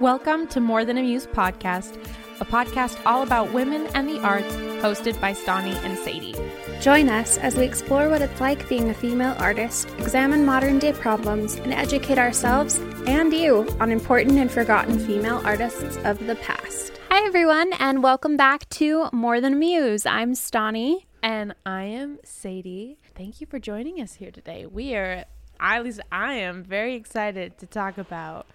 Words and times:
Welcome 0.00 0.46
to 0.48 0.60
More 0.60 0.84
Than 0.84 0.96
a 0.96 1.02
Muse 1.02 1.26
podcast, 1.26 1.96
a 2.40 2.44
podcast 2.44 3.04
all 3.04 3.24
about 3.24 3.52
women 3.52 3.88
and 3.94 4.08
the 4.08 4.20
arts, 4.20 4.54
hosted 4.80 5.20
by 5.20 5.32
Stani 5.32 5.74
and 5.84 5.98
Sadie. 5.98 6.36
Join 6.80 7.08
us 7.08 7.36
as 7.36 7.56
we 7.56 7.64
explore 7.64 8.08
what 8.08 8.22
it's 8.22 8.40
like 8.40 8.68
being 8.68 8.90
a 8.90 8.94
female 8.94 9.34
artist, 9.40 9.88
examine 9.98 10.44
modern 10.44 10.78
day 10.78 10.92
problems, 10.92 11.56
and 11.56 11.74
educate 11.74 12.16
ourselves 12.16 12.78
and 13.08 13.32
you 13.32 13.68
on 13.80 13.90
important 13.90 14.38
and 14.38 14.52
forgotten 14.52 15.00
female 15.00 15.42
artists 15.44 15.96
of 16.04 16.24
the 16.28 16.36
past. 16.36 16.92
Hi, 17.10 17.26
everyone, 17.26 17.72
and 17.80 18.00
welcome 18.00 18.36
back 18.36 18.68
to 18.68 19.08
More 19.12 19.40
Than 19.40 19.54
a 19.54 19.56
Muse. 19.56 20.06
I'm 20.06 20.34
Stani. 20.34 21.06
And 21.24 21.56
I 21.66 21.82
am 21.82 22.20
Sadie. 22.22 22.98
Thank 23.16 23.40
you 23.40 23.48
for 23.48 23.58
joining 23.58 24.00
us 24.00 24.14
here 24.14 24.30
today. 24.30 24.64
We 24.64 24.94
are, 24.94 25.24
at 25.58 25.82
least 25.82 25.98
I 26.12 26.34
am, 26.34 26.62
very 26.62 26.94
excited 26.94 27.58
to 27.58 27.66
talk 27.66 27.98
about 27.98 28.46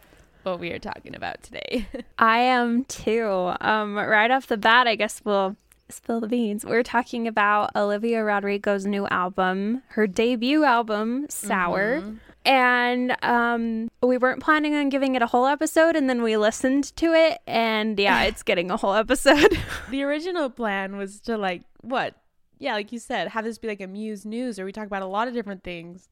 what 0.43 0.59
we 0.59 0.71
are 0.71 0.79
talking 0.79 1.15
about 1.15 1.41
today. 1.43 1.87
I 2.17 2.39
am 2.39 2.85
too. 2.85 3.53
Um, 3.61 3.95
right 3.95 4.31
off 4.31 4.47
the 4.47 4.57
bat, 4.57 4.87
I 4.87 4.95
guess 4.95 5.21
we'll 5.23 5.55
spill 5.89 6.19
the 6.19 6.27
beans. 6.27 6.65
We're 6.65 6.83
talking 6.83 7.27
about 7.27 7.75
Olivia 7.75 8.23
Rodrigo's 8.23 8.85
new 8.85 9.07
album, 9.07 9.83
her 9.89 10.07
debut 10.07 10.63
album, 10.63 11.27
Sour. 11.29 12.01
Mm-hmm. 12.01 12.15
And 12.45 13.15
um, 13.23 13.89
we 14.01 14.17
weren't 14.17 14.43
planning 14.43 14.75
on 14.75 14.89
giving 14.89 15.15
it 15.15 15.21
a 15.21 15.27
whole 15.27 15.45
episode, 15.45 15.95
and 15.95 16.09
then 16.09 16.21
we 16.21 16.35
listened 16.35 16.93
to 16.97 17.13
it, 17.13 17.39
and 17.47 17.97
yeah, 17.97 18.23
it's 18.23 18.43
getting 18.43 18.69
a 18.69 18.75
whole 18.75 18.93
episode. 18.93 19.57
the 19.89 20.03
original 20.03 20.49
plan 20.49 20.97
was 20.97 21.21
to, 21.21 21.37
like, 21.37 21.61
what? 21.81 22.15
Yeah, 22.59 22.73
like 22.73 22.91
you 22.91 22.99
said, 22.99 23.29
have 23.29 23.45
this 23.45 23.57
be 23.57 23.69
like 23.69 23.81
a 23.81 23.87
Muse 23.87 24.25
News, 24.25 24.59
or 24.59 24.65
we 24.65 24.73
talk 24.73 24.87
about 24.87 25.01
a 25.01 25.07
lot 25.07 25.29
of 25.29 25.33
different 25.33 25.63
things. 25.63 26.09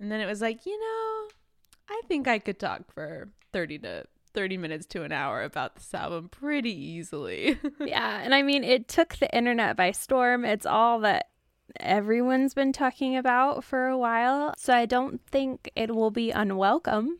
And 0.00 0.10
then 0.10 0.20
it 0.20 0.26
was 0.26 0.40
like, 0.40 0.66
you 0.66 0.78
know, 0.78 1.28
I 1.88 2.00
think 2.08 2.28
I 2.28 2.38
could 2.38 2.58
talk 2.58 2.92
for 2.92 3.28
30 3.52 3.78
to 3.80 4.04
30 4.34 4.56
minutes 4.56 4.86
to 4.86 5.02
an 5.02 5.12
hour 5.12 5.42
about 5.42 5.76
this 5.76 5.92
album 5.92 6.28
pretty 6.28 6.72
easily. 6.72 7.58
yeah, 7.80 8.20
and 8.22 8.34
I 8.34 8.42
mean, 8.42 8.64
it 8.64 8.88
took 8.88 9.16
the 9.16 9.34
internet 9.34 9.76
by 9.76 9.92
storm. 9.92 10.44
It's 10.44 10.66
all 10.66 11.00
that 11.00 11.28
everyone's 11.80 12.54
been 12.54 12.72
talking 12.72 13.16
about 13.16 13.64
for 13.64 13.86
a 13.86 13.98
while. 13.98 14.54
So 14.56 14.74
I 14.74 14.86
don't 14.86 15.20
think 15.26 15.70
it 15.76 15.94
will 15.94 16.10
be 16.10 16.30
unwelcome. 16.30 17.18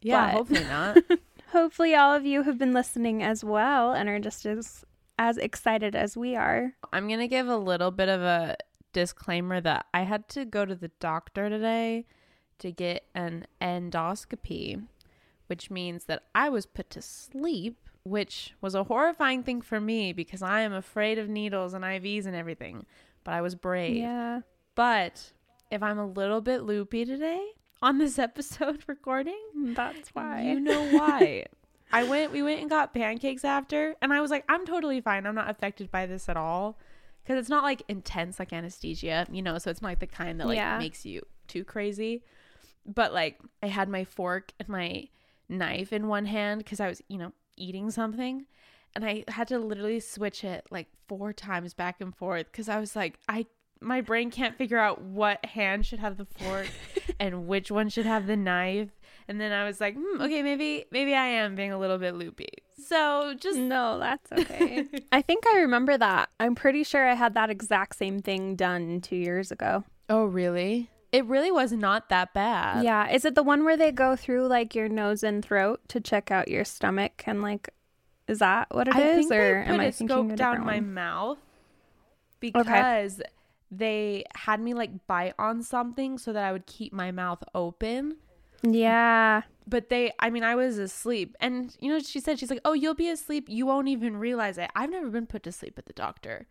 Yeah, 0.00 0.30
hopefully 0.30 0.64
not. 0.64 0.98
hopefully 1.48 1.94
all 1.94 2.14
of 2.14 2.24
you 2.24 2.42
have 2.42 2.58
been 2.58 2.72
listening 2.72 3.22
as 3.22 3.44
well 3.44 3.92
and 3.92 4.08
are 4.08 4.20
just 4.20 4.46
as 4.46 4.84
as 5.18 5.36
excited 5.36 5.96
as 5.96 6.16
we 6.16 6.36
are. 6.36 6.74
I'm 6.92 7.08
going 7.08 7.18
to 7.18 7.26
give 7.26 7.48
a 7.48 7.56
little 7.56 7.90
bit 7.90 8.08
of 8.08 8.22
a 8.22 8.56
disclaimer 8.92 9.60
that 9.60 9.86
I 9.92 10.02
had 10.02 10.28
to 10.30 10.44
go 10.44 10.64
to 10.64 10.76
the 10.76 10.92
doctor 11.00 11.50
today 11.50 12.06
to 12.58 12.72
get 12.72 13.04
an 13.14 13.46
endoscopy 13.60 14.82
which 15.48 15.70
means 15.70 16.04
that 16.04 16.22
I 16.34 16.48
was 16.48 16.66
put 16.66 16.90
to 16.90 17.02
sleep, 17.02 17.88
which 18.04 18.54
was 18.60 18.74
a 18.74 18.84
horrifying 18.84 19.42
thing 19.42 19.60
for 19.60 19.80
me 19.80 20.12
because 20.12 20.42
I 20.42 20.60
am 20.60 20.72
afraid 20.72 21.18
of 21.18 21.28
needles 21.28 21.74
and 21.74 21.84
IVs 21.84 22.26
and 22.26 22.36
everything. 22.36 22.86
But 23.24 23.34
I 23.34 23.40
was 23.40 23.54
brave. 23.54 23.96
Yeah. 23.96 24.42
But 24.74 25.32
if 25.70 25.82
I'm 25.82 25.98
a 25.98 26.06
little 26.06 26.40
bit 26.40 26.62
loopy 26.62 27.04
today 27.04 27.44
on 27.82 27.98
this 27.98 28.18
episode 28.18 28.84
recording, 28.86 29.40
that's 29.74 30.10
why. 30.10 30.42
You 30.42 30.60
know 30.60 30.84
why. 30.90 31.46
I 31.90 32.04
went 32.04 32.32
we 32.32 32.42
went 32.42 32.60
and 32.60 32.68
got 32.68 32.92
pancakes 32.92 33.46
after 33.46 33.96
and 34.02 34.12
I 34.12 34.20
was 34.20 34.30
like 34.30 34.44
I'm 34.46 34.66
totally 34.66 35.00
fine. 35.00 35.24
I'm 35.24 35.34
not 35.34 35.48
affected 35.48 35.90
by 35.90 36.04
this 36.04 36.28
at 36.28 36.36
all 36.36 36.78
cuz 37.26 37.38
it's 37.38 37.48
not 37.48 37.64
like 37.64 37.82
intense 37.88 38.38
like 38.38 38.52
anesthesia, 38.52 39.26
you 39.32 39.40
know, 39.40 39.56
so 39.56 39.70
it's 39.70 39.80
not 39.80 39.88
like 39.88 39.98
the 40.00 40.06
kind 40.06 40.38
that 40.38 40.46
like 40.46 40.56
yeah. 40.56 40.76
makes 40.76 41.06
you 41.06 41.22
too 41.46 41.64
crazy. 41.64 42.22
But 42.92 43.12
like 43.12 43.38
I 43.62 43.66
had 43.68 43.88
my 43.88 44.04
fork 44.04 44.52
and 44.58 44.68
my 44.68 45.08
knife 45.48 45.92
in 45.92 46.08
one 46.08 46.26
hand 46.26 46.58
because 46.58 46.80
I 46.80 46.88
was, 46.88 47.02
you 47.08 47.18
know, 47.18 47.32
eating 47.56 47.90
something. 47.90 48.46
And 48.94 49.04
I 49.04 49.24
had 49.28 49.48
to 49.48 49.58
literally 49.58 50.00
switch 50.00 50.42
it 50.44 50.66
like 50.70 50.88
four 51.06 51.32
times 51.32 51.74
back 51.74 52.00
and 52.00 52.14
forth 52.14 52.46
because 52.50 52.68
I 52.68 52.80
was 52.80 52.96
like, 52.96 53.18
I 53.28 53.46
my 53.80 54.00
brain 54.00 54.30
can't 54.30 54.56
figure 54.56 54.78
out 54.78 55.00
what 55.02 55.44
hand 55.44 55.86
should 55.86 56.00
have 56.00 56.16
the 56.16 56.24
fork 56.24 56.66
and 57.20 57.46
which 57.46 57.70
one 57.70 57.88
should 57.88 58.06
have 58.06 58.26
the 58.26 58.36
knife. 58.36 58.90
And 59.28 59.40
then 59.40 59.52
I 59.52 59.64
was 59.64 59.80
like, 59.80 59.94
hmm, 59.96 60.20
okay, 60.20 60.42
maybe 60.42 60.86
maybe 60.90 61.14
I 61.14 61.26
am 61.26 61.54
being 61.54 61.72
a 61.72 61.78
little 61.78 61.98
bit 61.98 62.14
loopy. 62.14 62.48
So 62.76 63.34
just 63.38 63.58
no, 63.58 63.98
that's 63.98 64.32
okay. 64.32 64.86
I 65.12 65.22
think 65.22 65.44
I 65.46 65.58
remember 65.58 65.98
that. 65.98 66.30
I'm 66.40 66.54
pretty 66.54 66.82
sure 66.82 67.06
I 67.06 67.14
had 67.14 67.34
that 67.34 67.50
exact 67.50 67.96
same 67.96 68.20
thing 68.20 68.56
done 68.56 69.00
two 69.00 69.16
years 69.16 69.52
ago. 69.52 69.84
Oh, 70.08 70.24
really? 70.24 70.88
It 71.10 71.24
really 71.24 71.50
was 71.50 71.72
not 71.72 72.08
that 72.10 72.34
bad. 72.34 72.84
Yeah. 72.84 73.10
Is 73.10 73.24
it 73.24 73.34
the 73.34 73.42
one 73.42 73.64
where 73.64 73.76
they 73.76 73.92
go 73.92 74.14
through 74.14 74.46
like 74.46 74.74
your 74.74 74.88
nose 74.88 75.22
and 75.22 75.44
throat 75.44 75.80
to 75.88 76.00
check 76.00 76.30
out 76.30 76.48
your 76.48 76.64
stomach 76.64 77.24
and 77.26 77.42
like 77.42 77.70
is 78.26 78.40
that 78.40 78.68
what 78.70 78.88
it 78.88 78.94
I 78.94 79.12
is, 79.12 79.30
or 79.30 79.64
am 79.66 79.80
I 79.80 79.90
thinking 79.90 80.34
down 80.34 80.64
my 80.64 80.80
mouth 80.80 81.38
because 82.40 83.20
okay. 83.20 83.30
they 83.70 84.24
had 84.34 84.60
me 84.60 84.74
like 84.74 85.06
bite 85.06 85.34
on 85.38 85.62
something 85.62 86.18
so 86.18 86.34
that 86.34 86.44
I 86.44 86.52
would 86.52 86.66
keep 86.66 86.92
my 86.92 87.10
mouth 87.10 87.42
open. 87.54 88.16
Yeah. 88.62 89.42
But 89.66 89.88
they, 89.88 90.12
I 90.18 90.30
mean, 90.30 90.44
I 90.44 90.54
was 90.54 90.78
asleep. 90.78 91.36
And, 91.40 91.76
you 91.80 91.90
know, 91.90 91.98
she 92.00 92.20
said, 92.20 92.38
she's 92.38 92.50
like, 92.50 92.60
oh, 92.64 92.72
you'll 92.72 92.94
be 92.94 93.08
asleep. 93.08 93.48
You 93.48 93.66
won't 93.66 93.88
even 93.88 94.16
realize 94.16 94.58
it. 94.58 94.70
I've 94.74 94.90
never 94.90 95.08
been 95.08 95.26
put 95.26 95.42
to 95.44 95.52
sleep 95.52 95.78
at 95.78 95.86
the 95.86 95.92
doctor. 95.92 96.46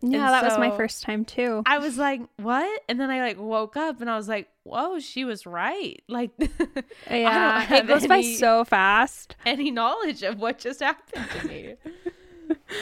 Yeah, 0.00 0.26
and 0.26 0.34
that 0.34 0.40
so 0.40 0.48
was 0.48 0.58
my 0.58 0.76
first 0.76 1.02
time 1.02 1.24
too. 1.24 1.62
I 1.66 1.78
was 1.78 1.96
like, 1.96 2.20
"What?" 2.36 2.82
And 2.88 3.00
then 3.00 3.10
I 3.10 3.20
like 3.20 3.38
woke 3.38 3.76
up 3.76 4.00
and 4.00 4.10
I 4.10 4.16
was 4.16 4.28
like, 4.28 4.48
"Whoa, 4.64 4.98
she 4.98 5.24
was 5.24 5.46
right." 5.46 6.02
Like, 6.08 6.30
yeah, 7.10 7.74
it 7.74 7.86
goes 7.86 8.04
any, 8.04 8.08
by 8.08 8.22
so 8.22 8.64
fast. 8.64 9.36
Any 9.46 9.70
knowledge 9.70 10.22
of 10.22 10.38
what 10.38 10.58
just 10.58 10.80
happened 10.80 11.26
to 11.40 11.48
me? 11.48 11.74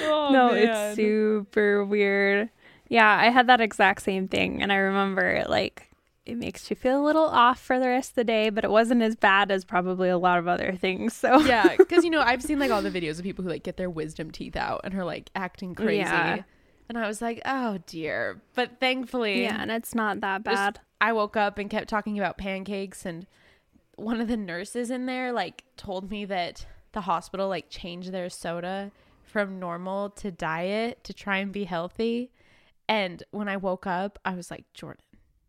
oh, 0.02 0.30
no, 0.32 0.52
man. 0.52 0.56
it's 0.56 0.96
super 0.96 1.84
weird. 1.84 2.50
Yeah, 2.88 3.16
I 3.16 3.30
had 3.30 3.46
that 3.46 3.60
exact 3.60 4.02
same 4.02 4.28
thing, 4.28 4.62
and 4.62 4.72
I 4.72 4.76
remember 4.76 5.44
like 5.48 5.88
it 6.24 6.36
makes 6.36 6.70
you 6.70 6.76
feel 6.76 7.02
a 7.02 7.04
little 7.04 7.24
off 7.24 7.60
for 7.60 7.80
the 7.80 7.88
rest 7.88 8.10
of 8.10 8.14
the 8.16 8.24
day, 8.24 8.50
but 8.50 8.64
it 8.64 8.70
wasn't 8.70 9.02
as 9.02 9.16
bad 9.16 9.50
as 9.50 9.64
probably 9.64 10.08
a 10.08 10.18
lot 10.18 10.38
of 10.38 10.46
other 10.46 10.72
things. 10.72 11.14
So 11.14 11.40
yeah, 11.40 11.76
because 11.76 12.04
you 12.04 12.10
know 12.10 12.20
I've 12.20 12.42
seen 12.42 12.58
like 12.58 12.70
all 12.70 12.82
the 12.82 12.90
videos 12.90 13.18
of 13.18 13.24
people 13.24 13.44
who 13.44 13.50
like 13.50 13.62
get 13.62 13.76
their 13.76 13.90
wisdom 13.90 14.30
teeth 14.30 14.56
out 14.56 14.82
and 14.84 14.94
are 14.94 15.04
like 15.04 15.30
acting 15.34 15.74
crazy. 15.74 16.00
Yeah. 16.00 16.42
And 16.88 16.98
I 16.98 17.06
was 17.06 17.22
like, 17.22 17.40
oh 17.44 17.78
dear. 17.86 18.42
But 18.54 18.80
thankfully, 18.80 19.42
yeah, 19.42 19.60
and 19.60 19.70
it's 19.70 19.94
not 19.94 20.20
that 20.20 20.44
bad. 20.44 20.80
I 21.00 21.12
woke 21.12 21.36
up 21.36 21.58
and 21.58 21.70
kept 21.70 21.88
talking 21.88 22.18
about 22.18 22.38
pancakes, 22.38 23.04
and 23.06 23.26
one 23.96 24.20
of 24.20 24.28
the 24.28 24.36
nurses 24.36 24.90
in 24.90 25.06
there 25.06 25.32
like 25.32 25.64
told 25.76 26.10
me 26.10 26.24
that 26.26 26.66
the 26.92 27.02
hospital 27.02 27.48
like 27.48 27.70
changed 27.70 28.12
their 28.12 28.28
soda 28.28 28.92
from 29.22 29.58
normal 29.58 30.10
to 30.10 30.30
diet 30.30 31.02
to 31.04 31.14
try 31.14 31.38
and 31.38 31.52
be 31.52 31.64
healthy. 31.64 32.30
And 32.88 33.22
when 33.30 33.48
I 33.48 33.56
woke 33.56 33.86
up, 33.86 34.18
I 34.24 34.34
was 34.34 34.50
like, 34.50 34.64
Jordan, 34.74 35.04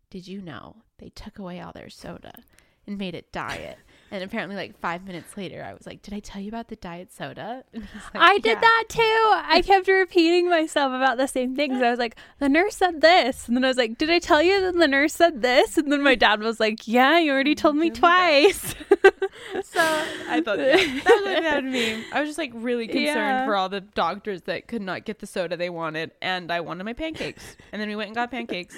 did 0.08 0.26
you 0.26 0.40
know 0.40 0.76
they 0.98 1.10
took 1.10 1.38
away 1.38 1.60
all 1.60 1.72
their 1.72 1.90
soda 1.90 2.42
and 2.86 2.96
made 2.96 3.14
it 3.14 3.32
diet? 3.32 3.78
And 4.14 4.22
apparently, 4.22 4.54
like 4.54 4.78
five 4.78 5.04
minutes 5.04 5.36
later, 5.36 5.64
I 5.68 5.74
was 5.74 5.88
like, 5.88 6.00
"Did 6.00 6.14
I 6.14 6.20
tell 6.20 6.40
you 6.40 6.48
about 6.48 6.68
the 6.68 6.76
diet 6.76 7.12
soda?" 7.12 7.64
Like, 7.74 7.82
I 8.14 8.38
did 8.38 8.58
yeah. 8.58 8.60
that 8.60 8.84
too. 8.88 9.00
I 9.02 9.60
kept 9.66 9.88
repeating 9.88 10.48
myself 10.48 10.92
about 10.92 11.16
the 11.16 11.26
same 11.26 11.56
things. 11.56 11.82
I 11.82 11.90
was 11.90 11.98
like, 11.98 12.14
"The 12.38 12.48
nurse 12.48 12.76
said 12.76 13.00
this," 13.00 13.48
and 13.48 13.56
then 13.56 13.64
I 13.64 13.68
was 13.68 13.76
like, 13.76 13.98
"Did 13.98 14.10
I 14.10 14.20
tell 14.20 14.40
you 14.40 14.60
that 14.60 14.76
the 14.76 14.86
nurse 14.86 15.14
said 15.14 15.42
this?" 15.42 15.76
And 15.78 15.90
then 15.90 16.04
my 16.04 16.14
dad 16.14 16.38
was 16.38 16.60
like, 16.60 16.86
"Yeah, 16.86 17.18
you 17.18 17.32
already 17.32 17.56
told 17.56 17.74
me 17.74 17.90
twice." 17.90 18.76
so 19.64 19.80
I 20.28 20.40
thought 20.44 20.60
yeah, 20.60 20.76
that 20.76 21.04
was 21.04 21.24
what 21.24 21.42
that 21.42 21.64
me. 21.64 22.04
I 22.12 22.20
was 22.20 22.28
just 22.28 22.38
like 22.38 22.52
really 22.54 22.86
concerned 22.86 23.16
yeah. 23.16 23.46
for 23.46 23.56
all 23.56 23.68
the 23.68 23.80
doctors 23.80 24.42
that 24.42 24.68
could 24.68 24.82
not 24.82 25.04
get 25.04 25.18
the 25.18 25.26
soda 25.26 25.56
they 25.56 25.70
wanted, 25.70 26.12
and 26.22 26.52
I 26.52 26.60
wanted 26.60 26.84
my 26.84 26.92
pancakes. 26.92 27.56
And 27.72 27.82
then 27.82 27.88
we 27.88 27.96
went 27.96 28.10
and 28.10 28.14
got 28.14 28.30
pancakes. 28.30 28.76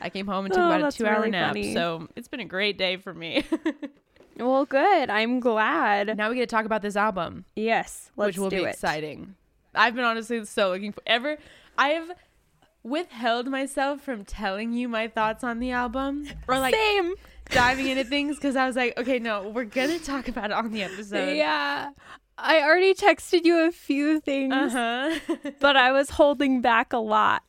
I 0.00 0.10
came 0.10 0.26
home 0.26 0.46
and 0.46 0.52
took 0.52 0.60
oh, 0.60 0.72
about 0.72 0.92
a 0.92 0.96
two-hour 0.96 1.18
really 1.18 1.30
nap. 1.30 1.50
Funny. 1.50 1.72
So 1.72 2.08
it's 2.16 2.26
been 2.26 2.40
a 2.40 2.44
great 2.44 2.76
day 2.76 2.96
for 2.96 3.14
me. 3.14 3.44
Well, 4.36 4.64
good. 4.64 5.10
I'm 5.10 5.40
glad. 5.40 6.16
Now 6.16 6.30
we 6.30 6.36
get 6.36 6.48
to 6.48 6.54
talk 6.54 6.64
about 6.64 6.82
this 6.82 6.96
album. 6.96 7.44
Yes, 7.56 8.10
which 8.14 8.38
will 8.38 8.50
be 8.50 8.56
it. 8.56 8.68
exciting. 8.68 9.34
I've 9.74 9.94
been 9.94 10.04
honestly 10.04 10.44
so 10.44 10.70
looking 10.70 10.92
for 10.92 11.02
ever. 11.06 11.38
I 11.78 11.88
have 11.90 12.12
withheld 12.82 13.46
myself 13.46 14.00
from 14.00 14.24
telling 14.24 14.72
you 14.72 14.88
my 14.88 15.08
thoughts 15.08 15.44
on 15.44 15.60
the 15.60 15.70
album, 15.70 16.26
or 16.48 16.58
like 16.58 16.74
same 16.74 17.14
diving 17.50 17.86
into 17.88 18.04
things 18.04 18.36
because 18.36 18.56
I 18.56 18.66
was 18.66 18.76
like, 18.76 18.98
okay, 18.98 19.18
no, 19.18 19.48
we're 19.48 19.64
gonna 19.64 19.98
talk 19.98 20.28
about 20.28 20.46
it 20.46 20.52
on 20.52 20.72
the 20.72 20.82
episode. 20.82 21.36
Yeah. 21.36 21.90
I 22.38 22.62
already 22.62 22.94
texted 22.94 23.44
you 23.44 23.66
a 23.68 23.70
few 23.70 24.18
things, 24.20 24.52
Uh 24.54 25.18
huh. 25.28 25.36
but 25.60 25.76
I 25.76 25.92
was 25.92 26.10
holding 26.10 26.60
back 26.60 26.92
a 26.92 26.98
lot 26.98 27.42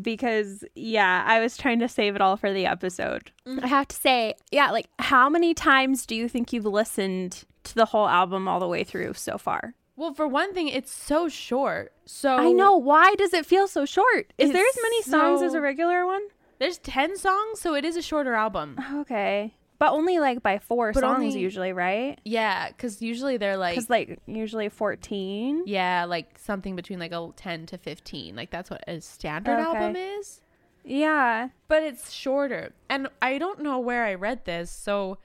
because, 0.00 0.64
yeah, 0.74 1.24
I 1.26 1.40
was 1.40 1.56
trying 1.56 1.80
to 1.80 1.88
save 1.88 2.14
it 2.14 2.20
all 2.20 2.36
for 2.36 2.52
the 2.52 2.66
episode. 2.66 3.30
I 3.62 3.66
have 3.66 3.88
to 3.88 3.96
say, 3.96 4.34
yeah, 4.50 4.70
like, 4.70 4.86
how 4.98 5.28
many 5.28 5.54
times 5.54 6.06
do 6.06 6.14
you 6.14 6.28
think 6.28 6.52
you've 6.52 6.64
listened 6.64 7.44
to 7.64 7.74
the 7.74 7.86
whole 7.86 8.08
album 8.08 8.48
all 8.48 8.60
the 8.60 8.68
way 8.68 8.84
through 8.84 9.14
so 9.14 9.38
far? 9.38 9.74
well, 9.94 10.14
for 10.14 10.26
one 10.26 10.52
thing, 10.54 10.68
it's 10.68 10.90
so 10.90 11.28
short. 11.28 11.92
So 12.06 12.36
I 12.36 12.52
know. 12.52 12.76
Why 12.76 13.14
does 13.16 13.32
it 13.32 13.46
feel 13.46 13.68
so 13.68 13.84
short? 13.84 14.32
Is 14.38 14.52
there 14.52 14.66
as 14.66 14.78
many 14.82 15.02
songs 15.02 15.42
as 15.42 15.54
a 15.54 15.60
regular 15.60 16.06
one? 16.06 16.22
there's 16.58 16.78
ten 16.78 17.16
songs, 17.16 17.60
so 17.60 17.74
it 17.74 17.84
is 17.84 17.96
a 17.96 18.02
shorter 18.02 18.34
album. 18.34 18.78
Okay. 18.94 19.54
But 19.82 19.94
only 19.94 20.20
like 20.20 20.44
by 20.44 20.60
four 20.60 20.92
But 20.92 21.00
songs 21.00 21.24
only- 21.34 21.40
usually, 21.40 21.72
right? 21.72 22.16
Yeah, 22.24 22.68
because 22.68 23.02
usually 23.02 23.36
they're 23.36 23.56
like, 23.56 23.74
Because 23.74 23.90
like 23.90 24.20
usually 24.26 24.68
14. 24.68 25.64
yeah, 25.66 26.04
like 26.04 26.38
something 26.38 26.76
between 26.76 27.00
like 27.00 27.10
a 27.10 27.30
ten 27.34 27.66
to 27.66 27.76
fifteen. 27.78 28.36
Like 28.36 28.50
that's 28.50 28.70
what 28.70 28.84
a 28.86 29.00
standard 29.00 29.58
Okay. 29.58 29.62
album 29.62 29.96
is. 29.96 30.40
Yeah. 30.84 31.48
but 31.66 31.82
it's 31.82 32.12
shorter. 32.12 32.72
And 32.88 33.08
I 33.20 33.38
don't 33.38 33.60
know 33.60 33.80
where 33.80 34.04
I 34.04 34.14
read 34.14 34.44
this, 34.44 34.70
so 34.70 35.18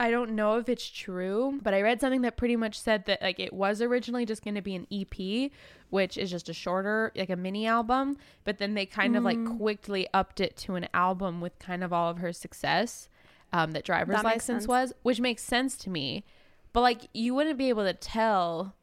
I 0.00 0.10
don't 0.10 0.32
know 0.32 0.56
if 0.58 0.68
it's 0.68 0.90
true, 0.90 1.60
but 1.62 1.72
I 1.72 1.80
read 1.80 2.00
something 2.00 2.22
that 2.22 2.36
pretty 2.36 2.56
much 2.56 2.80
said 2.80 3.06
that 3.06 3.22
like 3.22 3.38
it 3.38 3.52
was 3.52 3.80
originally 3.80 4.26
just 4.26 4.42
going 4.42 4.56
to 4.56 4.60
be 4.60 4.74
an 4.74 4.88
EP, 4.90 5.52
which 5.90 6.18
is 6.18 6.32
just 6.32 6.48
a 6.48 6.52
shorter 6.52 7.12
like 7.14 7.30
a 7.30 7.36
mini 7.36 7.68
album, 7.68 8.16
but 8.42 8.58
then 8.58 8.74
they 8.74 8.86
kind 8.86 9.14
of 9.14 9.22
like 9.22 9.38
mm. 9.38 9.56
quickly 9.56 10.08
upped 10.12 10.40
it 10.40 10.56
to 10.56 10.74
an 10.74 10.88
album 10.92 11.40
with 11.40 11.56
kind 11.60 11.84
of 11.84 11.92
all 11.92 12.10
of 12.10 12.18
her 12.18 12.32
success 12.32 13.08
um 13.52 13.72
that 13.72 13.84
driver's 13.84 14.16
That 14.16 14.24
license 14.24 14.64
sense. 14.64 14.68
was, 14.68 14.92
which 15.02 15.20
makes 15.20 15.42
sense 15.42 15.76
to 15.78 15.90
me. 15.90 16.24
But 16.72 16.80
like 16.82 17.08
you 17.14 17.34
wouldn't 17.34 17.58
be 17.58 17.68
able 17.68 17.84
to 17.84 17.94
tell 17.94 18.74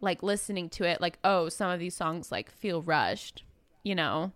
like 0.00 0.22
listening 0.22 0.68
to 0.70 0.84
it 0.84 1.00
like 1.00 1.18
oh, 1.24 1.48
some 1.48 1.70
of 1.70 1.78
these 1.80 1.94
songs 1.94 2.30
like 2.32 2.50
feel 2.50 2.82
rushed, 2.82 3.44
you 3.82 3.94
know? 3.94 4.32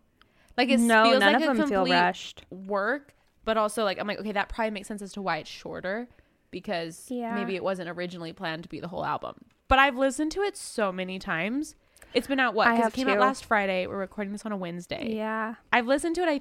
Like 0.57 0.69
it 0.69 0.81
no, 0.81 1.05
feels 1.05 1.21
none 1.21 1.33
like 1.35 1.43
of 1.45 1.55
a 1.55 1.59
them 1.59 1.69
feel 1.69 1.87
rushed. 1.87 2.45
work, 2.51 3.15
but 3.45 3.57
also 3.57 3.85
like 3.85 3.99
I'm 3.99 4.07
like, 4.07 4.19
okay, 4.21 4.33
that 4.33 4.49
probably 4.49 4.71
makes 4.73 4.89
sense 4.89 5.01
as 5.03 5.13
to 5.13 5.23
why 5.23 5.39
it's 5.39 5.51
shorter 5.51 6.09
because 6.51 7.07
Yeah. 7.09 7.35
maybe 7.35 7.55
it 7.57 7.63
wasn't 7.63 7.89
originally 7.89 8.33
planned 8.33 8.65
to 8.65 8.69
be 8.69 8.81
the 8.81 8.89
whole 8.89 9.05
album. 9.05 9.37
But 9.69 9.79
I've 9.79 9.97
listened 9.97 10.33
to 10.33 10.41
it 10.43 10.57
so 10.57 10.91
many 10.91 11.19
times. 11.19 11.77
It's 12.13 12.27
been 12.27 12.41
out 12.41 12.55
what? 12.55 12.69
Because 12.75 12.89
it 12.93 12.97
came 12.97 13.09
out 13.09 13.21
last 13.21 13.45
Friday. 13.45 13.87
We're 13.87 13.97
recording 13.99 14.33
this 14.33 14.45
on 14.45 14.51
a 14.51 14.57
Wednesday. 14.57 15.15
Yeah. 15.15 15.55
I've 15.73 15.87
listened 15.87 16.17
to 16.17 16.23
it. 16.23 16.29
I 16.29 16.41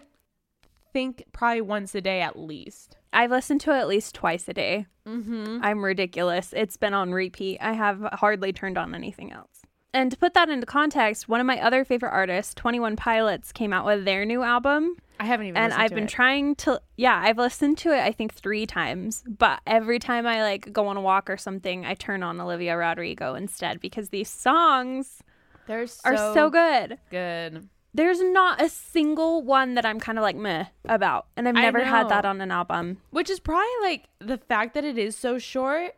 think 0.93 1.25
probably 1.31 1.61
once 1.61 1.93
a 1.93 2.01
day 2.01 2.21
at 2.21 2.39
least. 2.39 2.97
I've 3.11 3.31
listened 3.31 3.61
to 3.61 3.71
it 3.71 3.79
at 3.79 3.87
least 3.87 4.15
twice 4.15 4.47
a 4.47 4.53
day. 4.53 4.85
Mm-hmm. 5.07 5.59
I'm 5.63 5.83
ridiculous. 5.83 6.53
It's 6.55 6.77
been 6.77 6.93
on 6.93 7.11
repeat. 7.11 7.57
I 7.59 7.73
have 7.73 8.01
hardly 8.13 8.53
turned 8.53 8.77
on 8.77 8.93
anything 8.93 9.31
else. 9.31 9.49
And 9.93 10.11
to 10.11 10.17
put 10.17 10.35
that 10.35 10.49
into 10.49 10.67
context, 10.67 11.27
one 11.27 11.39
of 11.39 11.47
my 11.47 11.59
other 11.59 11.83
favorite 11.83 12.11
artists, 12.11 12.53
21 12.53 12.95
Pilots, 12.95 13.51
came 13.51 13.73
out 13.73 13.85
with 13.85 14.05
their 14.05 14.23
new 14.23 14.43
album. 14.43 14.95
I 15.19 15.25
haven't 15.25 15.47
even. 15.47 15.57
and 15.61 15.73
I've 15.73 15.89
been 15.89 16.03
it. 16.05 16.09
trying 16.09 16.55
to 16.57 16.79
yeah, 16.95 17.19
I've 17.21 17.37
listened 17.37 17.77
to 17.79 17.91
it 17.91 17.99
I 17.99 18.13
think 18.13 18.33
3 18.33 18.65
times, 18.67 19.23
but 19.27 19.59
every 19.67 19.99
time 19.99 20.25
I 20.25 20.43
like 20.43 20.71
go 20.71 20.87
on 20.87 20.95
a 20.95 21.01
walk 21.01 21.29
or 21.29 21.35
something, 21.35 21.85
I 21.85 21.95
turn 21.95 22.23
on 22.23 22.39
Olivia 22.39 22.77
Rodrigo 22.77 23.33
instead 23.33 23.81
because 23.81 24.09
these 24.09 24.29
songs 24.29 25.21
They're 25.67 25.87
so, 25.87 25.99
are 26.05 26.15
so 26.33 26.49
good. 26.49 26.99
good. 27.09 27.67
There's 27.93 28.21
not 28.21 28.61
a 28.61 28.69
single 28.69 29.41
one 29.41 29.73
that 29.75 29.85
I'm 29.85 29.99
kind 29.99 30.17
of 30.17 30.21
like 30.21 30.35
meh 30.35 30.65
about, 30.85 31.27
and 31.35 31.47
I've 31.47 31.55
I 31.55 31.61
never 31.61 31.83
had 31.83 32.03
know. 32.03 32.09
that 32.09 32.25
on 32.25 32.39
an 32.41 32.51
album. 32.51 32.97
Which 33.09 33.29
is 33.29 33.39
probably 33.39 33.67
like 33.81 34.05
the 34.19 34.37
fact 34.37 34.75
that 34.75 34.83
it 34.83 34.97
is 34.97 35.15
so 35.15 35.37
short. 35.39 35.95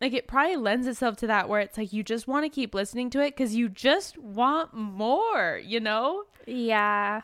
Like 0.00 0.12
it 0.12 0.26
probably 0.26 0.56
lends 0.56 0.86
itself 0.86 1.16
to 1.18 1.26
that 1.28 1.48
where 1.48 1.60
it's 1.60 1.78
like 1.78 1.92
you 1.92 2.02
just 2.02 2.26
want 2.26 2.44
to 2.44 2.48
keep 2.48 2.74
listening 2.74 3.10
to 3.10 3.20
it 3.20 3.30
because 3.36 3.54
you 3.54 3.68
just 3.68 4.18
want 4.18 4.74
more, 4.74 5.60
you 5.64 5.80
know? 5.80 6.24
Yeah. 6.46 7.22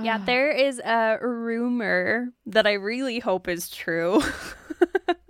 Yeah, 0.00 0.18
there 0.18 0.50
is 0.50 0.78
a 0.78 1.18
rumor 1.20 2.32
that 2.46 2.66
I 2.66 2.74
really 2.74 3.18
hope 3.18 3.46
is 3.48 3.68
true. 3.68 4.22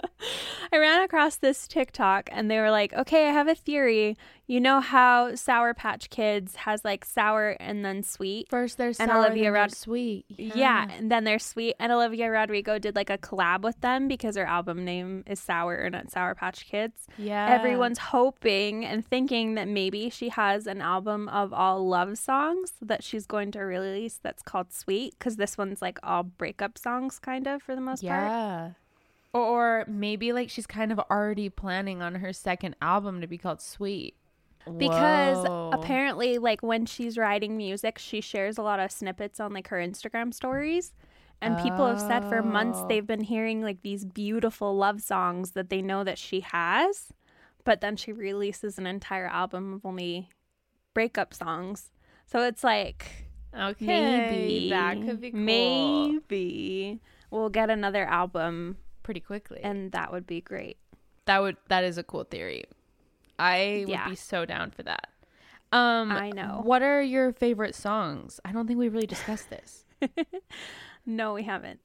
I 0.73 0.79
ran 0.79 1.03
across 1.03 1.37
this 1.37 1.67
TikTok 1.69 2.29
and 2.33 2.51
they 2.51 2.59
were 2.59 2.71
like, 2.71 2.93
okay, 2.95 3.29
I 3.29 3.33
have 3.33 3.49
a 3.49 3.55
theory. 3.55 4.17
You 4.47 4.61
know 4.61 4.81
how 4.81 5.35
Sour 5.35 5.73
Patch 5.75 6.11
Kids 6.11 6.57
has 6.57 6.85
like 6.85 7.05
sour 7.05 7.57
and 7.61 7.85
then 7.85 8.03
sweet? 8.03 8.49
First 8.51 8.77
there's 8.77 9.01
And 9.01 9.11
sour, 9.11 9.19
Olivia 9.27 9.45
then 9.45 9.53
Rod- 9.53 9.75
sweet. 9.75 10.25
Yeah. 10.29 10.89
and 10.91 11.11
then 11.11 11.25
they're 11.25 11.39
sweet. 11.39 11.75
And 11.79 11.93
Olivia 11.93 12.31
Rodrigo 12.31 12.79
did 12.79 12.95
like 12.97 13.09
a 13.11 13.19
collab 13.19 13.63
with 13.63 13.81
them 13.81 14.09
because 14.09 14.37
her 14.37 14.45
album 14.45 14.85
name 14.85 15.25
is 15.27 15.41
Sour 15.41 15.77
and 15.77 15.93
not 15.93 16.11
Sour 16.11 16.35
Patch 16.35 16.67
Kids. 16.67 17.07
Yeah. 17.17 17.49
Everyone's 17.51 17.99
hoping 17.99 18.85
and 18.85 19.07
thinking 19.07 19.55
that 19.55 19.69
maybe 19.69 20.11
she 20.11 20.29
has 20.31 20.67
an 20.67 20.81
album 20.83 21.29
of 21.29 21.53
all 21.53 21.87
love 21.89 22.19
songs 22.19 22.73
that 22.83 23.03
she's 23.05 23.27
going 23.27 23.53
to 23.53 23.61
release 23.61 24.19
that's 24.23 24.43
called 24.43 24.73
Sweet 24.73 25.15
because 25.19 25.37
this 25.37 25.57
one's 25.57 25.81
like 25.81 25.99
all 26.03 26.23
breakup 26.25 26.77
songs, 26.79 27.19
kind 27.19 27.47
of 27.47 27.63
for 27.63 27.75
the 27.75 27.81
most 27.81 28.05
part. 28.07 28.23
Yeah. 28.23 28.71
Or 29.33 29.85
maybe 29.89 30.33
like 30.33 30.51
she's 30.51 30.67
kind 30.67 30.93
of 30.93 30.99
already 31.11 31.49
planning 31.49 32.03
on 32.03 32.17
her 32.17 32.33
second 32.33 32.77
album 32.83 33.21
to 33.21 33.27
be 33.27 33.39
called 33.39 33.61
Sweet. 33.63 34.15
Because 34.79 35.43
Whoa. 35.43 35.69
apparently, 35.73 36.39
like 36.39 36.63
when 36.63 36.87
she's 36.87 37.17
writing 37.19 37.57
music, 37.57 37.99
she 37.99 38.21
shares 38.21 38.59
a 38.59 38.63
lot 38.63 38.79
of 38.79 38.93
snippets 38.93 39.41
on 39.41 39.53
like 39.53 39.69
her 39.69 39.79
Instagram 39.79 40.33
stories. 40.35 40.93
And 41.41 41.59
people 41.59 41.89
have 41.89 42.01
said 42.01 42.25
for 42.25 42.41
months 42.43 42.81
Oh. 42.83 42.87
they've 42.89 43.07
been 43.07 43.23
hearing 43.25 43.63
like 43.63 43.83
these 43.83 44.05
beautiful 44.05 44.77
love 44.77 45.01
songs 45.01 45.53
that 45.53 45.71
they 45.71 45.83
know 45.83 46.05
that 46.05 46.19
she 46.19 46.41
has, 46.41 47.13
but 47.65 47.81
then 47.81 47.97
she 47.97 48.13
releases 48.13 48.79
an 48.79 48.87
entire 48.87 49.27
album 49.27 49.73
of 49.75 49.85
only 49.85 50.29
breakup 50.95 51.35
songs. 51.35 51.91
So 52.27 52.43
it's 52.43 52.63
like 52.63 53.27
Okay. 53.59 54.21
maybe 54.21 54.71
that 54.71 55.05
could 55.05 55.21
be 55.21 55.33
cool. 55.33 55.41
Maybe 55.41 57.01
we'll 57.31 57.51
get 57.51 57.69
another 57.71 58.05
album, 58.05 58.77
pretty 59.03 59.21
quickly. 59.21 59.61
and 59.63 59.93
that 59.93 60.13
would 60.13 60.27
be 60.27 60.41
great. 60.41 60.77
that 61.27 61.41
would 61.43 61.57
that 61.69 61.85
is 61.85 61.99
a 61.99 62.03
cool 62.03 62.25
theory. 62.25 62.65
I 63.39 63.85
would 63.89 64.11
be 64.11 64.17
so 64.17 64.45
down 64.45 64.71
for 64.71 64.83
that. 64.85 65.09
Um 65.73 66.13
I 66.13 66.31
know. 66.31 66.61
What 66.65 66.83
are 66.83 67.01
your 67.03 67.33
favorite 67.33 67.75
songs? 67.75 68.41
I 68.45 68.53
don't 68.53 68.67
think 68.67 68.79
we 68.79 68.89
really 68.89 69.07
discussed 69.07 69.49
this. 69.51 69.85
No, 71.05 71.35
we 71.35 71.43
haven't. 71.43 71.81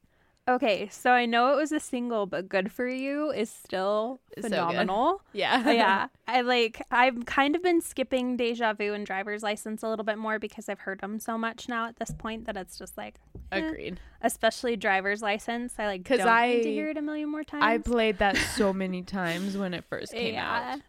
Okay, 0.48 0.88
so 0.88 1.10
I 1.10 1.26
know 1.26 1.52
it 1.52 1.56
was 1.56 1.72
a 1.72 1.78
single, 1.80 2.24
but 2.24 2.48
"Good 2.48 2.72
for 2.72 2.88
You" 2.88 3.30
is 3.30 3.50
still 3.50 4.18
So 4.36 4.42
good. 4.42 4.50
phenomenal. 4.50 5.20
Yeah. 5.34 5.70
Yeah, 5.70 6.08
I 6.26 6.40
like. 6.40 6.80
I've 6.90 7.26
kind 7.26 7.54
of 7.54 7.62
been 7.62 7.80
skipping 7.82 8.36
"Deja 8.38 8.72
Vu" 8.72 8.94
and 8.94 9.04
"Driver's 9.04 9.42
License" 9.42 9.82
a 9.82 9.88
little 9.88 10.06
bit 10.06 10.16
more 10.16 10.38
because 10.38 10.68
I've 10.70 10.80
heard 10.80 11.00
them 11.00 11.18
so 11.20 11.36
much 11.36 11.68
now 11.68 11.86
at 11.86 11.96
this 11.96 12.12
point 12.12 12.46
that 12.46 12.56
it's 12.56 12.78
just 12.78 12.96
like, 12.96 13.16
eh. 13.52 13.58
Agreed. 13.58 14.00
especially 14.22 14.74
"Driver's 14.76 15.20
License." 15.20 15.74
I 15.78 15.86
like 15.86 16.04
'Cause 16.04 16.18
don't 16.18 16.26
need 16.48 16.62
to 16.62 16.68
I- 16.70 16.72
hear 16.72 16.88
it 16.90 16.96
a 16.96 17.02
million 17.02 17.28
more 17.28 17.44
times. 17.44 17.62
I 17.64 17.76
played 17.78 18.16
that 18.18 18.36
so 18.56 18.72
many 18.72 19.02
times 19.02 19.56
when 19.56 19.74
it 19.74 19.84
first 19.84 20.12
came 20.12 20.36
out. 20.36 20.80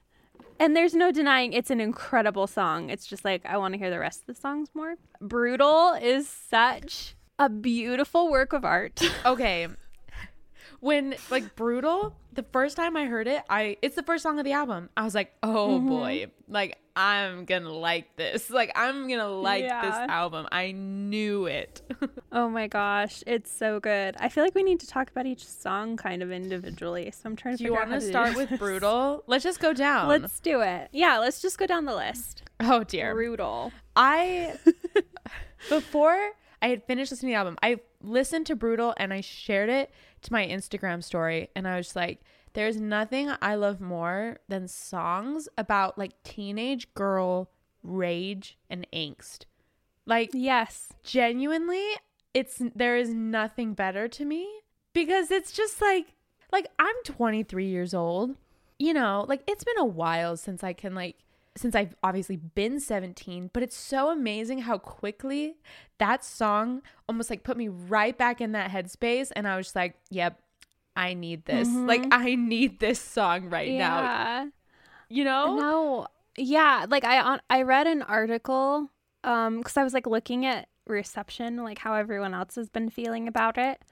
And 0.61 0.75
there's 0.75 0.93
no 0.93 1.11
denying 1.11 1.53
it's 1.53 1.69
an 1.69 1.79
incredible 1.81 2.47
song. 2.47 2.89
It's 2.89 3.05
just 3.05 3.23
like 3.25 3.45
I 3.45 3.57
want 3.57 3.73
to 3.73 3.77
hear 3.77 3.89
the 3.89 3.99
rest 3.99 4.21
of 4.21 4.25
the 4.27 4.35
songs 4.35 4.69
more. 4.73 4.95
Brutal 5.21 5.93
is 5.93 6.27
such 6.29 7.15
a 7.39 7.50
beautiful 7.50 8.29
work 8.29 8.53
of 8.53 8.63
art. 8.65 9.01
Okay. 9.25 9.67
When 10.81 11.15
like 11.29 11.55
brutal, 11.58 12.15
the 12.31 12.43
first 12.43 12.77
time 12.77 12.96
I 12.96 13.05
heard 13.05 13.27
it, 13.27 13.43
I 13.50 13.75
it's 13.81 13.96
the 13.98 14.03
first 14.03 14.24
song 14.24 14.39
of 14.39 14.46
the 14.46 14.53
album. 14.53 14.89
I 14.96 15.03
was 15.03 15.13
like, 15.13 15.34
"Oh 15.43 15.77
Mm-hmm. 15.77 15.88
boy. 15.89 16.25
Like 16.48 16.77
I'm 16.96 17.43
going 17.43 17.63
to 17.63 17.72
like 17.74 18.15
this. 18.15 18.50
Like 18.60 18.72
I'm 18.75 19.08
going 19.10 19.19
to 19.19 19.27
like 19.27 19.63
this 19.63 19.96
album. 19.96 20.48
I 20.53 20.72
knew 20.72 21.48
it." 21.48 21.81
oh 22.31 22.48
my 22.48 22.67
gosh, 22.67 23.24
it's 23.27 23.51
so 23.51 23.81
good. 23.81 24.15
I 24.22 24.29
feel 24.29 24.41
like 24.46 24.55
we 24.55 24.63
need 24.63 24.79
to 24.79 24.88
talk 24.88 25.10
about 25.12 25.25
each 25.25 25.46
song 25.46 25.98
kind 25.98 26.24
of 26.24 26.31
individually. 26.31 27.12
So 27.12 27.22
I'm 27.25 27.36
trying 27.36 27.55
to 27.55 27.58
Do 27.58 27.65
you 27.65 27.74
want 27.74 27.91
to 27.91 28.00
start 28.00 28.38
with 28.38 28.58
brutal? 28.58 29.24
Let's 29.27 29.43
just 29.43 29.60
go 29.60 29.74
down. 29.74 30.08
Let's 30.08 30.39
do 30.39 30.62
it. 30.62 30.88
Yeah, 30.93 31.17
let's 31.19 31.41
just 31.41 31.58
go 31.58 31.67
down 31.67 31.84
the 31.84 31.96
list. 31.96 32.43
Oh 32.62 32.86
dear. 32.86 33.13
Brutal. 33.13 33.74
I 33.98 34.58
before 35.67 36.31
I 36.61 36.69
had 36.69 36.83
finished 36.83 37.11
listening 37.11 37.31
to 37.31 37.33
the 37.33 37.37
album, 37.39 37.57
I 37.63 37.79
listened 38.01 38.45
to 38.47 38.55
Brutal 38.55 38.93
and 38.97 39.13
I 39.13 39.21
shared 39.21 39.69
it 39.69 39.91
to 40.23 40.33
my 40.33 40.45
Instagram 40.45 41.03
story 41.03 41.49
and 41.55 41.67
I 41.67 41.77
was 41.77 41.95
like, 41.95 42.21
there's 42.53 42.79
nothing 42.81 43.31
I 43.41 43.55
love 43.55 43.79
more 43.79 44.37
than 44.47 44.67
songs 44.67 45.47
about 45.57 45.97
like 45.97 46.21
teenage 46.23 46.93
girl 46.93 47.49
rage 47.83 48.57
and 48.69 48.87
angst. 48.91 49.45
Like 50.05 50.31
Yes. 50.33 50.89
genuinely, 51.03 51.85
it's 52.33 52.61
there 52.75 52.97
is 52.97 53.13
nothing 53.13 53.73
better 53.73 54.07
to 54.07 54.25
me 54.25 54.49
because 54.93 55.31
it's 55.31 55.51
just 55.51 55.81
like 55.81 56.13
like 56.51 56.67
I'm 56.79 56.95
23 57.05 57.67
years 57.67 57.93
old. 57.93 58.35
You 58.79 58.93
know, 58.93 59.25
like 59.27 59.43
it's 59.47 59.63
been 59.63 59.77
a 59.77 59.85
while 59.85 60.35
since 60.37 60.63
I 60.63 60.73
can 60.73 60.95
like 60.95 61.17
since 61.55 61.75
I've 61.75 61.95
obviously 62.03 62.37
been 62.37 62.79
17, 62.79 63.49
but 63.53 63.63
it's 63.63 63.75
so 63.75 64.09
amazing 64.09 64.59
how 64.59 64.77
quickly 64.77 65.55
that 65.97 66.23
song 66.23 66.81
almost 67.07 67.29
like 67.29 67.43
put 67.43 67.57
me 67.57 67.67
right 67.67 68.17
back 68.17 68.39
in 68.41 68.53
that 68.53 68.71
headspace 68.71 69.31
and 69.35 69.47
I 69.47 69.57
was 69.57 69.67
just 69.67 69.75
like, 69.75 69.95
yep, 70.09 70.39
I 70.95 71.13
need 71.13 71.45
this. 71.45 71.67
Mm-hmm. 71.67 71.87
Like 71.87 72.05
I 72.11 72.35
need 72.35 72.79
this 72.79 72.99
song 72.99 73.49
right 73.49 73.69
yeah. 73.69 73.77
now. 73.77 74.51
You 75.09 75.23
know? 75.23 75.55
No. 75.57 76.07
Yeah, 76.37 76.85
like 76.89 77.03
I 77.03 77.39
I 77.49 77.63
read 77.63 77.87
an 77.87 78.01
article 78.03 78.89
um 79.23 79.63
cuz 79.63 79.75
I 79.75 79.83
was 79.83 79.93
like 79.93 80.07
looking 80.07 80.45
at 80.45 80.69
reception, 80.87 81.63
like 81.63 81.79
how 81.79 81.93
everyone 81.93 82.33
else 82.33 82.55
has 82.55 82.69
been 82.69 82.89
feeling 82.89 83.27
about 83.27 83.57
it. 83.57 83.83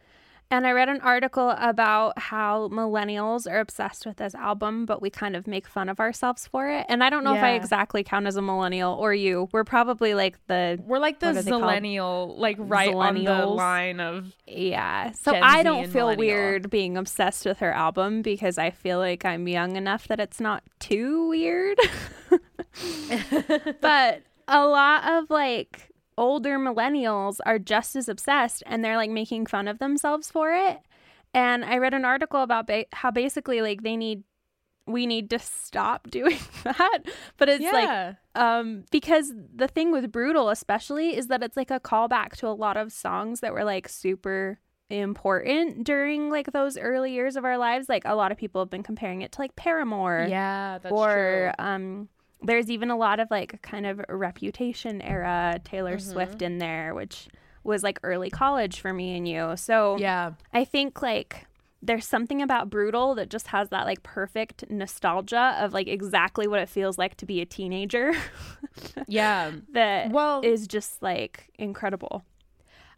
And 0.50 0.66
I 0.66 0.72
read 0.72 0.88
an 0.88 1.02
article 1.02 1.50
about 1.58 2.18
how 2.18 2.70
millennials 2.70 3.52
are 3.52 3.60
obsessed 3.60 4.06
with 4.06 4.16
this 4.16 4.34
album, 4.34 4.86
but 4.86 5.02
we 5.02 5.10
kind 5.10 5.36
of 5.36 5.46
make 5.46 5.68
fun 5.68 5.90
of 5.90 6.00
ourselves 6.00 6.48
for 6.48 6.70
it. 6.70 6.86
And 6.88 7.04
I 7.04 7.10
don't 7.10 7.26
know 7.26 7.34
yeah. 7.34 7.40
if 7.40 7.44
I 7.44 7.52
exactly 7.56 8.02
count 8.02 8.28
as 8.28 8.38
a 8.38 8.42
millennial 8.42 8.94
or 8.94 9.14
you. 9.14 9.50
We're 9.52 9.66
probably 9.66 10.14
like 10.14 10.40
the 10.48 10.82
we're 10.86 11.00
like 11.00 11.20
the 11.20 11.34
millennial, 11.34 12.36
like 12.38 12.56
right 12.60 12.94
on 12.94 13.24
the 13.24 13.46
line 13.46 14.00
of 14.00 14.34
yeah. 14.48 15.12
So 15.12 15.34
Gen 15.34 15.44
I 15.44 15.64
don't 15.64 15.88
feel 15.88 16.16
weird 16.16 16.70
being 16.70 16.96
obsessed 16.96 17.46
with 17.46 17.60
her 17.60 17.74
album 17.74 18.22
because 18.22 18.58
I 18.58 18.70
feel 18.70 19.00
like 19.00 19.26
I'm 19.26 19.50
young 19.50 19.76
enough 19.76 20.08
that 20.08 20.22
it's 20.22 20.40
not 20.40 20.64
too 20.80 21.28
weird. 21.28 21.78
but 23.82 24.22
a 24.48 24.66
lot 24.66 25.12
of 25.12 25.30
like 25.30 25.92
older 26.18 26.58
millennials 26.58 27.40
are 27.46 27.60
just 27.60 27.96
as 27.96 28.10
obsessed 28.10 28.64
and 28.66 28.84
they're 28.84 28.98
like 28.98 29.12
making 29.12 29.46
fun 29.46 29.68
of 29.68 29.80
themselves 29.80 30.32
for 30.32 30.52
it. 30.52 30.80
And 31.34 31.64
I 31.64 31.78
read 31.78 31.94
an 31.94 32.06
article 32.06 32.42
about 32.42 32.68
ba- 32.68 32.86
how 32.94 33.12
basically 33.12 33.62
like 33.62 33.84
they 33.84 33.96
need 33.96 34.24
we 34.88 35.06
need 35.06 35.30
to 35.30 35.40
stop 35.40 36.08
doing 36.12 36.40
that. 36.64 37.00
But 37.38 37.50
it's 37.50 37.64
yeah. 37.64 38.16
like 38.36 38.42
um 38.42 38.86
because 38.92 39.32
the 39.54 39.68
thing 39.68 39.92
with 39.92 40.12
brutal 40.12 40.50
especially 40.50 41.16
is 41.16 41.28
that 41.28 41.44
it's 41.44 41.58
like 41.58 41.72
a 41.72 41.80
callback 41.80 42.32
to 42.38 42.48
a 42.48 42.50
lot 42.50 42.78
of 42.78 42.92
songs 42.92 43.42
that 43.42 43.54
were 43.54 43.64
like 43.64 43.88
super 43.88 44.60
important 44.90 45.84
during 45.84 46.30
like 46.30 46.54
those 46.54 46.78
early 46.78 47.12
years 47.12 47.36
of 47.36 47.46
our 47.46 47.58
lives. 47.58 47.90
Like 47.90 48.04
a 48.06 48.16
lot 48.16 48.32
of 48.32 48.38
people 48.38 48.62
have 48.62 48.70
been 48.70 48.84
comparing 48.84 49.22
it 49.22 49.34
to 49.34 49.42
like 49.42 49.56
Paramore. 49.56 50.26
Yeah, 50.30 50.80
that's 50.82 50.94
or, 50.94 51.54
true. 51.58 51.66
um 51.66 52.10
there's 52.42 52.70
even 52.70 52.90
a 52.92 52.98
lot 52.98 53.20
of 53.20 53.30
like 53.32 53.62
kind 53.62 53.86
of 53.86 54.02
reputation 54.10 55.02
era 55.02 55.60
Taylor 55.64 55.98
mm-hmm. 55.98 56.12
Swift 56.12 56.42
in 56.42 56.60
there, 56.60 56.94
which 56.94 57.28
was 57.64 57.84
like 57.84 58.00
early 58.04 58.30
college 58.30 58.80
for 58.80 58.94
me 58.94 59.18
and 59.18 59.28
you. 59.28 59.54
So 59.58 59.98
yeah, 60.00 60.34
I 60.54 60.64
think 60.66 61.02
like 61.02 61.48
there's 61.82 62.08
something 62.08 62.42
about 62.42 62.70
brutal 62.70 63.16
that 63.16 63.30
just 63.30 63.48
has 63.48 63.70
that 63.70 63.86
like 63.86 64.02
perfect 64.04 64.70
nostalgia 64.70 65.56
of 65.60 65.74
like 65.74 65.88
exactly 65.88 66.48
what 66.48 66.60
it 66.60 66.70
feels 66.70 66.98
like 66.98 67.16
to 67.18 67.26
be 67.26 67.42
a 67.42 67.46
teenager. 67.46 68.14
yeah. 69.08 69.52
that 69.74 70.12
well 70.12 70.42
is 70.44 70.68
just 70.68 71.02
like 71.02 71.50
incredible. 71.58 72.24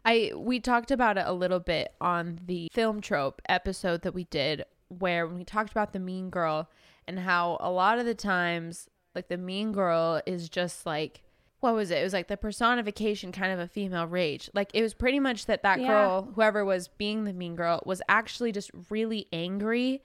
I 0.04 0.32
we 0.34 0.60
talked 0.60 0.90
about 0.90 1.18
it 1.18 1.24
a 1.26 1.32
little 1.32 1.60
bit 1.60 1.94
on 2.00 2.40
the 2.46 2.68
film 2.72 3.00
trope 3.00 3.42
episode 3.48 4.02
that 4.02 4.14
we 4.14 4.24
did 4.24 4.64
where 4.88 5.26
when 5.26 5.36
we 5.36 5.44
talked 5.44 5.70
about 5.70 5.92
the 5.92 5.98
mean 5.98 6.30
girl 6.30 6.68
and 7.06 7.18
how 7.18 7.58
a 7.60 7.70
lot 7.70 7.98
of 7.98 8.06
the 8.06 8.14
times 8.14 8.88
like 9.14 9.28
the 9.28 9.38
mean 9.38 9.72
girl 9.72 10.20
is 10.26 10.48
just 10.48 10.86
like 10.86 11.22
what 11.60 11.74
was 11.74 11.90
it? 11.90 11.98
It 11.98 12.04
was 12.04 12.14
like 12.14 12.28
the 12.28 12.38
personification 12.38 13.32
kind 13.32 13.52
of 13.52 13.58
a 13.58 13.68
female 13.68 14.06
rage. 14.06 14.50
Like 14.54 14.70
it 14.72 14.82
was 14.82 14.94
pretty 14.94 15.20
much 15.20 15.46
that 15.46 15.62
that 15.62 15.80
yeah. 15.80 15.88
girl, 15.88 16.28
whoever 16.34 16.64
was 16.64 16.88
being 16.88 17.24
the 17.24 17.34
mean 17.34 17.54
girl, 17.54 17.82
was 17.84 18.00
actually 18.08 18.50
just 18.50 18.70
really 18.88 19.28
angry, 19.30 20.02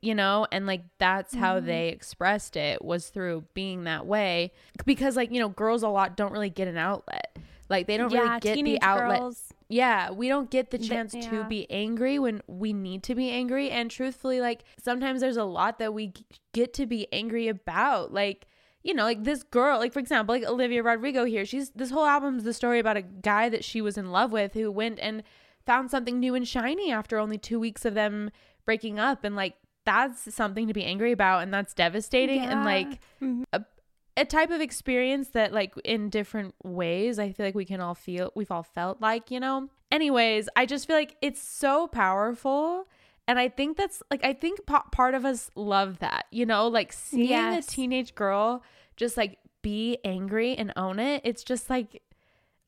you 0.00 0.14
know, 0.14 0.46
and 0.50 0.66
like 0.66 0.82
that's 0.98 1.34
mm-hmm. 1.34 1.44
how 1.44 1.60
they 1.60 1.88
expressed 1.88 2.56
it 2.56 2.82
was 2.82 3.08
through 3.08 3.44
being 3.52 3.84
that 3.84 4.06
way 4.06 4.52
because 4.86 5.14
like, 5.14 5.30
you 5.30 5.40
know, 5.40 5.50
girls 5.50 5.82
a 5.82 5.88
lot 5.88 6.16
don't 6.16 6.32
really 6.32 6.50
get 6.50 6.68
an 6.68 6.78
outlet. 6.78 7.38
Like 7.68 7.86
they 7.86 7.98
don't 7.98 8.10
yeah, 8.10 8.20
really 8.20 8.40
get 8.40 8.64
the 8.64 8.80
outlet. 8.80 9.20
Girls. 9.20 9.53
Yeah, 9.68 10.10
we 10.10 10.28
don't 10.28 10.50
get 10.50 10.70
the 10.70 10.78
chance 10.78 11.14
yeah. 11.14 11.30
to 11.30 11.44
be 11.44 11.70
angry 11.70 12.18
when 12.18 12.42
we 12.46 12.72
need 12.72 13.02
to 13.04 13.14
be 13.14 13.30
angry 13.30 13.70
and 13.70 13.90
truthfully 13.90 14.40
like 14.40 14.64
sometimes 14.82 15.20
there's 15.20 15.38
a 15.38 15.44
lot 15.44 15.78
that 15.78 15.94
we 15.94 16.12
get 16.52 16.74
to 16.74 16.86
be 16.86 17.06
angry 17.12 17.48
about. 17.48 18.12
Like 18.12 18.46
you 18.82 18.92
know, 18.92 19.04
like 19.04 19.24
this 19.24 19.42
girl, 19.42 19.78
like 19.78 19.94
for 19.94 19.98
example, 19.98 20.34
like 20.34 20.44
Olivia 20.44 20.82
Rodrigo 20.82 21.24
here, 21.24 21.46
she's 21.46 21.70
this 21.70 21.90
whole 21.90 22.04
album's 22.04 22.44
the 22.44 22.52
story 22.52 22.78
about 22.78 22.98
a 22.98 23.02
guy 23.02 23.48
that 23.48 23.64
she 23.64 23.80
was 23.80 23.96
in 23.96 24.12
love 24.12 24.30
with 24.30 24.52
who 24.52 24.70
went 24.70 25.00
and 25.00 25.22
found 25.64 25.90
something 25.90 26.20
new 26.20 26.34
and 26.34 26.46
shiny 26.46 26.92
after 26.92 27.18
only 27.18 27.38
two 27.38 27.58
weeks 27.58 27.86
of 27.86 27.94
them 27.94 28.30
breaking 28.66 28.98
up. 28.98 29.24
And 29.24 29.34
like 29.34 29.56
that's 29.86 30.34
something 30.34 30.68
to 30.68 30.74
be 30.74 30.84
angry 30.84 31.12
about 31.12 31.42
and 31.42 31.52
that's 31.52 31.72
devastating 31.72 32.42
yeah. 32.42 32.52
and 32.52 32.64
like 32.64 33.00
mm-hmm. 33.22 33.42
A, 34.16 34.24
type 34.24 34.50
of 34.50 34.60
experience 34.60 35.28
that 35.30 35.52
like 35.52 35.74
in 35.84 36.08
different 36.10 36.54
ways 36.62 37.18
I 37.18 37.32
feel 37.32 37.46
like 37.46 37.54
we 37.54 37.64
can 37.64 37.80
all 37.80 37.94
feel 37.94 38.32
we've 38.34 38.50
all 38.50 38.62
felt 38.62 39.00
like, 39.00 39.30
you 39.30 39.40
know. 39.40 39.68
Anyways, 39.92 40.48
I 40.56 40.66
just 40.66 40.86
feel 40.86 40.96
like 40.96 41.16
it's 41.22 41.42
so 41.42 41.86
powerful 41.86 42.88
and 43.26 43.38
I 43.38 43.48
think 43.48 43.76
that's 43.76 44.02
like, 44.10 44.24
I 44.24 44.32
think 44.32 44.60
part 44.66 45.14
of 45.14 45.24
us 45.24 45.50
love 45.54 46.00
that, 46.00 46.26
you 46.30 46.44
know, 46.44 46.68
like 46.68 46.92
seeing 46.92 47.28
yes. 47.28 47.66
a 47.66 47.70
teenage 47.70 48.14
girl 48.14 48.62
just 48.96 49.16
like 49.16 49.38
be 49.62 49.98
angry 50.04 50.56
and 50.56 50.72
own 50.76 50.98
it. 50.98 51.22
It's 51.24 51.42
just 51.42 51.70
like, 51.70 52.02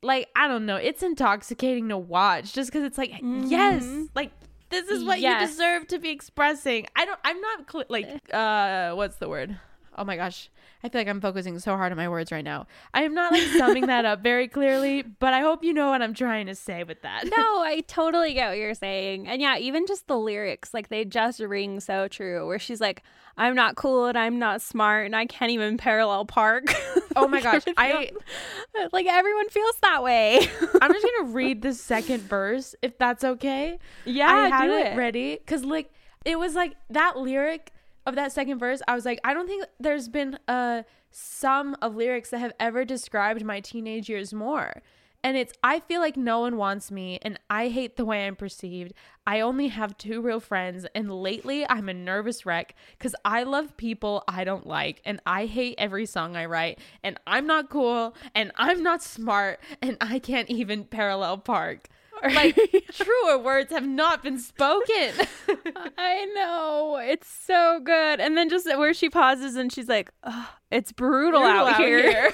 like, 0.03 0.29
I 0.37 0.49
don't 0.49 0.67
know, 0.67 0.77
it's 0.77 1.03
intoxicating 1.03 1.89
to 1.89 1.99
watch 1.99 2.53
just 2.53 2.71
because 2.71 2.85
it's 2.85 2.99
like, 2.99 3.11
mm-hmm. 3.11 3.47
yes, 3.47 3.87
like, 4.15 4.31
this 4.71 4.89
is 4.89 5.05
what 5.05 5.21
yes. 5.21 5.43
you 5.43 5.47
deserve 5.47 5.87
to 5.89 5.99
be 5.99 6.11
expressing. 6.11 6.87
I 6.97 7.05
don't, 7.05 7.21
I'm 7.25 7.41
not 7.41 7.71
cl- 7.71 7.85
like, 7.89 8.33
uh, 8.33 8.93
what's 8.95 9.17
the 9.17 9.29
word? 9.29 9.59
Oh 9.97 10.05
my 10.05 10.17
gosh. 10.17 10.51
I 10.85 10.89
feel 10.89 11.01
like 11.01 11.09
I'm 11.09 11.21
focusing 11.21 11.59
so 11.59 11.77
hard 11.77 11.91
on 11.91 11.97
my 11.97 12.09
words 12.09 12.31
right 12.31 12.45
now. 12.45 12.67
I 12.95 13.03
am 13.03 13.15
not 13.15 13.33
like 13.33 13.43
summing 13.57 13.87
that 13.87 14.05
up 14.05 14.23
very 14.23 14.47
clearly, 14.47 15.03
but 15.03 15.33
I 15.33 15.41
hope 15.41 15.65
you 15.65 15.73
know 15.73 15.91
what 15.91 16.03
I'm 16.03 16.15
trying 16.15 16.47
to 16.47 16.55
say 16.55 16.85
with 16.85 17.03
that. 17.03 17.25
no, 17.25 17.63
I 17.63 17.83
totally 17.89 18.35
get 18.35 18.51
what 18.51 18.59
you're 18.59 18.75
saying. 18.75 19.27
And 19.27 19.41
yeah, 19.41 19.57
even 19.59 19.87
just 19.87 20.07
the 20.07 20.17
lyrics, 20.19 20.75
like 20.75 20.89
they 20.89 21.05
just 21.05 21.41
ring 21.41 21.81
so 21.81 22.09
true. 22.09 22.47
Where 22.47 22.59
she's 22.59 22.81
like, 22.81 23.03
I'm 23.39 23.55
not 23.55 23.77
cool 23.77 24.07
and 24.07 24.17
I'm 24.17 24.39
not 24.39 24.63
smart 24.63 25.07
and 25.07 25.17
I 25.17 25.27
can't 25.27 25.51
even 25.51 25.77
parallel 25.77 26.25
park. 26.25 26.75
Oh 27.19 27.27
my 27.27 27.41
gosh. 27.41 27.63
I 27.79 28.11
like 28.93 29.07
everyone 29.07 29.49
feels 29.49 29.75
that 29.81 30.03
way. 30.03 30.41
I'm 30.83 30.93
just 30.93 31.07
gonna 31.17 31.33
read 31.33 31.63
the 31.63 31.73
second 31.73 32.21
verse 32.25 32.75
if 32.83 32.99
that's 32.99 33.25
okay. 33.25 33.79
Yeah, 34.05 34.29
I 34.29 34.49
had 34.51 34.69
it, 34.69 34.87
it 34.89 34.97
ready. 34.99 35.39
Cause 35.47 35.65
like 35.65 35.91
it 36.27 36.39
was 36.39 36.55
like 36.55 36.77
that 36.91 37.17
lyric 37.17 37.73
of 38.07 38.15
that 38.15 38.33
second 38.33 38.59
verse, 38.59 38.81
I 38.87 38.95
was 38.95 39.05
like, 39.05 39.21
I 39.25 39.35
don't 39.35 39.47
think 39.47 39.67
there's 39.81 40.09
been 40.09 40.39
uh, 40.49 40.53
a 40.53 40.85
sum 41.11 41.77
of 41.83 41.97
lyrics 41.97 42.31
that 42.31 42.39
have 42.39 42.53
ever 42.61 42.85
described 42.85 43.45
my 43.45 43.61
teenage 43.61 44.09
years 44.09 44.33
more. 44.33 44.83
And 45.25 45.37
it's, 45.37 45.53
I 45.61 45.81
feel 45.81 46.01
like 46.01 46.17
no 46.17 46.39
one 46.41 46.57
wants 46.57 46.93
me, 46.93 47.19
and 47.23 47.37
I 47.51 47.67
hate 47.67 47.97
the 47.97 48.05
way 48.05 48.27
I'm 48.27 48.37
perceived. 48.37 48.93
I 49.27 49.41
only 49.41 49.69
have 49.69 49.99
two 49.99 50.21
real 50.21 50.39
friends, 50.39 50.87
and 50.95 51.11
lately 51.11 51.69
I'm 51.69 51.89
a 51.89 51.95
nervous 51.95 52.47
wreck 52.47 52.77
because 52.97 53.17
I 53.25 53.43
love 53.43 53.77
people 53.77 54.23
I 54.29 54.45
don't 54.45 54.69
like, 54.69 55.03
and 55.05 55.21
I 55.27 55.47
hate 55.47 55.75
every 55.79 56.07
song 56.07 56.37
I 56.37 56.45
write, 56.45 56.79
and 57.03 57.19
I'm 57.27 57.47
not 57.47 57.71
cool, 57.71 58.15
and 58.37 58.53
I'm 58.55 58.85
not 58.85 59.03
smart, 59.03 59.59
and 59.83 59.97
I 60.01 60.21
can't 60.21 60.49
even 60.49 60.85
parallel 60.85 61.39
park. 61.39 61.89
Like 62.35 62.57
truer 62.93 63.39
words 63.39 63.71
have 63.71 63.87
not 63.87 64.23
been 64.23 64.39
spoken. 64.39 65.13
I 65.99 66.27
know. 66.35 66.99
It's 67.03 67.29
so 67.29 67.81
good. 67.83 68.21
And 68.21 68.37
then 68.37 68.49
just 68.49 68.67
where 68.67 68.95
she 68.95 69.09
pauses 69.11 69.55
and 69.57 69.73
she's 69.73 69.89
like, 69.89 70.11
oh, 70.25 70.51
it's 70.71 70.93
brutal, 70.93 71.41
brutal 71.41 71.67
out, 71.67 71.75
out, 71.75 71.81
here. 71.81 72.11
here. 72.11 72.33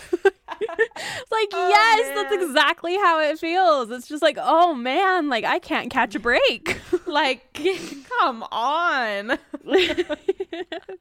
It's 0.79 1.31
like, 1.31 1.49
oh, 1.53 1.69
yes, 1.69 2.15
man. 2.15 2.15
that's 2.17 2.45
exactly 2.45 2.97
how 2.97 3.21
it 3.21 3.39
feels. 3.39 3.91
It's 3.91 4.09
just 4.09 4.23
like, 4.23 4.39
oh 4.41 4.75
man, 4.75 5.29
like 5.29 5.45
I 5.45 5.59
can't 5.59 5.91
catch 5.91 6.15
a 6.15 6.21
break. 6.21 6.81
like, 7.07 7.55
come 8.19 8.43
on. 8.51 9.39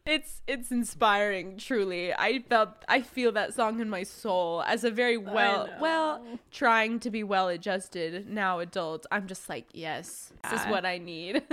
it's 0.06 0.42
it's 0.48 0.72
inspiring, 0.72 1.58
truly. 1.58 2.14
I 2.14 2.40
felt 2.50 2.70
I 2.88 3.02
feel 3.02 3.32
that 3.34 3.54
song 3.54 3.80
in 3.80 3.90
my 3.90 4.04
soul 4.04 4.64
as 4.68 4.84
a 4.84 4.92
very 4.92 5.18
well 5.18 5.70
well 5.80 6.24
trying 6.52 7.00
to 7.02 7.10
be 7.10 7.24
well 7.24 7.48
adjusted 7.48 8.30
now 8.30 8.60
adult. 8.60 9.06
I'm 9.12 9.28
just 9.28 9.50
like, 9.50 9.68
yes, 9.74 10.34
this 10.50 10.62
is 10.62 10.68
what 10.68 10.86
I 10.86 10.98
need. 10.98 11.44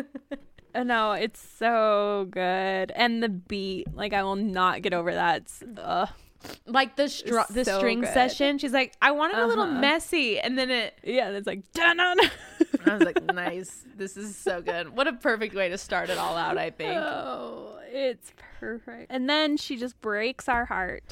No, 0.75 1.12
it's 1.12 1.40
so 1.40 2.28
good, 2.30 2.92
and 2.92 3.20
the 3.20 3.28
beat, 3.28 3.92
like 3.96 4.12
I 4.12 4.22
will 4.22 4.37
not 4.37 4.82
get 4.82 4.94
over 4.94 5.12
that. 5.12 5.50
Ugh. 5.76 6.08
Like 6.66 6.97
the 6.97 7.09
str- 7.09 7.40
the 7.50 7.64
so 7.64 7.78
string 7.78 8.00
good. 8.00 8.12
session, 8.12 8.59
she's 8.59 8.73
like, 8.73 8.95
"I 9.02 9.11
want 9.11 9.33
it 9.33 9.37
uh-huh. 9.37 9.47
a 9.47 9.49
little 9.49 9.64
uh-huh. 9.64 9.80
messy," 9.80 10.38
and 10.38 10.57
then 10.57 10.71
it, 10.71 10.99
yeah, 11.02 11.30
it's 11.30 11.47
like, 11.47 11.71
dun 11.73 11.99
I 12.00 12.14
was 12.87 13.02
like, 13.02 13.23
"Nice, 13.25 13.85
this 13.97 14.16
is 14.16 14.37
so 14.37 14.62
good. 14.62 14.90
What 14.97 15.09
a 15.09 15.14
perfect 15.14 15.54
way 15.54 15.68
to 15.68 15.78
start 15.78 16.11
it 16.11 16.18
all 16.18 16.37
out." 16.37 16.57
I 16.57 16.71
think. 16.71 16.95
Oh, 16.95 17.78
it's 17.90 18.33
perfect. 18.61 19.11
And 19.11 19.28
then 19.28 19.57
she 19.57 19.76
just 19.76 20.00
breaks 20.00 20.49
our 20.49 20.66
heart 20.66 21.02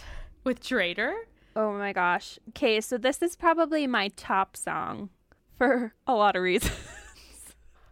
with 0.45 0.61
Traitor. 0.61 1.14
Oh 1.56 1.73
my 1.73 1.92
gosh. 1.92 2.38
Okay, 2.50 2.80
so 2.80 2.99
this 2.99 3.23
is 3.23 3.35
probably 3.35 3.87
my 3.87 4.09
top 4.09 4.56
song 4.56 5.09
for 5.56 5.95
a 6.06 6.14
lot 6.14 6.37
of 6.37 6.42
reasons. 6.42 6.76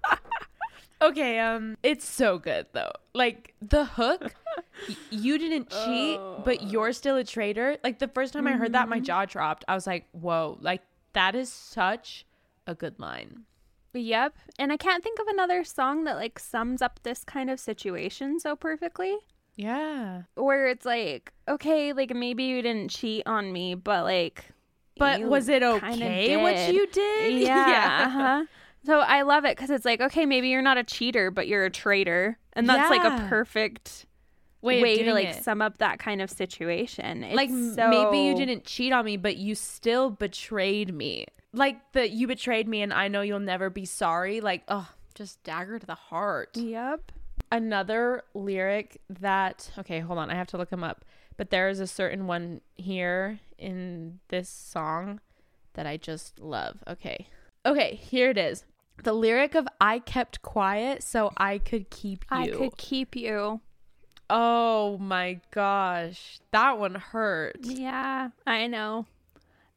Okay, 1.05 1.39
um, 1.39 1.77
it's 1.83 2.09
so 2.09 2.39
good 2.39 2.67
though. 2.73 2.93
Like 3.15 3.55
the 3.61 3.85
hook, 3.85 4.35
y- 4.89 4.97
you 5.11 5.39
didn't 5.39 5.69
cheat, 5.69 6.19
oh. 6.19 6.43
but 6.45 6.63
you're 6.63 6.93
still 6.93 7.17
a 7.17 7.25
traitor. 7.25 7.77
Like 7.85 7.99
the 7.99 8.09
first 8.09 8.33
time 8.33 8.45
mm-hmm. 8.45 8.55
I 8.55 8.59
heard 8.59 8.73
that, 8.73 8.89
my 8.89 8.97
mm-hmm. 8.97 9.05
jaw 9.05 9.25
dropped. 9.27 9.65
I 9.69 9.75
was 9.75 9.87
like, 9.87 10.07
"Whoa!" 10.13 10.59
Like 10.61 10.83
that 11.13 11.35
is 11.35 11.53
such 11.53 12.27
a 12.67 12.75
good 12.75 12.99
line. 12.99 13.45
Yep. 13.93 14.35
And 14.59 14.73
I 14.73 14.77
can't 14.77 15.05
think 15.05 15.21
of 15.21 15.29
another 15.29 15.63
song 15.63 16.05
that 16.05 16.17
like 16.17 16.39
sums 16.39 16.83
up 16.83 17.01
this 17.03 17.25
kind 17.25 17.51
of 17.51 17.61
situation 17.61 18.41
so 18.41 18.57
perfectly. 18.57 19.17
Yeah. 19.57 20.23
Where 20.35 20.67
it's 20.67 20.85
like, 20.85 21.33
okay, 21.49 21.93
like 21.93 22.15
maybe 22.15 22.45
you 22.45 22.63
didn't 22.63 22.91
cheat 22.91 23.27
on 23.27 23.53
me, 23.53 23.75
but 23.75 24.05
like 24.05 24.47
But 24.99 25.23
was 25.23 25.49
it 25.49 25.63
okay 25.63 26.37
what 26.37 26.73
you 26.73 26.87
did? 26.89 27.43
Yeah. 27.43 27.69
yeah. 27.69 28.05
Uh-huh. 28.07 28.45
So 28.85 29.01
I 29.01 29.23
love 29.23 29.45
it 29.45 29.57
cuz 29.57 29.71
it's 29.71 29.85
like, 29.85 30.01
okay, 30.01 30.27
maybe 30.27 30.49
you're 30.49 30.63
not 30.63 30.79
a 30.79 30.85
cheater, 30.85 31.31
but 31.31 31.49
you're 31.49 31.65
a 31.65 31.71
traitor. 31.71 32.39
And 32.53 32.69
that's 32.69 32.91
yeah. 32.91 33.03
like 33.03 33.05
a 33.05 33.29
perfect 33.29 34.07
way, 34.65 34.83
way 34.83 35.03
to 35.03 35.13
like 35.13 35.29
it. 35.29 35.45
sum 35.45 35.63
up 35.63 35.79
that 35.79 35.99
kind 35.99 36.23
of 36.23 36.31
situation. 36.31 37.23
It's 37.25 37.37
like 37.37 37.51
so... 37.51 37.89
maybe 37.89 38.19
you 38.19 38.35
didn't 38.35 38.65
cheat 38.65 38.93
on 38.93 39.05
me, 39.05 39.17
but 39.17 39.37
you 39.37 39.55
still 39.55 40.11
betrayed 40.11 40.93
me. 40.93 41.27
Like 41.53 41.93
that 41.93 42.11
you 42.11 42.27
betrayed 42.27 42.67
me 42.67 42.83
and 42.83 42.93
I 42.93 43.09
know 43.09 43.21
you'll 43.21 43.41
never 43.41 43.71
be 43.71 43.85
sorry. 43.85 44.41
Like, 44.41 44.65
oh, 44.69 44.89
just 45.15 45.43
dagger 45.45 45.79
to 45.79 45.87
the 45.87 45.95
heart. 45.95 46.57
Yep. 46.57 47.13
Another 47.53 48.25
lyric 48.35 49.01
that 49.09 49.71
okay, 49.79 50.01
hold 50.01 50.19
on, 50.19 50.31
I 50.31 50.35
have 50.35 50.49
to 50.49 50.57
look 50.57 50.71
them 50.71 50.83
up. 50.83 51.05
But 51.37 51.51
there 51.51 51.69
is 51.69 51.81
a 51.81 51.87
certain 51.87 52.27
one 52.27 52.61
here 52.77 53.41
in 53.59 54.21
this 54.29 54.49
song 54.49 55.21
that 55.75 55.87
I 55.87 55.97
just 55.97 56.41
love. 56.41 56.83
Okay. 56.89 57.29
Okay, 57.67 57.95
here 57.97 58.31
it 58.31 58.39
is. 58.39 58.65
The 59.03 59.13
lyric 59.13 59.55
of 59.55 59.67
I 59.81 59.99
kept 59.99 60.43
quiet 60.43 61.03
so 61.03 61.31
I 61.37 61.59
could 61.59 61.91
keep 61.91 62.25
you. 62.31 62.37
I 62.37 62.49
could 62.49 62.77
keep 62.77 63.17
you. 63.17 63.61
Oh 64.31 64.97
my 64.99 65.41
gosh. 65.51 66.39
That 66.53 66.79
one 66.79 66.95
hurt. 66.95 67.59
Yeah, 67.61 68.31
I 68.47 68.67
know. 68.67 69.07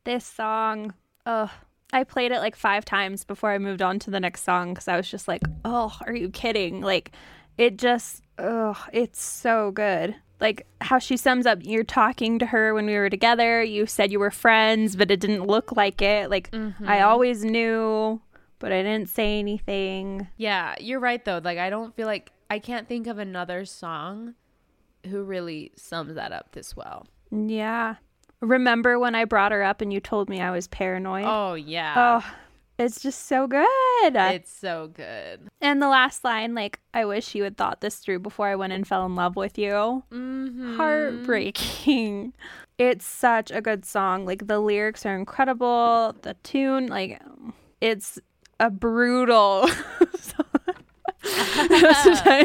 This 0.03 0.25
song, 0.25 0.93
ugh. 1.25 1.50
I 1.93 2.03
played 2.03 2.31
it 2.31 2.39
like 2.39 2.55
five 2.55 2.83
times 2.86 3.24
before 3.24 3.51
I 3.51 3.57
moved 3.57 3.81
on 3.81 3.97
to 4.00 4.12
the 4.12 4.19
next 4.19 4.43
song 4.43 4.74
because 4.74 4.88
I 4.88 4.97
was 4.97 5.09
just 5.09 5.27
like, 5.27 5.41
oh, 5.63 5.97
are 6.05 6.13
you 6.13 6.29
kidding? 6.29 6.81
Like, 6.81 7.12
it 7.57 7.77
just, 7.77 8.24
ugh, 8.38 8.77
it's 8.91 9.21
so 9.21 9.71
good. 9.71 10.15
Like 10.39 10.67
how 10.81 11.00
she 11.00 11.17
sums 11.17 11.45
up, 11.45 11.59
you're 11.62 11.83
talking 11.83 12.39
to 12.39 12.45
her 12.45 12.74
when 12.74 12.86
we 12.86 12.95
were 12.95 13.09
together. 13.09 13.63
You 13.63 13.86
said 13.86 14.12
you 14.12 14.19
were 14.19 14.31
friends, 14.31 14.95
but 14.95 15.09
it 15.09 15.19
didn't 15.19 15.47
look 15.47 15.75
like 15.75 16.01
it. 16.01 16.29
Like, 16.29 16.51
mm-hmm. 16.51 16.88
I 16.88 17.01
always 17.01 17.43
knew, 17.43 18.21
but 18.60 18.72
I 18.72 18.84
didn't 18.84 19.10
say 19.10 19.40
anything. 19.40 20.28
Yeah, 20.38 20.76
you're 20.80 21.00
right 21.00 21.24
though. 21.24 21.42
Like, 21.44 21.58
I 21.58 21.70
don't 21.70 21.96
feel 21.96 22.08
like 22.08 22.32
I 22.50 22.60
can't 22.60 22.88
think 22.88 23.08
of 23.08 23.18
another 23.18 23.66
song 23.66 24.36
who 25.06 25.24
really 25.24 25.72
sums 25.76 26.16
that 26.16 26.32
up 26.32 26.52
this 26.54 26.76
well. 26.76 27.08
Yeah. 27.32 27.96
Remember 28.40 29.00
when 29.00 29.16
I 29.16 29.26
brought 29.26 29.52
her 29.52 29.64
up 29.64 29.82
and 29.82 29.92
you 29.92 30.00
told 30.00 30.30
me 30.30 30.42
I 30.42 30.52
was 30.52 30.68
paranoid? 30.68 31.26
Oh, 31.26 31.56
yeah. 31.56 31.94
Oh, 32.24 32.34
it's 32.78 33.02
just 33.02 33.26
so 33.26 33.48
good. 33.48 33.66
It's 34.16 34.52
so 34.52 34.92
good. 34.94 35.48
And 35.60 35.82
the 35.82 35.88
last 35.88 36.24
line, 36.24 36.54
like, 36.54 36.80
I 36.94 37.06
wish 37.06 37.34
you 37.34 37.44
had 37.44 37.58
thought 37.58 37.82
this 37.82 37.98
through 37.98 38.20
before 38.20 38.48
I 38.48 38.56
went 38.56 38.74
and 38.74 38.88
fell 38.88 39.06
in 39.06 39.16
love 39.16 39.36
with 39.36 39.58
you. 39.58 40.04
Mm-hmm. 40.12 40.78
Heartbreaking. 40.78 42.34
It's 42.78 43.06
such 43.06 43.50
a 43.50 43.62
good 43.62 43.86
song. 43.86 44.26
Like, 44.26 44.46
the 44.46 44.60
lyrics 44.60 45.06
are 45.08 45.16
incredible. 45.16 46.16
The 46.22 46.36
tune, 46.44 46.88
like, 46.88 47.20
it's 47.82 48.20
a 48.60 48.70
brutal 48.70 49.68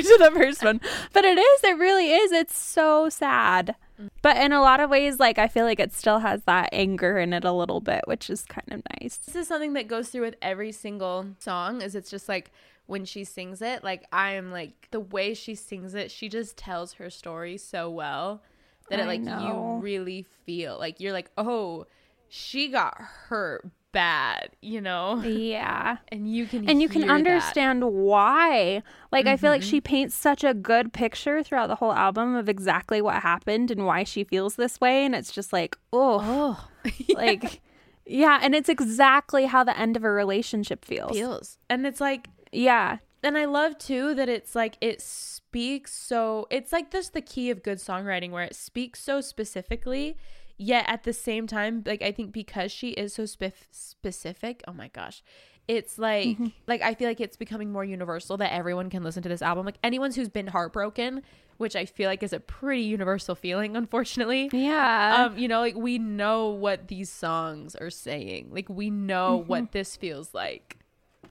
to 0.02 0.18
the 0.18 0.30
first 0.34 0.62
one. 0.64 0.80
But 1.12 1.24
it 1.24 1.38
is, 1.38 1.64
it 1.64 1.78
really 1.78 2.12
is. 2.12 2.32
It's 2.32 2.56
so 2.56 3.08
sad. 3.08 3.74
But 4.20 4.36
in 4.36 4.52
a 4.52 4.60
lot 4.60 4.80
of 4.80 4.90
ways, 4.90 5.20
like 5.20 5.38
I 5.38 5.48
feel 5.48 5.64
like 5.64 5.80
it 5.80 5.92
still 5.92 6.18
has 6.20 6.42
that 6.44 6.70
anger 6.72 7.18
in 7.18 7.32
it 7.32 7.44
a 7.44 7.52
little 7.52 7.80
bit, 7.80 8.02
which 8.06 8.30
is 8.30 8.44
kind 8.44 8.72
of 8.72 8.82
nice. 9.00 9.18
This 9.18 9.36
is 9.36 9.48
something 9.48 9.74
that 9.74 9.86
goes 9.88 10.08
through 10.08 10.22
with 10.22 10.36
every 10.42 10.72
single 10.72 11.26
song, 11.38 11.82
is 11.82 11.94
it's 11.94 12.10
just 12.10 12.28
like 12.28 12.50
when 12.86 13.04
she 13.04 13.24
sings 13.24 13.62
it, 13.62 13.84
like 13.84 14.04
I 14.12 14.32
am 14.32 14.50
like 14.50 14.88
the 14.90 15.00
way 15.00 15.34
she 15.34 15.54
sings 15.54 15.94
it, 15.94 16.10
she 16.10 16.28
just 16.28 16.56
tells 16.56 16.94
her 16.94 17.10
story 17.10 17.56
so 17.58 17.90
well 17.90 18.42
that 18.90 18.98
it 18.98 19.06
like 19.06 19.20
you 19.20 19.78
really 19.80 20.26
feel 20.44 20.78
like 20.78 21.00
you're 21.00 21.12
like, 21.12 21.30
oh, 21.38 21.86
she 22.28 22.68
got 22.68 23.00
hurt 23.00 23.66
bad, 23.92 24.50
you 24.60 24.80
know? 24.80 25.22
Yeah. 25.22 25.98
And 26.12 26.30
you 26.30 26.46
can 26.46 26.68
And 26.68 26.82
you 26.82 26.88
can 26.88 27.10
understand 27.10 27.82
that. 27.82 27.88
why. 27.88 28.82
Like 29.10 29.26
mm-hmm. 29.26 29.32
I 29.32 29.36
feel 29.36 29.50
like 29.50 29.62
she 29.62 29.78
mm-hmm. 29.78 29.84
paints 29.84 30.14
such 30.14 30.44
a 30.44 30.54
good 30.54 30.92
picture 30.92 31.42
throughout 31.42 31.68
the 31.68 31.76
whole 31.76 31.92
album 31.92 32.34
of 32.34 32.48
exactly 32.48 33.00
what 33.00 33.22
happened 33.22 33.70
and 33.70 33.86
why 33.86 34.04
she 34.04 34.24
feels 34.24 34.56
this 34.56 34.80
way 34.80 35.04
and 35.04 35.14
it's 35.14 35.32
just 35.32 35.52
like, 35.52 35.76
oh. 35.92 36.20
oh. 36.22 36.68
yeah. 36.98 37.16
Like 37.16 37.60
yeah, 38.04 38.40
and 38.42 38.54
it's 38.54 38.68
exactly 38.68 39.46
how 39.46 39.62
the 39.62 39.78
end 39.78 39.96
of 39.96 40.04
a 40.04 40.10
relationship 40.10 40.84
feels. 40.84 41.12
Feels. 41.12 41.58
And 41.70 41.86
it's 41.86 42.00
like 42.00 42.28
yeah. 42.50 42.98
And 43.22 43.38
I 43.38 43.44
love 43.44 43.78
too 43.78 44.14
that 44.14 44.28
it's 44.28 44.54
like 44.54 44.76
it 44.80 45.00
speaks 45.00 45.94
so 45.94 46.46
it's 46.50 46.72
like 46.72 46.90
this 46.90 47.10
the 47.10 47.20
key 47.20 47.50
of 47.50 47.62
good 47.62 47.78
songwriting 47.78 48.30
where 48.30 48.42
it 48.42 48.56
speaks 48.56 49.00
so 49.00 49.20
specifically 49.20 50.16
Yet 50.62 50.84
at 50.86 51.02
the 51.02 51.12
same 51.12 51.48
time, 51.48 51.82
like 51.84 52.02
I 52.02 52.12
think 52.12 52.30
because 52.30 52.70
she 52.70 52.90
is 52.90 53.14
so 53.14 53.26
spe- 53.26 53.66
specific, 53.72 54.62
oh 54.68 54.72
my 54.72 54.86
gosh, 54.88 55.20
it's 55.66 55.98
like 55.98 56.28
mm-hmm. 56.28 56.46
like 56.68 56.82
I 56.82 56.94
feel 56.94 57.08
like 57.08 57.20
it's 57.20 57.36
becoming 57.36 57.72
more 57.72 57.84
universal 57.84 58.36
that 58.36 58.52
everyone 58.52 58.88
can 58.88 59.02
listen 59.02 59.24
to 59.24 59.28
this 59.28 59.42
album. 59.42 59.66
Like 59.66 59.78
anyone 59.82 60.12
who's 60.12 60.28
been 60.28 60.46
heartbroken, 60.46 61.22
which 61.56 61.74
I 61.74 61.84
feel 61.84 62.08
like 62.08 62.22
is 62.22 62.32
a 62.32 62.38
pretty 62.38 62.82
universal 62.82 63.34
feeling, 63.34 63.76
unfortunately. 63.82 64.50
Yeah. 64.52 65.26
Um, 65.26 65.36
you 65.36 65.48
know, 65.48 65.58
like 65.58 65.74
we 65.74 65.98
know 65.98 66.50
what 66.50 66.86
these 66.86 67.10
songs 67.10 67.74
are 67.74 67.90
saying. 67.90 68.50
Like 68.52 68.68
we 68.68 68.88
know 68.88 69.40
mm-hmm. 69.40 69.48
what 69.48 69.72
this 69.72 69.96
feels 69.96 70.32
like 70.32 70.78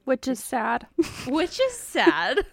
which 0.04 0.28
is 0.28 0.38
sad. 0.38 0.86
which 1.26 1.60
is 1.60 1.72
sad. 1.72 2.44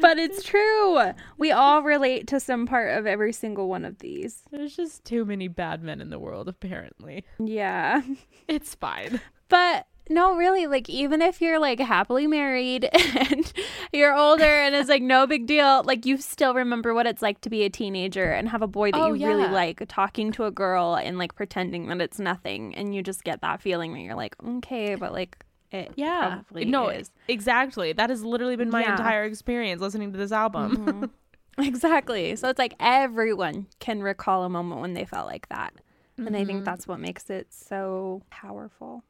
but 0.00 0.18
it's 0.18 0.42
true. 0.42 1.00
We 1.36 1.52
all 1.52 1.82
relate 1.82 2.26
to 2.28 2.40
some 2.40 2.66
part 2.66 2.96
of 2.96 3.06
every 3.06 3.32
single 3.32 3.68
one 3.68 3.84
of 3.84 3.98
these. 3.98 4.42
There's 4.50 4.76
just 4.76 5.04
too 5.04 5.24
many 5.24 5.48
bad 5.48 5.82
men 5.82 6.00
in 6.00 6.10
the 6.10 6.18
world, 6.18 6.48
apparently. 6.48 7.24
Yeah. 7.38 8.02
It's 8.48 8.74
fine. 8.74 9.20
But 9.50 9.86
no, 10.10 10.36
really, 10.36 10.66
like 10.66 10.88
even 10.88 11.20
if 11.20 11.40
you're 11.42 11.58
like 11.58 11.78
happily 11.80 12.26
married 12.26 12.88
and 12.94 13.52
you're 13.92 14.14
older 14.14 14.44
and 14.44 14.74
it's 14.74 14.88
like 14.88 15.02
no 15.02 15.26
big 15.26 15.46
deal, 15.46 15.82
like 15.84 16.06
you 16.06 16.16
still 16.16 16.54
remember 16.54 16.94
what 16.94 17.06
it's 17.06 17.20
like 17.20 17.40
to 17.42 17.50
be 17.50 17.64
a 17.64 17.70
teenager 17.70 18.30
and 18.30 18.48
have 18.48 18.62
a 18.62 18.66
boy 18.66 18.90
that 18.90 19.00
oh, 19.00 19.12
you 19.12 19.20
yeah. 19.20 19.26
really 19.28 19.48
like 19.48 19.82
talking 19.88 20.32
to 20.32 20.44
a 20.44 20.50
girl 20.50 20.94
and 20.94 21.18
like 21.18 21.34
pretending 21.34 21.88
that 21.88 22.00
it's 22.00 22.18
nothing 22.18 22.74
and 22.74 22.94
you 22.94 23.02
just 23.02 23.24
get 23.24 23.42
that 23.42 23.60
feeling 23.60 23.92
that 23.92 24.00
you're 24.00 24.14
like, 24.14 24.34
okay, 24.46 24.94
but 24.94 25.12
like 25.12 25.44
it 25.70 25.92
yeah 25.96 26.40
no 26.52 26.88
is. 26.88 27.10
exactly 27.28 27.92
that 27.92 28.10
has 28.10 28.24
literally 28.24 28.56
been 28.56 28.70
my 28.70 28.82
yeah. 28.82 28.92
entire 28.92 29.24
experience 29.24 29.80
listening 29.80 30.12
to 30.12 30.18
this 30.18 30.32
album 30.32 30.76
mm-hmm. 30.76 31.04
exactly 31.62 32.34
so 32.36 32.48
it's 32.48 32.58
like 32.58 32.74
everyone 32.80 33.66
can 33.78 34.02
recall 34.02 34.44
a 34.44 34.48
moment 34.48 34.80
when 34.80 34.94
they 34.94 35.04
felt 35.04 35.26
like 35.26 35.48
that 35.48 35.74
mm-hmm. 35.74 36.26
and 36.26 36.36
i 36.36 36.44
think 36.44 36.58
mm-hmm. 36.58 36.64
that's 36.64 36.86
what 36.86 36.98
makes 36.98 37.28
it 37.28 37.46
so 37.50 38.22
powerful 38.30 39.04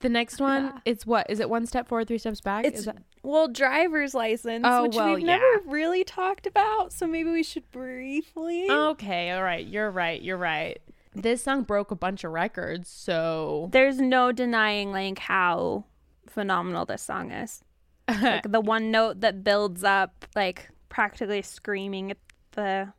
the 0.00 0.08
next 0.08 0.40
one 0.40 0.64
yeah. 0.64 0.78
it's 0.84 1.06
what 1.06 1.26
is 1.30 1.40
it 1.40 1.48
one 1.48 1.66
step 1.66 1.88
forward 1.88 2.08
three 2.08 2.18
steps 2.18 2.40
back 2.40 2.64
it's 2.64 2.86
that- 2.86 2.98
well 3.22 3.48
driver's 3.48 4.14
license 4.14 4.64
oh, 4.66 4.82
which 4.82 4.96
well, 4.96 5.14
we've 5.14 5.20
yeah. 5.20 5.38
never 5.38 5.62
really 5.66 6.04
talked 6.04 6.46
about 6.46 6.92
so 6.92 7.06
maybe 7.06 7.30
we 7.30 7.42
should 7.42 7.70
briefly 7.70 8.68
okay 8.70 9.30
all 9.30 9.42
right 9.42 9.66
you're 9.66 9.90
right 9.90 10.20
you're 10.22 10.36
right 10.36 10.82
this 11.14 11.42
song 11.42 11.62
broke 11.62 11.90
a 11.90 11.96
bunch 11.96 12.24
of 12.24 12.32
records, 12.32 12.88
so 12.88 13.68
there's 13.72 14.00
no 14.00 14.32
denying 14.32 14.92
like 14.92 15.18
how 15.18 15.84
phenomenal 16.28 16.84
this 16.84 17.02
song 17.02 17.30
is. 17.30 17.62
like 18.08 18.50
the 18.50 18.60
one 18.62 18.90
note 18.90 19.20
that 19.20 19.44
builds 19.44 19.84
up 19.84 20.26
like 20.34 20.68
practically 20.88 21.42
screaming 21.42 22.10
at 22.10 22.18
the 22.52 22.92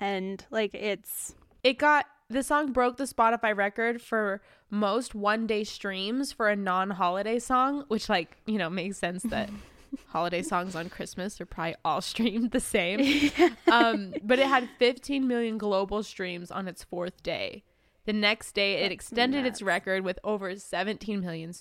end. 0.00 0.46
Like 0.50 0.74
it's 0.74 1.34
it 1.62 1.78
got 1.78 2.06
the 2.30 2.42
song 2.42 2.72
broke 2.72 2.96
the 2.96 3.04
Spotify 3.04 3.56
record 3.56 4.00
for 4.00 4.42
most 4.70 5.14
one 5.14 5.46
day 5.46 5.64
streams 5.64 6.32
for 6.32 6.48
a 6.48 6.56
non 6.56 6.90
holiday 6.90 7.38
song, 7.38 7.84
which 7.88 8.08
like, 8.08 8.36
you 8.46 8.58
know, 8.58 8.70
makes 8.70 8.98
sense 8.98 9.22
that 9.24 9.50
holiday 10.08 10.42
songs 10.42 10.74
on 10.74 10.88
Christmas 10.88 11.40
are 11.40 11.46
probably 11.46 11.76
all 11.84 12.00
streamed 12.12 12.50
the 12.50 12.60
same. 12.60 13.30
um, 13.70 14.14
but 14.22 14.38
it 14.38 14.46
had 14.46 14.68
15 14.78 15.26
million 15.26 15.58
global 15.58 16.02
streams 16.02 16.50
on 16.50 16.68
its 16.68 16.84
fourth 16.84 17.22
day. 17.22 17.64
The 18.06 18.12
next 18.12 18.52
day, 18.52 18.82
it 18.84 18.92
extended 18.92 19.44
nuts. 19.44 19.56
its 19.56 19.62
record 19.62 20.04
with 20.04 20.18
over 20.22 20.56
17 20.56 21.20
million 21.20 21.52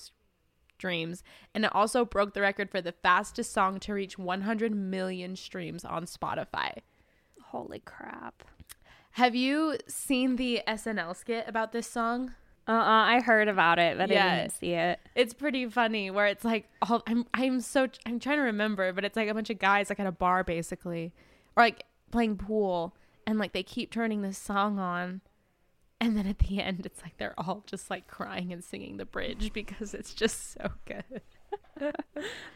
streams, 0.78 1.24
and 1.56 1.64
it 1.64 1.74
also 1.74 2.04
broke 2.04 2.34
the 2.34 2.42
record 2.42 2.70
for 2.70 2.82
the 2.82 2.92
fastest 2.92 3.54
song 3.54 3.80
to 3.82 3.94
reach 3.94 4.18
100 4.18 4.76
million 4.76 5.38
streams 5.38 5.86
on 5.86 6.06
Spotify. 6.06 6.80
Holy 7.42 7.80
crap. 7.80 8.44
Have 9.12 9.36
you 9.36 9.78
seen 9.88 10.36
the 10.36 10.62
SNL 10.68 11.16
skit 11.16 11.46
about 11.48 11.72
this 11.72 11.88
song? 11.88 12.34
Uh 12.68 12.72
uh 12.72 12.76
I 12.76 13.22
heard 13.22 13.48
about 13.48 13.80
it, 13.80 13.98
but 13.98 14.10
yeah, 14.10 14.26
I 14.26 14.36
didn't 14.38 14.52
see 14.54 14.72
it. 14.74 15.00
It's 15.16 15.34
pretty 15.34 15.68
funny 15.68 16.12
where 16.12 16.28
it's 16.28 16.46
like 16.46 16.70
all 16.82 17.04
I'm 17.08 17.26
I'm 17.34 17.60
so 17.60 17.88
I'm 18.06 18.20
trying 18.20 18.38
to 18.38 18.44
remember, 18.44 18.94
but 18.94 19.04
it's 19.04 19.18
like 19.18 19.28
a 19.28 19.34
bunch 19.34 19.50
of 19.50 19.60
guys 19.60 19.90
like 19.90 20.00
at 20.00 20.08
a 20.08 20.12
bar 20.12 20.44
basically. 20.44 21.14
Or 21.56 21.64
like 21.64 21.84
playing 22.12 22.38
pool 22.38 22.96
and 23.28 23.38
like 23.38 23.54
they 23.54 23.64
keep 23.64 23.92
turning 23.92 24.22
this 24.22 24.38
song 24.38 24.80
on 24.80 25.22
and 26.00 26.18
then 26.18 26.26
at 26.28 26.40
the 26.40 26.60
end 26.62 26.86
it's 26.86 27.02
like 27.02 27.18
they're 27.18 27.34
all 27.38 27.64
just 27.66 27.90
like 27.90 28.08
crying 28.08 28.54
and 28.54 28.64
singing 28.64 28.98
the 28.98 29.06
bridge 29.06 29.52
because 29.54 29.94
it's 29.94 30.14
just 30.14 30.54
so 30.54 30.70
good. 30.86 31.22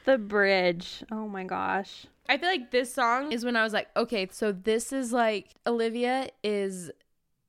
the 0.06 0.18
bridge. 0.18 1.04
Oh 1.12 1.28
my 1.28 1.44
gosh. 1.44 2.08
I 2.30 2.38
feel 2.38 2.50
like 2.50 2.72
this 2.72 2.94
song 2.94 3.32
is 3.32 3.46
when 3.46 3.56
I 3.56 3.64
was 3.64 3.74
like, 3.74 3.88
okay, 3.96 4.28
so 4.32 4.52
this 4.52 4.92
is 4.92 5.14
like 5.14 5.50
Olivia 5.66 6.30
is 6.44 6.92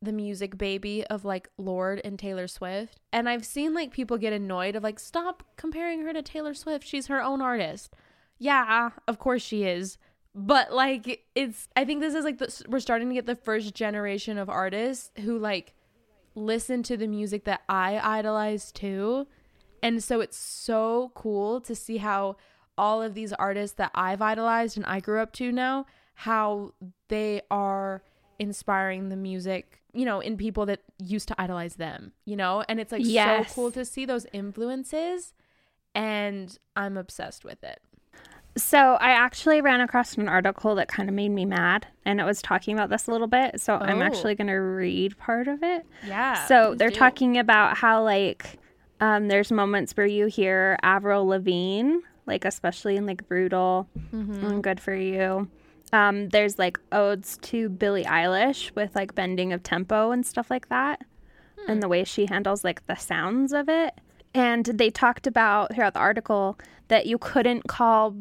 the 0.00 0.12
music 0.12 0.56
baby 0.56 1.04
of 1.06 1.24
like 1.24 1.48
Lorde 1.58 2.00
and 2.04 2.18
Taylor 2.18 2.46
Swift. 2.46 3.00
And 3.12 3.28
I've 3.28 3.44
seen 3.44 3.74
like 3.74 3.92
people 3.92 4.16
get 4.16 4.32
annoyed 4.32 4.76
of 4.76 4.82
like, 4.82 4.98
stop 4.98 5.42
comparing 5.56 6.02
her 6.02 6.12
to 6.12 6.22
Taylor 6.22 6.54
Swift. 6.54 6.87
She's 6.87 7.08
her 7.08 7.22
own 7.22 7.40
artist. 7.40 7.94
Yeah, 8.38 8.90
of 9.08 9.18
course 9.18 9.42
she 9.42 9.64
is. 9.64 9.98
But 10.34 10.72
like, 10.72 11.24
it's, 11.34 11.68
I 11.74 11.84
think 11.84 12.00
this 12.00 12.14
is 12.14 12.24
like, 12.24 12.38
the, 12.38 12.64
we're 12.68 12.78
starting 12.78 13.08
to 13.08 13.14
get 13.14 13.26
the 13.26 13.34
first 13.34 13.74
generation 13.74 14.38
of 14.38 14.48
artists 14.48 15.11
who 15.22 15.38
like 15.38 15.74
listen 16.37 16.84
to 16.84 16.96
the 16.96 17.08
music 17.08 17.44
that 17.44 17.62
I 17.68 17.98
idolize 17.98 18.70
too. 18.70 19.26
And 19.82 20.02
so 20.02 20.20
it's 20.20 20.37
so 20.37 21.11
cool 21.14 21.61
to 21.62 21.74
see 21.74 21.96
how 21.96 22.37
all 22.76 23.02
of 23.02 23.14
these 23.14 23.32
artists 23.32 23.74
that 23.76 23.90
I've 23.94 24.22
idolized 24.22 24.76
and 24.76 24.87
I 24.87 25.00
grew 25.00 25.20
up 25.20 25.32
to 25.34 25.50
now, 25.50 25.87
how 26.14 26.74
they 27.08 27.42
are 27.50 28.02
inspiring 28.38 29.08
the 29.08 29.16
music, 29.16 29.82
you 29.92 30.05
know, 30.05 30.20
in 30.20 30.37
people 30.37 30.66
that 30.66 30.81
used 30.98 31.29
to 31.29 31.40
idolize 31.40 31.77
them, 31.77 32.12
you 32.24 32.37
know? 32.37 32.64
And 32.68 32.81
it's 32.81 32.92
like 32.92 33.03
yes. 33.05 33.48
so 33.48 33.55
cool 33.55 33.70
to 33.72 33.85
see 33.85 34.05
those 34.05 34.27
influences 34.33 35.33
and 35.94 36.57
I'm 36.77 36.96
obsessed 36.96 37.44
with 37.44 37.62
it. 37.64 37.81
So 38.57 38.79
I 38.79 39.11
actually 39.11 39.61
ran 39.61 39.81
across 39.81 40.14
an 40.14 40.29
article 40.29 40.74
that 40.77 40.88
kind 40.88 41.09
of 41.09 41.14
made 41.14 41.31
me 41.31 41.44
mad 41.44 41.87
and 42.05 42.20
it 42.20 42.24
was 42.24 42.42
talking 42.42 42.74
about 42.74 42.90
this 42.90 43.07
a 43.07 43.12
little 43.12 43.27
bit. 43.27 43.61
So 43.61 43.74
oh. 43.74 43.85
I'm 43.85 44.03
actually 44.03 44.35
going 44.35 44.48
to 44.48 44.55
read 44.55 45.16
part 45.16 45.48
of 45.48 45.62
it. 45.62 45.87
Yeah. 46.07 46.44
So 46.46 46.74
they're 46.74 46.90
do. 46.90 46.96
talking 46.96 47.38
about 47.38 47.77
how 47.77 48.03
like 48.03 48.59
um, 49.01 49.29
there's 49.29 49.53
moments 49.53 49.96
where 49.96 50.07
you 50.07 50.27
hear 50.27 50.77
Avril 50.83 51.27
Lavigne, 51.27 51.98
like 52.27 52.44
especially 52.44 52.96
in 52.96 53.07
like 53.07 53.27
Brutal 53.29 53.88
mm-hmm. 54.12 54.44
and 54.44 54.62
Good 54.62 54.81
for 54.81 54.94
You. 54.94 55.48
Um, 55.92 56.29
there's 56.29 56.59
like 56.59 56.79
odes 56.92 57.38
to 57.42 57.68
Billie 57.68 58.05
Eilish 58.05 58.74
with 58.74 58.94
like 58.94 59.14
bending 59.14 59.53
of 59.53 59.62
tempo 59.62 60.11
and 60.11 60.27
stuff 60.27 60.51
like 60.51 60.68
that, 60.68 61.05
hmm. 61.59 61.70
and 61.70 61.83
the 61.83 61.88
way 61.88 62.05
she 62.05 62.27
handles 62.27 62.64
like 62.64 62.87
the 62.87 62.96
sounds 62.96 63.53
of 63.53 63.68
it. 63.68 63.94
And 64.35 64.66
they 64.66 64.90
talked 64.90 65.27
about 65.27 65.74
throughout 65.74 65.94
the 65.94 66.01
article 66.01 66.59
that 66.88 67.07
you 67.07 67.18
couldn't 67.18 67.66
call 67.66 68.16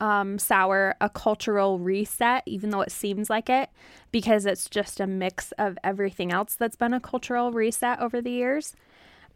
um, 0.00 0.38
Sour 0.38 0.94
a 1.00 1.08
cultural 1.08 1.78
reset, 1.78 2.42
even 2.46 2.70
though 2.70 2.82
it 2.82 2.92
seems 2.92 3.28
like 3.28 3.48
it, 3.48 3.70
because 4.12 4.46
it's 4.46 4.68
just 4.68 5.00
a 5.00 5.06
mix 5.06 5.52
of 5.52 5.78
everything 5.82 6.32
else 6.32 6.54
that's 6.54 6.76
been 6.76 6.94
a 6.94 7.00
cultural 7.00 7.52
reset 7.52 8.00
over 8.00 8.20
the 8.20 8.30
years. 8.30 8.74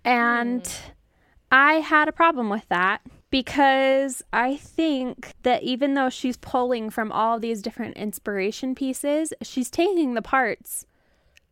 And 0.05 0.63
mm. 0.63 0.81
I 1.53 1.75
had 1.75 2.09
a 2.09 2.12
problem 2.12 2.49
with 2.49 2.67
that 2.71 3.03
because 3.29 4.23
I 4.33 4.57
think 4.57 5.35
that 5.43 5.62
even 5.62 5.93
though 5.93 6.09
she's 6.09 6.38
pulling 6.38 6.88
from 6.88 7.12
all 7.12 7.38
these 7.38 7.61
different 7.61 7.99
inspiration 7.99 8.75
pieces, 8.75 9.35
she's 9.43 9.71
taking 9.71 10.15
the 10.15 10.23
parts 10.23 10.87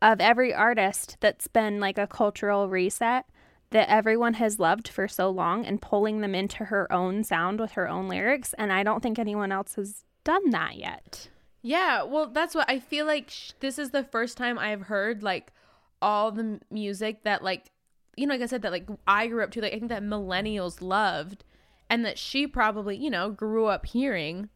of 0.01 0.19
every 0.19 0.55
artist 0.55 1.19
that's 1.21 1.49
been 1.49 1.81
like 1.81 1.99
a 1.99 2.07
cultural 2.07 2.71
reset 2.71 3.27
that 3.73 3.91
everyone 3.91 4.35
has 4.35 4.59
loved 4.59 4.89
for 4.89 5.07
so 5.07 5.29
long 5.29 5.67
and 5.67 5.83
pulling 5.83 6.23
them 6.23 6.35
into 6.35 6.65
her 6.65 6.91
own 6.91 7.23
sound 7.23 7.61
with 7.61 7.73
her 7.73 7.87
own 7.87 8.09
lyrics. 8.09 8.55
And 8.55 8.73
I 8.73 8.83
don't 8.83 9.03
think 9.03 9.19
anyone 9.19 9.53
else 9.53 9.75
has 9.75 10.05
done 10.25 10.49
that 10.51 10.77
yet. 10.77 11.29
Yeah, 11.61 12.05
well, 12.05 12.27
that's 12.27 12.55
what 12.55 12.71
I 12.71 12.79
feel 12.79 13.05
like. 13.05 13.29
Sh- 13.29 13.53
this 13.61 13.79
is 13.79 13.91
the 13.91 14.03
first 14.03 14.39
time 14.39 14.59
I've 14.59 14.83
heard 14.83 15.23
like 15.23 15.53
all 16.01 16.33
the 16.33 16.59
music 16.71 17.23
that 17.25 17.45
like 17.45 17.71
you 18.17 18.27
know, 18.27 18.35
like 18.35 18.43
I 18.43 18.47
said, 18.47 18.63
that 18.63 18.73
like 18.73 18.89
I 19.07 19.27
grew 19.27 19.43
up 19.43 19.51
to, 19.53 19.61
like 19.61 19.73
I 19.73 19.79
think 19.79 19.91
that 19.91 20.03
millennials 20.03 20.81
loved, 20.81 21.45
and 21.89 22.05
that 22.05 22.19
she 22.19 22.47
probably, 22.47 22.97
you 22.97 23.11
know, 23.11 23.31
grew 23.31 23.67
up 23.67 23.87
hearing. 23.87 24.49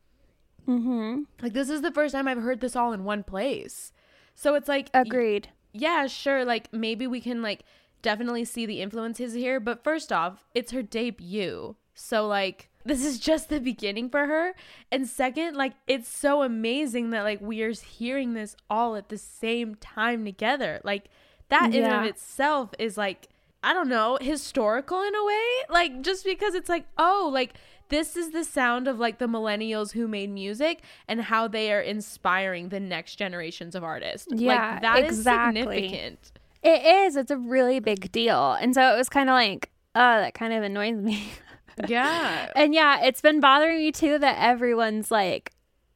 Mm-hmm. 0.69 1.23
Like 1.43 1.53
this 1.53 1.69
is 1.69 1.83
the 1.83 1.93
first 1.93 2.15
time 2.15 2.29
I've 2.29 2.43
heard 2.43 2.61
this 2.61 2.77
all 2.77 2.93
in 2.93 3.05
one 3.05 3.23
place. 3.23 3.93
So 4.35 4.55
it's 4.55 4.69
like 4.69 4.91
agreed. 4.95 5.49
Yeah, 5.73 6.07
sure. 6.07 6.45
Like 6.45 6.73
maybe 6.73 7.07
we 7.07 7.21
can 7.21 7.43
like 7.43 7.65
definitely 8.03 8.45
see 8.45 8.67
the 8.67 8.81
influences 8.81 9.35
here, 9.35 9.61
but 9.61 9.85
first 9.85 10.13
off, 10.13 10.45
it's 10.55 10.73
her 10.73 10.83
debut. 10.83 11.77
So 11.95 12.27
like 12.27 12.71
this 12.85 13.05
is 13.05 13.19
just 13.19 13.49
the 13.49 13.61
beginning 13.61 14.11
for 14.11 14.27
her. 14.27 14.55
And 14.91 15.09
second, 15.09 15.57
like 15.57 15.73
it's 15.87 16.09
so 16.09 16.43
amazing 16.43 17.11
that 17.11 17.23
like 17.23 17.41
we 17.41 17.63
are 17.63 17.73
hearing 17.73 18.35
this 18.35 18.57
all 18.69 18.97
at 18.97 19.09
the 19.09 19.19
same 19.19 19.75
time 19.77 20.25
together. 20.25 20.81
Like 20.85 21.07
that 21.49 21.73
yeah. 21.73 21.79
in 21.79 21.85
and 21.85 21.95
of 21.95 22.05
itself 22.05 22.71
is 22.79 22.97
like 22.97 23.29
I 23.65 23.73
don't 23.73 23.89
know, 23.89 24.19
historical 24.21 25.03
in 25.03 25.15
a 25.15 25.25
way. 25.25 25.45
Like 25.71 26.03
just 26.03 26.25
because 26.25 26.55
it's 26.55 26.69
like, 26.69 26.87
oh, 26.99 27.31
like 27.33 27.55
this 27.89 28.17
is 28.17 28.31
the 28.31 28.45
sound 28.45 28.89
of 28.89 28.99
like 28.99 29.19
the 29.19 29.27
millennials 29.27 29.93
who 29.93 30.09
made 30.09 30.31
music 30.31 30.83
and 31.09 31.21
how 31.21 31.49
they 31.49 31.73
are 31.73 31.81
inspiring 31.81 32.69
the 32.69 32.81
next 32.81 33.17
generations 33.17 33.75
of 33.75 33.83
artists. 33.83 34.29
Yeah, 34.31 34.73
like 34.73 34.83
that 34.83 35.05
exactly. 35.05 35.61
is 35.61 35.65
significant. 35.65 36.33
It 36.63 36.85
is. 36.85 37.17
It's 37.17 37.31
a 37.31 37.37
really 37.37 37.81
big 37.81 38.11
deal. 38.11 38.53
And 38.53 38.75
so 38.75 38.95
it 38.95 38.97
was 38.97 39.09
kind 39.09 39.29
of 39.29 39.35
like, 39.35 39.71
oh, 39.95 40.21
that 40.21 40.35
kind 40.35 40.53
of 40.53 40.63
annoys 40.63 40.97
me. 40.97 41.29
yeah. 41.89 42.51
And 42.57 42.75
yeah, 42.75 43.05
it's 43.05 43.21
been 43.21 43.41
bothering 43.41 43.79
me 43.79 43.93
too 43.93 44.19
that 44.19 44.39
everyone's 44.41 45.11
like, 45.11 45.53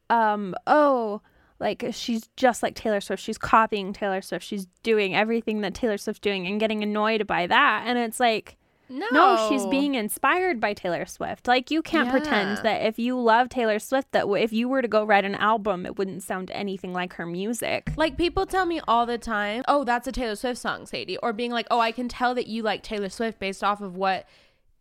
um, 0.09 0.55
oh, 0.67 1.21
like 1.59 1.85
she's 1.91 2.29
just 2.37 2.63
like 2.63 2.75
Taylor 2.75 3.01
Swift. 3.01 3.21
She's 3.21 3.37
copying 3.37 3.93
Taylor 3.93 4.21
Swift. 4.21 4.45
She's 4.45 4.67
doing 4.83 5.15
everything 5.15 5.61
that 5.61 5.73
Taylor 5.73 5.97
Swift's 5.97 6.21
doing 6.21 6.47
and 6.47 6.59
getting 6.59 6.83
annoyed 6.83 7.27
by 7.27 7.47
that. 7.47 7.83
And 7.85 7.97
it's 7.97 8.19
like, 8.19 8.57
no. 8.89 9.05
no, 9.11 9.49
she's 9.49 9.65
being 9.67 9.95
inspired 9.95 10.59
by 10.59 10.73
Taylor 10.73 11.05
Swift. 11.05 11.47
Like 11.47 11.69
you 11.69 11.81
can't 11.81 12.07
yeah. 12.07 12.11
pretend 12.11 12.57
that 12.59 12.85
if 12.85 12.97
you 12.97 13.19
love 13.19 13.49
Taylor 13.49 13.77
Swift, 13.77 14.11
that 14.13 14.27
if 14.27 14.51
you 14.51 14.67
were 14.67 14.81
to 14.81 14.87
go 14.87 15.03
write 15.03 15.25
an 15.25 15.35
album, 15.35 15.85
it 15.85 15.97
wouldn't 15.97 16.23
sound 16.23 16.49
anything 16.51 16.93
like 16.93 17.13
her 17.13 17.25
music. 17.25 17.91
Like 17.95 18.17
people 18.17 18.45
tell 18.45 18.65
me 18.65 18.81
all 18.87 19.05
the 19.05 19.17
time, 19.17 19.63
"Oh, 19.67 19.83
that's 19.83 20.07
a 20.07 20.11
Taylor 20.11 20.35
Swift 20.35 20.59
song, 20.59 20.85
Sadie," 20.85 21.17
or 21.17 21.33
being 21.33 21.51
like, 21.51 21.67
"Oh, 21.69 21.79
I 21.79 21.91
can 21.91 22.07
tell 22.07 22.33
that 22.35 22.47
you 22.47 22.63
like 22.63 22.81
Taylor 22.81 23.09
Swift 23.09 23.39
based 23.39 23.63
off 23.63 23.81
of 23.81 23.95
what." 23.95 24.25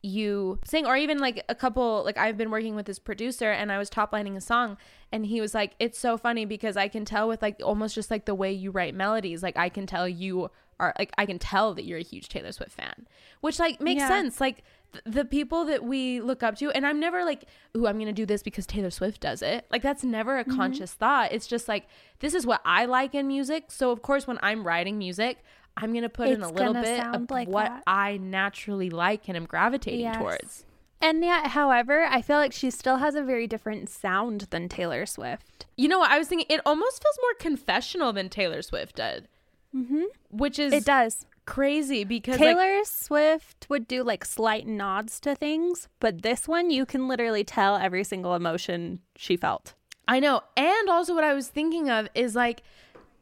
You 0.02 0.58
sing 0.64 0.87
or 0.87 0.96
even 0.96 1.18
like 1.18 1.44
a 1.48 1.54
couple 1.54 2.02
like 2.04 2.16
I've 2.16 2.37
been 2.37 2.50
working 2.50 2.76
with 2.76 2.87
this 2.87 2.98
producer 2.98 3.50
and 3.50 3.72
I 3.72 3.78
was 3.78 3.90
top 3.90 4.12
lining 4.12 4.37
a 4.37 4.40
song 4.40 4.76
and 5.11 5.26
he 5.26 5.40
was 5.40 5.54
like 5.54 5.74
it's 5.80 5.98
so 5.98 6.16
funny 6.16 6.44
because 6.44 6.76
I 6.76 6.87
can 6.87 7.04
tell 7.04 7.26
with 7.26 7.42
like 7.42 7.61
almost 7.64 7.96
just 7.96 8.11
like 8.11 8.24
the 8.24 8.34
way 8.34 8.52
you 8.52 8.70
write 8.70 8.94
melodies 8.94 9.42
like 9.42 9.56
I 9.56 9.68
can 9.68 9.87
tell 9.87 10.08
you 10.08 10.50
are 10.78 10.94
like 10.98 11.12
I 11.18 11.26
can 11.26 11.40
tell 11.40 11.74
that 11.74 11.84
you're 11.84 11.98
a 11.98 12.02
huge 12.02 12.28
Taylor 12.28 12.52
Swift 12.52 12.72
fan 12.72 13.08
which 13.40 13.58
like 13.58 13.80
makes 13.80 14.00
yeah. 14.00 14.08
sense 14.08 14.40
like 14.40 14.62
th- 14.92 15.02
the 15.04 15.24
people 15.24 15.64
that 15.64 15.82
we 15.82 16.20
look 16.20 16.44
up 16.44 16.56
to 16.58 16.70
and 16.70 16.87
I'm 16.87 17.00
never 17.00 17.24
like 17.24 17.46
ooh 17.76 17.88
I'm 17.88 17.96
going 17.96 18.06
to 18.06 18.12
do 18.12 18.24
this 18.26 18.44
because 18.44 18.66
Taylor 18.66 18.90
Swift 18.90 19.20
does 19.20 19.42
it 19.42 19.66
like 19.72 19.82
that's 19.82 20.04
never 20.04 20.38
a 20.38 20.44
mm-hmm. 20.44 20.56
conscious 20.56 20.92
thought 20.92 21.32
it's 21.32 21.48
just 21.48 21.66
like 21.66 21.88
this 22.20 22.34
is 22.34 22.46
what 22.46 22.61
I 22.64 22.84
like 22.84 23.16
in 23.16 23.26
music 23.26 23.72
so 23.72 23.90
of 23.90 24.02
course 24.02 24.28
when 24.28 24.38
I'm 24.42 24.64
writing 24.64 24.96
music 24.96 25.38
I'm 25.80 25.94
gonna 25.94 26.08
put 26.08 26.28
it's 26.28 26.36
in 26.36 26.42
a 26.42 26.50
little 26.50 26.74
bit 26.74 27.06
of 27.06 27.30
like 27.30 27.48
what 27.48 27.66
that. 27.66 27.82
I 27.86 28.18
naturally 28.18 28.90
like 28.90 29.28
and 29.28 29.36
am 29.36 29.46
gravitating 29.46 30.00
yes. 30.00 30.16
towards. 30.16 30.64
And 31.00 31.22
yet, 31.22 31.48
however, 31.48 32.06
I 32.10 32.22
feel 32.22 32.38
like 32.38 32.52
she 32.52 32.70
still 32.70 32.96
has 32.96 33.14
a 33.14 33.22
very 33.22 33.46
different 33.46 33.88
sound 33.88 34.48
than 34.50 34.68
Taylor 34.68 35.06
Swift. 35.06 35.66
You 35.76 35.86
know 35.86 36.00
what? 36.00 36.10
I 36.10 36.18
was 36.18 36.26
thinking 36.26 36.46
it 36.50 36.60
almost 36.66 37.02
feels 37.02 37.18
more 37.22 37.34
confessional 37.38 38.12
than 38.12 38.28
Taylor 38.28 38.62
Swift 38.62 38.96
did. 38.96 39.28
Mm-hmm. 39.74 40.04
Which 40.30 40.58
is 40.58 40.72
it 40.72 40.84
does 40.84 41.24
crazy 41.46 42.04
because 42.04 42.36
Taylor 42.36 42.78
like, 42.78 42.86
Swift 42.86 43.66
would 43.68 43.86
do 43.86 44.02
like 44.02 44.24
slight 44.24 44.66
nods 44.66 45.20
to 45.20 45.34
things, 45.34 45.88
but 46.00 46.22
this 46.22 46.48
one 46.48 46.70
you 46.70 46.84
can 46.84 47.06
literally 47.06 47.44
tell 47.44 47.76
every 47.76 48.02
single 48.02 48.34
emotion 48.34 49.00
she 49.16 49.36
felt. 49.36 49.74
I 50.08 50.20
know. 50.20 50.42
And 50.56 50.88
also 50.88 51.14
what 51.14 51.24
I 51.24 51.34
was 51.34 51.48
thinking 51.48 51.88
of 51.88 52.08
is 52.14 52.34
like 52.34 52.62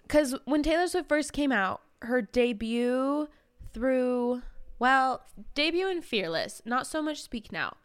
cuz 0.09 0.35
when 0.45 0.63
Taylor 0.63 0.87
Swift 0.87 1.09
first 1.09 1.33
came 1.33 1.53
out, 1.53 1.83
her 2.07 2.23
debut 2.23 3.29
through 3.73 4.43
well, 4.79 5.23
debut 5.55 5.89
in 5.89 6.03
Fearless, 6.03 6.61
not 6.65 6.87
so 6.87 7.01
much 7.01 7.23
Speak 7.23 7.51
Now. 7.51 7.77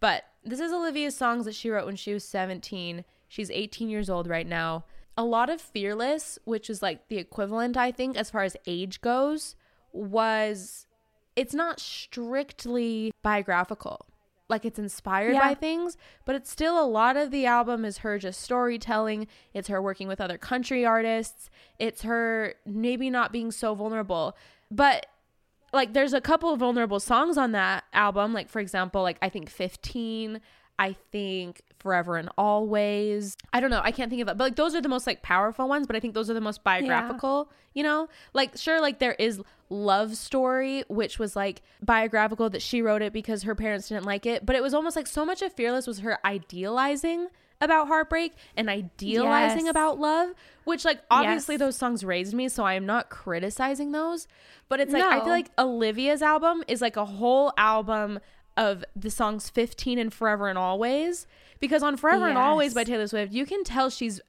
But 0.00 0.24
this 0.44 0.60
is 0.60 0.72
Olivia's 0.72 1.16
songs 1.16 1.44
that 1.46 1.54
she 1.54 1.70
wrote 1.70 1.86
when 1.86 1.96
she 1.96 2.14
was 2.14 2.24
17. 2.24 3.04
She's 3.26 3.50
18 3.50 3.88
years 3.88 4.08
old 4.08 4.28
right 4.28 4.46
now. 4.46 4.84
A 5.16 5.24
lot 5.24 5.50
of 5.50 5.60
Fearless, 5.60 6.38
which 6.44 6.70
is 6.70 6.80
like 6.80 7.08
the 7.08 7.18
equivalent, 7.18 7.76
I 7.76 7.90
think, 7.90 8.16
as 8.16 8.30
far 8.30 8.44
as 8.44 8.56
age 8.66 9.00
goes, 9.00 9.56
was 9.92 10.86
it's 11.34 11.54
not 11.54 11.80
strictly 11.80 13.12
biographical 13.22 14.07
like 14.48 14.64
it's 14.64 14.78
inspired 14.78 15.34
yeah. 15.34 15.40
by 15.40 15.54
things, 15.54 15.96
but 16.24 16.34
it's 16.34 16.50
still 16.50 16.82
a 16.82 16.86
lot 16.86 17.16
of 17.16 17.30
the 17.30 17.46
album 17.46 17.84
is 17.84 17.98
her 17.98 18.18
just 18.18 18.40
storytelling. 18.40 19.26
It's 19.52 19.68
her 19.68 19.80
working 19.82 20.08
with 20.08 20.20
other 20.20 20.38
country 20.38 20.84
artists. 20.84 21.50
It's 21.78 22.02
her 22.02 22.54
maybe 22.64 23.10
not 23.10 23.32
being 23.32 23.50
so 23.50 23.74
vulnerable. 23.74 24.36
But 24.70 25.06
like 25.72 25.92
there's 25.92 26.14
a 26.14 26.20
couple 26.20 26.52
of 26.52 26.60
vulnerable 26.60 27.00
songs 27.00 27.36
on 27.36 27.52
that 27.52 27.84
album, 27.92 28.32
like 28.32 28.48
for 28.48 28.60
example, 28.60 29.02
like 29.02 29.18
I 29.20 29.28
think 29.28 29.50
15 29.50 30.40
I 30.78 30.96
think 31.12 31.62
Forever 31.78 32.16
and 32.16 32.28
Always. 32.38 33.36
I 33.52 33.60
don't 33.60 33.70
know. 33.70 33.80
I 33.82 33.90
can't 33.90 34.10
think 34.10 34.22
of 34.22 34.28
it. 34.28 34.36
But 34.36 34.44
like 34.44 34.56
those 34.56 34.74
are 34.74 34.80
the 34.80 34.88
most 34.88 35.06
like 35.06 35.22
powerful 35.22 35.68
ones, 35.68 35.86
but 35.86 35.96
I 35.96 36.00
think 36.00 36.14
those 36.14 36.30
are 36.30 36.34
the 36.34 36.40
most 36.40 36.62
biographical, 36.64 37.48
yeah. 37.50 37.56
you 37.74 37.82
know? 37.82 38.08
Like 38.32 38.56
sure 38.56 38.80
like 38.80 38.98
there 38.98 39.14
is 39.14 39.40
Love 39.70 40.16
Story, 40.16 40.84
which 40.88 41.18
was 41.18 41.36
like 41.36 41.62
biographical 41.82 42.50
that 42.50 42.62
she 42.62 42.82
wrote 42.82 43.02
it 43.02 43.12
because 43.12 43.42
her 43.42 43.54
parents 43.54 43.88
didn't 43.88 44.04
like 44.04 44.26
it, 44.26 44.46
but 44.46 44.56
it 44.56 44.62
was 44.62 44.74
almost 44.74 44.96
like 44.96 45.06
so 45.06 45.24
much 45.24 45.42
of 45.42 45.52
Fearless 45.52 45.86
was 45.86 46.00
her 46.00 46.18
idealizing 46.24 47.28
about 47.60 47.88
heartbreak 47.88 48.34
and 48.56 48.70
idealizing 48.70 49.66
yes. 49.66 49.70
about 49.70 49.98
love, 49.98 50.30
which 50.64 50.84
like 50.84 51.00
obviously 51.10 51.54
yes. 51.54 51.60
those 51.60 51.76
songs 51.76 52.04
raised 52.04 52.34
me, 52.34 52.48
so 52.48 52.64
I 52.64 52.74
am 52.74 52.86
not 52.86 53.10
criticizing 53.10 53.92
those, 53.92 54.28
but 54.68 54.80
it's 54.80 54.92
like 54.92 55.02
no. 55.02 55.10
I 55.10 55.20
feel 55.20 55.30
like 55.30 55.50
Olivia's 55.58 56.22
album 56.22 56.62
is 56.68 56.80
like 56.80 56.96
a 56.96 57.04
whole 57.04 57.52
album 57.56 58.20
of 58.58 58.84
the 58.94 59.08
songs 59.08 59.48
15 59.48 59.98
and 59.98 60.12
Forever 60.12 60.48
and 60.48 60.58
Always 60.58 61.26
because 61.60 61.82
on 61.82 61.96
Forever 61.96 62.26
yes. 62.26 62.30
and 62.30 62.38
Always 62.38 62.74
by 62.74 62.84
Taylor 62.84 63.06
Swift, 63.06 63.32
you 63.32 63.46
can 63.46 63.64
tell 63.64 63.88
she's 63.88 64.20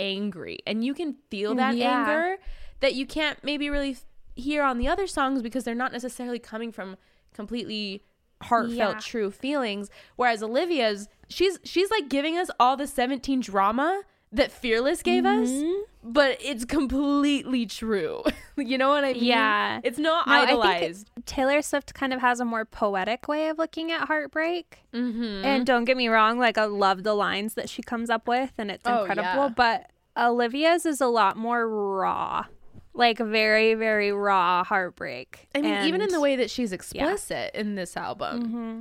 angry 0.00 0.60
and 0.66 0.84
you 0.84 0.94
can 0.94 1.16
feel 1.30 1.54
that 1.56 1.76
yeah. 1.76 2.00
anger 2.00 2.36
that 2.80 2.94
you 2.94 3.04
can't 3.04 3.42
maybe 3.44 3.68
really 3.68 3.96
hear 4.34 4.62
on 4.62 4.78
the 4.78 4.88
other 4.88 5.06
songs 5.06 5.42
because 5.42 5.64
they're 5.64 5.74
not 5.74 5.92
necessarily 5.92 6.38
coming 6.38 6.72
from 6.72 6.96
completely 7.34 8.02
heartfelt 8.42 8.96
yeah. 8.96 9.00
true 9.00 9.30
feelings 9.30 9.88
whereas 10.16 10.42
Olivia's 10.42 11.08
she's 11.28 11.60
she's 11.62 11.90
like 11.90 12.08
giving 12.08 12.36
us 12.36 12.50
all 12.58 12.76
the 12.76 12.86
17 12.86 13.40
drama 13.40 14.02
that 14.32 14.50
Fearless 14.50 15.02
gave 15.02 15.24
mm-hmm. 15.24 15.42
us, 15.42 15.86
but 16.02 16.38
it's 16.40 16.64
completely 16.64 17.66
true. 17.66 18.22
you 18.56 18.78
know 18.78 18.88
what 18.88 19.04
I 19.04 19.12
mean? 19.12 19.24
Yeah. 19.24 19.80
It's 19.84 19.98
not 19.98 20.26
no, 20.26 20.32
idolized. 20.32 21.10
Taylor 21.26 21.60
Swift 21.62 21.94
kind 21.94 22.12
of 22.12 22.20
has 22.20 22.40
a 22.40 22.44
more 22.44 22.64
poetic 22.64 23.28
way 23.28 23.48
of 23.48 23.58
looking 23.58 23.92
at 23.92 24.06
heartbreak. 24.08 24.78
Mm-hmm. 24.94 25.44
And 25.44 25.66
don't 25.66 25.84
get 25.84 25.96
me 25.96 26.08
wrong, 26.08 26.38
like 26.38 26.56
I 26.56 26.64
love 26.64 27.02
the 27.02 27.14
lines 27.14 27.54
that 27.54 27.68
she 27.68 27.82
comes 27.82 28.10
up 28.10 28.26
with 28.26 28.52
and 28.58 28.70
it's 28.70 28.86
oh, 28.86 29.00
incredible, 29.00 29.44
yeah. 29.44 29.48
but 29.48 29.90
Olivia's 30.16 30.86
is 30.86 31.00
a 31.00 31.06
lot 31.06 31.36
more 31.36 31.68
raw. 31.68 32.46
Like 32.94 33.18
very, 33.18 33.74
very 33.74 34.12
raw 34.12 34.64
heartbreak. 34.64 35.48
I 35.54 35.62
mean, 35.62 35.72
and, 35.72 35.88
even 35.88 36.02
in 36.02 36.10
the 36.10 36.20
way 36.20 36.36
that 36.36 36.50
she's 36.50 36.72
explicit 36.72 37.50
yeah. 37.54 37.60
in 37.60 37.74
this 37.74 37.96
album. 37.96 38.42
Mm-hmm. 38.42 38.80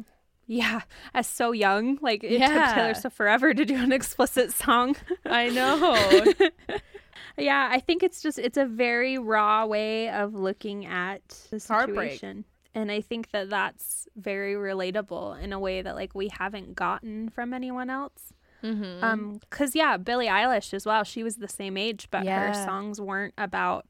Yeah, 0.51 0.81
as 1.13 1.27
so 1.27 1.53
young, 1.53 1.97
like 2.01 2.25
it 2.25 2.33
yeah. 2.33 2.47
took 2.47 2.75
Taylor 2.75 2.93
Swift 2.93 3.15
forever 3.15 3.53
to 3.53 3.63
do 3.63 3.75
an 3.75 3.93
explicit 3.93 4.51
song. 4.51 4.97
I 5.25 5.47
know. 5.47 6.49
yeah, 7.37 7.69
I 7.71 7.79
think 7.79 8.03
it's 8.03 8.21
just 8.21 8.37
it's 8.37 8.57
a 8.57 8.65
very 8.65 9.17
raw 9.17 9.65
way 9.65 10.09
of 10.09 10.35
looking 10.35 10.85
at 10.85 11.25
the 11.51 11.59
situation. 11.61 12.43
And 12.75 12.91
I 12.91 12.99
think 12.99 13.31
that 13.31 13.49
that's 13.49 14.09
very 14.17 14.55
relatable 14.55 15.41
in 15.41 15.53
a 15.53 15.59
way 15.59 15.81
that 15.81 15.95
like 15.95 16.13
we 16.13 16.27
haven't 16.37 16.75
gotten 16.75 17.29
from 17.29 17.53
anyone 17.53 17.89
else. 17.89 18.33
Mm-hmm. 18.61 19.05
Um, 19.05 19.39
cause 19.51 19.73
yeah, 19.73 19.95
Billie 19.95 20.27
Eilish 20.27 20.73
as 20.73 20.85
well. 20.85 21.05
She 21.05 21.23
was 21.23 21.37
the 21.37 21.47
same 21.47 21.77
age, 21.77 22.09
but 22.11 22.25
yeah. 22.25 22.47
her 22.47 22.65
songs 22.65 22.99
weren't 22.99 23.35
about 23.37 23.85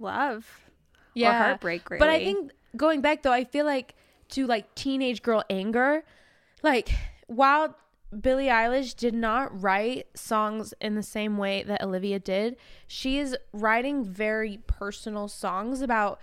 love 0.00 0.68
yeah. 1.14 1.30
or 1.30 1.44
heartbreak. 1.44 1.88
Really. 1.88 2.00
But 2.00 2.08
I 2.08 2.24
think 2.24 2.50
going 2.76 3.02
back 3.02 3.22
though, 3.22 3.32
I 3.32 3.44
feel 3.44 3.64
like 3.64 3.94
to 4.30 4.46
like 4.46 4.74
teenage 4.74 5.22
girl 5.22 5.42
anger. 5.50 6.04
Like 6.62 6.90
while 7.26 7.76
Billie 8.20 8.46
Eilish 8.46 8.96
did 8.96 9.14
not 9.14 9.62
write 9.62 10.06
songs 10.14 10.72
in 10.80 10.94
the 10.94 11.02
same 11.02 11.38
way 11.38 11.62
that 11.64 11.82
Olivia 11.82 12.18
did, 12.18 12.56
she 12.86 13.18
is 13.18 13.36
writing 13.52 14.04
very 14.04 14.60
personal 14.66 15.28
songs 15.28 15.80
about 15.82 16.20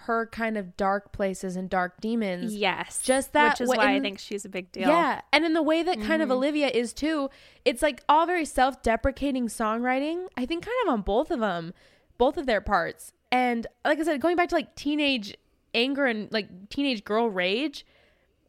her 0.00 0.26
kind 0.26 0.56
of 0.56 0.76
dark 0.76 1.10
places 1.10 1.56
and 1.56 1.68
dark 1.68 2.00
demons. 2.00 2.54
Yes. 2.54 3.00
Just 3.02 3.32
that 3.32 3.54
Which 3.54 3.62
is 3.62 3.68
why 3.68 3.96
I 3.96 4.00
think 4.00 4.18
she's 4.18 4.44
a 4.44 4.48
big 4.48 4.70
deal. 4.70 4.88
Yeah. 4.88 5.22
And 5.32 5.44
in 5.44 5.52
the 5.52 5.62
way 5.62 5.82
that 5.82 5.96
kind 5.96 6.22
mm-hmm. 6.22 6.22
of 6.22 6.30
Olivia 6.30 6.68
is 6.68 6.92
too, 6.92 7.28
it's 7.64 7.82
like 7.82 8.02
all 8.08 8.24
very 8.24 8.44
self-deprecating 8.44 9.48
songwriting. 9.48 10.26
I 10.36 10.46
think 10.46 10.64
kind 10.64 10.76
of 10.84 10.92
on 10.92 11.00
both 11.00 11.30
of 11.30 11.40
them, 11.40 11.74
both 12.18 12.36
of 12.36 12.46
their 12.46 12.60
parts. 12.60 13.12
And 13.32 13.66
like 13.84 13.98
I 13.98 14.04
said, 14.04 14.20
going 14.20 14.36
back 14.36 14.50
to 14.50 14.54
like 14.54 14.76
teenage 14.76 15.36
anger 15.76 16.06
and 16.06 16.32
like 16.32 16.68
teenage 16.70 17.04
girl 17.04 17.30
rage, 17.30 17.86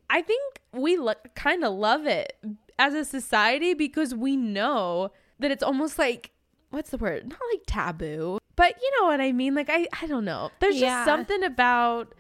I 0.10 0.22
think 0.22 0.62
we 0.74 0.98
lo- 0.98 1.14
kind 1.36 1.64
of 1.64 1.74
love 1.74 2.06
it 2.08 2.34
as 2.80 2.94
a 2.94 3.06
society 3.06 3.74
because 3.74 4.16
we 4.16 4.36
know 4.36 5.12
that 5.40 5.52
it's 5.52 5.64
almost 5.64 6.00
like 6.00 6.32
what's 6.70 6.90
the 6.90 6.98
word? 6.98 7.30
Not 7.30 7.40
like 7.54 7.62
taboo, 7.68 8.40
but 8.56 8.76
you 8.82 8.92
know 9.00 9.08
what 9.08 9.22
I 9.22 9.32
mean? 9.32 9.54
Like 9.54 9.70
I 9.70 9.88
I 10.02 10.08
don't 10.08 10.26
know. 10.26 10.50
There's 10.60 10.78
yeah. 10.78 11.00
just 11.00 11.06
something 11.06 11.44
about 11.44 12.14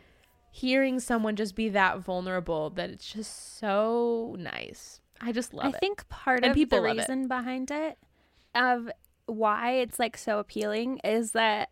hearing 0.51 0.99
someone 0.99 1.35
just 1.35 1.55
be 1.55 1.69
that 1.69 1.99
vulnerable 1.99 2.71
that 2.71 2.89
it's 2.89 3.11
just 3.11 3.59
so 3.59 4.35
nice. 4.39 5.01
I 5.21 5.31
just 5.31 5.53
love 5.53 5.65
I 5.65 5.69
it. 5.69 5.75
I 5.75 5.79
think 5.79 6.09
part 6.09 6.43
and 6.43 6.57
of 6.57 6.69
the 6.69 6.81
reason 6.81 7.23
it. 7.23 7.27
behind 7.27 7.71
it 7.71 7.97
of 8.55 8.89
why 9.27 9.73
it's 9.73 9.99
like 9.99 10.17
so 10.17 10.39
appealing 10.39 10.99
is 11.03 11.31
that 11.33 11.69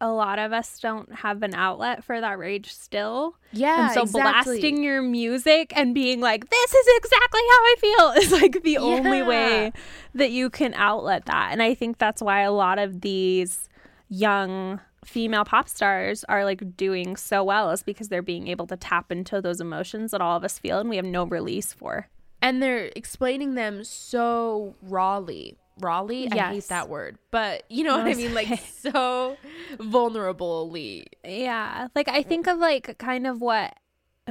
a 0.00 0.10
lot 0.10 0.38
of 0.38 0.52
us 0.52 0.78
don't 0.78 1.10
have 1.14 1.42
an 1.42 1.54
outlet 1.54 2.04
for 2.04 2.20
that 2.20 2.38
rage 2.38 2.72
still. 2.72 3.36
Yeah. 3.52 3.86
And 3.86 3.92
so 3.94 4.02
exactly. 4.02 4.60
blasting 4.60 4.82
your 4.82 5.00
music 5.02 5.72
and 5.74 5.94
being 5.94 6.20
like, 6.20 6.50
this 6.50 6.74
is 6.74 6.86
exactly 6.98 7.40
how 7.40 7.56
I 7.56 7.74
feel 7.80 8.10
is 8.22 8.32
like 8.32 8.62
the 8.62 8.72
yeah. 8.72 8.80
only 8.80 9.22
way 9.22 9.72
that 10.14 10.30
you 10.30 10.50
can 10.50 10.74
outlet 10.74 11.24
that. 11.26 11.48
And 11.52 11.62
I 11.62 11.74
think 11.74 11.98
that's 11.98 12.20
why 12.20 12.42
a 12.42 12.52
lot 12.52 12.78
of 12.78 13.00
these 13.00 13.68
young 14.08 14.80
female 15.04 15.44
pop 15.44 15.68
stars 15.68 16.24
are 16.24 16.44
like 16.44 16.76
doing 16.76 17.16
so 17.16 17.42
well 17.42 17.70
is 17.70 17.82
because 17.82 18.08
they're 18.08 18.22
being 18.22 18.48
able 18.48 18.66
to 18.66 18.76
tap 18.76 19.10
into 19.10 19.40
those 19.40 19.60
emotions 19.60 20.10
that 20.10 20.20
all 20.20 20.36
of 20.36 20.44
us 20.44 20.58
feel 20.58 20.78
and 20.78 20.90
we 20.90 20.96
have 20.96 21.04
no 21.04 21.24
release 21.24 21.72
for. 21.72 22.08
And 22.42 22.62
they're 22.62 22.90
explaining 22.94 23.54
them 23.54 23.82
so 23.82 24.74
rawly 24.82 25.56
Raleigh. 25.80 26.28
Yes. 26.32 26.38
I 26.38 26.52
hate 26.54 26.68
that 26.68 26.88
word, 26.88 27.18
but 27.30 27.64
you 27.68 27.84
know 27.84 27.96
what 27.96 28.06
I 28.06 28.14
mean? 28.14 28.34
Like 28.34 28.60
so 28.80 29.36
vulnerably. 29.76 31.06
Yeah. 31.24 31.88
Like 31.94 32.08
I 32.08 32.22
think 32.22 32.46
of 32.46 32.58
like 32.58 32.98
kind 32.98 33.26
of 33.26 33.40
what 33.40 33.74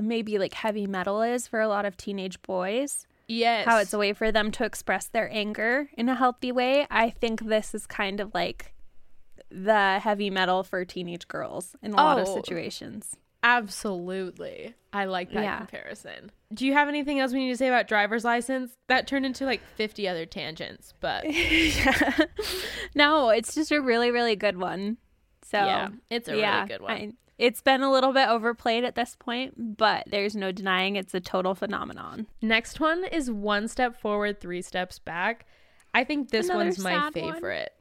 maybe 0.02 0.38
like 0.38 0.54
heavy 0.54 0.88
metal 0.88 1.22
is 1.22 1.48
for 1.48 1.62
a 1.62 1.68
lot 1.68 1.86
of 1.86 1.98
teenage 1.98 2.42
boys. 2.42 3.08
Yes. 3.28 3.66
How 3.66 3.80
it's 3.80 3.94
a 3.94 3.98
way 3.98 4.14
for 4.14 4.32
them 4.32 4.52
to 4.52 4.66
express 4.66 5.08
their 5.08 5.32
anger 5.32 5.90
in 5.98 6.10
a 6.10 6.16
healthy 6.16 6.52
way. 6.52 6.86
I 6.92 7.10
think 7.10 7.46
this 7.46 7.74
is 7.74 7.88
kind 7.88 8.20
of 8.20 8.34
like 8.34 8.74
the 9.50 10.00
heavy 10.00 10.30
metal 10.30 10.64
for 10.64 10.84
teenage 10.86 11.28
girls 11.28 11.76
in 11.82 11.94
a 11.94 11.96
oh, 11.96 12.04
lot 12.04 12.20
of 12.20 12.28
oh. 12.28 12.36
situations. 12.36 13.16
Absolutely. 13.46 14.74
I 14.92 15.06
like 15.06 15.32
that 15.34 15.44
yeah. 15.44 15.58
comparison. 15.60 16.32
Do 16.52 16.66
you 16.66 16.74
have 16.74 16.88
anything 16.88 17.20
else 17.20 17.32
we 17.32 17.46
need 17.46 17.52
to 17.52 17.58
say 17.58 17.68
about 17.68 17.88
driver's 17.88 18.26
license? 18.26 18.72
That 18.88 19.06
turned 19.06 19.24
into 19.24 19.46
like 19.46 19.62
50 19.76 20.08
other 20.08 20.26
tangents, 20.26 20.96
but 21.00 21.32
yeah. 21.32 22.18
no, 22.96 23.30
it's 23.30 23.54
just 23.54 23.72
a 23.72 23.80
really 23.80 24.10
really 24.10 24.36
good 24.36 24.58
one. 24.58 24.98
So, 25.44 25.60
yeah, 25.60 25.90
it's 26.10 26.28
a 26.28 26.36
yeah, 26.36 26.56
really 26.56 26.70
good 26.70 26.82
one. 26.82 26.92
I, 26.92 27.12
it's 27.38 27.62
been 27.62 27.84
a 27.84 27.92
little 27.92 28.14
bit 28.14 28.30
overplayed 28.30 28.84
at 28.84 28.96
this 28.96 29.16
point, 29.20 29.78
but 29.78 30.06
there's 30.08 30.36
no 30.36 30.52
denying 30.52 30.96
it's 30.96 31.14
a 31.14 31.20
total 31.20 31.54
phenomenon. 31.54 32.26
Next 32.42 32.80
one 32.80 33.04
is 33.04 33.30
one 33.30 33.68
step 33.68 34.02
forward, 34.02 34.42
three 34.42 34.64
steps 34.64 34.98
back. 34.98 35.46
I 35.94 36.04
think 36.04 36.32
this 36.32 36.48
Another 36.48 36.64
one's 36.66 36.80
my 36.80 37.12
favorite. 37.12 37.74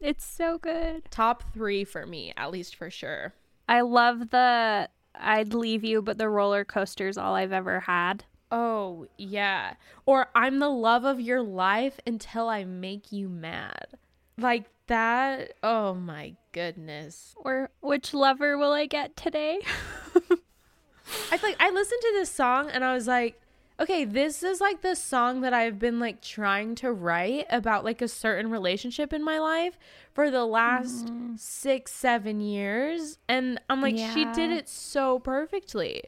One. 0.00 0.10
It's 0.10 0.26
so 0.26 0.58
good. 0.58 1.04
Top 1.10 1.44
3 1.54 1.84
for 1.84 2.06
me, 2.06 2.32
at 2.36 2.50
least 2.50 2.74
for 2.74 2.90
sure. 2.90 3.34
I 3.68 3.80
love 3.82 4.30
the 4.30 4.88
I'd 5.18 5.54
leave 5.54 5.84
you, 5.84 6.02
but 6.02 6.18
the 6.18 6.28
roller 6.28 6.64
coaster's 6.64 7.18
all 7.18 7.34
I've 7.34 7.52
ever 7.52 7.80
had. 7.80 8.24
Oh, 8.50 9.08
yeah. 9.18 9.74
Or 10.04 10.28
I'm 10.34 10.58
the 10.58 10.68
love 10.68 11.04
of 11.04 11.20
your 11.20 11.42
life 11.42 11.98
until 12.06 12.48
I 12.48 12.64
make 12.64 13.12
you 13.12 13.28
mad. 13.28 13.98
Like 14.38 14.66
that. 14.86 15.54
Oh 15.62 15.94
my 15.94 16.34
goodness. 16.52 17.34
Or 17.36 17.70
which 17.80 18.14
lover 18.14 18.56
will 18.56 18.72
I 18.72 18.86
get 18.86 19.16
today? 19.16 19.60
I 21.30 21.38
feel 21.38 21.50
like 21.50 21.60
I 21.60 21.70
listened 21.70 22.00
to 22.02 22.12
this 22.14 22.30
song 22.30 22.70
and 22.70 22.84
I 22.84 22.94
was 22.94 23.06
like, 23.06 23.40
okay, 23.78 24.04
this 24.04 24.42
is 24.42 24.60
like 24.60 24.80
the 24.80 24.94
song 24.94 25.42
that 25.42 25.52
I've 25.52 25.78
been 25.78 26.00
like 26.00 26.22
trying 26.22 26.74
to 26.76 26.92
write 26.92 27.46
about 27.50 27.84
like 27.84 28.00
a 28.00 28.08
certain 28.08 28.50
relationship 28.50 29.12
in 29.12 29.22
my 29.22 29.38
life 29.38 29.78
for 30.12 30.30
the 30.30 30.44
last 30.44 31.06
mm. 31.06 31.38
six, 31.38 31.92
seven 31.92 32.40
years. 32.40 33.18
And 33.28 33.60
I'm 33.68 33.82
like, 33.82 33.96
yeah. 33.96 34.14
she 34.14 34.24
did 34.32 34.50
it 34.50 34.68
so 34.68 35.18
perfectly. 35.18 36.04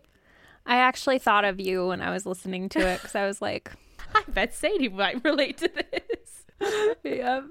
I 0.67 0.77
actually 0.77 1.19
thought 1.19 1.45
of 1.45 1.61
you 1.61 1.89
when 1.89 2.01
I 2.01 2.11
was 2.11 2.27
listening 2.27 2.69
to 2.71 2.81
it 2.81 3.01
because 3.01 3.15
I 3.15 3.27
was 3.27 3.43
like, 3.43 3.73
I 4.15 4.23
bet 4.29 4.55
Sadie 4.55 4.89
might 4.89 5.23
relate 5.25 5.59
to 5.59 5.69
this. 5.69 6.97
yep. 7.05 7.45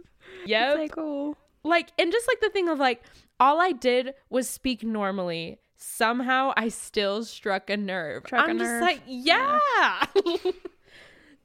Yep. 0.45 0.77
Like, 0.77 0.91
cool. 0.91 1.37
Like, 1.63 1.91
and 1.99 2.11
just 2.11 2.27
like 2.27 2.39
the 2.41 2.49
thing 2.49 2.69
of 2.69 2.79
like, 2.79 3.01
all 3.39 3.61
I 3.61 3.71
did 3.71 4.13
was 4.29 4.49
speak 4.49 4.83
normally 4.83 5.59
somehow 5.77 6.53
I 6.57 6.69
still 6.69 7.23
struck 7.23 7.69
a 7.69 7.77
nerve. 7.77 8.23
Struck 8.25 8.49
I'm 8.49 8.57
a 8.57 8.59
just 8.59 8.71
nerve. 8.71 8.81
like, 8.81 9.01
yeah. 9.05 9.59
yeah. 9.75 10.05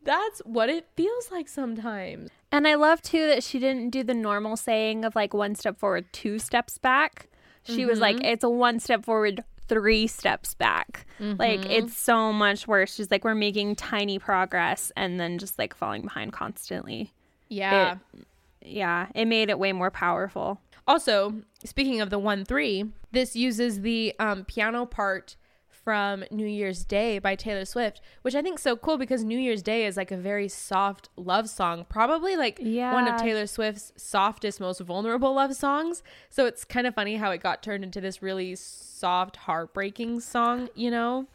That's 0.04 0.40
what 0.40 0.68
it 0.68 0.88
feels 0.96 1.30
like 1.30 1.48
sometimes. 1.48 2.30
And 2.50 2.66
I 2.66 2.74
love 2.74 3.02
too 3.02 3.26
that 3.28 3.44
she 3.44 3.58
didn't 3.58 3.90
do 3.90 4.02
the 4.02 4.14
normal 4.14 4.56
saying 4.56 5.04
of 5.04 5.14
like 5.14 5.32
one 5.32 5.54
step 5.54 5.78
forward, 5.78 6.06
two 6.12 6.38
steps 6.38 6.76
back. 6.78 7.28
She 7.62 7.78
mm-hmm. 7.78 7.88
was 7.90 8.00
like, 8.00 8.16
mm-hmm. 8.16 8.26
it's 8.26 8.42
a 8.42 8.50
one 8.50 8.80
step 8.80 9.04
forward, 9.04 9.44
three 9.68 10.08
steps 10.08 10.54
back. 10.54 11.06
Mm-hmm. 11.20 11.38
Like 11.38 11.64
it's 11.70 11.96
so 11.96 12.32
much 12.32 12.66
worse. 12.66 12.94
She's 12.94 13.10
like 13.10 13.22
we're 13.22 13.36
making 13.36 13.76
tiny 13.76 14.18
progress 14.18 14.90
and 14.96 15.20
then 15.20 15.38
just 15.38 15.58
like 15.58 15.74
falling 15.74 16.02
behind 16.02 16.32
constantly. 16.32 17.12
Yeah. 17.48 17.96
It, 18.12 18.26
yeah, 18.64 19.08
it 19.14 19.26
made 19.26 19.50
it 19.50 19.58
way 19.58 19.72
more 19.72 19.90
powerful. 19.90 20.60
Also, 20.86 21.34
speaking 21.64 22.00
of 22.00 22.10
the 22.10 22.18
1 22.18 22.44
3, 22.44 22.92
this 23.12 23.36
uses 23.36 23.80
the 23.80 24.14
um, 24.18 24.44
piano 24.44 24.86
part 24.86 25.36
from 25.84 26.24
New 26.30 26.46
Year's 26.46 26.84
Day 26.84 27.18
by 27.18 27.34
Taylor 27.34 27.64
Swift, 27.64 28.00
which 28.22 28.34
I 28.34 28.42
think 28.42 28.58
is 28.58 28.62
so 28.62 28.76
cool 28.76 28.98
because 28.98 29.24
New 29.24 29.38
Year's 29.38 29.62
Day 29.62 29.84
is 29.84 29.96
like 29.96 30.10
a 30.10 30.16
very 30.16 30.48
soft 30.48 31.08
love 31.16 31.48
song, 31.48 31.86
probably 31.88 32.36
like 32.36 32.58
yeah. 32.60 32.92
one 32.92 33.08
of 33.08 33.20
Taylor 33.20 33.46
Swift's 33.46 33.92
softest, 33.96 34.60
most 34.60 34.80
vulnerable 34.80 35.34
love 35.34 35.54
songs. 35.54 36.02
So 36.30 36.46
it's 36.46 36.64
kind 36.64 36.86
of 36.86 36.94
funny 36.94 37.16
how 37.16 37.30
it 37.32 37.42
got 37.42 37.62
turned 37.62 37.82
into 37.82 38.00
this 38.00 38.22
really 38.22 38.54
soft, 38.54 39.36
heartbreaking 39.36 40.20
song, 40.20 40.68
you 40.74 40.90
know? 40.90 41.26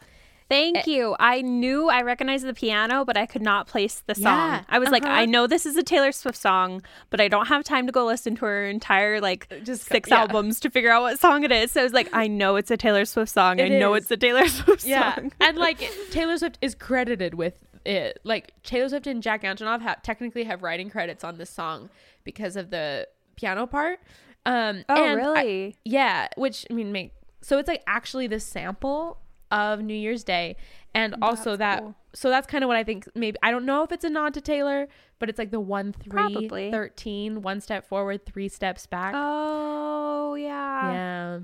Thank 0.50 0.78
eh. 0.78 0.84
you. 0.86 1.16
I 1.20 1.42
knew 1.42 1.90
I 1.90 2.02
recognized 2.02 2.46
the 2.46 2.54
piano, 2.54 3.04
but 3.04 3.18
I 3.18 3.26
could 3.26 3.42
not 3.42 3.68
place 3.68 4.02
the 4.06 4.16
song. 4.16 4.24
Yeah, 4.24 4.64
I 4.70 4.80
was 4.80 4.88
uh-huh. 4.88 4.94
like, 4.94 5.06
I 5.06 5.26
know 5.26 5.46
this 5.48 5.66
is 5.66 5.76
a 5.76 5.84
Taylor 5.84 6.12
Swift 6.12 6.38
song, 6.38 6.82
but 7.10 7.20
I 7.20 7.28
don't 7.28 7.48
have 7.48 7.64
time 7.64 7.86
to 7.88 7.92
go 7.92 8.06
listen 8.06 8.36
to 8.36 8.46
her 8.46 8.66
entire 8.66 9.20
like 9.20 9.48
uh, 9.52 9.60
just 9.60 9.84
six 9.84 10.10
yeah. 10.10 10.20
albums 10.20 10.60
to 10.62 10.70
figure 10.70 10.92
out 10.92 11.02
what 11.02 11.20
song 11.20 11.44
it 11.44 11.52
is. 11.52 11.72
So 11.72 11.82
I 11.82 11.84
was 11.84 11.94
like, 11.94 12.10
I 12.14 12.28
know 12.28 12.56
it's 12.56 12.72
a 12.72 12.78
Taylor 12.78 13.06
Swift 13.06 13.32
song. 13.32 13.60
It 13.60 13.66
I 13.66 13.80
know 13.80 13.94
it's 13.94 14.10
a 14.10 14.18
Taylor 14.18 14.48
Swift 14.48 14.86
yeah. 14.86 15.16
song. 15.16 15.32
and 15.40 15.58
like 15.58 15.80
Taylor 16.12 16.38
Swift 16.38 16.58
is 16.62 16.76
credited 16.76 17.34
with 17.34 17.66
it. 17.86 18.20
Like 18.24 18.54
Taylor 18.64 18.90
Swift 18.90 19.08
and 19.08 19.22
Jack 19.22 19.44
Antonoff 19.44 19.82
have 19.82 20.02
technically 20.02 20.46
have 20.46 20.64
writing 20.64 20.90
credits 20.90 21.24
on 21.24 21.38
this 21.38 21.50
song 21.50 21.90
because 22.24 22.56
of 22.56 22.70
the 22.70 23.08
piano 23.36 23.68
part. 23.68 24.00
Um, 24.46 24.86
oh, 24.88 25.14
really? 25.14 25.66
I, 25.68 25.74
yeah. 25.84 26.28
Which 26.38 26.66
I 26.70 26.74
mean, 26.74 26.94
make 26.94 27.14
so 27.42 27.58
it's 27.58 27.68
like 27.68 27.84
actually 27.86 28.28
the 28.28 28.40
sample 28.40 29.20
of 29.52 29.82
New 29.82 29.94
Year's 29.94 30.24
Day. 30.24 30.56
And 30.94 31.16
also 31.22 31.56
that's 31.56 31.60
that 31.60 31.84
cool. 31.84 31.96
so 32.14 32.30
that's 32.30 32.48
kind 32.48 32.64
of 32.64 32.68
what 32.68 32.78
I 32.78 32.84
think 32.84 33.08
maybe 33.14 33.38
I 33.44 33.52
don't 33.52 33.66
know 33.66 33.84
if 33.84 33.92
it's 33.92 34.04
a 34.04 34.10
nod 34.10 34.34
to 34.34 34.42
Taylor, 34.42 34.88
but 35.20 35.30
it's 35.30 35.38
like 35.38 35.52
the 35.52 35.60
1 35.60 35.94
3 35.94 36.10
Probably. 36.10 36.72
13, 36.72 37.42
one 37.42 37.62
step 37.62 37.88
forward, 37.88 38.26
three 38.26 38.50
steps 38.50 38.86
back. 38.88 39.14
Oh, 39.16 40.36
yeah. 40.36 40.92
Yeah. 40.92 41.40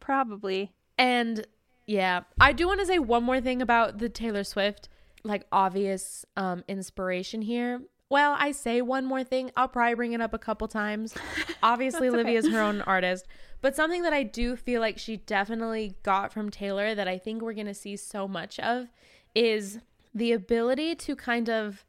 Probably. 0.00 0.72
And 0.98 1.46
yeah, 1.86 2.22
I 2.40 2.52
do 2.52 2.66
want 2.66 2.80
to 2.80 2.86
say 2.86 2.98
one 2.98 3.24
more 3.24 3.40
thing 3.40 3.62
about 3.62 3.98
the 3.98 4.08
Taylor 4.08 4.44
Swift 4.44 4.88
like 5.24 5.46
obvious 5.50 6.24
um 6.36 6.62
inspiration 6.68 7.42
here. 7.42 7.80
Well, 8.10 8.36
I 8.38 8.52
say 8.52 8.82
one 8.82 9.06
more 9.06 9.24
thing. 9.24 9.50
I'll 9.56 9.66
probably 9.66 9.94
bring 9.94 10.12
it 10.12 10.20
up 10.20 10.34
a 10.34 10.38
couple 10.38 10.68
times. 10.68 11.14
Obviously, 11.62 12.08
Olivia's 12.08 12.44
okay. 12.44 12.54
her 12.54 12.60
own 12.60 12.82
artist, 12.82 13.26
but 13.64 13.74
something 13.74 14.02
that 14.02 14.12
I 14.12 14.24
do 14.24 14.56
feel 14.56 14.82
like 14.82 14.98
she 14.98 15.16
definitely 15.16 15.96
got 16.02 16.34
from 16.34 16.50
Taylor 16.50 16.94
that 16.94 17.08
I 17.08 17.16
think 17.16 17.40
we're 17.40 17.54
going 17.54 17.66
to 17.66 17.72
see 17.72 17.96
so 17.96 18.28
much 18.28 18.60
of 18.60 18.88
is 19.34 19.78
the 20.14 20.32
ability 20.32 20.94
to 20.96 21.16
kind 21.16 21.48
of 21.48 21.86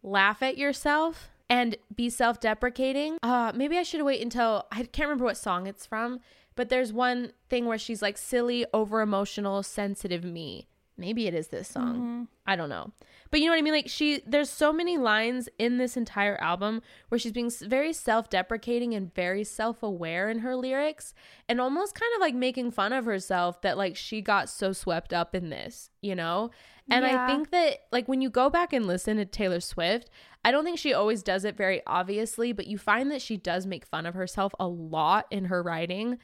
laugh 0.00 0.44
at 0.44 0.56
yourself 0.56 1.28
and 1.50 1.74
be 1.92 2.08
self 2.08 2.38
deprecating. 2.38 3.18
Uh, 3.20 3.50
maybe 3.52 3.76
I 3.76 3.82
should 3.82 4.02
wait 4.02 4.22
until 4.22 4.66
I 4.70 4.84
can't 4.84 5.08
remember 5.08 5.24
what 5.24 5.36
song 5.36 5.66
it's 5.66 5.84
from, 5.84 6.20
but 6.54 6.68
there's 6.68 6.92
one 6.92 7.32
thing 7.50 7.66
where 7.66 7.78
she's 7.78 8.00
like 8.00 8.16
silly, 8.16 8.64
over 8.72 9.00
emotional, 9.00 9.64
sensitive 9.64 10.22
me. 10.22 10.68
Maybe 10.98 11.28
it 11.28 11.34
is 11.34 11.48
this 11.48 11.68
song. 11.68 11.94
Mm-hmm. 11.94 12.22
I 12.46 12.56
don't 12.56 12.68
know. 12.68 12.90
But 13.30 13.40
you 13.40 13.46
know 13.46 13.52
what 13.52 13.58
I 13.58 13.62
mean? 13.62 13.72
Like 13.72 13.88
she 13.88 14.22
there's 14.26 14.50
so 14.50 14.72
many 14.72 14.98
lines 14.98 15.48
in 15.58 15.78
this 15.78 15.96
entire 15.96 16.40
album 16.40 16.82
where 17.08 17.18
she's 17.18 17.32
being 17.32 17.50
very 17.62 17.92
self-deprecating 17.92 18.94
and 18.94 19.14
very 19.14 19.44
self-aware 19.44 20.28
in 20.28 20.40
her 20.40 20.56
lyrics 20.56 21.14
and 21.48 21.60
almost 21.60 21.94
kind 21.94 22.10
of 22.16 22.20
like 22.20 22.34
making 22.34 22.72
fun 22.72 22.92
of 22.92 23.04
herself 23.04 23.62
that 23.62 23.78
like 23.78 23.96
she 23.96 24.20
got 24.20 24.48
so 24.48 24.72
swept 24.72 25.12
up 25.12 25.34
in 25.34 25.50
this, 25.50 25.90
you 26.02 26.14
know? 26.14 26.50
And 26.90 27.04
yeah. 27.04 27.22
I 27.22 27.26
think 27.28 27.50
that 27.50 27.80
like 27.92 28.08
when 28.08 28.20
you 28.22 28.30
go 28.30 28.50
back 28.50 28.72
and 28.72 28.86
listen 28.86 29.18
to 29.18 29.24
Taylor 29.26 29.60
Swift, 29.60 30.10
I 30.44 30.50
don't 30.50 30.64
think 30.64 30.78
she 30.78 30.94
always 30.94 31.22
does 31.22 31.44
it 31.44 31.56
very 31.56 31.82
obviously, 31.86 32.52
but 32.52 32.66
you 32.66 32.78
find 32.78 33.10
that 33.10 33.22
she 33.22 33.36
does 33.36 33.66
make 33.66 33.84
fun 33.84 34.06
of 34.06 34.14
herself 34.14 34.54
a 34.58 34.66
lot 34.66 35.26
in 35.30 35.44
her 35.46 35.62
writing 35.62 36.18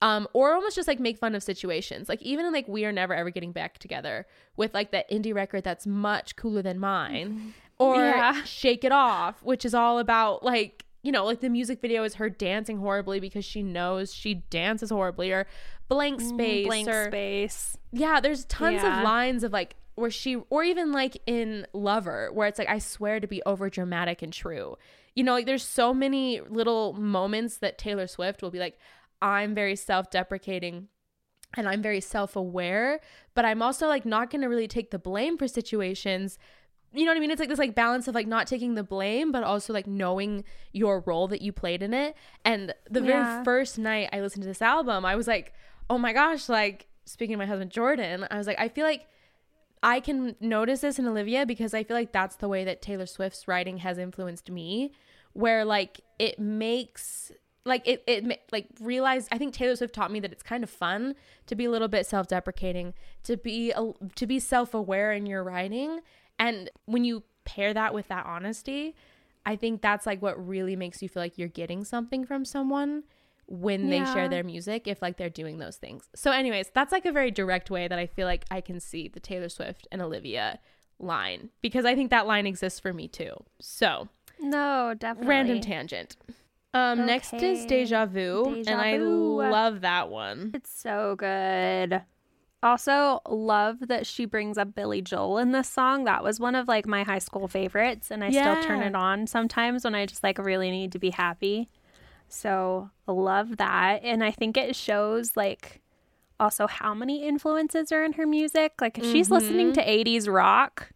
um, 0.00 0.28
or 0.32 0.54
almost 0.54 0.76
just 0.76 0.88
like 0.88 1.00
make 1.00 1.18
fun 1.18 1.34
of 1.34 1.42
situations. 1.42 2.08
Like 2.08 2.22
even 2.22 2.46
in 2.46 2.52
like 2.52 2.68
We 2.68 2.84
Are 2.84 2.92
Never 2.92 3.14
Ever 3.14 3.30
Getting 3.30 3.52
Back 3.52 3.78
Together 3.78 4.26
with 4.56 4.74
like 4.74 4.92
that 4.92 5.10
indie 5.10 5.34
record 5.34 5.64
that's 5.64 5.86
much 5.86 6.36
cooler 6.36 6.62
than 6.62 6.78
mine. 6.78 7.28
Mm-hmm. 7.28 7.48
Or 7.80 7.96
yeah. 7.96 8.42
Shake 8.44 8.82
It 8.84 8.92
Off, 8.92 9.42
which 9.42 9.64
is 9.64 9.72
all 9.72 9.98
about 10.00 10.44
like, 10.44 10.84
you 11.02 11.12
know, 11.12 11.24
like 11.24 11.40
the 11.40 11.48
music 11.48 11.80
video 11.80 12.02
is 12.02 12.14
her 12.14 12.28
dancing 12.28 12.78
horribly 12.78 13.20
because 13.20 13.44
she 13.44 13.62
knows 13.62 14.12
she 14.12 14.34
dances 14.34 14.90
horribly 14.90 15.30
or 15.30 15.46
blank 15.88 16.20
mm-hmm. 16.20 16.28
space. 16.28 16.66
Blank 16.66 16.88
or, 16.88 17.04
space. 17.06 17.76
Yeah, 17.92 18.20
there's 18.20 18.44
tons 18.46 18.82
yeah. 18.82 18.98
of 18.98 19.04
lines 19.04 19.44
of 19.44 19.52
like 19.52 19.76
where 19.94 20.10
she 20.10 20.36
or 20.50 20.64
even 20.64 20.92
like 20.92 21.20
in 21.26 21.66
Lover, 21.72 22.30
where 22.32 22.48
it's 22.48 22.58
like, 22.58 22.68
I 22.68 22.78
swear 22.78 23.20
to 23.20 23.26
be 23.26 23.42
over 23.46 23.70
dramatic 23.70 24.22
and 24.22 24.32
true. 24.32 24.76
You 25.14 25.24
know, 25.24 25.32
like 25.32 25.46
there's 25.46 25.64
so 25.64 25.94
many 25.94 26.40
little 26.40 26.92
moments 26.92 27.58
that 27.58 27.78
Taylor 27.78 28.06
Swift 28.06 28.42
will 28.42 28.50
be 28.50 28.60
like, 28.60 28.78
I'm 29.20 29.54
very 29.54 29.76
self 29.76 30.10
deprecating 30.10 30.88
and 31.56 31.68
I'm 31.68 31.82
very 31.82 32.00
self 32.00 32.36
aware, 32.36 33.00
but 33.34 33.44
I'm 33.44 33.62
also 33.62 33.88
like 33.88 34.04
not 34.04 34.30
going 34.30 34.42
to 34.42 34.48
really 34.48 34.68
take 34.68 34.90
the 34.90 34.98
blame 34.98 35.38
for 35.38 35.48
situations. 35.48 36.38
You 36.92 37.04
know 37.04 37.10
what 37.10 37.18
I 37.18 37.20
mean? 37.20 37.30
It's 37.30 37.40
like 37.40 37.48
this 37.48 37.58
like 37.58 37.74
balance 37.74 38.08
of 38.08 38.14
like 38.14 38.26
not 38.26 38.46
taking 38.46 38.74
the 38.74 38.82
blame, 38.82 39.32
but 39.32 39.44
also 39.44 39.72
like 39.72 39.86
knowing 39.86 40.44
your 40.72 41.00
role 41.00 41.28
that 41.28 41.42
you 41.42 41.52
played 41.52 41.82
in 41.82 41.92
it. 41.92 42.16
And 42.44 42.74
the 42.90 43.02
yeah. 43.02 43.06
very 43.06 43.44
first 43.44 43.78
night 43.78 44.08
I 44.12 44.20
listened 44.20 44.42
to 44.42 44.48
this 44.48 44.62
album, 44.62 45.04
I 45.04 45.16
was 45.16 45.26
like, 45.26 45.52
oh 45.90 45.98
my 45.98 46.12
gosh, 46.12 46.48
like 46.48 46.86
speaking 47.04 47.34
to 47.34 47.38
my 47.38 47.46
husband 47.46 47.70
Jordan, 47.70 48.26
I 48.30 48.38
was 48.38 48.46
like, 48.46 48.58
I 48.58 48.68
feel 48.68 48.84
like 48.84 49.06
I 49.82 50.00
can 50.00 50.34
notice 50.40 50.80
this 50.80 50.98
in 50.98 51.06
Olivia 51.06 51.46
because 51.46 51.72
I 51.72 51.84
feel 51.84 51.96
like 51.96 52.12
that's 52.12 52.36
the 52.36 52.48
way 52.48 52.64
that 52.64 52.82
Taylor 52.82 53.06
Swift's 53.06 53.46
writing 53.46 53.78
has 53.78 53.96
influenced 53.98 54.50
me, 54.50 54.92
where 55.32 55.64
like 55.64 56.00
it 56.18 56.38
makes 56.38 57.32
like 57.64 57.86
it, 57.86 58.02
it 58.06 58.40
like 58.50 58.66
realize 58.80 59.28
i 59.30 59.38
think 59.38 59.52
taylor 59.52 59.76
swift 59.76 59.94
taught 59.94 60.10
me 60.10 60.20
that 60.20 60.32
it's 60.32 60.42
kind 60.42 60.64
of 60.64 60.70
fun 60.70 61.14
to 61.46 61.54
be 61.54 61.64
a 61.64 61.70
little 61.70 61.88
bit 61.88 62.06
self-deprecating 62.06 62.94
to 63.22 63.36
be 63.36 63.72
a, 63.72 63.92
to 64.14 64.26
be 64.26 64.38
self-aware 64.38 65.12
in 65.12 65.26
your 65.26 65.42
writing. 65.42 66.00
And 66.40 66.70
when 66.86 67.04
you 67.04 67.24
pair 67.44 67.74
that 67.74 67.92
with 67.92 68.08
that 68.08 68.26
honesty 68.26 68.94
i 69.44 69.56
think 69.56 69.80
that's 69.80 70.06
like 70.06 70.22
what 70.22 70.46
really 70.46 70.76
makes 70.76 71.02
you 71.02 71.08
feel 71.08 71.22
like 71.22 71.38
you're 71.38 71.48
getting 71.48 71.84
something 71.84 72.24
from 72.24 72.44
someone 72.44 73.02
when 73.48 73.88
yeah. 73.88 74.04
they 74.04 74.12
share 74.12 74.28
their 74.28 74.44
music 74.44 74.86
if 74.86 75.00
like 75.00 75.16
they're 75.16 75.30
doing 75.30 75.58
those 75.58 75.76
things. 75.76 76.08
So 76.14 76.30
anyways 76.30 76.70
that's 76.74 76.92
like 76.92 77.06
a 77.06 77.12
very 77.12 77.30
direct 77.30 77.70
way 77.70 77.88
that 77.88 77.98
i 77.98 78.06
feel 78.06 78.26
like 78.26 78.44
i 78.50 78.60
can 78.60 78.78
see 78.78 79.08
the 79.08 79.20
taylor 79.20 79.48
swift 79.48 79.88
and 79.90 80.02
olivia 80.02 80.58
line 80.98 81.48
because 81.62 81.84
i 81.84 81.94
think 81.94 82.10
that 82.10 82.26
line 82.26 82.46
exists 82.46 82.78
for 82.78 82.92
me 82.92 83.08
too. 83.08 83.32
So 83.60 84.08
no 84.38 84.94
definitely. 84.96 85.28
random 85.28 85.60
tangent 85.60 86.16
um, 86.74 87.00
okay. 87.00 87.06
next 87.06 87.34
is 87.34 87.64
Deja 87.66 88.06
Vu, 88.06 88.54
Deja 88.54 88.70
and 88.70 88.80
I 88.80 88.96
love 88.98 89.80
that 89.82 90.10
one. 90.10 90.52
It's 90.54 90.70
so 90.70 91.16
good. 91.16 92.02
Also, 92.62 93.20
love 93.28 93.76
that 93.86 94.04
she 94.04 94.24
brings 94.24 94.58
up 94.58 94.74
Billy 94.74 95.00
Joel 95.00 95.38
in 95.38 95.52
this 95.52 95.68
song. 95.68 96.04
That 96.04 96.24
was 96.24 96.40
one 96.40 96.56
of 96.56 96.66
like 96.66 96.86
my 96.86 97.04
high 97.04 97.20
school 97.20 97.46
favorites, 97.46 98.10
and 98.10 98.24
I 98.24 98.28
yeah. 98.28 98.60
still 98.60 98.68
turn 98.68 98.82
it 98.82 98.96
on 98.96 99.26
sometimes 99.26 99.84
when 99.84 99.94
I 99.94 100.06
just 100.06 100.24
like 100.24 100.38
really 100.38 100.70
need 100.70 100.92
to 100.92 100.98
be 100.98 101.10
happy. 101.10 101.68
So, 102.28 102.90
love 103.06 103.56
that. 103.56 104.00
And 104.02 104.22
I 104.22 104.32
think 104.32 104.56
it 104.56 104.76
shows 104.76 105.36
like 105.36 105.80
also 106.40 106.66
how 106.66 106.94
many 106.94 107.26
influences 107.26 107.92
are 107.92 108.04
in 108.04 108.14
her 108.14 108.26
music. 108.26 108.74
Like 108.80 108.98
if 108.98 109.04
mm-hmm. 109.04 109.12
she's 109.12 109.30
listening 109.30 109.72
to 109.74 109.84
80s 109.84 110.22
mm-hmm. 110.22 110.32
rock, 110.32 110.90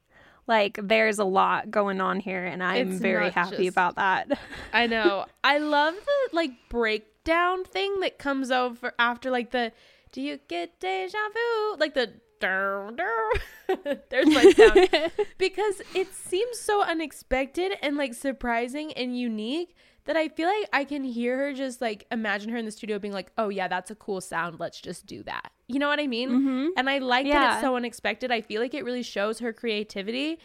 like 0.46 0.78
there's 0.82 1.18
a 1.18 1.24
lot 1.24 1.70
going 1.70 2.00
on 2.00 2.20
here 2.20 2.44
and 2.44 2.62
I'm 2.62 2.92
it's 2.92 3.00
very 3.00 3.30
happy 3.30 3.64
just, 3.64 3.68
about 3.68 3.96
that. 3.96 4.38
I 4.72 4.86
know. 4.88 5.26
I 5.44 5.58
love 5.58 5.94
the 5.94 6.36
like 6.36 6.52
breakdown 6.68 7.64
thing 7.64 8.00
that 8.00 8.18
comes 8.18 8.50
over 8.50 8.92
after 8.98 9.30
like 9.30 9.50
the 9.50 9.72
do 10.12 10.20
you 10.20 10.38
get 10.48 10.78
deja 10.78 11.18
vu? 11.32 11.76
Like 11.78 11.94
the 11.94 12.12
there's 12.42 14.26
my 14.26 14.52
sound 14.52 14.88
because 15.38 15.80
it 15.94 16.12
seems 16.12 16.58
so 16.58 16.82
unexpected 16.82 17.72
and 17.80 17.96
like 17.96 18.14
surprising 18.14 18.92
and 18.94 19.16
unique 19.16 19.76
that 20.06 20.16
I 20.16 20.28
feel 20.28 20.48
like 20.48 20.68
I 20.72 20.84
can 20.84 21.04
hear 21.04 21.36
her 21.38 21.52
just 21.52 21.80
like 21.80 22.04
imagine 22.10 22.50
her 22.50 22.56
in 22.56 22.64
the 22.64 22.72
studio 22.72 22.98
being 22.98 23.14
like, 23.14 23.30
oh 23.38 23.48
yeah, 23.48 23.68
that's 23.68 23.92
a 23.92 23.94
cool 23.94 24.20
sound. 24.20 24.58
Let's 24.58 24.80
just 24.80 25.06
do 25.06 25.22
that. 25.22 25.52
You 25.72 25.78
know 25.78 25.88
what 25.88 26.00
I 26.00 26.06
mean? 26.06 26.30
Mm-hmm. 26.30 26.66
And 26.76 26.90
I 26.90 26.98
like 26.98 27.26
yeah. 27.26 27.38
that 27.38 27.52
it's 27.54 27.62
so 27.62 27.76
unexpected. 27.76 28.30
I 28.30 28.42
feel 28.42 28.60
like 28.60 28.74
it 28.74 28.84
really 28.84 29.02
shows 29.02 29.38
her 29.38 29.52
creativity 29.52 30.38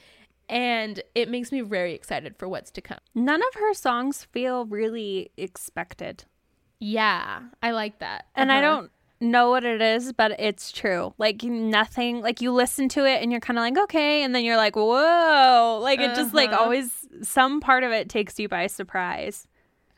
and 0.49 1.01
it 1.13 1.29
makes 1.29 1.51
me 1.51 1.61
very 1.61 1.93
excited 1.93 2.37
for 2.37 2.47
what's 2.47 2.71
to 2.71 2.81
come. 2.81 2.99
None 3.13 3.41
of 3.41 3.59
her 3.59 3.73
songs 3.73 4.23
feel 4.31 4.65
really 4.65 5.31
expected. 5.35 6.23
Yeah, 6.79 7.41
I 7.61 7.71
like 7.71 7.99
that. 7.99 8.27
And 8.35 8.49
uh-huh. 8.49 8.57
I 8.57 8.61
don't 8.61 8.91
know 9.19 9.49
what 9.49 9.65
it 9.65 9.81
is, 9.81 10.13
but 10.13 10.39
it's 10.39 10.71
true. 10.71 11.13
Like 11.17 11.43
nothing, 11.43 12.21
like 12.21 12.39
you 12.39 12.51
listen 12.51 12.87
to 12.89 13.05
it 13.05 13.21
and 13.21 13.31
you're 13.31 13.41
kind 13.41 13.57
of 13.57 13.63
like, 13.63 13.77
okay. 13.77 14.23
And 14.23 14.33
then 14.33 14.45
you're 14.45 14.57
like, 14.57 14.75
whoa. 14.75 15.79
Like 15.81 15.99
it 15.99 16.11
uh-huh. 16.11 16.15
just 16.15 16.33
like 16.33 16.51
uh-huh. 16.51 16.63
always, 16.63 17.05
some 17.21 17.59
part 17.59 17.83
of 17.83 17.91
it 17.91 18.09
takes 18.09 18.39
you 18.39 18.47
by 18.47 18.67
surprise. 18.67 19.47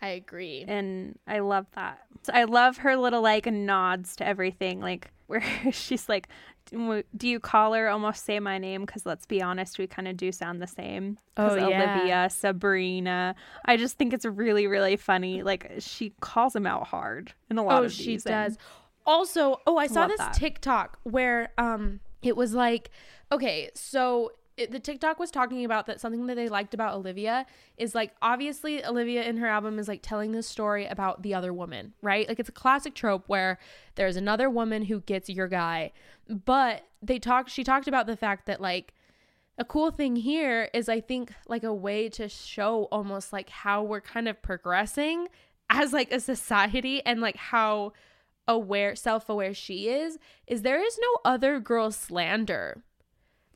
I 0.02 0.10
agree. 0.10 0.66
And 0.68 1.18
I 1.28 1.39
love 1.39 1.68
that. 1.76 2.00
So 2.24 2.34
I 2.34 2.45
love 2.45 2.78
her 2.78 2.95
little 2.95 3.22
like 3.22 3.45
nods 3.45 4.16
to 4.18 4.28
everything, 4.28 4.80
like 4.80 5.12
where 5.28 5.43
she's 5.72 6.10
like, 6.10 6.28
do 6.72 7.28
you 7.28 7.39
call 7.39 7.74
her 7.74 7.89
almost 7.89 8.26
say 8.26 8.39
my 8.39 8.58
name? 8.58 8.86
Because 8.86 9.06
let's 9.06 9.26
be 9.26 9.41
honest, 9.41 9.80
we 9.80 9.88
kind 9.88 10.08
of 10.08 10.18
do 10.18 10.32
sound 10.32 10.62
the 10.62 10.68
same. 10.68 11.18
Oh, 11.38 11.56
yeah. 11.56 11.66
Olivia, 11.66 12.30
Sabrina. 12.30 13.36
I 13.66 13.78
just 13.78 13.97
think 13.97 14.14
it's 14.14 14.26
really, 14.26 14.68
really 14.68 14.95
funny. 14.95 15.41
Like 15.43 15.72
she 15.80 16.14
calls 16.22 16.56
him 16.56 16.68
out 16.68 16.88
hard 16.88 17.34
in 17.50 17.58
a 17.58 17.64
lot 17.64 17.84
of 17.84 17.91
things. 17.91 18.00
oh, 18.00 18.14
of 18.14 18.22
she 18.24 18.30
does. 18.30 18.58
Also, 19.06 19.60
oh, 19.66 19.78
I 19.78 19.88
saw 19.88 20.08
this 20.08 20.20
that. 20.20 20.34
TikTok 20.34 21.00
where 21.04 21.52
um 21.58 22.00
it 22.22 22.36
was 22.36 22.54
like, 22.54 22.91
okay, 23.32 23.70
so 23.74 24.32
it, 24.60 24.72
the 24.72 24.80
TikTok 24.80 25.20
was 25.20 25.32
talking 25.32 25.64
about 25.64 25.86
that 25.86 26.01
something 26.01 26.28
that 26.28 26.36
they 26.36 26.49
liked 26.49 26.74
about 26.74 26.93
Olivia 26.93 27.45
is 27.78 27.95
like 27.95 28.14
obviously 28.22 28.84
Olivia 28.86 29.24
in 29.24 29.38
her 29.38 29.47
album 29.47 29.80
is 29.80 29.88
like 29.88 30.01
telling 30.01 30.34
this 30.34 30.47
story 30.47 30.86
about 30.86 31.22
the 31.22 31.34
other 31.34 31.53
woman, 31.53 31.93
right? 32.01 32.28
Like 32.28 32.39
it's 32.39 32.49
a 32.49 32.53
classic 32.53 32.93
trope 32.93 33.24
where 33.28 33.57
there's 33.95 34.18
another 34.18 34.49
woman 34.49 34.84
who 34.84 34.99
gets 35.01 35.30
your 35.30 35.47
guy. 35.47 35.91
But 36.28 36.84
they 37.01 37.20
talked 37.20 37.49
she 37.49 37.64
talked 37.64 37.88
about 37.88 38.05
the 38.05 38.18
fact 38.18 38.45
that 38.47 38.60
like 38.60 38.93
a 39.57 39.64
cool 39.64 39.91
thing 39.91 40.18
here 40.18 40.70
is 40.74 40.89
I 40.89 40.99
think 40.99 41.34
like 41.47 41.64
a 41.64 41.74
way 41.74 42.10
to 42.10 42.28
show 42.28 42.89
almost 42.91 43.32
like 43.32 43.49
how 43.49 43.84
we're 43.84 44.01
kind 44.01 44.28
of 44.28 44.41
progressing 44.41 45.30
as 45.70 45.93
like 45.93 46.12
a 46.12 46.20
society 46.20 47.01
and 47.05 47.22
like 47.22 47.38
how 47.38 47.93
aware 48.47 48.95
self-aware 48.95 49.53
she 49.53 49.88
is 49.89 50.18
is 50.47 50.64
there 50.64 50.84
is 50.84 50.97
no 50.99 51.20
other 51.24 51.60
girl 51.60 51.91
slander 51.91 52.84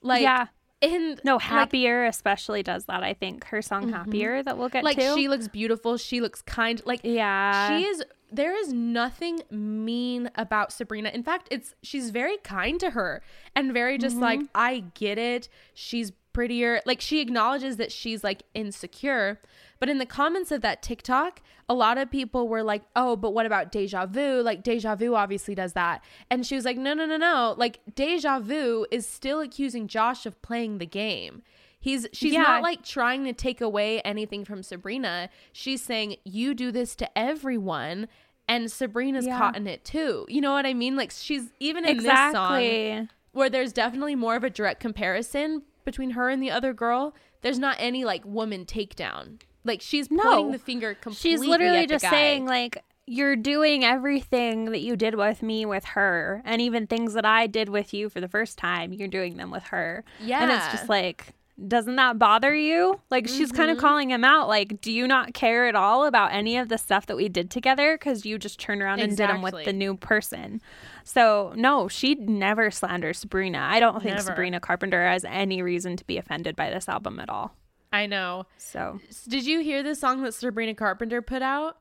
like 0.01 0.21
yeah 0.21 0.45
and 0.83 1.19
no 1.23 1.39
happier 1.39 2.03
like, 2.03 2.09
especially 2.13 2.63
does 2.63 2.85
that 2.85 3.03
i 3.03 3.13
think. 3.13 3.45
Her 3.45 3.61
song 3.61 3.83
mm-hmm. 3.83 3.93
happier 3.93 4.43
that 4.43 4.57
we'll 4.57 4.69
get 4.69 4.83
like 4.83 4.97
to. 4.97 5.13
she 5.15 5.27
looks 5.27 5.47
beautiful. 5.47 5.97
She 5.97 6.21
looks 6.21 6.41
kind 6.41 6.81
like 6.85 7.01
yeah. 7.03 7.77
she 7.77 7.85
is 7.85 8.03
there 8.31 8.55
is 8.57 8.73
nothing 8.73 9.41
mean 9.51 10.29
about 10.35 10.71
sabrina. 10.73 11.09
In 11.09 11.23
fact 11.23 11.47
it's 11.51 11.75
she's 11.83 12.09
very 12.09 12.37
kind 12.37 12.79
to 12.79 12.91
her 12.91 13.21
and 13.55 13.73
very 13.73 13.97
just 13.97 14.15
mm-hmm. 14.15 14.23
like 14.23 14.41
i 14.53 14.83
get 14.93 15.17
it. 15.17 15.49
She's 15.73 16.11
prettier. 16.33 16.81
Like 16.85 16.99
she 16.99 17.21
acknowledges 17.21 17.77
that 17.77 17.91
she's 17.91 18.23
like 18.23 18.43
insecure 18.53 19.39
but 19.83 19.89
in 19.89 19.97
the 19.97 20.05
comments 20.05 20.49
of 20.53 20.61
that 20.61 20.81
TikTok, 20.81 21.41
a 21.67 21.73
lot 21.73 21.97
of 21.97 22.09
people 22.09 22.47
were 22.47 22.63
like, 22.63 22.83
oh, 22.95 23.17
but 23.17 23.33
what 23.33 23.45
about 23.45 23.69
deja 23.69 24.05
vu? 24.05 24.41
Like, 24.41 24.63
deja 24.63 24.95
vu 24.95 25.13
obviously 25.13 25.55
does 25.55 25.73
that. 25.73 26.01
And 26.29 26.45
she 26.45 26.55
was 26.55 26.63
like, 26.63 26.77
no, 26.77 26.93
no, 26.93 27.05
no, 27.05 27.17
no. 27.17 27.53
Like, 27.57 27.81
deja 27.93 28.39
vu 28.39 28.85
is 28.91 29.05
still 29.05 29.41
accusing 29.41 29.89
Josh 29.89 30.25
of 30.25 30.41
playing 30.41 30.77
the 30.77 30.85
game. 30.85 31.41
He's 31.81 32.07
she's 32.13 32.31
yeah. 32.31 32.43
not 32.43 32.63
like 32.63 32.81
trying 32.81 33.25
to 33.25 33.33
take 33.33 33.59
away 33.59 33.99
anything 34.03 34.45
from 34.45 34.63
Sabrina. 34.63 35.27
She's 35.51 35.81
saying 35.81 36.15
you 36.23 36.53
do 36.53 36.71
this 36.71 36.95
to 36.95 37.17
everyone 37.17 38.07
and 38.47 38.71
Sabrina's 38.71 39.25
yeah. 39.25 39.37
caught 39.37 39.57
in 39.57 39.67
it 39.67 39.83
too. 39.83 40.25
You 40.29 40.39
know 40.39 40.53
what 40.53 40.65
I 40.65 40.73
mean? 40.73 40.95
Like 40.95 41.11
she's 41.11 41.51
even 41.59 41.83
in 41.83 41.97
exactly. 41.97 42.67
this 42.67 42.99
song 42.99 43.09
where 43.33 43.49
there's 43.49 43.73
definitely 43.73 44.15
more 44.15 44.37
of 44.37 44.45
a 44.45 44.49
direct 44.49 44.79
comparison 44.79 45.63
between 45.83 46.11
her 46.11 46.29
and 46.29 46.41
the 46.41 46.51
other 46.51 46.71
girl. 46.71 47.13
There's 47.41 47.59
not 47.59 47.75
any 47.79 48.05
like 48.05 48.23
woman 48.23 48.63
takedown. 48.63 49.41
Like 49.63 49.81
she's 49.81 50.11
no, 50.11 50.23
pointing 50.23 50.51
the 50.51 50.59
finger 50.59 50.93
completely. 50.93 51.31
She's 51.31 51.39
literally 51.45 51.87
just 51.87 52.07
saying 52.09 52.45
like 52.45 52.83
you're 53.05 53.35
doing 53.35 53.83
everything 53.83 54.65
that 54.65 54.81
you 54.81 54.95
did 54.95 55.15
with 55.15 55.41
me 55.43 55.65
with 55.65 55.85
her, 55.85 56.41
and 56.45 56.61
even 56.61 56.87
things 56.87 57.13
that 57.13 57.25
I 57.25 57.47
did 57.47 57.69
with 57.69 57.93
you 57.93 58.09
for 58.09 58.21
the 58.21 58.27
first 58.27 58.57
time, 58.57 58.93
you're 58.93 59.07
doing 59.07 59.37
them 59.37 59.51
with 59.51 59.63
her. 59.65 60.03
Yeah, 60.21 60.43
and 60.43 60.51
it's 60.51 60.67
just 60.71 60.89
like. 60.89 61.33
Doesn't 61.67 61.97
that 61.97 62.17
bother 62.17 62.55
you? 62.55 62.99
Like, 63.11 63.25
mm-hmm. 63.25 63.37
she's 63.37 63.51
kind 63.51 63.69
of 63.69 63.77
calling 63.77 64.09
him 64.09 64.23
out. 64.23 64.47
Like, 64.47 64.81
do 64.81 64.91
you 64.91 65.07
not 65.07 65.35
care 65.35 65.67
at 65.67 65.75
all 65.75 66.07
about 66.07 66.33
any 66.33 66.57
of 66.57 66.67
the 66.67 66.79
stuff 66.79 67.05
that 67.05 67.15
we 67.15 67.29
did 67.29 67.51
together? 67.51 67.93
Because 67.95 68.25
you 68.25 68.39
just 68.39 68.59
turned 68.59 68.81
around 68.81 69.01
and 69.01 69.15
did 69.15 69.29
them 69.29 69.43
with 69.43 69.63
the 69.63 69.71
new 69.71 69.95
person. 69.95 70.61
So, 71.03 71.53
no, 71.55 71.87
she 71.87 72.15
never 72.15 72.71
slanders 72.71 73.19
Sabrina. 73.19 73.59
I 73.59 73.79
don't 73.79 74.01
think 74.01 74.15
never. 74.15 74.21
Sabrina 74.21 74.59
Carpenter 74.59 75.05
has 75.05 75.25
any 75.25 75.61
reason 75.61 75.95
to 75.95 76.03
be 76.05 76.17
offended 76.17 76.55
by 76.55 76.71
this 76.71 76.89
album 76.89 77.19
at 77.19 77.29
all. 77.29 77.55
I 77.93 78.07
know. 78.07 78.47
So, 78.57 78.99
did 79.29 79.45
you 79.45 79.59
hear 79.61 79.83
the 79.83 79.93
song 79.93 80.23
that 80.23 80.33
Sabrina 80.33 80.73
Carpenter 80.73 81.21
put 81.21 81.43
out? 81.43 81.77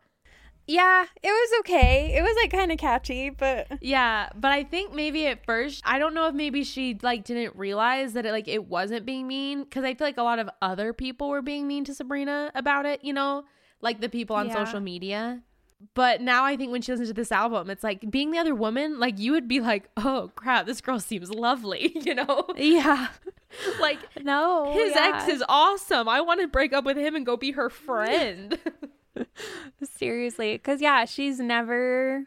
Yeah, 0.67 1.07
it 1.23 1.29
was 1.29 1.61
okay. 1.61 2.15
It 2.15 2.23
was 2.23 2.37
like 2.37 2.53
kind 2.53 2.71
of 2.71 2.79
catchy, 2.79 3.31
but 3.31 3.67
yeah, 3.81 4.29
but 4.37 4.53
I 4.53 4.63
think 4.63 4.95
maybe 4.95 5.27
at 5.27 5.45
first, 5.45 5.83
I 5.85 5.99
don't 5.99 6.15
know 6.15 6.29
if 6.29 6.35
maybe 6.35 6.63
she 6.63 6.97
like 7.03 7.25
didn't 7.25 7.57
realize 7.57 8.13
that 8.13 8.27
it 8.27 8.31
like 8.31 8.47
it 8.47 8.69
wasn't 8.69 9.05
being 9.05 9.27
mean 9.27 9.65
because 9.65 9.85
I 9.85 9.95
feel 9.95 10.07
like 10.07 10.19
a 10.19 10.23
lot 10.23 10.39
of 10.39 10.49
other 10.61 10.93
people 10.93 11.31
were 11.31 11.43
being 11.43 11.67
mean 11.67 11.85
to 11.87 11.95
Sabrina 11.95 12.53
about 12.55 12.87
it, 12.87 13.03
you 13.03 13.13
know, 13.13 13.45
like 13.81 14.01
the 14.01 14.09
people 14.09 14.37
on 14.37 14.49
yeah. 14.49 14.65
social 14.65 14.81
media. 14.81 15.43
But 15.95 16.20
now 16.20 16.45
I 16.45 16.57
think 16.57 16.72
when 16.72 16.83
she 16.83 16.93
listens 16.93 17.09
to 17.09 17.14
this 17.14 17.33
album, 17.33 17.70
it's 17.70 17.85
like 17.85 18.11
being 18.11 18.30
the 18.30 18.39
other 18.39 18.55
woman, 18.55 18.99
like 18.99 19.18
you 19.18 19.33
would 19.33 19.49
be 19.49 19.61
like, 19.61 19.89
"Oh 19.97 20.30
crap, 20.35 20.66
this 20.66 20.80
girl 20.80 21.01
seems 21.01 21.30
lovely," 21.30 21.93
you 22.01 22.14
know? 22.14 22.47
Yeah. 22.57 23.09
like 23.80 23.99
no 24.22 24.72
his 24.72 24.95
yeah. 24.95 25.12
ex 25.14 25.28
is 25.28 25.45
awesome 25.49 26.09
i 26.09 26.20
want 26.20 26.41
to 26.41 26.49
break 26.49 26.72
up 26.72 26.85
with 26.85 26.97
him 26.97 27.14
and 27.14 27.26
go 27.26 27.37
be 27.37 27.53
her 27.53 27.68
friend 27.68 28.59
seriously 29.83 30.55
because 30.55 30.80
yeah 30.80 31.05
she's 31.05 31.39
never 31.39 32.24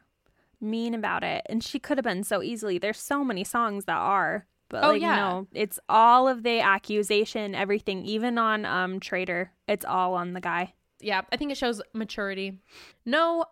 mean 0.61 0.93
about 0.93 1.23
it 1.23 1.45
and 1.47 1.63
she 1.63 1.79
could 1.79 1.97
have 1.97 2.05
been 2.05 2.23
so 2.23 2.41
easily 2.41 2.77
there's 2.77 2.99
so 2.99 3.23
many 3.23 3.43
songs 3.43 3.85
that 3.85 3.97
are 3.97 4.45
but 4.69 4.83
oh, 4.83 4.89
like 4.89 5.01
yeah. 5.01 5.15
no 5.15 5.47
it's 5.53 5.79
all 5.89 6.27
of 6.27 6.43
the 6.43 6.59
accusation 6.59 7.53
everything 7.53 8.05
even 8.05 8.37
on 8.37 8.65
um 8.65 8.99
Traitor 8.99 9.51
it's 9.67 9.85
all 9.85 10.13
on 10.13 10.33
the 10.33 10.41
guy 10.41 10.73
yeah 10.99 11.21
i 11.31 11.37
think 11.37 11.51
it 11.51 11.57
shows 11.57 11.81
maturity 11.93 12.59
no 13.05 13.45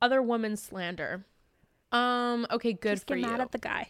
other 0.00 0.22
woman 0.22 0.56
slander 0.56 1.24
um. 1.92 2.46
Okay. 2.50 2.72
Good 2.72 2.94
just 2.94 3.06
for 3.06 3.14
get 3.14 3.24
you. 3.24 3.30
Mad 3.30 3.40
at 3.40 3.52
the 3.52 3.58
guy. 3.58 3.88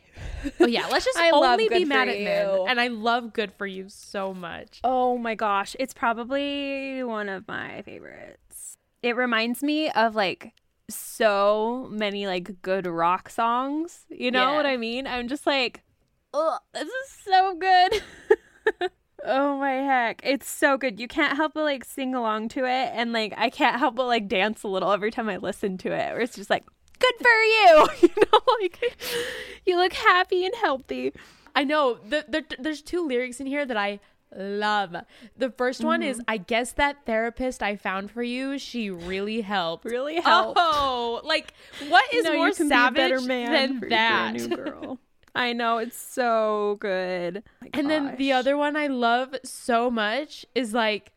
oh 0.60 0.66
yeah. 0.66 0.86
Let's 0.88 1.04
just 1.04 1.18
only 1.32 1.68
be 1.68 1.84
mad 1.84 2.08
at 2.08 2.20
men. 2.20 2.66
And 2.68 2.80
I 2.80 2.88
love 2.88 3.32
good 3.32 3.52
for 3.52 3.66
you 3.66 3.88
so 3.88 4.34
much. 4.34 4.80
Oh 4.82 5.16
my 5.16 5.34
gosh, 5.34 5.76
it's 5.78 5.94
probably 5.94 7.02
one 7.04 7.28
of 7.28 7.46
my 7.46 7.82
favorites. 7.82 8.76
It 9.02 9.16
reminds 9.16 9.62
me 9.62 9.90
of 9.90 10.14
like 10.14 10.52
so 10.90 11.88
many 11.90 12.26
like 12.26 12.60
good 12.60 12.86
rock 12.86 13.30
songs. 13.30 14.04
You 14.10 14.30
know 14.30 14.50
yeah. 14.50 14.56
what 14.56 14.66
I 14.66 14.76
mean? 14.76 15.06
I'm 15.06 15.28
just 15.28 15.46
like, 15.46 15.82
oh, 16.34 16.58
this 16.74 16.88
is 16.88 17.10
so 17.24 17.54
good. 17.54 18.90
oh 19.24 19.58
my 19.58 19.72
heck, 19.72 20.20
it's 20.24 20.48
so 20.48 20.76
good. 20.76 21.00
You 21.00 21.08
can't 21.08 21.36
help 21.36 21.54
but 21.54 21.64
like 21.64 21.84
sing 21.84 22.14
along 22.14 22.48
to 22.50 22.60
it, 22.60 22.90
and 22.94 23.12
like 23.12 23.34
I 23.36 23.50
can't 23.50 23.78
help 23.78 23.96
but 23.96 24.06
like 24.06 24.28
dance 24.28 24.62
a 24.62 24.68
little 24.68 24.92
every 24.92 25.10
time 25.10 25.28
I 25.28 25.36
listen 25.36 25.78
to 25.78 25.88
it. 25.88 26.12
Where 26.12 26.20
it's 26.20 26.36
just 26.36 26.50
like 26.50 26.64
good 26.98 27.14
for 27.20 27.28
you. 27.28 27.88
you 28.02 28.08
know, 28.32 28.40
like 28.60 28.98
you 29.66 29.76
look 29.76 29.92
happy 29.92 30.44
and 30.44 30.54
healthy. 30.56 31.12
I 31.54 31.64
know. 31.64 31.98
The, 32.08 32.24
the, 32.28 32.44
there's 32.58 32.82
two 32.82 33.06
lyrics 33.06 33.40
in 33.40 33.46
here 33.46 33.66
that 33.66 33.76
I 33.76 34.00
love. 34.34 34.96
The 35.36 35.48
1st 35.48 35.56
mm-hmm. 35.56 35.86
one 35.86 36.02
is 36.02 36.18
mm-hmm. 36.18 36.24
I 36.28 36.36
guess 36.38 36.72
that 36.72 37.04
therapist 37.06 37.62
I 37.62 37.76
found 37.76 38.10
for 38.10 38.22
you, 38.22 38.58
she 38.58 38.90
really 38.90 39.40
helped. 39.40 39.84
Really 39.84 40.20
helped. 40.20 40.58
Oh, 40.60 41.20
like 41.24 41.52
what 41.88 42.12
is 42.12 42.24
no, 42.24 42.36
more 42.36 42.52
savage 42.52 43.26
than 43.26 43.80
that? 43.88 44.34
new 44.34 44.48
girl. 44.48 44.98
I 45.34 45.52
know 45.52 45.78
it's 45.78 45.96
so 45.96 46.76
good. 46.80 47.42
and 47.72 47.88
then 47.88 48.16
the 48.16 48.32
other 48.32 48.56
one 48.56 48.76
I 48.76 48.86
love 48.86 49.34
so 49.44 49.90
much 49.90 50.44
is 50.54 50.74
like 50.74 51.12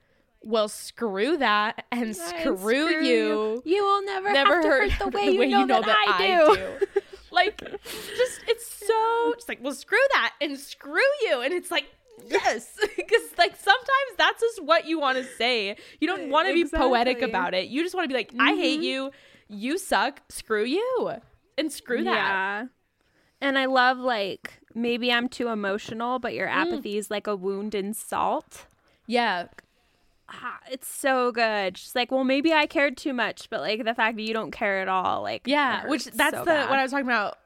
well, 0.46 0.68
screw 0.70 1.38
that 1.38 1.86
and 1.92 2.16
screw, 2.16 2.56
screw 2.58 3.04
you. 3.04 3.04
you. 3.04 3.64
You 3.66 3.84
will 3.84 4.06
never, 4.06 4.32
never 4.32 4.62
hurt, 4.62 4.92
hurt 4.92 5.00
the 5.12 5.18
way, 5.18 5.32
you, 5.32 5.40
way 5.40 5.50
know, 5.50 5.62
you 5.62 5.66
know 5.66 5.82
that, 5.82 5.86
that, 5.88 6.16
I 6.20 6.28
do. 6.28 6.52
I 6.52 6.56
do. 6.56 7.02
like, 7.32 7.60
just 7.60 8.42
it's 8.48 8.68
so 8.68 9.34
just 9.36 9.50
like, 9.50 9.60
well, 9.62 9.74
screw 9.74 9.98
that 10.14 10.34
and 10.40 10.58
screw 10.58 11.02
you, 11.24 11.42
and 11.42 11.52
it's 11.52 11.72
like, 11.72 11.86
yes, 12.28 12.78
because 12.96 13.22
like 13.40 13.56
sometimes 13.56 14.18
that's 14.18 14.40
just 14.40 14.64
what 14.64 14.86
you 14.86 15.00
want 15.00 15.18
to 15.18 15.24
say. 15.24 15.76
You 16.00 16.08
don't 16.08 16.30
want 16.30 16.48
to 16.48 16.54
be 16.54 16.62
exactly. 16.62 16.90
poetic 16.90 17.22
about 17.24 17.56
it. 17.56 17.68
You 17.68 17.82
just 17.82 17.96
want 17.96 18.06
to 18.06 18.08
be 18.10 18.18
like, 18.18 18.32
mm-hmm. 18.32 18.42
I 18.42 18.56
hate 18.56 18.76
mm-hmm. 18.76 18.84
you, 18.84 19.12
you 19.50 19.78
suck, 19.80 20.22
screw 20.30 20.64
you, 20.64 21.12
and 21.58 21.72
screw 21.72 22.04
that. 22.04 22.14
Yeah. 22.14 22.66
And 23.42 23.58
I 23.58 23.66
love 23.66 23.98
like 23.98 24.62
maybe 24.74 25.12
I'm 25.12 25.30
too 25.30 25.48
emotional, 25.48 26.20
but 26.20 26.34
your 26.34 26.48
mm. 26.48 26.54
apathy 26.54 26.96
mm. 26.96 26.98
is 26.98 27.12
like 27.12 27.28
a 27.28 27.36
wound 27.36 27.76
in 27.76 27.94
salt. 27.94 28.68
Yeah, 29.08 29.48
ah, 30.30 30.60
it's 30.72 30.88
so 30.88 31.32
good. 31.32 31.78
She's 31.78 31.96
like, 31.96 32.12
well, 32.12 32.24
maybe 32.24 32.54
I 32.54 32.68
cared 32.68 32.98
too 32.98 33.14
much, 33.14 33.50
but 33.50 33.62
like 33.62 33.84
the 33.84 33.94
fact 33.94 34.18
that 34.18 34.24
you 34.24 34.34
don't 34.34 34.52
care 34.52 34.82
at 34.82 34.88
all, 34.88 35.22
like 35.22 35.44
yeah, 35.46 35.88
which 35.88 36.06
that's 36.06 36.36
so 36.36 36.40
the 36.40 36.46
bad. 36.46 36.70
what 36.70 36.80
I 36.80 36.84
was 36.84 36.92
talking 36.92 37.06
about 37.06 37.38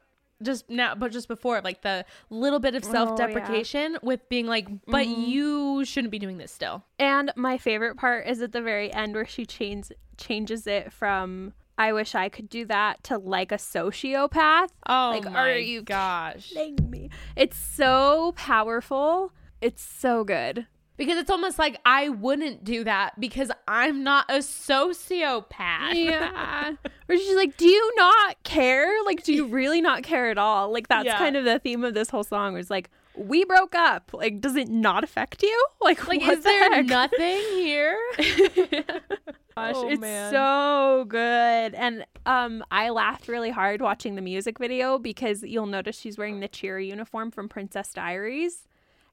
just 0.42 0.68
now, 0.70 0.94
but 0.94 1.12
just 1.12 1.28
before, 1.28 1.60
like 1.62 1.82
the 1.82 2.04
little 2.30 2.60
bit 2.60 2.74
of 2.74 2.84
self 2.84 3.16
deprecation 3.16 3.92
oh, 3.92 3.92
yeah. 3.92 3.98
with 4.02 4.28
being 4.28 4.46
like, 4.46 4.68
but 4.86 5.06
mm-hmm. 5.06 5.22
you 5.22 5.84
shouldn't 5.84 6.10
be 6.10 6.18
doing 6.18 6.38
this 6.38 6.52
still. 6.52 6.82
And 6.98 7.32
my 7.36 7.58
favorite 7.58 7.96
part 7.96 8.26
is 8.26 8.40
at 8.40 8.52
the 8.52 8.62
very 8.62 8.92
end 8.92 9.14
where 9.14 9.26
she 9.26 9.46
changes 9.46 9.92
changes 10.16 10.66
it 10.66 10.92
from 10.92 11.54
I 11.80 11.94
wish 11.94 12.14
I 12.14 12.28
could 12.28 12.50
do 12.50 12.66
that 12.66 13.02
to 13.04 13.16
like 13.16 13.52
a 13.52 13.56
sociopath. 13.56 14.68
Oh 14.86 15.12
like, 15.14 15.24
my 15.24 15.32
are 15.32 15.56
you 15.56 15.80
gosh. 15.80 16.52
Me? 16.54 17.08
It's 17.36 17.56
so 17.56 18.34
powerful. 18.36 19.32
It's 19.62 19.82
so 19.82 20.22
good 20.22 20.66
because 20.98 21.16
it's 21.16 21.30
almost 21.30 21.58
like 21.58 21.80
I 21.86 22.10
wouldn't 22.10 22.64
do 22.64 22.84
that 22.84 23.18
because 23.18 23.50
I'm 23.66 24.04
not 24.04 24.26
a 24.28 24.40
sociopath. 24.40 25.94
Yeah. 25.94 26.74
Where 27.06 27.16
she's 27.16 27.34
like, 27.34 27.56
Do 27.56 27.66
you 27.66 27.94
not 27.96 28.42
care? 28.42 29.02
Like, 29.06 29.24
do 29.24 29.32
you 29.32 29.46
really 29.46 29.80
not 29.80 30.02
care 30.02 30.30
at 30.30 30.36
all? 30.36 30.70
Like, 30.70 30.88
that's 30.88 31.06
yeah. 31.06 31.16
kind 31.16 31.34
of 31.34 31.46
the 31.46 31.60
theme 31.60 31.82
of 31.82 31.94
this 31.94 32.10
whole 32.10 32.24
song, 32.24 32.52
where 32.52 32.60
it's 32.60 32.68
like, 32.68 32.90
we 33.16 33.44
broke 33.44 33.74
up. 33.74 34.10
Like, 34.12 34.40
does 34.40 34.56
it 34.56 34.68
not 34.68 35.04
affect 35.04 35.42
you? 35.42 35.66
Like, 35.82 36.06
like 36.06 36.20
is 36.20 36.38
the 36.38 36.42
there 36.42 36.74
heck? 36.74 36.86
nothing 36.86 37.40
here? 37.52 37.98
Gosh, 38.18 39.74
oh, 39.76 39.88
it's 39.88 40.00
man. 40.00 40.30
so 40.30 41.06
good. 41.08 41.74
And 41.74 42.04
um, 42.26 42.62
I 42.70 42.90
laughed 42.90 43.28
really 43.28 43.50
hard 43.50 43.80
watching 43.80 44.14
the 44.14 44.20
music 44.20 44.58
video 44.58 44.98
because 44.98 45.42
you'll 45.42 45.66
notice 45.66 45.98
she's 45.98 46.18
wearing 46.18 46.40
the 46.40 46.48
cheer 46.48 46.78
uniform 46.78 47.30
from 47.30 47.48
Princess 47.48 47.94
Diaries. 47.94 48.68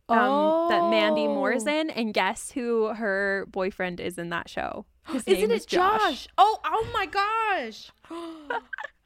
Um, 0.09 0.19
oh. 0.19 0.69
that 0.69 0.89
Mandy 0.89 1.25
Moore's 1.25 1.65
oh. 1.65 1.71
in, 1.71 1.89
and 1.89 2.13
guess 2.13 2.51
who 2.51 2.87
her 2.87 3.47
boyfriend 3.49 4.01
is 4.01 4.17
in 4.17 4.29
that 4.29 4.49
show? 4.49 4.85
His 5.07 5.23
Isn't 5.25 5.51
it 5.51 5.67
Josh? 5.67 6.01
Josh? 6.01 6.27
Oh, 6.37 6.59
oh 6.65 6.87
my 6.93 7.05
gosh! 7.05 7.91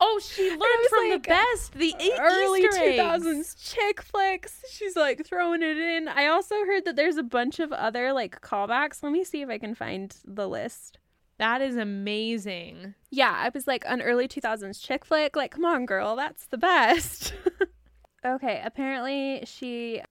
Oh, 0.00 0.20
she 0.22 0.48
learned 0.50 0.88
from 0.88 1.10
like 1.10 1.22
the 1.24 1.28
best, 1.28 1.72
the 1.72 1.94
early 2.20 2.62
two 2.62 2.96
thousands 2.96 3.54
chick 3.54 4.00
flicks. 4.00 4.62
She's 4.70 4.94
like 4.94 5.26
throwing 5.26 5.62
it 5.62 5.76
in. 5.76 6.06
I 6.06 6.26
also 6.26 6.54
heard 6.66 6.84
that 6.84 6.94
there's 6.94 7.16
a 7.16 7.22
bunch 7.24 7.58
of 7.58 7.72
other 7.72 8.12
like 8.12 8.40
callbacks. 8.40 9.02
Let 9.02 9.12
me 9.12 9.24
see 9.24 9.42
if 9.42 9.48
I 9.48 9.58
can 9.58 9.74
find 9.74 10.14
the 10.24 10.48
list. 10.48 10.98
That 11.38 11.60
is 11.62 11.76
amazing. 11.76 12.94
Yeah, 13.10 13.32
I 13.34 13.50
was 13.52 13.66
like 13.66 13.84
an 13.86 14.00
early 14.00 14.28
two 14.28 14.40
thousands 14.40 14.78
chick 14.78 15.04
flick. 15.04 15.34
Like, 15.34 15.52
come 15.52 15.64
on, 15.64 15.84
girl, 15.84 16.14
that's 16.14 16.46
the 16.46 16.58
best. 16.58 17.34
okay, 18.24 18.62
apparently 18.64 19.42
she 19.46 20.02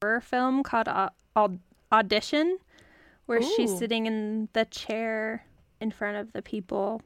horror 0.00 0.20
film 0.20 0.62
called 0.62 0.88
Audition, 1.90 2.58
where 3.26 3.40
Ooh. 3.40 3.52
she's 3.56 3.76
sitting 3.76 4.06
in 4.06 4.48
the 4.52 4.66
chair 4.66 5.44
in 5.80 5.90
front 5.90 6.16
of 6.16 6.32
the 6.32 6.42
people 6.42 7.02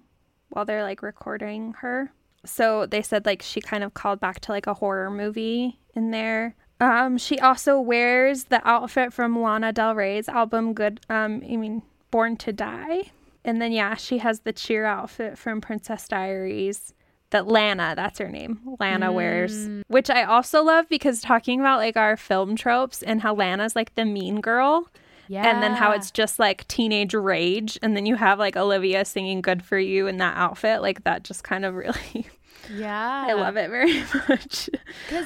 while 0.52 0.64
they're 0.64 0.82
like 0.82 1.02
recording 1.02 1.74
her. 1.80 2.12
So 2.44 2.86
they 2.86 3.02
said 3.02 3.26
like 3.26 3.42
she 3.42 3.60
kind 3.60 3.84
of 3.84 3.94
called 3.94 4.20
back 4.20 4.40
to 4.40 4.52
like 4.52 4.66
a 4.66 4.74
horror 4.74 5.10
movie 5.10 5.78
in 5.94 6.10
there. 6.10 6.54
Um, 6.80 7.16
she 7.16 7.38
also 7.38 7.80
wears 7.80 8.44
the 8.44 8.66
outfit 8.68 9.12
from 9.12 9.40
Lana 9.40 9.72
Del 9.72 9.94
Rey's 9.94 10.28
album 10.28 10.74
Good 10.74 11.00
um 11.08 11.42
I 11.48 11.56
mean 11.56 11.82
Born 12.10 12.36
to 12.38 12.52
Die. 12.52 13.10
And 13.44 13.60
then 13.60 13.72
yeah, 13.72 13.94
she 13.94 14.18
has 14.18 14.40
the 14.40 14.52
cheer 14.52 14.84
outfit 14.84 15.36
from 15.36 15.60
Princess 15.60 16.06
Diaries 16.06 16.94
that 17.32 17.48
Lana, 17.48 17.94
that's 17.96 18.18
her 18.18 18.28
name, 18.28 18.60
Lana 18.78 19.08
mm. 19.08 19.14
wears, 19.14 19.68
which 19.88 20.08
I 20.08 20.22
also 20.22 20.62
love 20.62 20.88
because 20.88 21.20
talking 21.20 21.60
about 21.60 21.78
like 21.78 21.96
our 21.96 22.16
film 22.16 22.54
tropes 22.56 23.02
and 23.02 23.20
how 23.20 23.34
Lana's 23.34 23.74
like 23.74 23.94
the 23.94 24.04
mean 24.04 24.40
girl. 24.40 24.88
Yeah. 25.28 25.48
And 25.48 25.62
then 25.62 25.72
how 25.72 25.92
it's 25.92 26.10
just 26.10 26.38
like 26.38 26.66
teenage 26.68 27.14
rage. 27.14 27.78
And 27.82 27.96
then 27.96 28.06
you 28.06 28.16
have 28.16 28.38
like 28.38 28.56
Olivia 28.56 29.04
singing 29.04 29.40
Good 29.40 29.62
for 29.62 29.78
You 29.78 30.06
in 30.06 30.18
that 30.18 30.36
outfit. 30.36 30.82
Like 30.82 31.04
that 31.04 31.24
just 31.24 31.44
kind 31.44 31.64
of 31.64 31.74
really. 31.74 32.26
Yeah. 32.72 33.24
I 33.26 33.32
love 33.32 33.56
it 33.56 33.70
very 33.70 34.04
much. 34.28 34.70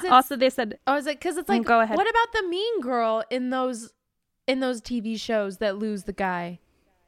Also 0.09 0.36
they 0.36 0.49
said. 0.49 0.78
Oh, 0.86 0.92
I 0.92 0.97
was 0.97 1.05
like, 1.05 1.18
because 1.18 1.36
it's 1.36 1.51
mm, 1.51 1.59
like, 1.59 1.66
go 1.66 1.80
ahead. 1.80 1.94
What 1.94 2.09
about 2.09 2.32
the 2.32 2.49
mean 2.49 2.80
girl 2.80 3.24
in 3.28 3.51
those 3.51 3.92
in 4.47 4.61
those 4.61 4.80
TV 4.80 5.20
shows 5.20 5.59
that 5.59 5.76
lose 5.76 6.05
the 6.05 6.14
guy? 6.14 6.61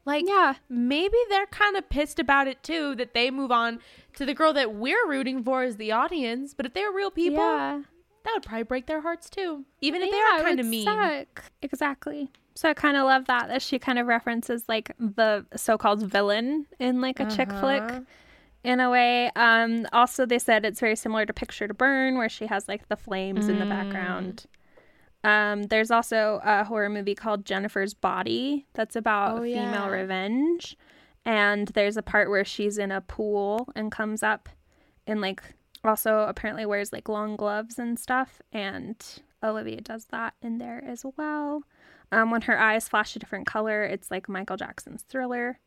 Like, 0.05 0.25
yeah, 0.27 0.55
maybe 0.71 1.17
they're 1.29 1.47
kind 1.47 1.77
of 1.77 1.89
pissed 1.91 2.19
about 2.19 2.49
it 2.49 2.63
too 2.63 2.95
that 2.95 3.13
they 3.13 3.31
move 3.31 3.51
on 3.51 3.79
to 4.15 4.25
the 4.25 4.33
girl 4.33 4.55
that 4.55 4.75
we're 4.75 5.07
rooting 5.07 5.45
for 5.45 5.63
as 5.63 5.77
the 5.77 5.93
audience. 5.93 6.55
But 6.55 6.65
if 6.65 6.73
they're 6.73 6.91
real 6.91 7.11
people, 7.11 7.45
yeah. 7.45 7.83
that 8.25 8.33
would 8.35 8.43
probably 8.43 8.63
break 8.63 8.87
their 8.87 9.03
hearts 9.03 9.29
too, 9.29 9.67
even 9.83 10.01
if 10.01 10.07
yeah, 10.07 10.13
they 10.13 10.21
are 10.21 10.43
kind 10.45 10.61
of 10.61 10.67
mean. 10.67 10.87
Suck. 10.87 11.45
Exactly. 11.61 12.31
So 12.59 12.69
I 12.69 12.75
kind 12.75 12.97
of 12.97 13.05
love 13.05 13.27
that 13.27 13.47
that 13.47 13.63
she 13.63 13.79
kind 13.79 14.01
of 14.01 14.09
references 14.09 14.65
like 14.67 14.91
the 14.99 15.47
so-called 15.55 16.03
villain 16.03 16.67
in 16.81 17.01
like 17.01 17.21
a 17.21 17.23
uh-huh. 17.23 17.37
chick 17.37 17.53
flick 17.53 18.03
in 18.65 18.81
a 18.81 18.91
way. 18.91 19.31
Um, 19.37 19.87
also, 19.93 20.27
they 20.27 20.41
said 20.41 20.65
it's 20.65 20.81
very 20.81 20.97
similar 20.97 21.25
to 21.25 21.33
Picture 21.33 21.69
to 21.69 21.75
Burn, 21.75 22.19
where 22.19 22.29
she 22.29 22.47
has 22.47 22.67
like 22.67 22.89
the 22.89 22.97
flames 22.97 23.47
mm. 23.47 23.51
in 23.51 23.59
the 23.61 23.65
background. 23.65 24.47
Um, 25.23 25.63
there's 25.63 25.93
also 25.93 26.41
a 26.43 26.65
horror 26.65 26.89
movie 26.89 27.15
called 27.15 27.45
Jennifer's 27.45 27.95
Body 27.95 28.67
that's 28.73 28.97
about 28.97 29.39
oh, 29.39 29.43
female 29.45 29.55
yeah. 29.55 29.87
revenge. 29.87 30.77
And 31.25 31.69
there's 31.69 31.97
a 31.97 32.03
part 32.03 32.29
where 32.29 32.45
she's 32.45 32.77
in 32.77 32.91
a 32.91 33.01
pool 33.01 33.69
and 33.77 33.93
comes 33.93 34.25
up 34.25 34.49
and 35.07 35.21
like 35.21 35.45
also 35.85 36.23
apparently 36.23 36.67
wears 36.67 36.93
like 36.93 37.09
long 37.09 37.37
gloves 37.37 37.79
and 37.79 37.97
stuff. 38.01 38.43
And 38.53 38.97
Olivia 39.45 39.81
does 39.81 40.07
that 40.07 40.35
in 40.43 40.59
there 40.59 40.83
as 40.85 41.05
well. 41.17 41.63
Um, 42.11 42.31
when 42.31 42.43
her 42.43 42.59
eyes 42.59 42.89
flash 42.89 43.15
a 43.17 43.19
different 43.19 43.47
color, 43.47 43.85
it's 43.85 44.11
like 44.11 44.29
Michael 44.29 44.57
Jackson's 44.57 45.03
Thriller. 45.03 45.59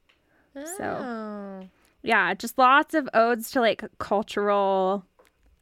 Oh. 0.56 0.66
So, 0.78 1.68
yeah, 2.04 2.34
just 2.34 2.58
lots 2.58 2.94
of 2.94 3.08
odes 3.14 3.52
to 3.52 3.62
like 3.62 3.84
cultural. 4.00 5.06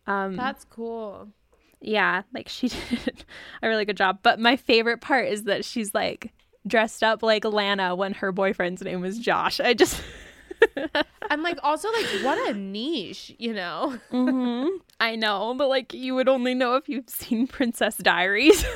Um, 0.08 0.36
That's 0.36 0.66
cool. 0.66 1.28
Yeah, 1.82 2.24
like 2.34 2.50
she 2.50 2.68
did 2.90 3.26
a 3.62 3.68
really 3.68 3.86
good 3.86 3.98
job. 3.98 4.20
But 4.24 4.40
my 4.40 4.56
favorite 4.56 5.02
part 5.02 5.28
is 5.28 5.44
that 5.44 5.66
she's 5.66 5.94
like 5.94 6.32
dressed 6.68 7.04
up 7.04 7.24
like 7.24 7.46
Lana 7.46 7.96
when 7.96 8.14
her 8.16 8.32
boyfriend's 8.32 8.82
name 8.82 9.02
was 9.02 9.20
Josh. 9.20 9.60
I 9.60 9.74
just. 9.74 10.02
I'm 11.30 11.44
like, 11.44 11.60
also, 11.64 11.92
like, 11.92 12.06
what 12.24 12.50
a 12.50 12.54
niche, 12.54 13.36
you 13.38 13.54
know? 13.54 14.00
mm-hmm. 14.12 14.68
I 15.00 15.16
know, 15.16 15.54
but 15.58 15.70
like, 15.70 15.94
you 15.94 16.16
would 16.16 16.28
only 16.28 16.54
know 16.54 16.76
if 16.76 16.90
you've 16.90 17.10
seen 17.10 17.48
Princess 17.48 17.98
Diaries. 17.98 18.66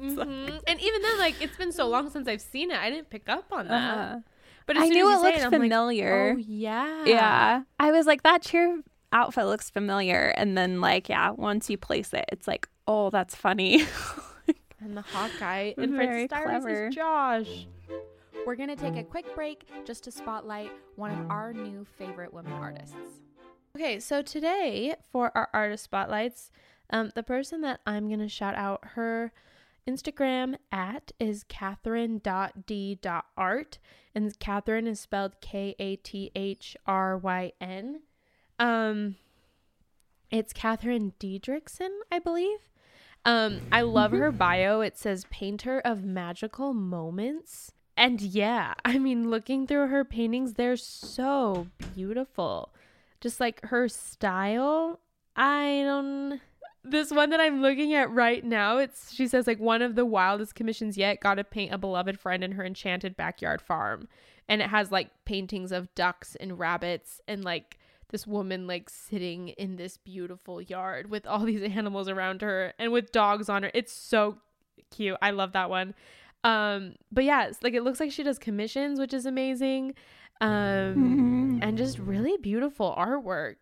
Mm-hmm. 0.00 0.56
And 0.66 0.80
even 0.80 1.02
then, 1.02 1.18
like, 1.18 1.42
it's 1.42 1.56
been 1.56 1.72
so 1.72 1.86
long 1.86 2.10
since 2.10 2.26
I've 2.26 2.40
seen 2.40 2.70
it, 2.70 2.78
I 2.78 2.90
didn't 2.90 3.10
pick 3.10 3.28
up 3.28 3.44
on 3.52 3.68
that. 3.68 3.98
Uh-huh. 3.98 4.18
But 4.66 4.78
I 4.78 4.88
knew 4.88 5.10
it 5.12 5.20
looked 5.20 5.38
it, 5.38 5.50
familiar. 5.50 6.34
Like, 6.34 6.44
oh 6.46 6.48
yeah, 6.48 7.04
yeah. 7.04 7.62
I 7.78 7.90
was 7.90 8.06
like, 8.06 8.22
that 8.22 8.42
cheer 8.42 8.80
outfit 9.12 9.44
looks 9.46 9.68
familiar, 9.68 10.32
and 10.36 10.56
then 10.56 10.80
like, 10.80 11.08
yeah, 11.08 11.30
once 11.30 11.68
you 11.68 11.76
place 11.76 12.14
it, 12.14 12.24
it's 12.30 12.46
like, 12.46 12.68
oh, 12.86 13.10
that's 13.10 13.34
funny. 13.34 13.84
and 14.80 14.96
the 14.96 15.02
hot 15.02 15.30
guy 15.40 15.74
in 15.76 15.96
Very 15.96 16.28
Princess 16.28 16.44
clever. 16.44 16.86
is 16.86 16.94
Josh. 16.94 17.66
We're 18.46 18.56
gonna 18.56 18.76
take 18.76 18.96
a 18.96 19.04
quick 19.04 19.34
break 19.34 19.68
just 19.84 20.04
to 20.04 20.10
spotlight 20.10 20.70
one 20.96 21.10
of 21.12 21.30
our 21.30 21.52
new 21.52 21.84
favorite 21.84 22.32
women 22.32 22.52
artists. 22.52 22.96
Okay, 23.76 24.00
so 24.00 24.22
today 24.22 24.94
for 25.12 25.30
our 25.36 25.48
artist 25.52 25.84
spotlights, 25.84 26.50
um, 26.90 27.12
the 27.14 27.22
person 27.22 27.60
that 27.60 27.80
I'm 27.86 28.08
gonna 28.08 28.28
shout 28.28 28.54
out 28.54 28.80
her 28.94 29.32
Instagram 29.86 30.56
at 30.72 31.12
is 31.18 31.44
kathryn.d.art. 31.44 32.18
And 34.14 34.38
Kathryn 34.38 34.86
is 34.86 35.00
spelled 35.00 35.40
K 35.40 35.74
A 35.78 35.96
T 35.96 36.30
H 36.34 36.76
R 36.86 37.16
Y 37.16 37.52
N. 37.60 38.00
Um, 38.58 39.16
it's 40.30 40.52
Kathryn 40.52 41.12
Diedrichson, 41.20 41.90
I 42.10 42.18
believe. 42.18 42.68
Um, 43.24 43.60
I 43.70 43.82
love 43.82 44.10
her 44.12 44.32
bio. 44.36 44.80
It 44.80 44.98
says 44.98 45.26
painter 45.30 45.80
of 45.84 46.02
magical 46.04 46.72
moments. 46.74 47.72
And 47.96 48.20
yeah, 48.20 48.74
I 48.84 48.98
mean, 48.98 49.30
looking 49.30 49.66
through 49.66 49.88
her 49.88 50.04
paintings, 50.04 50.54
they're 50.54 50.76
so 50.76 51.68
beautiful. 51.94 52.70
Just 53.20 53.40
like 53.40 53.64
her 53.66 53.88
style, 53.88 55.00
I 55.36 55.82
don't 55.84 56.40
this 56.82 57.10
one 57.10 57.30
that 57.30 57.40
I'm 57.40 57.60
looking 57.60 57.94
at 57.94 58.10
right 58.10 58.44
now, 58.44 58.78
it's 58.78 59.12
she 59.12 59.28
says 59.28 59.46
like 59.46 59.60
one 59.60 59.82
of 59.82 59.94
the 59.94 60.06
wildest 60.06 60.54
commissions 60.54 60.96
yet 60.96 61.20
got 61.20 61.34
to 61.34 61.44
paint 61.44 61.74
a 61.74 61.78
beloved 61.78 62.18
friend 62.18 62.42
in 62.42 62.52
her 62.52 62.64
enchanted 62.64 63.16
backyard 63.16 63.60
farm. 63.60 64.08
And 64.48 64.62
it 64.62 64.70
has 64.70 64.90
like 64.90 65.10
paintings 65.24 65.72
of 65.72 65.94
ducks 65.94 66.36
and 66.36 66.58
rabbits 66.58 67.20
and 67.28 67.44
like 67.44 67.78
this 68.08 68.26
woman 68.26 68.66
like 68.66 68.90
sitting 68.90 69.48
in 69.50 69.76
this 69.76 69.96
beautiful 69.96 70.60
yard 70.60 71.10
with 71.10 71.26
all 71.26 71.44
these 71.44 71.62
animals 71.76 72.08
around 72.08 72.42
her 72.42 72.72
and 72.78 72.92
with 72.92 73.12
dogs 73.12 73.48
on 73.48 73.62
her. 73.62 73.70
It's 73.74 73.92
so 73.92 74.38
cute. 74.90 75.18
I 75.22 75.30
love 75.30 75.52
that 75.52 75.70
one. 75.70 75.94
Um 76.44 76.94
but 77.12 77.24
yeah, 77.24 77.50
like 77.62 77.74
it 77.74 77.82
looks 77.82 78.00
like 78.00 78.12
she 78.12 78.22
does 78.22 78.38
commissions, 78.38 78.98
which 78.98 79.14
is 79.14 79.26
amazing. 79.26 79.94
Um 80.40 80.48
mm-hmm. 80.50 81.58
and 81.62 81.76
just 81.76 81.98
really 81.98 82.36
beautiful 82.38 82.94
artwork. 82.96 83.56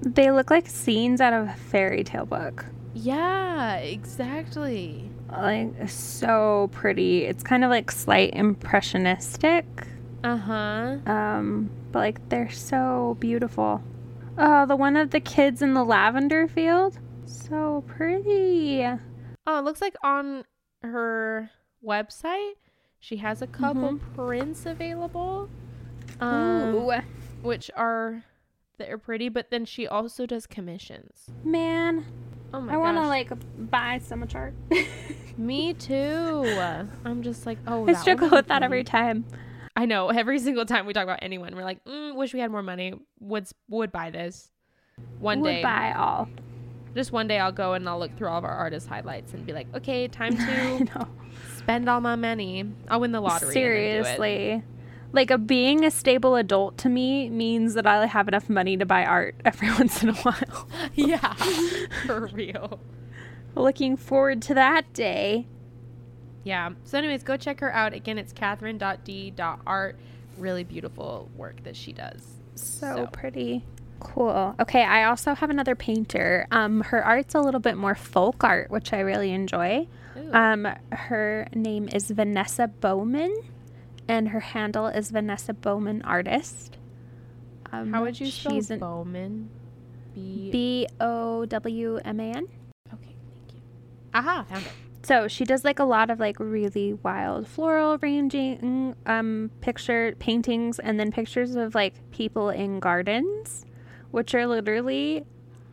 They 0.00 0.30
look 0.30 0.50
like 0.50 0.68
scenes 0.68 1.20
out 1.20 1.32
of 1.32 1.48
a 1.48 1.54
fairy 1.54 2.04
tale 2.04 2.26
book. 2.26 2.64
Yeah, 2.94 3.76
exactly. 3.76 5.10
Like 5.30 5.88
so 5.88 6.70
pretty. 6.72 7.24
It's 7.24 7.42
kind 7.42 7.64
of 7.64 7.70
like 7.70 7.90
slight 7.90 8.34
impressionistic. 8.34 9.66
Uh-huh. 10.24 10.96
Um, 11.06 11.70
but 11.92 11.98
like 12.00 12.28
they're 12.28 12.50
so 12.50 13.16
beautiful. 13.20 13.82
Oh, 14.36 14.66
the 14.66 14.76
one 14.76 14.96
of 14.96 15.10
the 15.10 15.20
kids 15.20 15.62
in 15.62 15.74
the 15.74 15.84
lavender 15.84 16.48
field. 16.48 16.98
So 17.26 17.84
pretty. 17.86 18.84
Oh, 19.46 19.58
it 19.58 19.64
looks 19.64 19.80
like 19.80 19.96
on 20.02 20.44
her 20.82 21.50
website 21.84 22.54
she 23.00 23.18
has 23.18 23.42
a 23.42 23.46
couple 23.46 23.92
mm-hmm. 23.92 24.14
prints 24.14 24.66
available. 24.66 25.48
Um, 26.20 26.90
which 27.42 27.70
are 27.76 28.24
that 28.78 28.90
are 28.90 28.98
pretty, 28.98 29.28
but 29.28 29.50
then 29.50 29.64
she 29.64 29.86
also 29.86 30.26
does 30.26 30.46
commissions. 30.46 31.30
Man, 31.44 32.04
Oh 32.52 32.60
my 32.60 32.74
I 32.74 32.76
want 32.76 32.96
to 32.96 33.06
like 33.06 33.30
buy 33.70 34.00
some 34.02 34.20
much 34.20 34.34
art. 34.34 34.54
Me 35.36 35.74
too. 35.74 36.44
I'm 37.04 37.22
just 37.22 37.46
like, 37.46 37.58
oh, 37.66 37.86
I 37.86 37.92
struggle 37.92 38.30
with 38.30 38.48
that 38.48 38.62
every 38.62 38.84
time. 38.84 39.24
I 39.76 39.84
know. 39.84 40.08
Every 40.08 40.40
single 40.40 40.64
time 40.64 40.86
we 40.86 40.92
talk 40.92 41.04
about 41.04 41.20
anyone, 41.22 41.54
we're 41.54 41.62
like, 41.62 41.84
mm, 41.84 42.16
wish 42.16 42.34
we 42.34 42.40
had 42.40 42.50
more 42.50 42.64
money. 42.64 42.94
Would 43.20 43.46
would 43.68 43.92
buy 43.92 44.10
this. 44.10 44.50
One 45.20 45.40
would 45.40 45.48
day, 45.48 45.62
buy 45.62 45.92
all. 45.92 46.28
Just 46.96 47.12
one 47.12 47.28
day, 47.28 47.38
I'll 47.38 47.52
go 47.52 47.74
and 47.74 47.88
I'll 47.88 48.00
look 48.00 48.16
through 48.16 48.28
all 48.28 48.38
of 48.38 48.44
our 48.44 48.50
artist 48.50 48.88
highlights 48.88 49.34
and 49.34 49.46
be 49.46 49.52
like, 49.52 49.68
okay, 49.76 50.08
time 50.08 50.36
to 50.86 50.88
spend 51.68 51.88
all 51.88 52.00
my 52.00 52.16
money. 52.16 52.64
I'll 52.88 53.00
win 53.00 53.12
the 53.12 53.20
lottery. 53.20 53.52
Seriously 53.52 54.62
like 55.12 55.30
a 55.30 55.38
being 55.38 55.84
a 55.84 55.90
stable 55.90 56.36
adult 56.36 56.76
to 56.78 56.88
me 56.88 57.30
means 57.30 57.74
that 57.74 57.86
I 57.86 58.04
have 58.06 58.28
enough 58.28 58.48
money 58.48 58.76
to 58.76 58.86
buy 58.86 59.04
art 59.04 59.36
every 59.44 59.70
once 59.70 60.02
in 60.02 60.10
a 60.10 60.14
while. 60.14 60.68
yeah, 60.94 61.34
for 62.06 62.26
real. 62.26 62.80
Looking 63.54 63.96
forward 63.96 64.42
to 64.42 64.54
that 64.54 64.92
day. 64.92 65.46
Yeah. 66.44 66.70
So, 66.84 66.98
anyways, 66.98 67.22
go 67.22 67.36
check 67.36 67.60
her 67.60 67.72
out. 67.74 67.92
Again, 67.92 68.18
it's 68.18 68.32
Kathryn.d.art. 68.32 69.98
Really 70.36 70.64
beautiful 70.64 71.28
work 71.36 71.62
that 71.64 71.74
she 71.74 71.92
does. 71.92 72.22
So, 72.54 72.96
so, 72.96 73.06
pretty. 73.06 73.64
Cool. 74.00 74.54
Okay, 74.60 74.84
I 74.84 75.04
also 75.04 75.34
have 75.34 75.50
another 75.50 75.74
painter. 75.74 76.46
Um, 76.50 76.82
her 76.82 77.04
art's 77.04 77.34
a 77.34 77.40
little 77.40 77.60
bit 77.60 77.76
more 77.76 77.94
folk 77.94 78.44
art, 78.44 78.70
which 78.70 78.92
I 78.92 79.00
really 79.00 79.32
enjoy. 79.32 79.88
Um, 80.32 80.68
her 80.92 81.48
name 81.54 81.88
is 81.88 82.10
Vanessa 82.10 82.68
Bowman 82.68 83.34
and 84.08 84.28
her 84.30 84.40
handle 84.40 84.86
is 84.86 85.10
Vanessa 85.10 85.52
Bowman 85.52 86.02
Artist. 86.02 86.78
Um, 87.70 87.92
How 87.92 88.02
would 88.02 88.18
you 88.18 88.30
spell 88.30 88.56
an, 88.56 88.78
Bowman? 88.78 89.50
B 90.14 90.86
O 91.00 91.44
W 91.44 92.00
M 92.04 92.20
A 92.20 92.22
N. 92.22 92.48
Okay, 92.92 93.14
thank 93.38 93.54
you. 93.54 93.60
Aha, 94.14 94.46
found 94.48 94.64
it. 94.64 94.72
So 95.02 95.28
she 95.28 95.44
does 95.44 95.64
like 95.64 95.78
a 95.78 95.84
lot 95.84 96.10
of 96.10 96.18
like 96.18 96.40
really 96.40 96.94
wild 96.94 97.46
floral 97.46 97.98
ranging 97.98 98.94
um 99.06 99.50
picture 99.60 100.14
paintings 100.18 100.78
and 100.78 100.98
then 100.98 101.12
pictures 101.12 101.54
of 101.54 101.74
like 101.74 101.94
people 102.10 102.48
in 102.50 102.80
gardens, 102.80 103.64
which 104.10 104.34
are 104.34 104.46
literally 104.46 105.24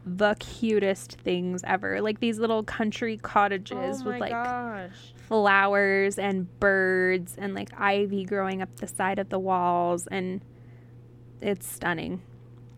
the 0.06 0.36
cutest 0.40 1.14
things 1.22 1.62
ever. 1.66 2.00
Like 2.02 2.20
these 2.20 2.38
little 2.38 2.64
country 2.64 3.18
cottages 3.18 4.02
oh 4.02 4.06
with 4.06 4.20
like 4.20 4.32
gosh 4.32 4.92
flowers 5.28 6.20
and 6.20 6.48
birds 6.60 7.36
and 7.38 7.56
like 7.56 7.70
ivy 7.78 8.24
growing 8.24 8.62
up 8.62 8.76
the 8.76 8.88
side 8.88 9.18
of 9.18 9.30
the 9.30 9.40
walls 9.40 10.08
and 10.08 10.42
it's 11.42 11.68
stunning. 11.68 12.22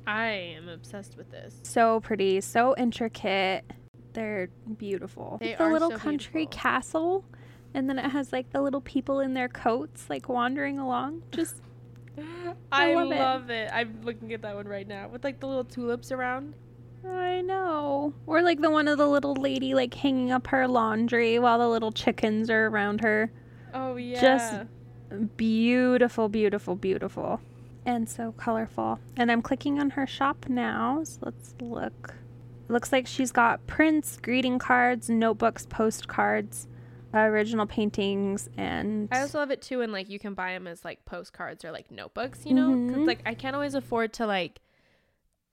I 0.05 0.27
am 0.27 0.69
obsessed 0.69 1.17
with 1.17 1.29
this. 1.31 1.59
So 1.63 1.99
pretty, 1.99 2.39
so 2.39 2.73
intricate. 2.77 3.65
They're 4.13 4.49
beautiful. 4.77 5.37
They 5.41 5.55
the 5.55 5.69
little 5.69 5.91
so 5.91 5.97
country 5.97 6.45
beautiful. 6.45 6.59
castle 6.59 7.25
and 7.73 7.89
then 7.89 7.99
it 7.99 8.09
has 8.09 8.31
like 8.31 8.51
the 8.51 8.61
little 8.61 8.81
people 8.81 9.19
in 9.19 9.33
their 9.33 9.49
coats 9.49 10.09
like 10.09 10.29
wandering 10.29 10.79
along. 10.79 11.23
Just 11.31 11.61
I, 12.71 12.91
I 12.91 12.95
love, 12.95 13.09
love 13.09 13.49
it. 13.49 13.65
it. 13.65 13.71
I'm 13.73 13.99
looking 14.03 14.33
at 14.33 14.41
that 14.43 14.55
one 14.55 14.67
right 14.67 14.87
now 14.87 15.09
with 15.09 15.25
like 15.25 15.41
the 15.41 15.47
little 15.47 15.65
tulips 15.65 16.13
around. 16.13 16.53
I 17.05 17.41
know. 17.41 18.13
Or 18.25 18.41
like 18.41 18.61
the 18.61 18.69
one 18.69 18.87
of 18.87 18.97
the 18.97 19.07
little 19.07 19.33
lady 19.35 19.73
like 19.73 19.93
hanging 19.93 20.31
up 20.31 20.47
her 20.47 20.67
laundry 20.67 21.39
while 21.39 21.59
the 21.59 21.67
little 21.67 21.91
chickens 21.91 22.49
are 22.49 22.67
around 22.67 23.01
her. 23.01 23.31
Oh 23.73 23.95
yeah. 23.95 24.21
Just 24.21 25.35
beautiful, 25.37 26.29
beautiful, 26.29 26.75
beautiful. 26.75 27.41
And 27.85 28.09
so 28.09 28.33
colorful. 28.33 28.99
And 29.15 29.31
I'm 29.31 29.41
clicking 29.41 29.79
on 29.79 29.91
her 29.91 30.05
shop 30.05 30.47
now. 30.49 31.03
So 31.03 31.19
let's 31.23 31.55
look. 31.61 32.15
It 32.67 32.71
looks 32.71 32.91
like 32.91 33.07
she's 33.07 33.31
got 33.31 33.65
prints, 33.65 34.17
greeting 34.17 34.59
cards, 34.59 35.09
notebooks, 35.09 35.65
postcards, 35.65 36.67
original 37.13 37.65
paintings, 37.65 38.49
and 38.57 39.07
I 39.11 39.21
also 39.21 39.39
love 39.39 39.51
it 39.51 39.61
too. 39.61 39.81
And 39.81 39.91
like 39.91 40.09
you 40.09 40.19
can 40.19 40.33
buy 40.33 40.53
them 40.53 40.67
as 40.67 40.83
like 40.83 41.03
postcards 41.05 41.63
or 41.63 41.71
like 41.71 41.89
notebooks, 41.91 42.45
you 42.45 42.53
know? 42.53 42.69
Mm-hmm. 42.69 43.05
like 43.05 43.21
I 43.25 43.33
can't 43.33 43.55
always 43.55 43.73
afford 43.73 44.13
to 44.13 44.27
like 44.27 44.59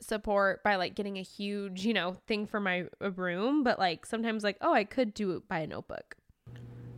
support 0.01 0.63
by 0.63 0.77
like 0.77 0.95
getting 0.95 1.19
a 1.19 1.23
huge, 1.23 1.85
you 1.85 1.95
know, 1.95 2.17
thing 2.27 2.47
for 2.47 2.61
my 2.61 2.87
room, 3.01 3.63
but 3.63 3.79
like 3.79 4.07
sometimes 4.07 4.45
like, 4.45 4.57
oh, 4.61 4.73
I 4.73 4.85
could 4.85 5.15
do 5.15 5.33
it 5.33 5.49
by 5.49 5.61
a 5.61 5.67
notebook. 5.67 6.17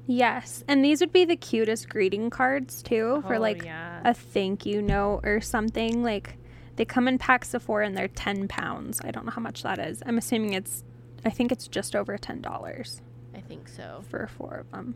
Yes. 0.07 0.62
And 0.68 0.84
these 0.84 1.01
would 1.01 1.12
be 1.12 1.24
the 1.24 1.36
cutest 1.36 1.88
greeting 1.88 2.30
cards 2.30 2.82
too 2.82 3.22
for 3.26 3.36
oh, 3.36 3.40
like 3.40 3.64
yeah. 3.64 4.01
a 4.05 4.14
thank 4.14 4.64
you 4.64 4.80
note 4.80 5.20
or 5.24 5.40
something. 5.40 6.03
Like 6.03 6.38
they 6.76 6.84
come 6.84 7.09
in 7.09 7.18
packs 7.18 7.55
of 7.55 7.62
four 7.62 7.82
and 7.82 7.97
they're 7.97 8.09
10 8.09 8.49
pounds. 8.49 9.01
I 9.03 9.11
don't 9.11 9.24
know 9.24 9.32
how 9.32 9.42
much 9.42 9.62
that 9.62 9.78
is. 9.78 10.03
I'm 10.07 10.18
assuming 10.18 10.53
it's, 10.53 10.84
I 11.24 11.30
think 11.30 11.51
it's 11.51 11.66
just 11.66 11.97
over 11.97 12.16
$10. 12.16 13.01
I 13.34 13.40
think 13.40 13.68
so. 13.68 14.05
For 14.09 14.28
four 14.28 14.55
of 14.55 14.70
them. 14.70 14.94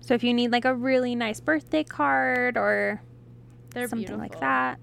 So 0.00 0.14
if 0.14 0.24
you 0.24 0.32
need 0.32 0.52
like 0.52 0.64
a 0.64 0.74
really 0.74 1.14
nice 1.14 1.40
birthday 1.40 1.84
card 1.84 2.56
or 2.56 3.02
they're 3.70 3.88
something 3.88 4.06
beautiful. 4.06 4.22
like 4.22 4.40
that, 4.40 4.78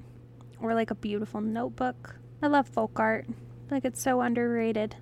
or 0.62 0.74
like 0.74 0.92
a 0.92 0.96
beautiful 0.96 1.42
notebook, 1.42 2.16
I 2.44 2.48
love 2.48 2.68
folk 2.68 3.00
art. 3.00 3.26
Like 3.72 3.86
it's 3.86 4.02
so 4.02 4.20
underrated. 4.20 4.98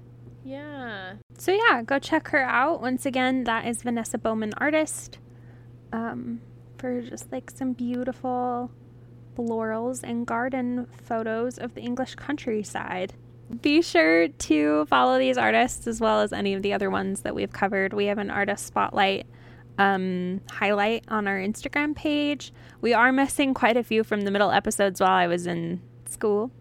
Yeah. 0.45 1.13
So 1.39 1.51
yeah, 1.51 1.81
go 1.81 1.97
check 1.97 2.27
her 2.27 2.43
out. 2.43 2.81
Once 2.81 3.03
again, 3.07 3.45
that 3.45 3.65
is 3.65 3.81
Vanessa 3.81 4.19
Bowman 4.19 4.53
Artist. 4.57 5.17
Um, 5.91 6.41
for 6.77 7.01
just 7.01 7.31
like 7.31 7.49
some 7.49 7.73
beautiful 7.73 8.69
florals 9.35 10.03
and 10.03 10.27
garden 10.27 10.85
photos 11.03 11.57
of 11.57 11.73
the 11.73 11.81
English 11.81 12.13
countryside. 12.13 13.13
Be 13.61 13.81
sure 13.81 14.27
to 14.27 14.85
follow 14.85 15.17
these 15.17 15.37
artists 15.37 15.87
as 15.87 15.99
well 15.99 16.21
as 16.21 16.31
any 16.31 16.53
of 16.53 16.61
the 16.61 16.73
other 16.73 16.91
ones 16.91 17.21
that 17.21 17.33
we've 17.33 17.51
covered. 17.51 17.91
We 17.91 18.05
have 18.05 18.19
an 18.19 18.29
artist 18.29 18.67
spotlight 18.67 19.25
um, 19.79 20.41
highlight 20.51 21.05
on 21.07 21.27
our 21.27 21.39
Instagram 21.39 21.95
page. 21.95 22.53
We 22.81 22.93
are 22.93 23.11
missing 23.11 23.55
quite 23.55 23.77
a 23.77 23.83
few 23.83 24.03
from 24.03 24.21
the 24.21 24.31
middle 24.31 24.51
episodes 24.51 25.01
while 25.01 25.09
I 25.09 25.25
was 25.25 25.47
in 25.47 25.81
school. 26.07 26.51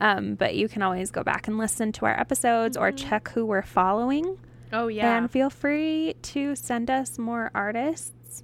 Um, 0.00 0.34
but 0.34 0.54
you 0.54 0.68
can 0.68 0.82
always 0.82 1.10
go 1.10 1.22
back 1.22 1.48
and 1.48 1.58
listen 1.58 1.92
to 1.92 2.06
our 2.06 2.18
episodes 2.18 2.76
mm-hmm. 2.76 2.84
or 2.84 2.92
check 2.92 3.30
who 3.30 3.44
we're 3.46 3.62
following. 3.62 4.38
Oh, 4.72 4.88
yeah. 4.88 5.16
And 5.16 5.30
feel 5.30 5.50
free 5.50 6.14
to 6.22 6.56
send 6.56 6.90
us 6.90 7.18
more 7.18 7.50
artists 7.54 8.42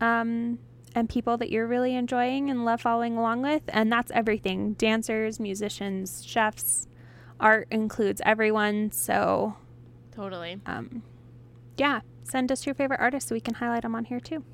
um, 0.00 0.58
and 0.94 1.08
people 1.08 1.36
that 1.38 1.50
you're 1.50 1.66
really 1.66 1.94
enjoying 1.94 2.50
and 2.50 2.64
love 2.64 2.80
following 2.80 3.16
along 3.16 3.42
with. 3.42 3.62
And 3.68 3.90
that's 3.90 4.10
everything 4.12 4.74
dancers, 4.74 5.38
musicians, 5.40 6.24
chefs. 6.24 6.88
Art 7.40 7.66
includes 7.70 8.20
everyone. 8.24 8.92
So, 8.92 9.56
totally. 10.14 10.60
Um, 10.66 11.02
yeah, 11.76 12.00
send 12.24 12.52
us 12.52 12.66
your 12.66 12.74
favorite 12.74 13.00
artists 13.00 13.28
so 13.28 13.34
we 13.34 13.40
can 13.40 13.54
highlight 13.54 13.82
them 13.82 13.94
on 13.94 14.04
here 14.04 14.20
too. 14.20 14.44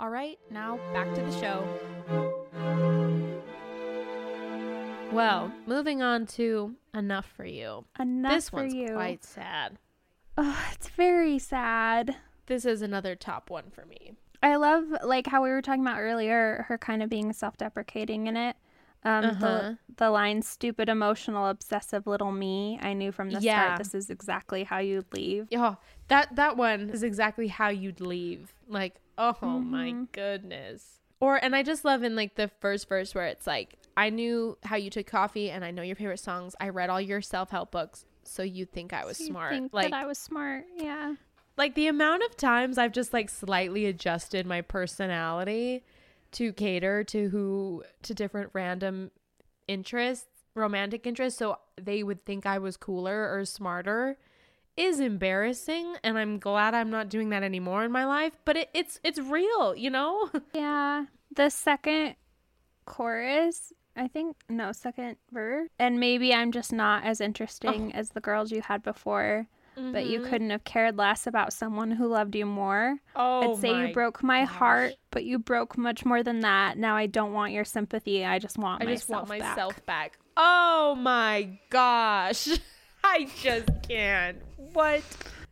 All 0.00 0.10
right, 0.10 0.38
now 0.50 0.78
back 0.92 1.12
to 1.14 1.22
the 1.22 1.40
show. 1.40 3.24
Well, 5.12 5.52
moving 5.66 6.02
on 6.02 6.26
to 6.26 6.74
Enough 6.94 7.26
for 7.36 7.44
You. 7.44 7.84
Enough 7.98 8.32
this 8.32 8.48
for 8.50 8.56
one's 8.56 8.74
you. 8.74 8.88
quite 8.92 9.24
sad. 9.24 9.78
Oh, 10.36 10.68
it's 10.72 10.88
very 10.90 11.38
sad. 11.38 12.16
This 12.46 12.64
is 12.64 12.82
another 12.82 13.16
top 13.16 13.50
one 13.50 13.70
for 13.70 13.84
me. 13.86 14.12
I 14.42 14.56
love 14.56 14.84
like 15.02 15.26
how 15.26 15.42
we 15.42 15.50
were 15.50 15.62
talking 15.62 15.82
about 15.82 15.98
earlier, 15.98 16.66
her 16.68 16.78
kind 16.78 17.02
of 17.02 17.10
being 17.10 17.32
self-deprecating 17.32 18.26
in 18.26 18.36
it. 18.36 18.56
Um, 19.04 19.24
uh-huh. 19.24 19.40
the 19.40 19.78
the 19.96 20.10
line 20.10 20.42
"stupid, 20.42 20.88
emotional, 20.88 21.46
obsessive 21.48 22.06
little 22.06 22.32
me." 22.32 22.78
I 22.82 22.92
knew 22.92 23.12
from 23.12 23.30
the 23.30 23.40
yeah. 23.40 23.74
start 23.74 23.78
this 23.78 23.94
is 23.94 24.10
exactly 24.10 24.64
how 24.64 24.78
you'd 24.78 25.12
leave. 25.12 25.46
Yeah, 25.50 25.76
that 26.08 26.34
that 26.36 26.56
one 26.56 26.90
is 26.90 27.02
exactly 27.02 27.48
how 27.48 27.68
you'd 27.68 28.00
leave. 28.00 28.54
Like, 28.68 28.96
oh 29.16 29.36
mm-hmm. 29.40 29.70
my 29.70 29.94
goodness. 30.12 31.00
Or 31.20 31.36
and 31.36 31.56
I 31.56 31.62
just 31.62 31.84
love 31.84 32.02
in 32.02 32.14
like 32.14 32.34
the 32.34 32.50
first 32.60 32.88
verse 32.88 33.14
where 33.14 33.26
it's 33.26 33.46
like, 33.46 33.76
I 33.98 34.10
knew 34.10 34.56
how 34.62 34.76
you 34.76 34.90
took 34.90 35.08
coffee 35.08 35.50
and 35.50 35.64
I 35.64 35.72
know 35.72 35.82
your 35.82 35.96
favorite 35.96 36.20
songs. 36.20 36.54
I 36.60 36.68
read 36.68 36.88
all 36.88 37.00
your 37.00 37.20
self 37.20 37.50
help 37.50 37.72
books, 37.72 38.06
so 38.22 38.44
you 38.44 38.64
think 38.64 38.92
I 38.92 39.04
was 39.04 39.18
so 39.18 39.24
smart. 39.24 39.72
like 39.72 39.92
I 39.92 40.06
was 40.06 40.18
smart, 40.18 40.66
yeah. 40.76 41.14
Like 41.56 41.74
the 41.74 41.88
amount 41.88 42.22
of 42.22 42.36
times 42.36 42.78
I've 42.78 42.92
just 42.92 43.12
like 43.12 43.28
slightly 43.28 43.86
adjusted 43.86 44.46
my 44.46 44.60
personality 44.60 45.82
to 46.30 46.52
cater 46.52 47.02
to 47.04 47.28
who 47.30 47.82
to 48.02 48.14
different 48.14 48.50
random 48.52 49.10
interests, 49.66 50.28
romantic 50.54 51.04
interests, 51.04 51.36
so 51.40 51.58
they 51.76 52.04
would 52.04 52.24
think 52.24 52.46
I 52.46 52.58
was 52.58 52.76
cooler 52.76 53.36
or 53.36 53.44
smarter 53.44 54.16
is 54.76 55.00
embarrassing 55.00 55.96
and 56.04 56.16
I'm 56.16 56.38
glad 56.38 56.72
I'm 56.72 56.90
not 56.90 57.08
doing 57.08 57.30
that 57.30 57.42
anymore 57.42 57.82
in 57.82 57.90
my 57.90 58.06
life, 58.06 58.34
but 58.44 58.56
it, 58.56 58.70
it's 58.72 59.00
it's 59.02 59.18
real, 59.18 59.74
you 59.74 59.90
know? 59.90 60.30
Yeah. 60.54 61.06
The 61.34 61.50
second 61.50 62.14
chorus 62.84 63.72
I 63.98 64.08
think 64.08 64.36
no 64.48 64.72
second 64.72 65.16
verse. 65.32 65.68
And 65.78 65.98
maybe 65.98 66.32
I'm 66.32 66.52
just 66.52 66.72
not 66.72 67.04
as 67.04 67.20
interesting 67.20 67.92
oh. 67.94 67.98
as 67.98 68.10
the 68.10 68.20
girls 68.20 68.52
you 68.52 68.62
had 68.62 68.82
before. 68.82 69.46
Mm-hmm. 69.76 69.92
But 69.92 70.06
you 70.06 70.20
mm-hmm. 70.20 70.30
couldn't 70.30 70.50
have 70.50 70.64
cared 70.64 70.96
less 70.96 71.26
about 71.26 71.52
someone 71.52 71.90
who 71.90 72.08
loved 72.08 72.34
you 72.34 72.46
more. 72.46 72.96
Oh, 73.14 73.54
I'd 73.54 73.60
say 73.60 73.86
you 73.86 73.92
broke 73.92 74.22
my 74.22 74.40
gosh. 74.44 74.54
heart, 74.54 74.92
but 75.10 75.24
you 75.24 75.38
broke 75.38 75.78
much 75.78 76.04
more 76.04 76.22
than 76.22 76.40
that. 76.40 76.78
Now 76.78 76.96
I 76.96 77.06
don't 77.06 77.32
want 77.32 77.52
your 77.52 77.64
sympathy. 77.64 78.24
I 78.24 78.38
just 78.38 78.58
want 78.58 78.82
I 78.82 78.86
myself 78.86 78.98
just 78.98 79.10
want 79.10 79.28
myself 79.28 79.86
back. 79.86 80.12
back. 80.12 80.18
Oh 80.36 80.96
my 80.96 81.58
gosh. 81.70 82.48
I 83.04 83.28
just 83.40 83.68
can't. 83.88 84.38
what? 84.72 85.02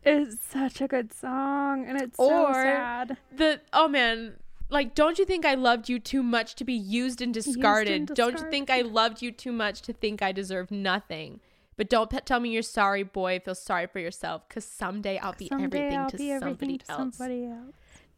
It's 0.03 0.37
such 0.51 0.81
a 0.81 0.87
good 0.87 1.13
song, 1.13 1.85
and 1.85 1.99
it's 1.99 2.17
or 2.17 2.53
so 2.53 2.53
sad. 2.53 3.17
The 3.35 3.61
oh 3.73 3.87
man, 3.87 4.35
like 4.69 4.95
don't 4.95 5.17
you 5.19 5.25
think 5.25 5.45
I 5.45 5.55
loved 5.55 5.89
you 5.89 5.99
too 5.99 6.23
much 6.23 6.55
to 6.55 6.63
be 6.63 6.73
used 6.73 7.21
and 7.21 7.33
discarded? 7.33 8.01
Used 8.01 8.09
and 8.09 8.17
Don't 8.17 8.39
you 8.39 8.49
think 8.49 8.69
I 8.69 8.81
loved 8.81 9.21
you 9.21 9.31
too 9.31 9.51
much 9.51 9.81
to 9.83 9.93
think 9.93 10.21
I 10.21 10.31
deserve 10.31 10.71
nothing? 10.71 11.39
But 11.75 11.89
don't 11.89 12.09
pe- 12.09 12.21
tell 12.21 12.39
me 12.39 12.49
you're 12.49 12.63
sorry, 12.63 13.03
boy. 13.03 13.39
Feel 13.39 13.53
sorry 13.53 13.85
for 13.85 13.99
yourself, 13.99 14.49
cause 14.49 14.65
someday 14.65 15.19
I'll 15.19 15.33
be 15.33 15.47
someday 15.47 15.65
everything, 15.65 15.99
I'll 15.99 16.09
to, 16.09 16.17
be 16.17 16.31
everything 16.31 16.57
somebody 16.57 16.77
to 16.79 16.85
somebody 16.85 17.45
else 17.45 17.75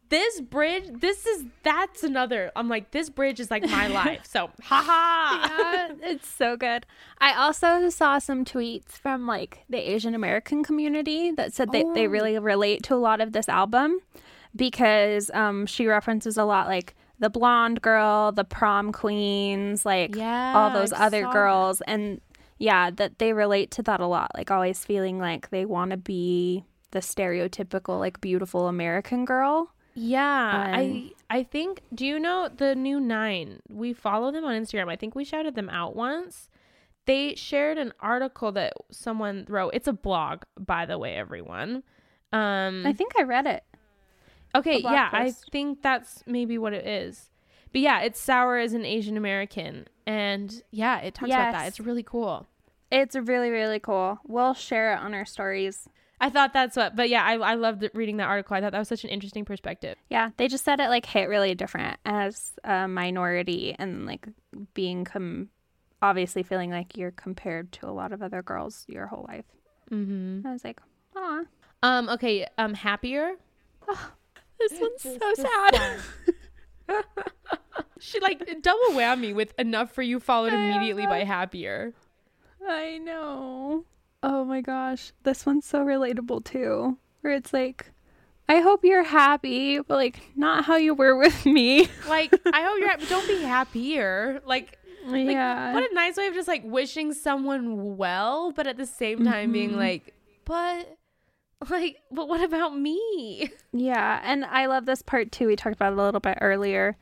this 0.09 0.41
bridge 0.41 0.85
this 0.99 1.25
is 1.25 1.45
that's 1.63 2.03
another 2.03 2.51
i'm 2.55 2.67
like 2.67 2.91
this 2.91 3.09
bridge 3.09 3.39
is 3.39 3.49
like 3.49 3.63
my 3.69 3.87
life 4.03 4.25
so 4.25 4.49
haha 4.61 5.47
yeah, 5.47 5.91
it's 6.01 6.27
so 6.27 6.57
good 6.57 6.85
i 7.19 7.33
also 7.33 7.89
saw 7.89 8.17
some 8.17 8.43
tweets 8.43 8.91
from 8.91 9.25
like 9.27 9.59
the 9.69 9.77
asian 9.77 10.15
american 10.15 10.63
community 10.63 11.31
that 11.31 11.53
said 11.53 11.71
that 11.71 11.85
oh. 11.85 11.93
they 11.93 12.07
really 12.07 12.37
relate 12.37 12.83
to 12.83 12.93
a 12.93 12.97
lot 12.97 13.21
of 13.21 13.31
this 13.31 13.47
album 13.47 13.99
because 14.55 15.29
um 15.33 15.65
she 15.65 15.87
references 15.87 16.37
a 16.37 16.43
lot 16.43 16.67
like 16.67 16.95
the 17.19 17.29
blonde 17.29 17.81
girl 17.81 18.31
the 18.31 18.43
prom 18.43 18.91
queens 18.91 19.85
like 19.85 20.15
yeah, 20.15 20.53
all 20.55 20.71
those 20.71 20.93
I 20.93 21.05
other 21.05 21.27
girls 21.27 21.79
that. 21.79 21.89
and 21.89 22.21
yeah 22.57 22.89
that 22.91 23.19
they 23.19 23.33
relate 23.33 23.71
to 23.71 23.83
that 23.83 23.99
a 23.99 24.07
lot 24.07 24.31
like 24.35 24.51
always 24.51 24.83
feeling 24.83 25.19
like 25.19 25.49
they 25.49 25.65
want 25.65 25.91
to 25.91 25.97
be 25.97 26.63
the 26.91 26.99
stereotypical 26.99 27.99
like 27.99 28.19
beautiful 28.21 28.67
american 28.67 29.25
girl 29.25 29.71
yeah, 29.99 30.63
um, 30.67 30.73
I 30.73 31.11
I 31.29 31.43
think. 31.43 31.81
Do 31.93 32.05
you 32.05 32.19
know 32.19 32.49
the 32.55 32.73
new 32.75 32.99
nine? 32.99 33.59
We 33.69 33.91
follow 33.93 34.31
them 34.31 34.45
on 34.45 34.55
Instagram. 34.55 34.89
I 34.89 34.95
think 34.95 35.13
we 35.13 35.25
shouted 35.25 35.55
them 35.55 35.69
out 35.69 35.95
once. 35.95 36.49
They 37.05 37.35
shared 37.35 37.77
an 37.77 37.93
article 37.99 38.51
that 38.53 38.73
someone 38.91 39.45
wrote. 39.49 39.71
It's 39.73 39.87
a 39.87 39.93
blog, 39.93 40.43
by 40.57 40.85
the 40.85 40.97
way, 40.97 41.15
everyone. 41.15 41.83
Um, 42.31 42.83
I 42.85 42.93
think 42.93 43.13
I 43.17 43.23
read 43.23 43.47
it. 43.47 43.63
Okay, 44.55 44.79
yeah. 44.79 45.09
I 45.11 45.31
think 45.51 45.81
that's 45.81 46.23
maybe 46.25 46.57
what 46.57 46.73
it 46.73 46.85
is. 46.87 47.29
But 47.71 47.81
yeah, 47.81 48.01
it's 48.01 48.19
sour 48.19 48.57
as 48.57 48.73
an 48.73 48.85
Asian 48.85 49.15
American, 49.15 49.87
and 50.07 50.63
yeah, 50.71 50.99
it 50.99 51.13
talks 51.13 51.29
yes. 51.29 51.37
about 51.37 51.51
that. 51.51 51.67
It's 51.67 51.79
really 51.79 52.03
cool. 52.03 52.47
It's 52.91 53.15
really 53.15 53.51
really 53.51 53.79
cool. 53.79 54.19
We'll 54.27 54.55
share 54.55 54.93
it 54.93 54.99
on 54.99 55.13
our 55.13 55.25
stories. 55.25 55.87
I 56.21 56.29
thought 56.29 56.51
that's 56.51 56.75
what, 56.75 56.95
but 56.97 57.07
yeah, 57.07 57.23
I, 57.23 57.35
I 57.35 57.55
loved 57.55 57.87
reading 57.93 58.17
that 58.17 58.27
article. 58.27 58.55
I 58.55 58.61
thought 58.61 58.73
that 58.73 58.79
was 58.79 58.89
such 58.89 59.05
an 59.05 59.09
interesting 59.09 59.45
perspective. 59.45 59.95
Yeah, 60.09 60.31
they 60.35 60.47
just 60.49 60.65
said 60.65 60.79
it 60.79 60.89
like 60.89 61.05
hit 61.05 61.29
really 61.29 61.55
different 61.55 61.97
as 62.05 62.53
a 62.63 62.87
minority 62.87 63.75
and 63.79 64.05
like 64.05 64.27
being 64.73 65.05
com- 65.05 65.49
obviously 66.01 66.43
feeling 66.43 66.71
like 66.71 66.97
you're 66.97 67.11
compared 67.11 67.71
to 67.73 67.87
a 67.87 67.91
lot 67.91 68.11
of 68.11 68.21
other 68.21 68.41
girls 68.41 68.85
your 68.89 69.07
whole 69.07 69.25
life. 69.29 69.45
Mm-hmm. 69.91 70.45
I 70.45 70.51
was 70.51 70.63
like, 70.63 70.81
ah. 71.15 71.41
Um. 71.81 72.09
Okay. 72.09 72.45
Um. 72.57 72.73
Happier. 72.73 73.35
Oh, 73.87 74.11
this 74.59 74.79
one's 74.79 75.01
so 75.01 75.33
sad. 75.35 75.99
she 77.99 78.19
like 78.19 78.39
double 78.61 78.89
whammy 78.91 79.33
with 79.33 79.53
enough 79.59 79.91
for 79.91 80.01
you 80.01 80.19
followed 80.19 80.53
immediately 80.53 81.05
by 81.05 81.23
happier. 81.23 81.93
I 82.67 82.97
know. 82.97 83.85
Oh 84.21 84.43
my 84.43 84.61
gosh, 84.61 85.13
this 85.23 85.45
one's 85.45 85.65
so 85.65 85.79
relatable 85.79 86.43
too. 86.45 86.97
Where 87.21 87.33
it's 87.33 87.53
like, 87.53 87.91
I 88.47 88.59
hope 88.59 88.83
you're 88.83 89.03
happy, 89.03 89.79
but 89.79 89.95
like 89.95 90.21
not 90.35 90.65
how 90.65 90.75
you 90.75 90.93
were 90.93 91.15
with 91.15 91.45
me. 91.45 91.87
like, 92.07 92.33
I 92.53 92.63
hope 92.63 92.79
you're 92.79 92.89
happy. 92.89 93.05
Don't 93.05 93.27
be 93.27 93.41
happier. 93.41 94.41
Like, 94.45 94.77
yeah. 95.07 95.65
Like, 95.67 95.73
what 95.73 95.91
a 95.91 95.93
nice 95.93 96.17
way 96.17 96.27
of 96.27 96.33
just 96.33 96.47
like 96.47 96.63
wishing 96.65 97.13
someone 97.13 97.97
well, 97.97 98.51
but 98.51 98.67
at 98.67 98.77
the 98.77 98.85
same 98.85 99.23
time 99.23 99.45
mm-hmm. 99.45 99.51
being 99.51 99.77
like, 99.77 100.13
but 100.45 100.98
like, 101.69 101.97
but 102.11 102.27
what 102.27 102.41
about 102.41 102.77
me? 102.77 103.51
Yeah. 103.71 104.21
And 104.23 104.45
I 104.45 104.67
love 104.67 104.85
this 104.85 105.01
part 105.01 105.31
too. 105.31 105.47
We 105.47 105.55
talked 105.55 105.75
about 105.75 105.93
it 105.93 105.99
a 105.99 106.01
little 106.01 106.19
bit 106.19 106.37
earlier 106.41 106.97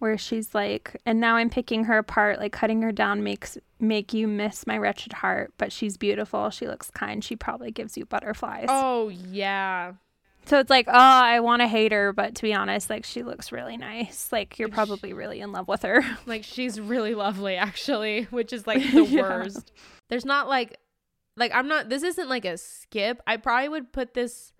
where 0.00 0.18
she's 0.18 0.54
like, 0.54 0.96
and 1.06 1.20
now 1.20 1.36
I'm 1.36 1.50
picking 1.50 1.84
her 1.84 1.98
apart, 1.98 2.38
like 2.38 2.52
cutting 2.52 2.82
her 2.82 2.90
down 2.90 3.22
makes 3.22 3.56
make 3.78 4.12
you 4.12 4.26
miss 4.26 4.66
my 4.66 4.76
wretched 4.78 5.12
heart, 5.12 5.52
but 5.58 5.72
she's 5.72 5.96
beautiful. 5.96 6.50
She 6.50 6.66
looks 6.66 6.90
kind. 6.90 7.22
She 7.22 7.36
probably 7.36 7.70
gives 7.70 7.96
you 7.96 8.06
butterflies. 8.06 8.66
Oh 8.68 9.08
yeah. 9.08 9.92
So 10.46 10.58
it's 10.58 10.70
like, 10.70 10.88
oh, 10.88 10.92
I 10.94 11.40
want 11.40 11.60
to 11.60 11.68
hate 11.68 11.92
her, 11.92 12.12
but 12.12 12.34
to 12.36 12.42
be 12.42 12.54
honest, 12.54 12.88
like 12.90 13.04
she 13.04 13.22
looks 13.22 13.52
really 13.52 13.76
nice. 13.76 14.30
Like 14.32 14.58
you're 14.58 14.70
probably 14.70 15.12
really 15.12 15.40
in 15.40 15.52
love 15.52 15.68
with 15.68 15.82
her. 15.82 16.02
Like 16.26 16.44
she's 16.44 16.80
really 16.80 17.14
lovely, 17.14 17.56
actually, 17.56 18.24
which 18.30 18.52
is 18.52 18.66
like 18.66 18.78
the 18.92 19.04
yeah. 19.04 19.20
worst. 19.20 19.70
There's 20.08 20.24
not 20.24 20.48
like, 20.48 20.79
like 21.40 21.52
I'm 21.52 21.66
not. 21.66 21.88
This 21.88 22.04
isn't 22.04 22.28
like 22.28 22.44
a 22.44 22.56
skip. 22.56 23.20
I 23.26 23.36
probably 23.36 23.68
would 23.68 23.92
put 23.92 24.14
this 24.14 24.52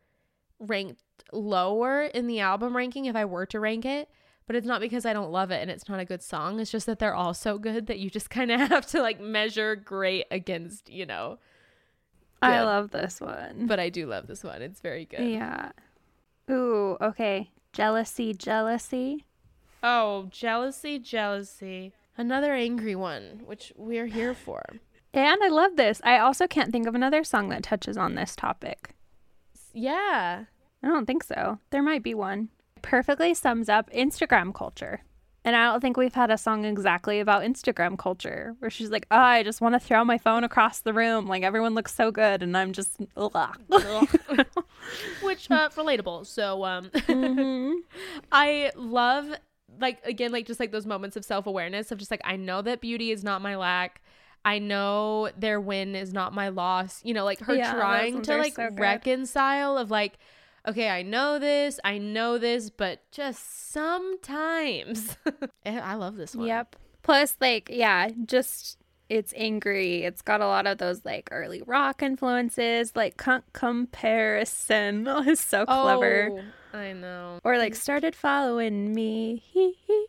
ranked 0.58 1.02
lower 1.32 2.02
in 2.02 2.26
the 2.26 2.40
album 2.40 2.76
ranking 2.76 3.04
if 3.04 3.14
I 3.14 3.24
were 3.24 3.46
to 3.46 3.60
rank 3.60 3.84
it 3.84 4.08
but 4.50 4.56
it's 4.56 4.66
not 4.66 4.80
because 4.80 5.06
I 5.06 5.12
don't 5.12 5.30
love 5.30 5.52
it 5.52 5.62
and 5.62 5.70
it's 5.70 5.88
not 5.88 6.00
a 6.00 6.04
good 6.04 6.24
song. 6.24 6.58
It's 6.58 6.72
just 6.72 6.86
that 6.86 6.98
they're 6.98 7.14
all 7.14 7.34
so 7.34 7.56
good 7.56 7.86
that 7.86 8.00
you 8.00 8.10
just 8.10 8.30
kind 8.30 8.50
of 8.50 8.58
have 8.58 8.84
to 8.86 9.00
like 9.00 9.20
measure 9.20 9.76
great 9.76 10.26
against, 10.32 10.90
you 10.90 11.06
know. 11.06 11.38
Good. 12.42 12.48
I 12.48 12.64
love 12.64 12.90
this 12.90 13.20
one. 13.20 13.68
But 13.68 13.78
I 13.78 13.90
do 13.90 14.06
love 14.06 14.26
this 14.26 14.42
one. 14.42 14.60
It's 14.60 14.80
very 14.80 15.04
good. 15.04 15.20
Yeah. 15.20 15.70
Ooh, 16.50 16.96
okay. 17.00 17.52
Jealousy, 17.72 18.34
jealousy. 18.34 19.24
Oh, 19.84 20.26
jealousy, 20.32 20.98
jealousy. 20.98 21.92
Another 22.16 22.52
angry 22.52 22.96
one, 22.96 23.42
which 23.44 23.72
we're 23.76 24.06
here 24.06 24.34
for. 24.34 24.64
And 25.12 25.42
I 25.42 25.48
love 25.48 25.76
this. 25.76 26.00
I 26.04 26.18
also 26.18 26.46
can't 26.46 26.70
think 26.70 26.86
of 26.86 26.94
another 26.94 27.24
song 27.24 27.48
that 27.48 27.62
touches 27.62 27.96
on 27.96 28.14
this 28.14 28.36
topic. 28.36 28.94
Yeah. 29.72 30.44
I 30.82 30.86
don't 30.86 31.06
think 31.06 31.24
so. 31.24 31.58
There 31.70 31.82
might 31.82 32.02
be 32.02 32.14
one 32.14 32.48
perfectly 32.82 33.34
sums 33.34 33.68
up 33.68 33.90
Instagram 33.90 34.54
culture. 34.54 35.00
And 35.44 35.56
I 35.56 35.72
don't 35.72 35.80
think 35.80 35.96
we've 35.96 36.14
had 36.14 36.30
a 36.30 36.36
song 36.36 36.66
exactly 36.66 37.18
about 37.18 37.42
Instagram 37.42 37.98
culture 37.98 38.54
where 38.58 38.70
she's 38.70 38.90
like, 38.90 39.06
oh, 39.10 39.16
I 39.16 39.42
just 39.42 39.62
want 39.62 39.74
to 39.74 39.78
throw 39.78 40.04
my 40.04 40.18
phone 40.18 40.44
across 40.44 40.80
the 40.80 40.92
room. 40.92 41.26
Like 41.26 41.42
everyone 41.42 41.74
looks 41.74 41.94
so 41.94 42.10
good. 42.10 42.42
And 42.42 42.56
I'm 42.56 42.72
just, 42.72 43.00
which, 45.22 45.50
uh, 45.50 45.70
relatable. 45.70 46.26
So, 46.26 46.64
um, 46.64 46.90
mm-hmm. 46.90 47.72
I 48.30 48.70
love, 48.76 49.32
like, 49.80 50.04
again, 50.04 50.30
like 50.30 50.46
just 50.46 50.60
like 50.60 50.72
those 50.72 50.84
moments 50.84 51.16
of 51.16 51.24
self 51.24 51.46
awareness 51.46 51.90
of 51.90 51.96
just 51.96 52.10
like, 52.10 52.20
I 52.22 52.36
know 52.36 52.60
that 52.60 52.82
beauty 52.82 53.10
is 53.10 53.24
not 53.24 53.40
my 53.40 53.56
lack. 53.56 54.02
I 54.44 54.58
know 54.58 55.30
their 55.36 55.60
win 55.60 55.94
is 55.94 56.12
not 56.12 56.32
my 56.32 56.48
loss. 56.48 57.00
You 57.04 57.14
know, 57.14 57.24
like 57.24 57.40
her 57.40 57.54
yeah, 57.54 57.72
trying 57.72 58.22
to 58.22 58.36
like 58.36 58.56
so 58.56 58.70
reconcile 58.72 59.76
of 59.76 59.90
like, 59.90 60.18
okay, 60.66 60.88
I 60.88 61.02
know 61.02 61.38
this, 61.38 61.78
I 61.84 61.98
know 61.98 62.38
this, 62.38 62.70
but 62.70 63.00
just 63.10 63.70
sometimes. 63.70 65.16
Eh, 65.66 65.78
I 65.78 65.94
love 65.94 66.16
this 66.16 66.34
one. 66.34 66.46
Yep. 66.46 66.74
Plus, 67.02 67.36
like, 67.38 67.68
yeah, 67.70 68.08
just 68.24 68.78
it's 69.10 69.34
angry. 69.36 70.04
It's 70.04 70.22
got 70.22 70.40
a 70.40 70.46
lot 70.46 70.66
of 70.66 70.78
those 70.78 71.04
like 71.04 71.28
early 71.32 71.60
rock 71.62 72.02
influences, 72.02 72.96
like 72.96 73.18
com- 73.18 73.42
comparison 73.52 75.06
is 75.26 75.40
so 75.40 75.66
clever. 75.66 76.30
Oh, 76.72 76.78
I 76.78 76.92
know. 76.94 77.40
Or 77.44 77.58
like 77.58 77.74
started 77.74 78.14
following 78.14 78.94
me. 78.94 79.42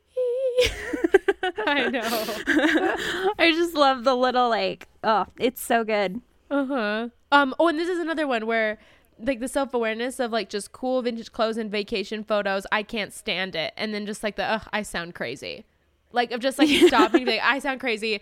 I 1.66 1.90
know. 1.90 3.34
I 3.40 3.52
just 3.52 3.74
love 3.74 4.04
the 4.04 4.16
little 4.16 4.50
like 4.50 4.88
oh, 5.04 5.26
it's 5.40 5.62
so 5.62 5.84
good. 5.84 6.22
Uh 6.50 6.66
huh. 6.66 7.10
Um. 7.32 7.56
Oh, 7.60 7.68
and 7.68 7.80
this 7.80 7.90
is 7.90 8.00
another 8.00 8.28
one 8.28 8.46
where 8.46 8.78
like 9.26 9.40
the 9.40 9.48
self 9.48 9.74
awareness 9.74 10.20
of 10.20 10.32
like 10.32 10.50
just 10.50 10.72
cool 10.72 11.02
vintage 11.02 11.32
clothes 11.32 11.58
and 11.58 11.72
vacation 11.72 12.24
photos. 12.24 12.66
I 12.72 12.84
can't 12.84 13.14
stand 13.14 13.56
it. 13.56 13.74
And 13.78 13.94
then 13.94 14.06
just 14.06 14.24
like 14.24 14.36
the, 14.36 14.46
ugh, 14.46 14.68
I 14.74 14.82
sound 14.82 15.16
crazy. 15.16 15.66
Like 16.12 16.32
of 16.32 16.40
just 16.40 16.58
like 16.58 16.70
stopping, 16.88 17.26
like 17.26 17.42
I 17.42 17.60
sound 17.60 17.80
crazy. 17.80 18.22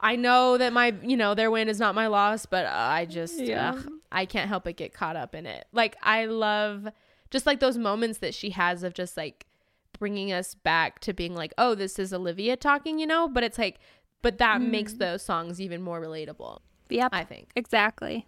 I 0.00 0.16
know 0.16 0.58
that 0.58 0.72
my, 0.72 0.94
you 1.02 1.16
know, 1.16 1.34
their 1.34 1.50
win 1.50 1.68
is 1.68 1.80
not 1.80 1.94
my 1.94 2.06
loss, 2.06 2.46
but 2.46 2.66
uh, 2.66 2.72
I 2.72 3.04
just, 3.04 3.38
yeah. 3.40 3.72
ugh, 3.74 3.90
I 4.12 4.26
can't 4.26 4.48
help 4.48 4.64
but 4.64 4.76
get 4.76 4.94
caught 4.94 5.16
up 5.16 5.34
in 5.34 5.44
it. 5.46 5.66
Like 5.72 5.96
I 6.02 6.26
love 6.26 6.88
just 7.30 7.46
like 7.46 7.60
those 7.60 7.76
moments 7.76 8.18
that 8.18 8.34
she 8.34 8.50
has 8.50 8.82
of 8.82 8.94
just 8.94 9.16
like 9.16 9.46
bringing 9.98 10.32
us 10.32 10.54
back 10.54 11.00
to 11.00 11.12
being 11.12 11.34
like, 11.34 11.52
oh, 11.58 11.74
this 11.74 11.98
is 11.98 12.12
Olivia 12.12 12.56
talking, 12.56 12.98
you 12.98 13.06
know. 13.06 13.28
But 13.28 13.44
it's 13.44 13.58
like, 13.58 13.78
but 14.22 14.38
that 14.38 14.60
mm. 14.60 14.70
makes 14.70 14.94
those 14.94 15.22
songs 15.22 15.60
even 15.60 15.82
more 15.82 16.00
relatable. 16.00 16.60
Yep, 16.90 17.10
I 17.12 17.24
think 17.24 17.50
exactly. 17.54 18.26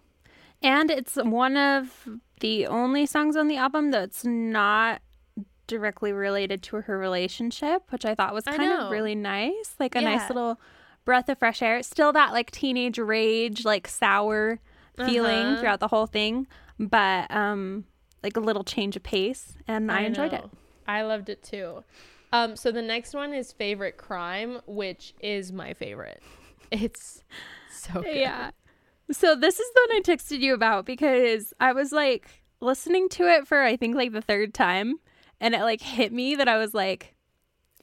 And 0.61 0.91
it's 0.91 1.15
one 1.15 1.57
of 1.57 2.07
the 2.39 2.67
only 2.67 3.05
songs 3.05 3.35
on 3.35 3.47
the 3.47 3.57
album 3.57 3.91
that's 3.91 4.23
not 4.23 5.01
directly 5.67 6.11
related 6.11 6.61
to 6.61 6.75
her 6.81 6.97
relationship, 6.97 7.83
which 7.89 8.05
I 8.05 8.13
thought 8.13 8.33
was 8.33 8.43
kind 8.43 8.71
of 8.71 8.91
really 8.91 9.15
nice. 9.15 9.75
Like 9.79 9.95
a 9.95 10.01
yeah. 10.01 10.15
nice 10.17 10.29
little 10.29 10.59
breath 11.05 11.29
of 11.29 11.39
fresh 11.39 11.61
air. 11.61 11.81
Still 11.81 12.13
that 12.13 12.31
like 12.31 12.51
teenage 12.51 12.99
rage, 12.99 13.65
like 13.65 13.87
sour 13.87 14.59
feeling 14.97 15.31
uh-huh. 15.31 15.59
throughout 15.59 15.79
the 15.79 15.87
whole 15.87 16.05
thing, 16.05 16.45
but 16.77 17.33
um 17.33 17.85
like 18.23 18.37
a 18.37 18.39
little 18.39 18.63
change 18.63 18.95
of 18.95 19.03
pace 19.03 19.53
and 19.67 19.91
I, 19.91 19.99
I 19.99 20.01
enjoyed 20.01 20.33
it. 20.33 20.43
I 20.87 21.03
loved 21.03 21.29
it 21.29 21.43
too. 21.43 21.83
Um 22.33 22.55
so 22.55 22.71
the 22.71 22.81
next 22.81 23.13
one 23.13 23.33
is 23.33 23.51
favorite 23.51 23.97
crime, 23.97 24.61
which 24.65 25.13
is 25.19 25.51
my 25.51 25.73
favorite. 25.73 26.21
It's 26.71 27.25
so 27.69 28.01
good. 28.01 28.15
Yeah. 28.15 28.51
So 29.11 29.35
this 29.35 29.59
is 29.59 29.67
the 29.73 29.87
one 29.89 29.97
I 29.97 30.01
texted 30.01 30.39
you 30.39 30.53
about 30.53 30.85
because 30.85 31.53
I 31.59 31.73
was 31.73 31.91
like 31.91 32.43
listening 32.61 33.09
to 33.09 33.27
it 33.27 33.45
for 33.45 33.61
I 33.61 33.75
think 33.75 33.93
like 33.93 34.13
the 34.13 34.21
third 34.21 34.53
time 34.53 35.01
and 35.41 35.53
it 35.53 35.59
like 35.63 35.81
hit 35.81 36.13
me 36.13 36.35
that 36.35 36.47
I 36.47 36.57
was 36.57 36.73
like 36.73 37.15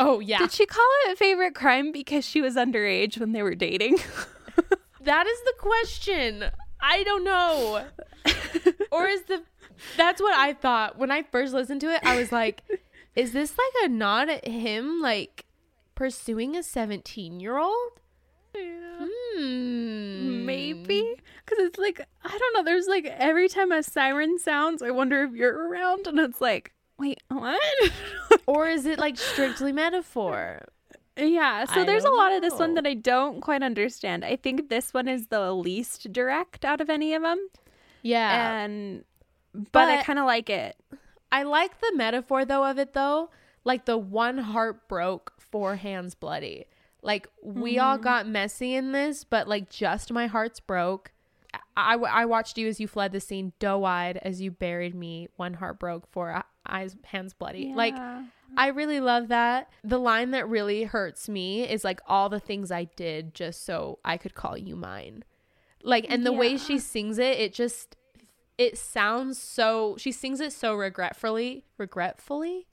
Oh 0.01 0.21
yeah. 0.21 0.39
Did 0.39 0.53
she 0.53 0.67
call 0.67 0.87
it 1.07 1.19
favorite 1.19 1.55
crime 1.55 1.93
because 1.93 2.25
she 2.25 2.41
was 2.41 2.57
underage 2.57 3.19
when 3.19 3.33
they 3.33 3.43
were 3.43 3.55
dating? 3.55 3.97
that 5.03 5.27
is 5.27 5.41
the 5.45 5.55
question. 5.59 6.45
I 6.81 7.03
don't 7.03 7.25
know. 7.25 7.85
or 8.93 9.07
is 9.07 9.23
the 9.25 9.43
That's 9.97 10.21
what 10.21 10.37
I 10.37 10.53
thought 10.53 10.99
when 10.99 11.11
I 11.11 11.25
first 11.25 11.53
listened 11.53 11.81
to 11.83 11.93
it. 11.93 12.01
I 12.05 12.17
was 12.17 12.31
like, 12.31 12.63
is 13.19 13.33
this 13.33 13.59
like 13.59 13.85
a 13.85 13.89
nod 13.89 14.29
at 14.29 14.47
him 14.47 15.01
like 15.01 15.45
pursuing 15.97 16.55
a 16.55 16.61
17-year-old? 16.61 17.91
Yeah. 18.55 19.07
Hmm. 19.37 20.47
Maybe 20.47 21.17
because 21.45 21.65
it's 21.65 21.79
like 21.79 22.01
I 22.25 22.39
don't 22.39 22.55
know. 22.55 22.63
There's 22.63 22.87
like 22.87 23.07
every 23.07 23.49
time 23.49 23.73
a 23.73 23.83
siren 23.83 24.39
sounds, 24.39 24.83
I 24.83 24.91
wonder 24.91 25.25
if 25.25 25.33
you're 25.33 25.69
around, 25.69 26.07
and 26.07 26.19
it's 26.21 26.41
like, 26.41 26.73
wait, 26.97 27.21
what? 27.29 27.61
or 28.47 28.69
is 28.69 28.87
it 28.87 29.01
like 29.01 29.19
strictly 29.19 29.73
metaphor? 29.73 30.63
Yeah, 31.17 31.65
so 31.65 31.81
I 31.81 31.85
there's 31.85 32.05
a 32.05 32.11
lot 32.11 32.31
know. 32.31 32.37
of 32.37 32.43
this 32.43 32.55
one 32.55 32.75
that 32.75 32.87
I 32.87 32.95
don't 32.95 33.41
quite 33.41 33.65
understand. 33.65 34.25
I 34.25 34.37
think 34.37 34.69
this 34.69 34.95
one 34.95 35.09
is 35.09 35.27
the 35.27 35.53
least 35.53 36.13
direct 36.13 36.65
out 36.65 36.81
of 36.81 36.89
any 36.89 37.15
of 37.15 37.23
them. 37.23 37.49
Yeah. 38.03 38.63
And 38.63 39.05
but, 39.53 39.73
but 39.73 39.89
I 39.89 40.03
kind 40.05 40.21
of 40.21 40.27
like 40.27 40.49
it. 40.49 40.77
I 41.31 41.43
like 41.43 41.81
the 41.81 41.93
metaphor 41.95 42.45
though 42.45 42.65
of 42.65 42.79
it 42.79 42.95
though. 42.95 43.31
Like 43.65 43.85
the 43.85 43.99
one 43.99 44.39
heart 44.39 44.89
broke, 44.89 45.35
four 45.39 45.77
hands 45.77 46.15
bloody. 46.15 46.67
Like 47.03 47.29
we 47.43 47.75
mm-hmm. 47.75 47.85
all 47.85 47.99
got 47.99 48.27
messy 48.27 48.75
in 48.75 48.93
this, 48.93 49.25
but 49.25 49.49
like 49.49 49.71
just 49.71 50.13
my 50.13 50.27
heart's 50.27 50.61
broke. 50.61 51.13
I, 51.77 51.95
I 51.95 52.25
watched 52.25 52.59
you 52.59 52.69
as 52.69 52.81
you 52.81 52.89
fled 52.89 53.13
the 53.13 53.21
scene 53.21 53.53
doe-eyed 53.59 54.19
as 54.19 54.41
you 54.41 54.51
buried 54.51 54.95
me 54.95 55.29
one 55.37 55.55
heart 55.55 55.79
broke 55.79 56.07
four 56.11 56.43
eyes 56.67 56.97
hands 57.05 57.33
bloody 57.33 57.69
yeah. 57.69 57.75
like 57.75 57.97
I 58.57 58.69
really 58.69 59.01
love 59.01 59.29
that. 59.29 59.71
The 59.85 59.99
line 59.99 60.31
that 60.31 60.49
really 60.49 60.85
hurts 60.85 61.29
me 61.29 61.69
is 61.69 61.85
like 61.85 62.01
all 62.07 62.29
the 62.29 62.41
things 62.41 62.71
I 62.71 62.85
did 62.85 63.35
just 63.35 63.65
so 63.65 63.99
I 64.05 64.17
could 64.17 64.35
call 64.35 64.57
you 64.57 64.77
mine. 64.77 65.25
Like 65.83 66.07
and 66.09 66.25
the 66.25 66.33
yeah. 66.33 66.39
way 66.39 66.57
she 66.57 66.79
sings 66.79 67.19
it, 67.19 67.39
it 67.39 67.53
just 67.53 67.97
it 68.59 68.77
sounds 68.77 69.39
so 69.39 69.97
she 69.99 70.13
sings 70.13 70.41
it 70.41 70.53
so 70.53 70.75
regretfully, 70.75 71.65
regretfully 71.79 72.67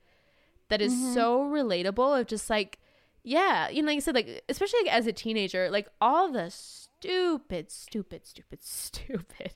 that 0.69 0.81
is 0.81 0.93
mm-hmm. 0.93 1.13
so 1.13 1.41
relatable 1.41 2.19
of 2.19 2.27
just 2.27 2.49
like 2.49 2.79
yeah, 3.23 3.69
you 3.69 3.81
know 3.81 3.87
like 3.87 3.97
I 3.97 3.99
said 3.99 4.15
like 4.15 4.43
especially 4.49 4.81
like 4.83 4.93
as 4.93 5.07
a 5.07 5.13
teenager, 5.13 5.69
like 5.69 5.87
all 6.01 6.31
the 6.31 6.49
stupid 6.51 7.71
stupid 7.71 8.25
stupid 8.25 8.59
stupid 8.63 9.53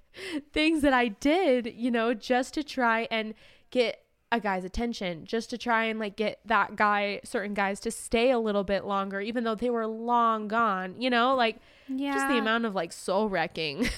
things 0.53 0.81
that 0.81 0.93
I 0.93 1.09
did, 1.09 1.73
you 1.75 1.91
know, 1.91 2.13
just 2.13 2.53
to 2.55 2.63
try 2.63 3.07
and 3.11 3.33
get 3.69 4.03
a 4.31 4.39
guy's 4.39 4.63
attention 4.63 5.25
just 5.25 5.49
to 5.49 5.57
try 5.57 5.85
and 5.85 5.99
like 5.99 6.15
get 6.15 6.39
that 6.45 6.75
guy 6.75 7.19
certain 7.23 7.55
guys 7.55 7.79
to 7.79 7.89
stay 7.89 8.29
a 8.29 8.37
little 8.37 8.63
bit 8.63 8.85
longer 8.85 9.19
even 9.19 9.43
though 9.43 9.55
they 9.55 9.71
were 9.71 9.87
long 9.87 10.47
gone 10.47 10.93
you 10.99 11.09
know 11.09 11.33
like 11.33 11.57
yeah. 11.87 12.13
just 12.13 12.27
the 12.27 12.37
amount 12.37 12.63
of 12.63 12.75
like 12.75 12.93
soul 12.93 13.27
wrecking 13.27 13.89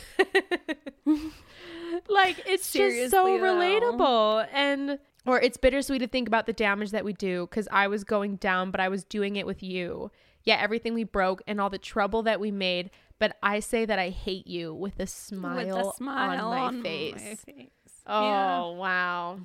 like 2.09 2.41
it's 2.45 2.65
Seriously, 2.65 3.01
just 3.01 3.11
so 3.11 3.25
though. 3.25 3.39
relatable 3.39 4.47
and 4.53 4.99
or 5.25 5.39
it's 5.39 5.57
bittersweet 5.57 5.99
to 5.99 6.07
think 6.07 6.27
about 6.27 6.45
the 6.45 6.53
damage 6.53 6.91
that 6.91 7.05
we 7.05 7.13
do 7.13 7.47
because 7.49 7.67
i 7.71 7.87
was 7.87 8.03
going 8.03 8.35
down 8.37 8.71
but 8.71 8.79
i 8.79 8.89
was 8.89 9.03
doing 9.03 9.35
it 9.35 9.45
with 9.45 9.61
you 9.61 10.11
yeah 10.43 10.57
everything 10.59 10.93
we 10.93 11.03
broke 11.03 11.41
and 11.47 11.61
all 11.61 11.69
the 11.69 11.77
trouble 11.77 12.23
that 12.23 12.39
we 12.39 12.51
made 12.51 12.89
but 13.19 13.37
i 13.43 13.59
say 13.59 13.85
that 13.85 13.99
i 13.99 14.09
hate 14.09 14.47
you 14.47 14.73
with 14.73 14.99
a 14.99 15.07
smile, 15.07 15.55
with 15.55 15.75
a 15.75 15.91
smile 15.93 16.47
on, 16.47 16.49
my, 16.49 16.59
on 16.59 16.83
face. 16.83 17.13
my 17.13 17.53
face 17.53 17.69
oh 18.07 18.21
yeah. 18.23 18.61
wow 18.77 19.39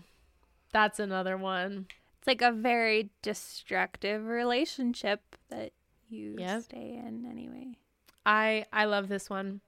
that's 0.76 1.01
another 1.01 1.38
one. 1.38 1.86
It's 2.18 2.26
like 2.26 2.42
a 2.42 2.53
very 2.53 3.11
destructive 3.22 4.26
relationship 4.26 5.36
that 5.49 5.72
you 6.07 6.36
yep. 6.38 6.64
stay 6.64 7.01
in 7.03 7.26
anyway. 7.30 7.78
I 8.26 8.66
I 8.74 8.84
love 8.84 9.09
this 9.09 9.30
one. 9.30 9.62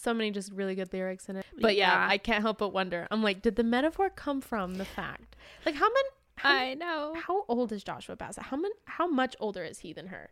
So 0.00 0.14
many 0.14 0.30
just 0.30 0.52
really 0.52 0.74
good 0.74 0.92
lyrics 0.92 1.28
in 1.28 1.36
it. 1.36 1.46
But 1.60 1.76
yeah, 1.76 1.92
yeah 1.92 2.08
I 2.08 2.18
can't 2.18 2.42
help 2.42 2.58
but 2.58 2.70
wonder. 2.72 3.06
I'm 3.10 3.22
like, 3.22 3.42
did 3.42 3.56
the 3.56 3.64
metaphor 3.64 4.10
come 4.10 4.40
from 4.40 4.76
the 4.76 4.84
fact? 4.84 5.36
Like 5.66 5.74
how 5.74 5.88
many 5.88 6.08
how, 6.36 6.54
I 6.54 6.74
know. 6.74 7.14
How 7.14 7.44
old 7.48 7.70
is 7.70 7.84
Joshua 7.84 8.16
Bassett? 8.16 8.44
How 8.44 8.56
many 8.56 8.74
how 8.86 9.06
much 9.06 9.36
older 9.40 9.62
is 9.62 9.80
he 9.80 9.92
than 9.92 10.06
her? 10.06 10.30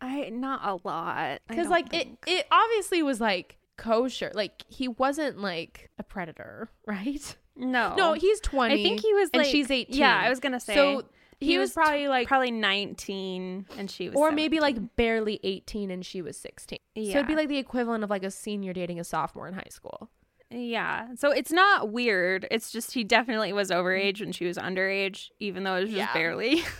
I 0.00 0.30
not 0.30 0.60
a 0.64 0.88
lot. 0.88 1.40
Cuz 1.48 1.68
like 1.68 1.90
think. 1.90 2.18
it 2.26 2.32
it 2.32 2.46
obviously 2.50 3.02
was 3.02 3.20
like 3.20 3.58
kosher. 3.76 4.32
Like 4.34 4.64
he 4.68 4.88
wasn't 4.88 5.38
like 5.38 5.90
a 5.98 6.02
predator, 6.02 6.70
right? 6.86 7.36
No. 7.56 7.94
No, 7.94 8.12
he's 8.14 8.40
20. 8.40 8.72
I 8.72 8.82
think 8.82 9.00
he 9.00 9.12
was 9.12 9.28
and 9.34 9.42
like, 9.42 9.50
she's 9.50 9.70
18. 9.70 9.96
Yeah, 9.96 10.18
I 10.18 10.30
was 10.30 10.40
going 10.40 10.52
to 10.52 10.60
say. 10.60 10.74
So 10.74 11.04
he, 11.40 11.52
he 11.52 11.58
was, 11.58 11.68
was, 11.70 11.74
probably 11.74 12.06
like 12.06 12.28
probably 12.28 12.50
19 12.50 13.66
and 13.78 13.90
she 13.90 14.08
was 14.08 14.16
or 14.16 14.28
17. 14.28 14.36
maybe 14.36 14.60
like 14.60 14.96
barely 14.96 15.40
18 15.42 15.90
and 15.90 16.04
she 16.04 16.20
was 16.20 16.36
16 16.36 16.78
yeah. 16.94 17.12
so 17.12 17.18
it'd 17.18 17.26
be 17.26 17.34
like 17.34 17.48
the 17.48 17.58
equivalent 17.58 18.04
of 18.04 18.10
like 18.10 18.22
a 18.22 18.30
senior 18.30 18.72
dating 18.72 19.00
a 19.00 19.04
sophomore 19.04 19.48
in 19.48 19.54
high 19.54 19.62
school. 19.70 20.10
Yeah. 20.50 21.14
So 21.14 21.30
it's 21.30 21.52
not 21.52 21.90
weird. 21.90 22.46
It's 22.50 22.72
just 22.72 22.92
he 22.92 23.04
definitely 23.04 23.52
was 23.52 23.70
overage 23.70 24.20
and 24.20 24.34
she 24.34 24.46
was 24.46 24.56
underage 24.58 25.28
even 25.38 25.62
though 25.62 25.76
it 25.76 25.80
was 25.82 25.90
just 25.90 25.98
yeah. 25.98 26.12
barely. 26.12 26.62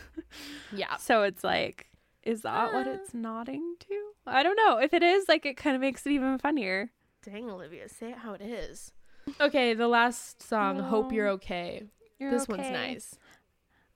Yeah. 0.72 0.96
So 0.98 1.22
it's 1.24 1.42
like 1.42 1.88
is 2.22 2.42
that 2.42 2.68
uh, 2.68 2.72
what 2.72 2.86
it's 2.86 3.12
nodding 3.12 3.74
to? 3.80 4.10
I 4.26 4.44
don't 4.44 4.54
know. 4.54 4.78
If 4.78 4.94
it 4.94 5.02
is 5.02 5.28
like 5.28 5.44
it 5.44 5.56
kind 5.56 5.74
of 5.74 5.80
makes 5.80 6.06
it 6.06 6.10
even 6.10 6.38
funnier. 6.38 6.92
Dang 7.24 7.50
olivia 7.50 7.88
say 7.88 8.10
it 8.10 8.18
how 8.18 8.34
it 8.34 8.40
is. 8.40 8.92
Okay, 9.40 9.74
the 9.74 9.88
last 9.88 10.42
song, 10.42 10.78
Hope 10.78 11.12
You're 11.12 11.28
Okay. 11.30 11.84
You're 12.18 12.30
this 12.30 12.42
okay. 12.42 12.58
one's 12.58 12.70
nice. 12.70 13.18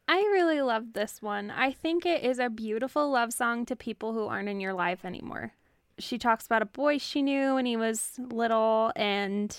I 0.07 0.19
really 0.19 0.61
love 0.61 0.93
this 0.93 1.23
one. 1.23 1.51
I 1.51 1.73
think 1.73 2.05
it 2.05 2.23
is 2.23 2.39
a 2.39 2.51
beautiful 2.51 3.11
love 3.11 3.33
song 3.33 3.65
to 3.67 3.77
people 3.77 4.13
who 4.13 4.27
aren't 4.27 4.49
in 4.49 4.61
your 4.61 4.75
life 4.75 5.05
anymore. 5.05 5.53
She 5.99 6.19
talks 6.19 6.47
about 6.47 6.63
a 6.63 6.67
boy 6.67 6.99
she 6.99 7.23
knew 7.23 7.55
when 7.55 7.67
he 7.67 7.77
was 7.77 8.19
little, 8.19 8.93
and 8.97 9.57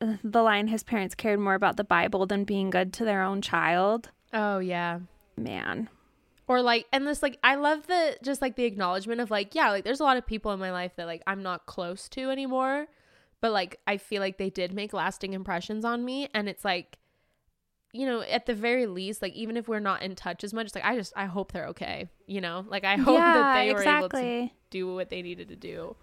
uh, 0.00 0.14
the 0.22 0.42
line 0.42 0.66
his 0.68 0.82
parents 0.82 1.14
cared 1.14 1.40
more 1.40 1.54
about 1.54 1.76
the 1.76 1.84
Bible 1.84 2.26
than 2.26 2.44
being 2.44 2.70
good 2.70 2.92
to 2.94 3.04
their 3.04 3.22
own 3.22 3.40
child. 3.40 4.10
Oh, 4.32 4.58
yeah. 4.58 5.00
Man. 5.36 5.88
Or 6.48 6.60
like, 6.60 6.86
and 6.92 7.06
this, 7.06 7.22
like, 7.22 7.38
I 7.42 7.54
love 7.54 7.86
the 7.86 8.18
just 8.22 8.42
like 8.42 8.56
the 8.56 8.64
acknowledgement 8.64 9.20
of 9.20 9.30
like, 9.30 9.54
yeah, 9.54 9.70
like 9.70 9.84
there's 9.84 10.00
a 10.00 10.04
lot 10.04 10.16
of 10.16 10.26
people 10.26 10.52
in 10.52 10.60
my 10.60 10.72
life 10.72 10.92
that 10.96 11.06
like 11.06 11.22
I'm 11.26 11.42
not 11.42 11.66
close 11.66 12.08
to 12.10 12.30
anymore 12.30 12.86
but 13.40 13.52
like 13.52 13.78
I 13.86 13.96
feel 13.96 14.20
like 14.20 14.38
they 14.38 14.50
did 14.50 14.72
make 14.72 14.92
lasting 14.92 15.32
impressions 15.32 15.84
on 15.84 16.04
me 16.04 16.28
and 16.34 16.48
it's 16.48 16.64
like 16.64 16.98
you 17.96 18.06
know, 18.06 18.20
at 18.20 18.46
the 18.46 18.54
very 18.54 18.86
least, 18.86 19.22
like 19.22 19.32
even 19.34 19.56
if 19.56 19.68
we're 19.68 19.80
not 19.80 20.02
in 20.02 20.14
touch 20.14 20.44
as 20.44 20.52
much, 20.52 20.74
like 20.74 20.84
I 20.84 20.96
just 20.96 21.12
I 21.16 21.26
hope 21.26 21.52
they're 21.52 21.68
okay. 21.68 22.08
You 22.26 22.40
know, 22.40 22.64
like 22.68 22.84
I 22.84 22.96
hope 22.96 23.18
yeah, 23.18 23.32
that 23.32 23.54
they 23.54 23.70
exactly. 23.70 24.22
were 24.22 24.28
able 24.28 24.48
to 24.48 24.54
do 24.70 24.94
what 24.94 25.10
they 25.10 25.22
needed 25.22 25.48
to 25.48 25.56
do. 25.56 25.96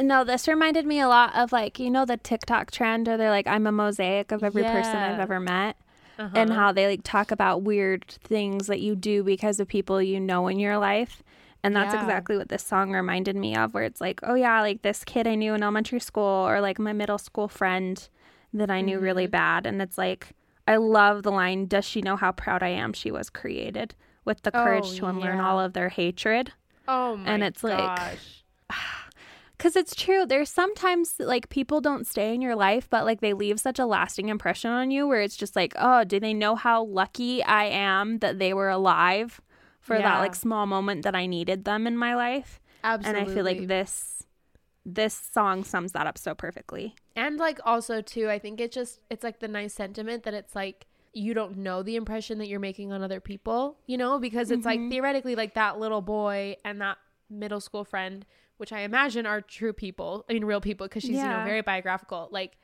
No, 0.00 0.24
this 0.24 0.46
reminded 0.46 0.86
me 0.86 1.00
a 1.00 1.08
lot 1.08 1.34
of 1.34 1.52
like 1.52 1.78
you 1.78 1.90
know 1.90 2.04
the 2.04 2.16
TikTok 2.16 2.70
trend, 2.70 3.08
or 3.08 3.16
they're 3.16 3.30
like 3.30 3.46
I'm 3.46 3.66
a 3.66 3.72
mosaic 3.72 4.32
of 4.32 4.42
every 4.42 4.62
yeah. 4.62 4.72
person 4.72 4.96
I've 4.96 5.20
ever 5.20 5.40
met, 5.40 5.76
uh-huh. 6.18 6.32
and 6.34 6.52
how 6.52 6.72
they 6.72 6.86
like 6.86 7.02
talk 7.02 7.30
about 7.30 7.62
weird 7.62 8.06
things 8.06 8.66
that 8.68 8.80
you 8.80 8.96
do 8.96 9.22
because 9.22 9.60
of 9.60 9.68
people 9.68 10.00
you 10.00 10.20
know 10.20 10.48
in 10.48 10.58
your 10.58 10.78
life. 10.78 11.22
And 11.64 11.74
that's 11.74 11.92
yeah. 11.92 12.02
exactly 12.02 12.36
what 12.36 12.50
this 12.50 12.62
song 12.62 12.92
reminded 12.92 13.34
me 13.34 13.56
of, 13.56 13.74
where 13.74 13.82
it's 13.82 14.00
like, 14.00 14.20
oh, 14.22 14.34
yeah, 14.34 14.60
like 14.60 14.82
this 14.82 15.02
kid 15.04 15.26
I 15.26 15.34
knew 15.34 15.54
in 15.54 15.62
elementary 15.62 15.98
school, 15.98 16.22
or 16.22 16.60
like 16.60 16.78
my 16.78 16.92
middle 16.92 17.18
school 17.18 17.48
friend 17.48 18.08
that 18.54 18.70
I 18.70 18.80
knew 18.80 18.96
mm-hmm. 18.96 19.04
really 19.04 19.26
bad. 19.26 19.66
And 19.66 19.82
it's 19.82 19.98
like, 19.98 20.36
I 20.68 20.76
love 20.76 21.22
the 21.22 21.32
line, 21.32 21.66
Does 21.66 21.84
she 21.84 22.02
know 22.02 22.16
how 22.16 22.32
proud 22.32 22.62
I 22.62 22.68
am 22.68 22.92
she 22.92 23.10
was 23.10 23.30
created? 23.30 23.94
With 24.24 24.42
the 24.42 24.50
oh, 24.54 24.62
courage 24.64 24.84
oh, 24.86 24.96
to 24.96 25.06
unlearn 25.06 25.38
yeah. 25.38 25.48
all 25.48 25.58
of 25.60 25.72
their 25.72 25.88
hatred. 25.88 26.52
Oh, 26.86 27.16
my 27.16 27.30
And 27.30 27.42
it's 27.42 27.62
gosh. 27.62 27.98
like, 28.70 28.76
because 29.56 29.74
it's 29.74 29.96
true 29.96 30.24
there's 30.24 30.48
sometimes 30.48 31.16
like 31.18 31.48
people 31.48 31.80
don't 31.80 32.06
stay 32.06 32.32
in 32.32 32.40
your 32.40 32.54
life 32.54 32.86
but 32.88 33.04
like 33.04 33.20
they 33.20 33.32
leave 33.32 33.58
such 33.58 33.80
a 33.80 33.86
lasting 33.86 34.28
impression 34.28 34.70
on 34.70 34.92
you 34.92 35.04
where 35.08 35.20
it's 35.20 35.34
just 35.34 35.56
like 35.56 35.72
oh 35.76 36.04
do 36.04 36.20
they 36.20 36.32
know 36.32 36.54
how 36.54 36.84
lucky 36.84 37.42
i 37.42 37.64
am 37.64 38.18
that 38.18 38.38
they 38.38 38.54
were 38.54 38.68
alive 38.68 39.40
for 39.88 39.96
yeah. 39.96 40.02
that 40.02 40.20
like 40.20 40.34
small 40.34 40.66
moment 40.66 41.02
that 41.02 41.16
I 41.16 41.26
needed 41.26 41.64
them 41.64 41.86
in 41.86 41.96
my 41.96 42.14
life. 42.14 42.60
Absolutely. 42.84 43.20
And 43.20 43.30
I 43.30 43.34
feel 43.34 43.44
like 43.44 43.66
this 43.66 44.17
this 44.88 45.28
song 45.32 45.64
sums 45.64 45.92
that 45.92 46.06
up 46.06 46.16
so 46.16 46.34
perfectly. 46.34 46.94
And 47.14 47.36
like 47.36 47.60
also 47.64 48.00
too, 48.00 48.30
I 48.30 48.38
think 48.38 48.58
it 48.58 48.72
just 48.72 49.00
it's 49.10 49.22
like 49.22 49.38
the 49.38 49.48
nice 49.48 49.74
sentiment 49.74 50.22
that 50.24 50.32
it's 50.32 50.54
like 50.54 50.86
you 51.12 51.34
don't 51.34 51.58
know 51.58 51.82
the 51.82 51.96
impression 51.96 52.38
that 52.38 52.48
you're 52.48 52.60
making 52.60 52.92
on 52.92 53.02
other 53.02 53.20
people, 53.20 53.78
you 53.86 53.98
know, 53.98 54.18
because 54.18 54.50
it's 54.50 54.66
mm-hmm. 54.66 54.82
like 54.82 54.90
theoretically 54.90 55.34
like 55.34 55.54
that 55.54 55.78
little 55.78 56.00
boy 56.00 56.56
and 56.64 56.80
that 56.80 56.96
middle 57.28 57.60
school 57.60 57.84
friend, 57.84 58.24
which 58.56 58.72
I 58.72 58.80
imagine 58.80 59.26
are 59.26 59.42
true 59.42 59.74
people, 59.74 60.24
I 60.28 60.32
mean 60.32 60.44
real 60.44 60.60
people 60.60 60.86
because 60.86 61.02
she's, 61.02 61.16
yeah. 61.16 61.24
you 61.24 61.38
know, 61.38 61.44
very 61.44 61.60
biographical. 61.60 62.28
Like 62.30 62.56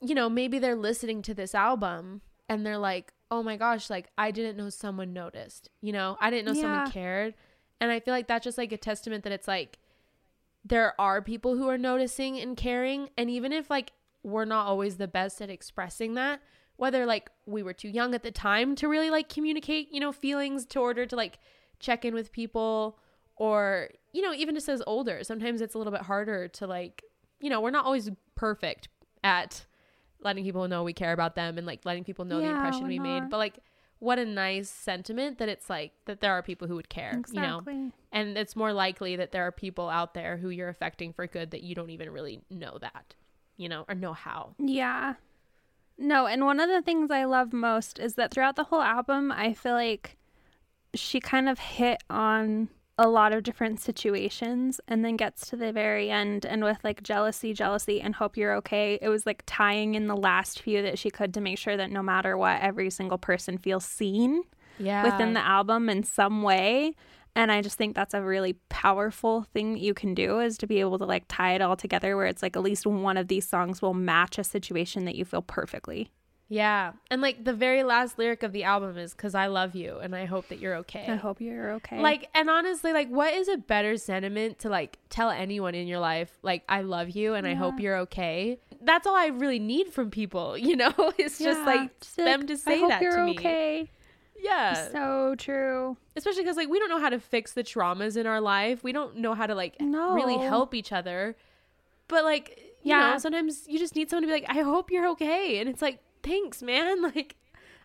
you 0.00 0.14
know, 0.14 0.30
maybe 0.30 0.58
they're 0.58 0.76
listening 0.76 1.20
to 1.20 1.34
this 1.34 1.54
album 1.54 2.22
and 2.48 2.64
they're 2.64 2.78
like, 2.78 3.12
oh 3.30 3.42
my 3.42 3.58
gosh, 3.58 3.90
like 3.90 4.08
I 4.16 4.30
didn't 4.30 4.56
know 4.56 4.70
someone 4.70 5.12
noticed, 5.12 5.68
you 5.82 5.92
know, 5.92 6.16
I 6.18 6.30
didn't 6.30 6.46
know 6.46 6.54
yeah. 6.54 6.62
someone 6.62 6.90
cared. 6.90 7.34
And 7.78 7.90
I 7.90 8.00
feel 8.00 8.14
like 8.14 8.26
that's 8.26 8.44
just 8.44 8.56
like 8.56 8.72
a 8.72 8.78
testament 8.78 9.24
that 9.24 9.32
it's 9.32 9.48
like 9.48 9.79
there 10.64 10.98
are 11.00 11.22
people 11.22 11.56
who 11.56 11.68
are 11.68 11.78
noticing 11.78 12.38
and 12.38 12.56
caring. 12.56 13.08
And 13.16 13.30
even 13.30 13.52
if 13.52 13.70
like 13.70 13.92
we're 14.22 14.44
not 14.44 14.66
always 14.66 14.96
the 14.96 15.08
best 15.08 15.40
at 15.40 15.50
expressing 15.50 16.14
that, 16.14 16.40
whether 16.76 17.06
like 17.06 17.30
we 17.46 17.62
were 17.62 17.72
too 17.72 17.88
young 17.88 18.14
at 18.14 18.22
the 18.22 18.30
time 18.30 18.74
to 18.76 18.88
really 18.88 19.10
like 19.10 19.28
communicate, 19.28 19.92
you 19.92 20.00
know, 20.00 20.12
feelings 20.12 20.64
to 20.66 20.80
order 20.80 21.06
to 21.06 21.16
like 21.16 21.38
check 21.78 22.04
in 22.04 22.14
with 22.14 22.32
people 22.32 22.98
or, 23.36 23.88
you 24.12 24.22
know, 24.22 24.34
even 24.34 24.54
just 24.54 24.68
as 24.68 24.82
older, 24.86 25.24
sometimes 25.24 25.60
it's 25.60 25.74
a 25.74 25.78
little 25.78 25.92
bit 25.92 26.02
harder 26.02 26.48
to 26.48 26.66
like, 26.66 27.02
you 27.40 27.48
know, 27.48 27.60
we're 27.60 27.70
not 27.70 27.86
always 27.86 28.10
perfect 28.34 28.88
at 29.24 29.64
letting 30.22 30.44
people 30.44 30.68
know 30.68 30.82
we 30.82 30.92
care 30.92 31.12
about 31.12 31.34
them 31.34 31.56
and 31.56 31.66
like 31.66 31.80
letting 31.84 32.04
people 32.04 32.24
know 32.24 32.38
yeah, 32.38 32.48
the 32.48 32.54
impression 32.54 32.86
we 32.86 32.98
not. 32.98 33.04
made. 33.04 33.30
But 33.30 33.38
like 33.38 33.58
what 34.00 34.18
a 34.18 34.24
nice 34.24 34.68
sentiment 34.68 35.38
that 35.38 35.48
it's 35.48 35.70
like 35.70 35.92
that 36.06 36.20
there 36.20 36.32
are 36.32 36.42
people 36.42 36.66
who 36.66 36.74
would 36.74 36.88
care, 36.88 37.12
exactly. 37.16 37.74
you 37.74 37.80
know? 37.80 37.92
And 38.10 38.36
it's 38.36 38.56
more 38.56 38.72
likely 38.72 39.14
that 39.16 39.30
there 39.30 39.46
are 39.46 39.52
people 39.52 39.88
out 39.88 40.14
there 40.14 40.38
who 40.38 40.48
you're 40.48 40.70
affecting 40.70 41.12
for 41.12 41.26
good 41.26 41.52
that 41.52 41.62
you 41.62 41.74
don't 41.74 41.90
even 41.90 42.10
really 42.10 42.40
know 42.50 42.78
that, 42.80 43.14
you 43.56 43.68
know, 43.68 43.84
or 43.88 43.94
know 43.94 44.14
how. 44.14 44.54
Yeah. 44.58 45.14
No, 45.98 46.26
and 46.26 46.46
one 46.46 46.60
of 46.60 46.70
the 46.70 46.80
things 46.80 47.10
I 47.10 47.24
love 47.24 47.52
most 47.52 47.98
is 47.98 48.14
that 48.14 48.32
throughout 48.32 48.56
the 48.56 48.64
whole 48.64 48.80
album, 48.80 49.30
I 49.30 49.52
feel 49.52 49.74
like 49.74 50.16
she 50.94 51.20
kind 51.20 51.48
of 51.48 51.58
hit 51.58 52.02
on 52.08 52.70
a 52.98 53.08
lot 53.08 53.32
of 53.32 53.42
different 53.42 53.80
situations 53.80 54.80
and 54.86 55.04
then 55.04 55.16
gets 55.16 55.48
to 55.48 55.56
the 55.56 55.72
very 55.72 56.10
end 56.10 56.44
and 56.44 56.62
with 56.62 56.78
like 56.84 57.02
jealousy, 57.02 57.54
jealousy, 57.54 58.00
and 58.00 58.14
hope 58.14 58.36
you're 58.36 58.54
okay. 58.56 58.98
It 59.00 59.08
was 59.08 59.24
like 59.24 59.42
tying 59.46 59.94
in 59.94 60.06
the 60.06 60.16
last 60.16 60.60
few 60.60 60.82
that 60.82 60.98
she 60.98 61.10
could 61.10 61.32
to 61.34 61.40
make 61.40 61.58
sure 61.58 61.76
that 61.76 61.90
no 61.90 62.02
matter 62.02 62.36
what, 62.36 62.60
every 62.60 62.90
single 62.90 63.18
person 63.18 63.56
feels 63.56 63.84
seen 63.84 64.42
yeah. 64.78 65.04
within 65.04 65.32
the 65.32 65.40
album 65.40 65.88
in 65.88 66.02
some 66.02 66.42
way. 66.42 66.94
And 67.36 67.52
I 67.52 67.62
just 67.62 67.78
think 67.78 67.94
that's 67.94 68.12
a 68.12 68.22
really 68.22 68.54
powerful 68.68 69.44
thing 69.54 69.74
that 69.74 69.80
you 69.80 69.94
can 69.94 70.14
do 70.14 70.40
is 70.40 70.58
to 70.58 70.66
be 70.66 70.80
able 70.80 70.98
to 70.98 71.04
like 71.04 71.24
tie 71.28 71.54
it 71.54 71.62
all 71.62 71.76
together 71.76 72.16
where 72.16 72.26
it's 72.26 72.42
like 72.42 72.56
at 72.56 72.62
least 72.62 72.86
one 72.86 73.16
of 73.16 73.28
these 73.28 73.48
songs 73.48 73.80
will 73.80 73.94
match 73.94 74.36
a 74.38 74.44
situation 74.44 75.04
that 75.04 75.14
you 75.14 75.24
feel 75.24 75.42
perfectly. 75.42 76.10
Yeah. 76.50 76.92
And 77.12 77.22
like 77.22 77.44
the 77.44 77.52
very 77.52 77.84
last 77.84 78.18
lyric 78.18 78.42
of 78.42 78.52
the 78.52 78.64
album 78.64 78.98
is 78.98 79.14
cuz 79.14 79.36
I 79.36 79.46
love 79.46 79.76
you 79.76 79.98
and 79.98 80.16
I 80.16 80.24
hope 80.24 80.48
that 80.48 80.58
you're 80.58 80.74
okay. 80.78 81.06
I 81.08 81.14
hope 81.14 81.40
you're 81.40 81.70
okay. 81.74 82.00
Like 82.00 82.28
and 82.34 82.50
honestly 82.50 82.92
like 82.92 83.08
what 83.08 83.32
is 83.32 83.48
a 83.48 83.56
better 83.56 83.96
sentiment 83.96 84.58
to 84.58 84.68
like 84.68 84.98
tell 85.10 85.30
anyone 85.30 85.76
in 85.76 85.86
your 85.86 86.00
life 86.00 86.38
like 86.42 86.64
I 86.68 86.82
love 86.82 87.10
you 87.10 87.34
and 87.34 87.46
yeah. 87.46 87.52
I 87.52 87.54
hope 87.54 87.78
you're 87.78 87.98
okay? 87.98 88.58
That's 88.82 89.06
all 89.06 89.14
I 89.14 89.26
really 89.26 89.60
need 89.60 89.92
from 89.92 90.10
people, 90.10 90.58
you 90.68 90.76
know? 90.76 90.92
It's 91.18 91.40
yeah. 91.40 91.52
just 91.52 91.66
like 91.66 92.00
just 92.00 92.16
them 92.16 92.40
like, 92.40 92.48
to 92.48 92.56
say 92.56 92.80
that 92.86 93.00
to 93.00 93.24
me. 93.24 93.38
Okay. 93.38 93.90
Yeah. 94.36 94.90
So 94.90 95.36
true. 95.38 95.96
Especially 96.16 96.42
cuz 96.42 96.56
like 96.56 96.68
we 96.68 96.80
don't 96.80 96.88
know 96.88 97.00
how 97.00 97.10
to 97.10 97.20
fix 97.20 97.52
the 97.52 97.62
traumas 97.62 98.16
in 98.16 98.26
our 98.26 98.40
life. 98.40 98.82
We 98.82 98.90
don't 98.90 99.18
know 99.18 99.34
how 99.34 99.46
to 99.46 99.54
like 99.54 99.80
no. 99.80 100.14
really 100.14 100.38
help 100.38 100.74
each 100.74 100.90
other. 100.90 101.36
But 102.08 102.24
like 102.24 102.66
yeah, 102.82 103.12
know, 103.12 103.18
sometimes 103.18 103.68
you 103.68 103.78
just 103.78 103.94
need 103.94 104.10
someone 104.10 104.22
to 104.22 104.26
be 104.26 104.32
like 104.32 104.46
I 104.48 104.62
hope 104.62 104.90
you're 104.90 105.06
okay 105.10 105.60
and 105.60 105.68
it's 105.68 105.82
like 105.82 106.00
thanks, 106.22 106.62
man. 106.62 107.02
Like, 107.14 107.36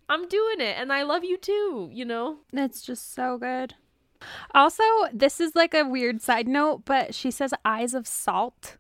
I'm 0.08 0.28
doing 0.28 0.62
it 0.62 0.78
and 0.78 0.94
I 0.94 1.02
love 1.04 1.24
you 1.24 1.38
too, 1.38 1.90
you 1.92 2.06
know? 2.06 2.38
That's 2.54 2.82
just 2.82 3.14
so 3.16 3.38
good. 3.38 3.74
Also, 4.54 4.84
this 5.12 5.40
is 5.40 5.56
like 5.56 5.74
a 5.74 5.84
weird 5.84 6.22
side 6.22 6.48
note, 6.48 6.84
but 6.86 7.16
she 7.16 7.32
says 7.32 7.54
eyes 7.64 7.94
of 7.94 8.08
salt. 8.08 8.78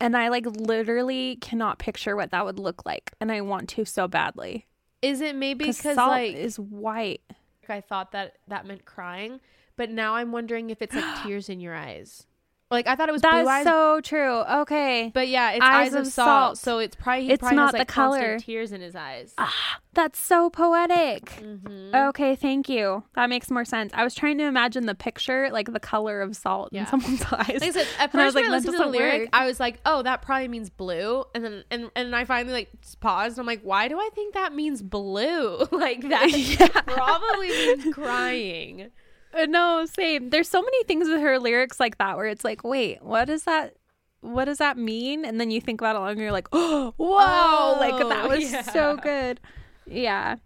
And 0.00 0.16
I 0.16 0.28
like 0.28 0.46
literally 0.46 1.36
cannot 1.36 1.78
picture 1.78 2.14
what 2.14 2.30
that 2.30 2.44
would 2.44 2.58
look 2.58 2.84
like. 2.84 3.12
And 3.20 3.32
I 3.32 3.40
want 3.40 3.68
to 3.70 3.84
so 3.84 4.06
badly. 4.06 4.66
Is 5.02 5.20
it 5.20 5.36
maybe 5.36 5.66
because 5.66 5.96
like 5.96 6.34
is 6.34 6.58
white? 6.58 7.22
I 7.68 7.80
thought 7.80 8.12
that 8.12 8.36
that 8.48 8.66
meant 8.66 8.84
crying, 8.84 9.40
but 9.76 9.90
now 9.90 10.14
I'm 10.14 10.32
wondering 10.32 10.70
if 10.70 10.82
it's 10.82 10.94
like 10.94 11.04
tears 11.22 11.48
in 11.48 11.60
your 11.60 11.74
eyes. 11.74 12.26
Like 12.70 12.86
I 12.86 12.96
thought 12.96 13.08
it 13.08 13.12
was 13.12 13.22
That's 13.22 13.42
blue 13.42 13.48
eyes. 13.48 13.64
so 13.64 14.00
true. 14.00 14.40
Okay. 14.40 15.10
But 15.14 15.28
yeah, 15.28 15.52
it's 15.52 15.64
eyes, 15.64 15.92
eyes 15.92 15.94
of, 15.94 16.06
salt, 16.06 16.26
salt, 16.56 16.58
So 16.58 16.78
it's 16.78 16.96
probably 16.96 17.26
he 17.26 17.32
it's 17.32 17.40
probably 17.40 17.56
not 17.56 17.66
has, 17.66 17.72
like, 17.74 17.86
the 17.86 17.92
color. 17.92 18.38
Tears 18.38 18.72
in 18.72 18.80
his 18.80 18.96
eyes. 18.96 19.34
Ah, 19.38 19.78
that's 19.92 20.18
so 20.18 20.50
poetic. 20.50 21.24
Mm-hmm. 21.26 21.94
Okay, 21.94 22.34
thank 22.34 22.68
you. 22.68 23.04
That 23.14 23.28
makes 23.28 23.50
more 23.50 23.64
sense. 23.64 23.92
I 23.94 24.02
was 24.02 24.14
trying 24.14 24.38
to 24.38 24.44
imagine 24.44 24.86
the 24.86 24.94
picture, 24.94 25.50
like 25.52 25.72
the 25.72 25.80
color 25.80 26.20
of 26.22 26.34
salt 26.34 26.70
yeah. 26.72 26.80
in 26.80 26.86
someone's 26.86 27.22
eyes. 27.32 27.60
Like 27.60 27.62
I 27.62 27.70
said, 27.70 27.86
at 27.98 28.10
first 28.10 28.20
I 28.20 28.24
was 28.24 28.34
like, 28.34 28.44
when 28.44 28.52
I 28.52 28.56
listened 28.56 28.72
to 28.72 28.82
the 28.82 28.86
lyric, 28.88 29.20
work. 29.20 29.28
I 29.32 29.46
was 29.46 29.60
like, 29.60 29.80
oh, 29.84 30.02
that 30.02 30.22
probably 30.22 30.48
means 30.48 30.70
blue. 30.70 31.24
And 31.34 31.44
then 31.44 31.64
and 31.70 31.90
and 31.94 32.16
I 32.16 32.24
finally 32.24 32.54
like 32.54 32.70
paused. 33.00 33.38
I'm 33.38 33.46
like, 33.46 33.62
why 33.62 33.88
do 33.88 33.98
I 33.98 34.08
think 34.14 34.34
that 34.34 34.54
means 34.54 34.82
blue? 34.82 35.58
like 35.70 36.08
that 36.08 36.30
yeah. 36.36 36.66
probably 36.68 37.48
means 37.48 37.94
crying. 37.94 38.90
Uh, 39.36 39.46
no, 39.46 39.86
same. 39.86 40.30
There's 40.30 40.48
so 40.48 40.62
many 40.62 40.84
things 40.84 41.08
with 41.08 41.20
her 41.20 41.38
lyrics 41.38 41.80
like 41.80 41.98
that 41.98 42.16
where 42.16 42.26
it's 42.26 42.44
like, 42.44 42.64
wait, 42.64 43.02
what 43.02 43.26
does 43.26 43.44
that 43.44 43.74
what 44.20 44.46
does 44.46 44.58
that 44.58 44.78
mean? 44.78 45.24
And 45.24 45.38
then 45.40 45.50
you 45.50 45.60
think 45.60 45.80
about 45.80 45.96
it 45.96 45.98
longer 45.98 46.12
and 46.12 46.20
you're 46.20 46.32
like, 46.32 46.48
oh, 46.52 46.94
whoa, 46.96 47.16
oh, 47.18 47.76
like 47.78 48.08
that 48.08 48.28
was 48.28 48.52
yeah. 48.52 48.62
so 48.62 48.96
good. 48.96 49.40
Yeah. 49.86 50.36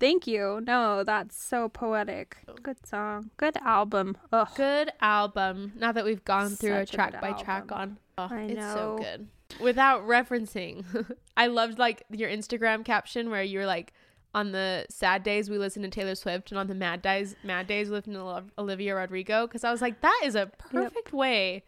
Thank 0.00 0.26
you. 0.26 0.60
No, 0.66 1.04
that's 1.04 1.40
so 1.40 1.68
poetic. 1.68 2.38
Good 2.62 2.84
song. 2.84 3.30
Good 3.36 3.56
album. 3.58 4.16
Ugh. 4.32 4.48
Good 4.56 4.90
album. 5.00 5.72
Now 5.76 5.92
that 5.92 6.04
we've 6.04 6.24
gone 6.24 6.50
through 6.50 6.80
Such 6.80 6.92
a 6.92 6.96
track 6.96 7.14
a 7.14 7.20
by 7.20 7.28
album. 7.28 7.44
track 7.44 7.72
on. 7.72 7.98
Oh, 8.18 8.28
I 8.30 8.46
know. 8.46 8.52
It's 8.52 8.72
so 8.74 8.98
good. 8.98 9.28
Without 9.60 10.02
referencing, 10.06 10.84
I 11.36 11.46
loved 11.46 11.78
like 11.78 12.02
your 12.10 12.28
Instagram 12.28 12.84
caption 12.84 13.30
where 13.30 13.42
you 13.42 13.60
were 13.60 13.66
like, 13.66 13.92
on 14.34 14.52
the 14.52 14.84
sad 14.90 15.22
days 15.22 15.48
we 15.48 15.58
listen 15.58 15.82
to 15.82 15.88
Taylor 15.88 16.14
Swift 16.14 16.50
and 16.50 16.58
on 16.58 16.66
the 16.66 16.74
mad 16.74 17.02
days 17.02 17.36
mad 17.44 17.66
days 17.66 17.88
we 17.88 17.94
listen 17.94 18.14
to 18.14 18.42
Olivia 18.58 18.94
Rodrigo 18.94 19.46
because 19.46 19.64
I 19.64 19.70
was 19.70 19.80
like 19.80 20.00
that 20.00 20.20
is 20.24 20.34
a 20.34 20.46
perfect 20.58 21.08
yep. 21.08 21.12
way 21.12 21.62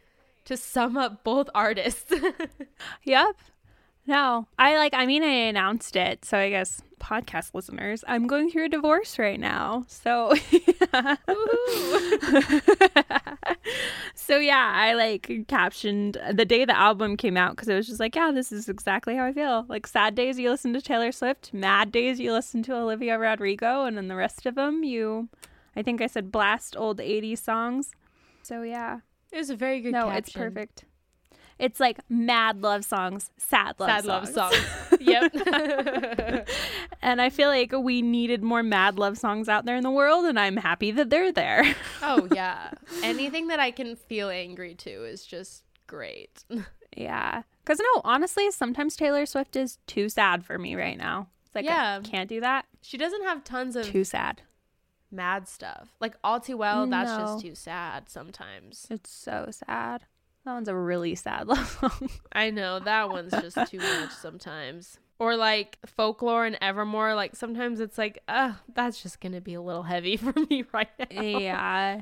to 0.46 0.56
sum 0.56 0.96
up 0.96 1.22
both 1.22 1.50
artists. 1.54 2.12
yep. 3.04 3.36
No, 4.06 4.46
I 4.58 4.76
like, 4.76 4.94
I 4.94 5.04
mean, 5.04 5.22
I 5.22 5.26
announced 5.26 5.96
it. 5.96 6.24
So 6.24 6.38
I 6.38 6.50
guess 6.50 6.80
podcast 7.00 7.54
listeners, 7.54 8.04
I'm 8.08 8.26
going 8.26 8.50
through 8.50 8.66
a 8.66 8.68
divorce 8.68 9.18
right 9.18 9.38
now. 9.38 9.84
So, 9.88 10.32
so 14.14 14.38
yeah, 14.38 14.72
I 14.74 14.94
like 14.94 15.46
captioned 15.48 16.18
the 16.32 16.44
day 16.44 16.64
the 16.64 16.76
album 16.76 17.16
came 17.16 17.36
out 17.36 17.50
because 17.56 17.68
it 17.68 17.74
was 17.74 17.86
just 17.86 18.00
like, 18.00 18.14
yeah, 18.16 18.30
this 18.32 18.52
is 18.52 18.68
exactly 18.68 19.16
how 19.16 19.24
I 19.26 19.32
feel. 19.32 19.66
Like, 19.68 19.86
sad 19.86 20.14
days 20.14 20.38
you 20.38 20.50
listen 20.50 20.72
to 20.72 20.80
Taylor 20.80 21.12
Swift, 21.12 21.52
mad 21.52 21.92
days 21.92 22.18
you 22.20 22.32
listen 22.32 22.62
to 22.64 22.74
Olivia 22.76 23.18
Rodrigo, 23.18 23.84
and 23.84 23.96
then 23.96 24.08
the 24.08 24.16
rest 24.16 24.46
of 24.46 24.54
them 24.54 24.84
you, 24.84 25.28
I 25.74 25.82
think 25.82 26.00
I 26.00 26.06
said 26.06 26.32
blast 26.32 26.76
old 26.76 26.98
80s 26.98 27.38
songs. 27.38 27.92
So 28.42 28.62
yeah. 28.62 29.00
It 29.32 29.38
was 29.38 29.50
a 29.50 29.56
very 29.56 29.80
good 29.80 29.92
No, 29.92 30.04
caption. 30.04 30.18
it's 30.18 30.32
perfect. 30.32 30.84
It's 31.58 31.80
like 31.80 31.98
mad 32.08 32.62
love 32.62 32.84
songs, 32.84 33.30
sad 33.38 33.76
love 33.78 33.88
sad 33.88 34.04
songs. 34.04 34.36
love 34.36 34.52
songs. 34.52 35.00
yep. 35.00 35.32
and 37.02 37.20
I 37.20 37.30
feel 37.30 37.48
like 37.48 37.72
we 37.72 38.02
needed 38.02 38.42
more 38.42 38.62
mad 38.62 38.98
love 38.98 39.16
songs 39.16 39.48
out 39.48 39.64
there 39.64 39.76
in 39.76 39.82
the 39.82 39.90
world, 39.90 40.26
and 40.26 40.38
I'm 40.38 40.56
happy 40.56 40.90
that 40.90 41.08
they're 41.08 41.32
there. 41.32 41.74
oh 42.02 42.28
yeah, 42.34 42.72
anything 43.02 43.48
that 43.48 43.60
I 43.60 43.70
can 43.70 43.96
feel 43.96 44.28
angry 44.28 44.74
to 44.76 45.04
is 45.04 45.24
just 45.24 45.64
great. 45.86 46.44
yeah, 46.96 47.42
because 47.64 47.78
no, 47.78 48.02
honestly, 48.04 48.50
sometimes 48.50 48.94
Taylor 48.94 49.24
Swift 49.24 49.56
is 49.56 49.78
too 49.86 50.08
sad 50.10 50.44
for 50.44 50.58
me 50.58 50.74
right 50.74 50.98
now. 50.98 51.28
It's 51.46 51.54
like 51.54 51.64
yeah, 51.64 52.00
I 52.02 52.06
can't 52.06 52.28
do 52.28 52.40
that. 52.40 52.66
She 52.82 52.98
doesn't 52.98 53.24
have 53.24 53.44
tons 53.44 53.76
of 53.76 53.86
too 53.86 54.04
sad 54.04 54.42
mad 55.10 55.48
stuff. 55.48 55.88
Like 56.00 56.16
all 56.22 56.40
too 56.40 56.56
well, 56.56 56.86
that's 56.86 57.10
no. 57.10 57.18
just 57.18 57.40
too 57.40 57.54
sad 57.54 58.08
sometimes. 58.08 58.86
It's 58.90 59.10
so 59.10 59.48
sad. 59.50 60.04
That 60.46 60.54
one's 60.54 60.68
a 60.68 60.76
really 60.76 61.16
sad 61.16 61.48
love 61.48 61.68
song. 61.80 62.08
I 62.32 62.50
know 62.50 62.78
that 62.78 63.10
one's 63.10 63.32
just 63.32 63.58
too 63.68 63.78
much 63.78 64.12
sometimes. 64.12 65.00
Or 65.18 65.34
like 65.34 65.76
folklore 65.86 66.44
and 66.44 66.56
Evermore, 66.60 67.16
like 67.16 67.34
sometimes 67.34 67.80
it's 67.80 67.98
like, 67.98 68.22
uh, 68.28 68.52
that's 68.72 69.02
just 69.02 69.20
gonna 69.20 69.40
be 69.40 69.54
a 69.54 69.60
little 69.60 69.82
heavy 69.82 70.16
for 70.16 70.32
me 70.48 70.64
right 70.72 70.88
now. 70.98 71.20
Yeah. 71.20 72.00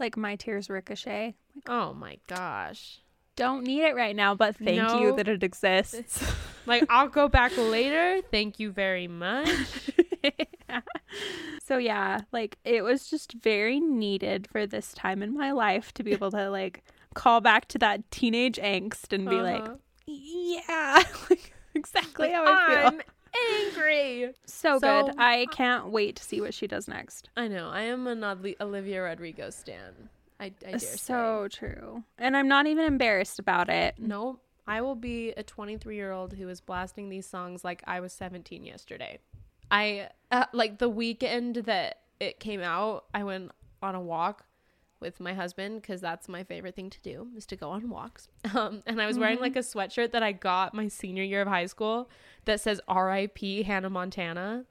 Like 0.00 0.16
my 0.16 0.34
tears 0.34 0.68
ricochet. 0.68 1.36
Like, 1.54 1.68
oh 1.68 1.94
my 1.94 2.18
gosh. 2.26 2.98
Don't 3.36 3.62
need 3.62 3.82
it 3.82 3.94
right 3.94 4.16
now, 4.16 4.34
but 4.34 4.56
thank 4.56 4.82
no. 4.82 5.00
you 5.00 5.16
that 5.16 5.28
it 5.28 5.44
exists. 5.44 6.24
like 6.66 6.84
I'll 6.90 7.08
go 7.08 7.28
back 7.28 7.56
later. 7.56 8.20
Thank 8.32 8.58
you 8.58 8.72
very 8.72 9.06
much. 9.06 9.48
So 11.70 11.78
yeah, 11.78 12.22
like 12.32 12.58
it 12.64 12.82
was 12.82 13.08
just 13.08 13.34
very 13.34 13.78
needed 13.78 14.48
for 14.50 14.66
this 14.66 14.92
time 14.92 15.22
in 15.22 15.32
my 15.32 15.52
life 15.52 15.94
to 15.94 16.02
be 16.02 16.10
able 16.10 16.32
to 16.32 16.50
like 16.50 16.82
call 17.20 17.42
back 17.42 17.68
to 17.68 17.78
that 17.78 18.10
teenage 18.10 18.56
angst 18.56 19.12
and 19.12 19.28
be 19.28 19.36
uh-huh. 19.36 19.42
like, 19.68 19.70
yeah, 20.06 21.02
exactly 21.74 22.28
like, 22.28 22.34
how 22.34 22.44
I 22.46 22.66
feel. 22.66 22.86
I'm 22.86 23.00
angry. 23.68 24.34
So, 24.46 24.78
so, 24.78 25.06
good. 25.06 25.14
I 25.18 25.46
can't 25.52 25.88
wait 25.88 26.16
to 26.16 26.24
see 26.24 26.40
what 26.40 26.52
she 26.52 26.66
does 26.66 26.88
next. 26.88 27.30
I 27.36 27.48
know. 27.48 27.70
I 27.70 27.82
am 27.82 28.06
an 28.06 28.24
Olivia 28.24 29.02
Rodrigo 29.02 29.50
stan. 29.50 30.08
I, 30.38 30.46
I 30.66 30.70
dare 30.70 30.78
so 30.80 31.48
say. 31.50 31.58
true. 31.58 32.04
And 32.18 32.36
I'm 32.36 32.48
not 32.48 32.66
even 32.66 32.84
embarrassed 32.84 33.38
about 33.38 33.68
it. 33.68 33.94
No, 33.98 34.38
I 34.66 34.80
will 34.80 34.96
be 34.96 35.30
a 35.30 35.42
23 35.42 35.96
year 35.96 36.12
old 36.12 36.34
who 36.34 36.48
is 36.48 36.60
blasting 36.60 37.08
these 37.08 37.26
songs 37.26 37.64
like 37.64 37.82
I 37.86 38.00
was 38.00 38.12
17 38.12 38.64
yesterday. 38.64 39.18
I, 39.70 40.08
uh, 40.30 40.46
like 40.52 40.78
the 40.78 40.88
weekend 40.88 41.56
that 41.56 42.00
it 42.18 42.40
came 42.40 42.60
out, 42.60 43.04
I 43.14 43.24
went 43.24 43.52
on 43.82 43.94
a 43.94 44.00
walk 44.00 44.44
with 45.00 45.20
my 45.20 45.34
husband 45.34 45.80
because 45.80 46.00
that's 46.00 46.28
my 46.28 46.44
favorite 46.44 46.74
thing 46.74 46.90
to 46.90 47.00
do 47.02 47.28
is 47.36 47.46
to 47.46 47.56
go 47.56 47.70
on 47.70 47.88
walks. 47.88 48.28
Um, 48.52 48.82
and 48.84 49.00
I 49.00 49.06
was 49.06 49.16
wearing 49.16 49.36
mm-hmm. 49.36 49.44
like 49.44 49.56
a 49.56 49.60
sweatshirt 49.60 50.10
that 50.10 50.24
I 50.24 50.32
got 50.32 50.74
my 50.74 50.88
senior 50.88 51.22
year 51.22 51.42
of 51.42 51.48
high 51.48 51.66
school 51.66 52.10
that 52.46 52.60
says 52.60 52.80
R.I.P. 52.88 53.62
Hannah 53.62 53.90
Montana. 53.90 54.64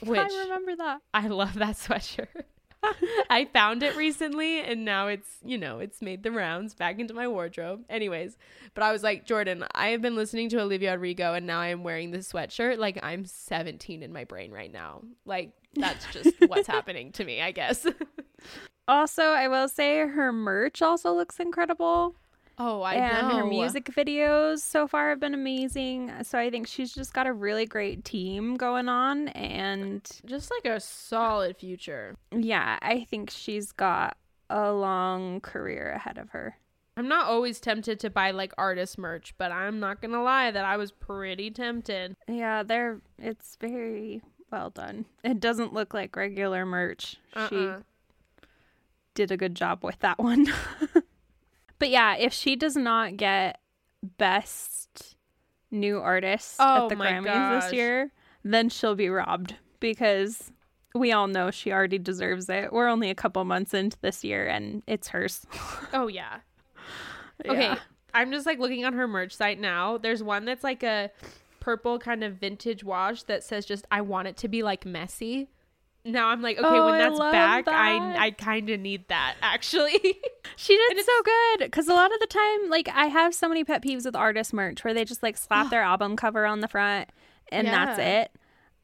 Which 0.00 0.20
I 0.20 0.42
remember 0.44 0.76
that. 0.76 1.00
I 1.12 1.26
love 1.26 1.54
that 1.54 1.76
sweatshirt. 1.76 2.44
I 3.30 3.46
found 3.46 3.82
it 3.82 3.96
recently 3.96 4.60
and 4.60 4.84
now 4.84 5.08
it's, 5.08 5.28
you 5.44 5.58
know, 5.58 5.80
it's 5.80 6.00
made 6.00 6.22
the 6.22 6.30
rounds 6.30 6.74
back 6.74 6.98
into 6.98 7.14
my 7.14 7.28
wardrobe. 7.28 7.84
Anyways, 7.90 8.36
but 8.74 8.84
I 8.84 8.92
was 8.92 9.02
like, 9.02 9.26
Jordan, 9.26 9.64
I 9.74 9.88
have 9.88 10.02
been 10.02 10.14
listening 10.14 10.48
to 10.50 10.60
Olivia 10.60 10.92
Rodrigo 10.92 11.34
and 11.34 11.46
now 11.46 11.60
I 11.60 11.68
am 11.68 11.82
wearing 11.82 12.10
this 12.10 12.32
sweatshirt. 12.32 12.78
Like 12.78 12.98
I'm 13.02 13.24
17 13.24 14.02
in 14.02 14.12
my 14.12 14.24
brain 14.24 14.52
right 14.52 14.72
now. 14.72 15.02
Like 15.24 15.52
that's 15.74 16.06
just 16.12 16.34
what's 16.46 16.68
happening 16.68 17.12
to 17.12 17.24
me, 17.24 17.40
I 17.42 17.50
guess. 17.50 17.86
Also, 18.90 19.22
I 19.22 19.48
will 19.48 19.68
say 19.68 20.00
her 20.00 20.32
merch 20.32 20.82
also 20.82 21.12
looks 21.14 21.38
incredible. 21.38 22.14
Oh, 22.58 22.82
I 22.82 22.94
and 22.94 23.28
know. 23.28 23.36
her 23.38 23.46
music 23.46 23.86
videos 23.86 24.58
so 24.58 24.86
far 24.86 25.08
have 25.08 25.20
been 25.20 25.32
amazing. 25.32 26.12
So 26.22 26.38
I 26.38 26.50
think 26.50 26.66
she's 26.66 26.92
just 26.92 27.14
got 27.14 27.26
a 27.26 27.32
really 27.32 27.64
great 27.64 28.04
team 28.04 28.56
going 28.56 28.86
on 28.86 29.28
and 29.28 30.06
just 30.26 30.50
like 30.50 30.70
a 30.70 30.78
solid 30.78 31.56
future. 31.56 32.16
Yeah, 32.32 32.78
I 32.82 33.04
think 33.04 33.30
she's 33.30 33.72
got 33.72 34.18
a 34.50 34.72
long 34.72 35.40
career 35.40 35.92
ahead 35.92 36.18
of 36.18 36.30
her. 36.30 36.58
I'm 36.98 37.08
not 37.08 37.26
always 37.26 37.60
tempted 37.60 37.98
to 38.00 38.10
buy 38.10 38.32
like 38.32 38.52
artist 38.58 38.98
merch, 38.98 39.32
but 39.38 39.52
I'm 39.52 39.80
not 39.80 40.02
going 40.02 40.12
to 40.12 40.20
lie 40.20 40.50
that 40.50 40.64
I 40.66 40.76
was 40.76 40.92
pretty 40.92 41.50
tempted. 41.50 42.14
Yeah, 42.28 42.62
they're 42.62 43.00
it's 43.18 43.56
very 43.58 44.20
well 44.52 44.68
done. 44.68 45.06
It 45.24 45.40
doesn't 45.40 45.72
look 45.72 45.94
like 45.94 46.14
regular 46.14 46.66
merch. 46.66 47.16
Uh-uh. 47.34 47.48
She 47.48 47.70
did 49.14 49.30
a 49.30 49.36
good 49.36 49.54
job 49.54 49.82
with 49.82 49.98
that 50.00 50.18
one. 50.18 50.46
But 51.80 51.88
yeah, 51.88 52.14
if 52.14 52.32
she 52.32 52.54
does 52.54 52.76
not 52.76 53.16
get 53.16 53.58
best 54.18 55.16
new 55.70 55.98
artist 55.98 56.56
oh 56.60 56.84
at 56.84 56.88
the 56.90 56.94
Grammys 56.94 57.24
gosh. 57.24 57.64
this 57.64 57.72
year, 57.72 58.12
then 58.44 58.68
she'll 58.68 58.94
be 58.94 59.08
robbed 59.08 59.56
because 59.80 60.52
we 60.94 61.10
all 61.10 61.26
know 61.26 61.50
she 61.50 61.72
already 61.72 61.98
deserves 61.98 62.48
it. 62.50 62.70
We're 62.72 62.88
only 62.88 63.08
a 63.08 63.14
couple 63.14 63.42
months 63.46 63.72
into 63.72 63.96
this 64.02 64.22
year 64.22 64.46
and 64.46 64.82
it's 64.86 65.08
hers. 65.08 65.46
oh 65.94 66.06
yeah. 66.06 66.40
yeah. 67.46 67.52
Okay, 67.52 67.74
I'm 68.12 68.30
just 68.30 68.44
like 68.44 68.58
looking 68.58 68.84
on 68.84 68.92
her 68.92 69.08
merch 69.08 69.34
site 69.34 69.58
now. 69.58 69.96
There's 69.96 70.22
one 70.22 70.44
that's 70.44 70.62
like 70.62 70.82
a 70.82 71.10
purple 71.60 71.98
kind 71.98 72.22
of 72.22 72.34
vintage 72.34 72.84
wash 72.84 73.22
that 73.22 73.42
says 73.42 73.64
just 73.64 73.86
I 73.90 74.02
want 74.02 74.28
it 74.28 74.36
to 74.38 74.48
be 74.48 74.62
like 74.62 74.84
messy 74.84 75.48
now 76.04 76.28
I'm 76.28 76.40
like, 76.40 76.58
okay, 76.58 76.66
oh, 76.66 76.86
when 76.86 76.98
that's 76.98 77.18
back, 77.18 77.66
that. 77.66 77.74
I 77.74 78.26
I 78.26 78.30
kind 78.30 78.70
of 78.70 78.80
need 78.80 79.08
that 79.08 79.36
actually. 79.42 79.98
she 80.56 80.76
did 80.76 81.04
so 81.04 81.22
good 81.22 81.58
because 81.60 81.88
a 81.88 81.94
lot 81.94 82.12
of 82.12 82.20
the 82.20 82.26
time, 82.26 82.70
like 82.70 82.88
I 82.88 83.06
have 83.06 83.34
so 83.34 83.48
many 83.48 83.64
pet 83.64 83.82
peeves 83.82 84.04
with 84.04 84.16
artist 84.16 84.52
merch 84.52 84.84
where 84.84 84.94
they 84.94 85.04
just 85.04 85.22
like 85.22 85.36
slap 85.36 85.70
their 85.70 85.82
album 85.82 86.16
cover 86.16 86.46
on 86.46 86.60
the 86.60 86.68
front 86.68 87.08
and 87.52 87.66
yeah. 87.66 87.84
that's 87.84 87.98
it. 87.98 88.32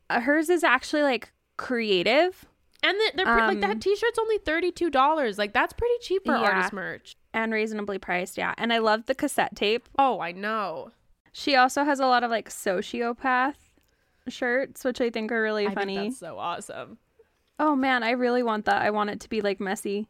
Uh, 0.09 0.21
hers 0.21 0.49
is 0.49 0.63
actually 0.63 1.03
like 1.03 1.33
creative, 1.57 2.45
and 2.83 2.97
the, 2.97 3.13
they're 3.17 3.41
um, 3.41 3.49
like 3.49 3.61
that 3.61 3.71
um, 3.71 3.81
T-shirt's 3.81 4.19
only 4.19 4.39
thirty 4.39 4.71
two 4.71 4.91
dollars. 4.91 5.39
Like 5.39 5.53
that's 5.53 5.73
pretty 5.73 5.95
cheap 6.01 6.25
for 6.25 6.35
yeah. 6.35 6.43
artist 6.43 6.73
merch 6.73 7.17
and 7.33 7.53
reasonably 7.53 7.99
priced. 7.99 8.39
Yeah, 8.39 8.55
and 8.59 8.73
I 8.73 8.79
love 8.79 9.07
the 9.07 9.15
cassette 9.15 9.57
tape. 9.57 9.89
Oh, 9.99 10.21
I 10.21 10.33
know. 10.33 10.91
She 11.33 11.55
also 11.55 11.85
has 11.85 12.01
a 12.01 12.07
lot 12.07 12.25
of 12.25 12.31
like 12.31 12.49
sociopath 12.49 13.57
shirts, 14.29 14.85
which 14.85 15.01
I 15.01 15.11
think 15.11 15.33
are 15.33 15.43
really 15.43 15.67
I 15.67 15.75
funny. 15.75 15.97
that's 15.97 16.19
so 16.19 16.39
awesome. 16.39 16.99
Oh 17.59 17.75
man, 17.75 18.03
I 18.03 18.11
really 18.11 18.43
want 18.43 18.67
that. 18.67 18.83
I 18.83 18.91
want 18.91 19.11
it 19.11 19.21
to 19.21 19.29
be 19.29 19.41
like 19.41 19.61
messy. 19.61 20.09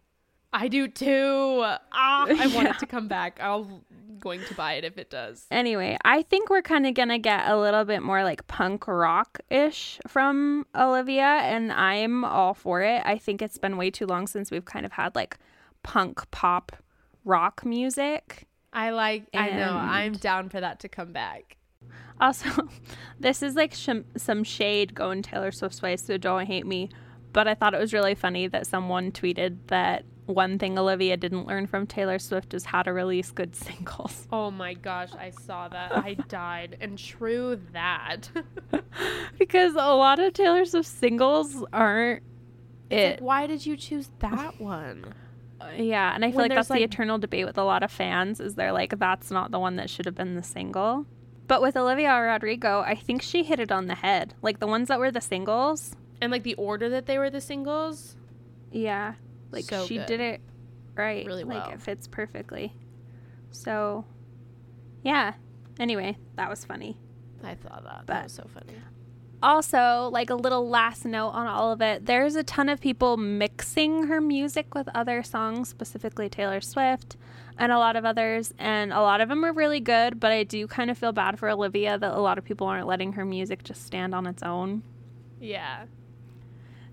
I 0.52 0.68
do 0.68 0.88
too. 0.88 1.60
Ah, 1.62 2.26
I 2.28 2.46
want 2.54 2.68
it 2.68 2.78
to 2.78 2.86
come 2.86 3.08
back. 3.08 3.38
I'm 3.42 3.82
going 4.20 4.42
to 4.44 4.54
buy 4.54 4.74
it 4.74 4.84
if 4.84 4.98
it 4.98 5.10
does. 5.10 5.46
Anyway, 5.50 5.98
I 6.04 6.22
think 6.22 6.50
we're 6.50 6.62
kind 6.62 6.86
of 6.86 6.94
going 6.94 7.10
to 7.10 7.18
get 7.18 7.48
a 7.48 7.58
little 7.58 7.84
bit 7.84 8.02
more 8.02 8.24
like 8.24 8.46
punk 8.46 8.88
rock 8.88 9.38
ish 9.50 9.98
from 10.08 10.66
Olivia, 10.74 11.22
and 11.22 11.72
I'm 11.72 12.24
all 12.24 12.54
for 12.54 12.82
it. 12.82 13.02
I 13.04 13.18
think 13.18 13.42
it's 13.42 13.58
been 13.58 13.76
way 13.76 13.90
too 13.90 14.06
long 14.06 14.26
since 14.26 14.50
we've 14.50 14.64
kind 14.64 14.86
of 14.86 14.92
had 14.92 15.14
like 15.14 15.36
punk 15.82 16.30
pop 16.30 16.72
rock 17.24 17.64
music. 17.64 18.46
I 18.72 18.90
like, 18.90 19.26
and... 19.32 19.54
I 19.54 19.56
know, 19.56 19.72
I'm 19.72 20.14
down 20.14 20.48
for 20.48 20.60
that 20.60 20.80
to 20.80 20.88
come 20.88 21.12
back. 21.12 21.56
Also, 22.20 22.48
this 23.20 23.42
is 23.42 23.54
like 23.54 23.74
sh- 23.74 23.90
some 24.16 24.42
shade 24.42 24.94
going 24.94 25.22
Taylor 25.22 25.52
Swift's 25.52 25.82
way, 25.82 25.96
so 25.96 26.16
don't 26.16 26.46
hate 26.46 26.66
me 26.66 26.90
but 27.32 27.48
I 27.48 27.54
thought 27.54 27.74
it 27.74 27.80
was 27.80 27.92
really 27.92 28.14
funny 28.14 28.48
that 28.48 28.66
someone 28.66 29.12
tweeted 29.12 29.58
that 29.68 30.04
one 30.26 30.58
thing 30.58 30.78
Olivia 30.78 31.16
didn't 31.16 31.46
learn 31.46 31.66
from 31.66 31.86
Taylor 31.86 32.18
Swift 32.18 32.52
is 32.54 32.64
how 32.64 32.82
to 32.82 32.92
release 32.92 33.30
good 33.30 33.54
singles. 33.56 34.26
Oh 34.32 34.50
my 34.50 34.74
gosh, 34.74 35.10
I 35.18 35.30
saw 35.30 35.68
that. 35.68 35.96
I 35.96 36.14
died. 36.28 36.76
And 36.80 36.98
true 36.98 37.60
that. 37.72 38.28
because 39.38 39.74
a 39.74 39.94
lot 39.94 40.18
of 40.18 40.32
Taylor 40.32 40.64
Swift 40.64 40.88
singles 40.88 41.64
aren't 41.72 42.22
it. 42.90 43.12
Like, 43.12 43.20
why 43.20 43.46
did 43.46 43.64
you 43.64 43.76
choose 43.76 44.10
that 44.20 44.60
one? 44.60 45.14
Uh, 45.60 45.70
yeah, 45.76 46.14
and 46.14 46.24
I 46.24 46.30
feel 46.30 46.38
when 46.38 46.48
like 46.50 46.56
that's 46.56 46.70
like... 46.70 46.78
the 46.78 46.84
eternal 46.84 47.18
debate 47.18 47.46
with 47.46 47.58
a 47.58 47.64
lot 47.64 47.82
of 47.82 47.90
fans 47.90 48.40
is 48.40 48.54
they're 48.54 48.72
like 48.72 48.98
that's 48.98 49.30
not 49.30 49.50
the 49.50 49.58
one 49.58 49.76
that 49.76 49.88
should 49.88 50.06
have 50.06 50.14
been 50.14 50.34
the 50.34 50.42
single. 50.42 51.06
But 51.46 51.62
with 51.62 51.76
Olivia 51.76 52.12
Rodrigo, 52.20 52.80
I 52.80 52.96
think 52.96 53.22
she 53.22 53.44
hit 53.44 53.60
it 53.60 53.70
on 53.70 53.86
the 53.86 53.94
head. 53.94 54.34
Like 54.42 54.58
the 54.58 54.66
ones 54.66 54.88
that 54.88 54.98
were 54.98 55.12
the 55.12 55.20
singles, 55.20 55.94
and 56.20 56.32
like 56.32 56.42
the 56.42 56.54
order 56.54 56.88
that 56.90 57.06
they 57.06 57.18
were 57.18 57.30
the 57.30 57.40
singles. 57.40 58.16
Yeah, 58.70 59.14
like 59.50 59.64
so 59.64 59.86
she 59.86 59.98
good. 59.98 60.06
did 60.06 60.20
it 60.20 60.40
right. 60.94 61.26
Really 61.26 61.44
well. 61.44 61.58
Like 61.58 61.74
it 61.74 61.82
fits 61.82 62.06
perfectly. 62.06 62.72
So, 63.50 64.04
yeah. 65.02 65.34
Anyway, 65.78 66.16
that 66.36 66.48
was 66.50 66.64
funny. 66.64 66.96
I 67.42 67.54
thought 67.54 67.84
that. 67.84 68.02
But 68.06 68.12
that 68.12 68.24
was 68.24 68.32
so 68.32 68.46
funny. 68.52 68.78
Also, 69.42 70.08
like 70.12 70.30
a 70.30 70.34
little 70.34 70.68
last 70.68 71.04
note 71.04 71.28
on 71.28 71.46
all 71.46 71.70
of 71.70 71.82
it, 71.82 72.06
there's 72.06 72.36
a 72.36 72.42
ton 72.42 72.68
of 72.68 72.80
people 72.80 73.16
mixing 73.16 74.04
her 74.04 74.20
music 74.20 74.74
with 74.74 74.88
other 74.94 75.22
songs, 75.22 75.68
specifically 75.68 76.28
Taylor 76.28 76.60
Swift 76.60 77.16
and 77.58 77.72
a 77.72 77.78
lot 77.78 77.96
of 77.96 78.04
others, 78.04 78.52
and 78.58 78.92
a 78.92 79.00
lot 79.00 79.20
of 79.20 79.28
them 79.28 79.44
are 79.44 79.52
really 79.52 79.80
good, 79.80 80.20
but 80.20 80.30
I 80.30 80.42
do 80.42 80.66
kind 80.66 80.90
of 80.90 80.98
feel 80.98 81.12
bad 81.12 81.38
for 81.38 81.48
Olivia 81.48 81.98
that 81.98 82.12
a 82.12 82.20
lot 82.20 82.38
of 82.38 82.44
people 82.44 82.66
aren't 82.66 82.86
letting 82.86 83.12
her 83.14 83.24
music 83.24 83.64
just 83.64 83.84
stand 83.84 84.14
on 84.14 84.26
its 84.26 84.42
own. 84.42 84.82
Yeah. 85.40 85.84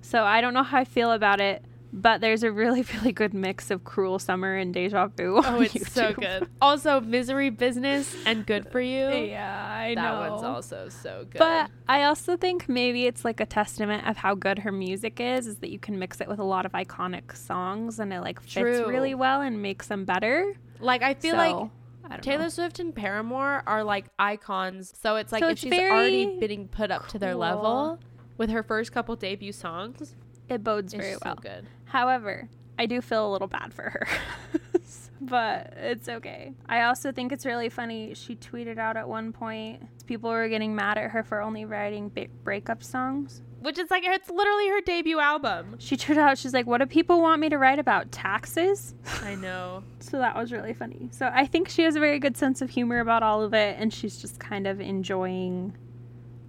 So 0.03 0.23
I 0.23 0.41
don't 0.41 0.53
know 0.53 0.63
how 0.63 0.79
I 0.79 0.83
feel 0.83 1.13
about 1.13 1.39
it, 1.39 1.63
but 1.93 2.19
there's 2.19 2.43
a 2.43 2.51
really, 2.51 2.81
really 2.95 3.13
good 3.13 3.33
mix 3.33 3.71
of 3.71 3.85
Cruel 3.85 4.19
Summer 4.19 4.55
and 4.55 4.73
Deja 4.73 5.07
Vu. 5.07 5.41
Oh, 5.43 5.61
it's 5.61 5.73
YouTube. 5.73 5.89
so 5.89 6.13
good. 6.13 6.49
Also, 6.61 6.99
Misery 6.99 7.49
Business 7.49 8.13
and 8.25 8.45
Good 8.45 8.69
for 8.69 8.81
You. 8.81 9.07
Yeah, 9.33 9.65
I 9.65 9.95
that 9.95 10.01
know. 10.01 10.21
That 10.21 10.31
one's 10.31 10.43
also 10.43 10.89
so 10.89 11.25
good. 11.29 11.39
But 11.39 11.71
I 11.87 12.03
also 12.03 12.35
think 12.35 12.67
maybe 12.67 13.05
it's 13.05 13.23
like 13.23 13.39
a 13.39 13.45
testament 13.45 14.05
of 14.05 14.17
how 14.17 14.35
good 14.35 14.59
her 14.59 14.71
music 14.71 15.19
is, 15.21 15.47
is 15.47 15.57
that 15.57 15.69
you 15.69 15.79
can 15.79 15.97
mix 15.97 16.19
it 16.19 16.27
with 16.27 16.39
a 16.39 16.43
lot 16.43 16.65
of 16.65 16.73
iconic 16.73 17.35
songs 17.35 17.99
and 17.99 18.11
it 18.11 18.19
like 18.19 18.41
fits 18.41 18.53
True. 18.53 18.87
really 18.87 19.15
well 19.15 19.41
and 19.41 19.61
makes 19.61 19.87
them 19.87 20.03
better. 20.03 20.53
Like 20.79 21.01
I 21.01 21.13
feel 21.13 21.31
so, 21.31 21.37
like 21.37 22.21
Taylor 22.21 22.43
know. 22.43 22.49
Swift 22.49 22.79
and 22.79 22.93
Paramore 22.93 23.63
are 23.65 23.83
like 23.85 24.05
icons. 24.19 24.93
So 25.01 25.15
it's 25.15 25.31
like 25.31 25.41
so 25.41 25.47
if 25.47 25.53
it's 25.53 25.61
she's 25.61 25.73
already 25.73 26.37
being 26.39 26.67
put 26.67 26.91
up 26.91 27.03
cool. 27.03 27.11
to 27.11 27.19
their 27.19 27.35
level 27.35 27.99
with 28.37 28.49
her 28.49 28.63
first 28.63 28.91
couple 28.91 29.15
debut 29.15 29.51
songs. 29.51 30.15
It 30.49 30.63
bodes 30.63 30.93
very 30.93 31.15
well. 31.23 31.35
good. 31.35 31.65
However, 31.85 32.49
I 32.77 32.85
do 32.85 33.01
feel 33.01 33.29
a 33.29 33.31
little 33.31 33.47
bad 33.47 33.73
for 33.73 33.83
her. 33.83 34.07
but 35.21 35.73
it's 35.77 36.09
okay. 36.09 36.53
I 36.67 36.83
also 36.83 37.11
think 37.11 37.31
it's 37.31 37.45
really 37.45 37.69
funny. 37.69 38.13
She 38.13 38.35
tweeted 38.35 38.77
out 38.77 38.97
at 38.97 39.07
one 39.07 39.31
point 39.31 39.87
people 40.05 40.29
were 40.29 40.49
getting 40.49 40.75
mad 40.75 40.97
at 40.97 41.11
her 41.11 41.23
for 41.23 41.41
only 41.41 41.65
writing 41.65 42.11
breakup 42.43 42.83
songs. 42.83 43.41
Which 43.61 43.79
is 43.79 43.89
like, 43.89 44.03
it's 44.05 44.29
literally 44.29 44.67
her 44.69 44.81
debut 44.81 45.19
album. 45.21 45.75
She 45.79 45.95
tweeted 45.95 46.17
out, 46.17 46.37
she's 46.37 46.53
like, 46.53 46.67
What 46.67 46.79
do 46.79 46.85
people 46.85 47.21
want 47.21 47.39
me 47.39 47.47
to 47.49 47.57
write 47.57 47.79
about? 47.79 48.11
Taxes? 48.11 48.93
I 49.21 49.35
know. 49.45 49.83
so 49.99 50.17
that 50.17 50.35
was 50.35 50.51
really 50.51 50.73
funny. 50.73 51.07
So 51.11 51.31
I 51.33 51.45
think 51.45 51.69
she 51.69 51.83
has 51.83 51.95
a 51.95 51.99
very 51.99 52.19
good 52.19 52.35
sense 52.35 52.61
of 52.61 52.69
humor 52.69 52.99
about 52.99 53.23
all 53.23 53.41
of 53.41 53.53
it, 53.53 53.77
and 53.79 53.93
she's 53.93 54.17
just 54.17 54.37
kind 54.39 54.67
of 54.67 54.81
enjoying 54.81 55.77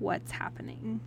what's 0.00 0.32
happening. 0.32 0.98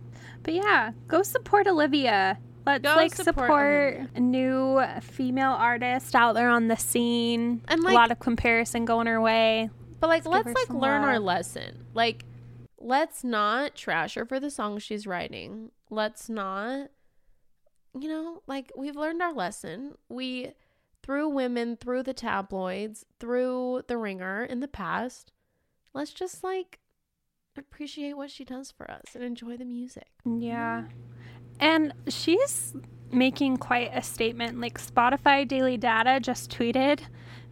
But 0.48 0.54
yeah, 0.54 0.92
go 1.08 1.22
support 1.22 1.66
Olivia. 1.66 2.38
Let's 2.64 2.82
go 2.82 2.94
like 2.96 3.14
support, 3.14 3.34
support 3.34 4.18
new 4.18 4.82
female 5.02 5.50
artist 5.50 6.14
out 6.14 6.36
there 6.36 6.48
on 6.48 6.68
the 6.68 6.76
scene. 6.76 7.60
And 7.68 7.82
like, 7.82 7.92
a 7.92 7.94
lot 7.94 8.10
of 8.10 8.18
comparison 8.18 8.86
going 8.86 9.08
her 9.08 9.20
way. 9.20 9.68
But 10.00 10.06
like, 10.06 10.24
let's, 10.24 10.46
let's 10.46 10.58
like 10.58 10.70
learn 10.70 11.02
love. 11.02 11.10
our 11.10 11.18
lesson. 11.18 11.84
Like, 11.92 12.24
let's 12.78 13.22
not 13.22 13.74
trash 13.74 14.14
her 14.14 14.24
for 14.24 14.40
the 14.40 14.50
songs 14.50 14.82
she's 14.82 15.06
writing. 15.06 15.70
Let's 15.90 16.30
not, 16.30 16.88
you 18.00 18.08
know, 18.08 18.40
like 18.46 18.72
we've 18.74 18.96
learned 18.96 19.20
our 19.20 19.34
lesson. 19.34 19.96
We 20.08 20.52
threw 21.02 21.28
women 21.28 21.76
through 21.76 22.04
the 22.04 22.14
tabloids, 22.14 23.04
through 23.20 23.82
the 23.86 23.98
ringer 23.98 24.44
in 24.44 24.60
the 24.60 24.66
past. 24.66 25.30
Let's 25.92 26.14
just 26.14 26.42
like 26.42 26.78
appreciate 27.58 28.16
what 28.16 28.30
she 28.30 28.44
does 28.44 28.70
for 28.70 28.90
us 28.90 29.14
and 29.14 29.22
enjoy 29.22 29.56
the 29.56 29.64
music. 29.64 30.08
Yeah. 30.24 30.84
And 31.60 31.92
she's 32.08 32.74
making 33.10 33.56
quite 33.56 33.90
a 33.94 34.02
statement. 34.02 34.60
Like 34.60 34.80
Spotify 34.80 35.46
Daily 35.46 35.76
Data 35.76 36.20
just 36.20 36.50
tweeted 36.50 37.00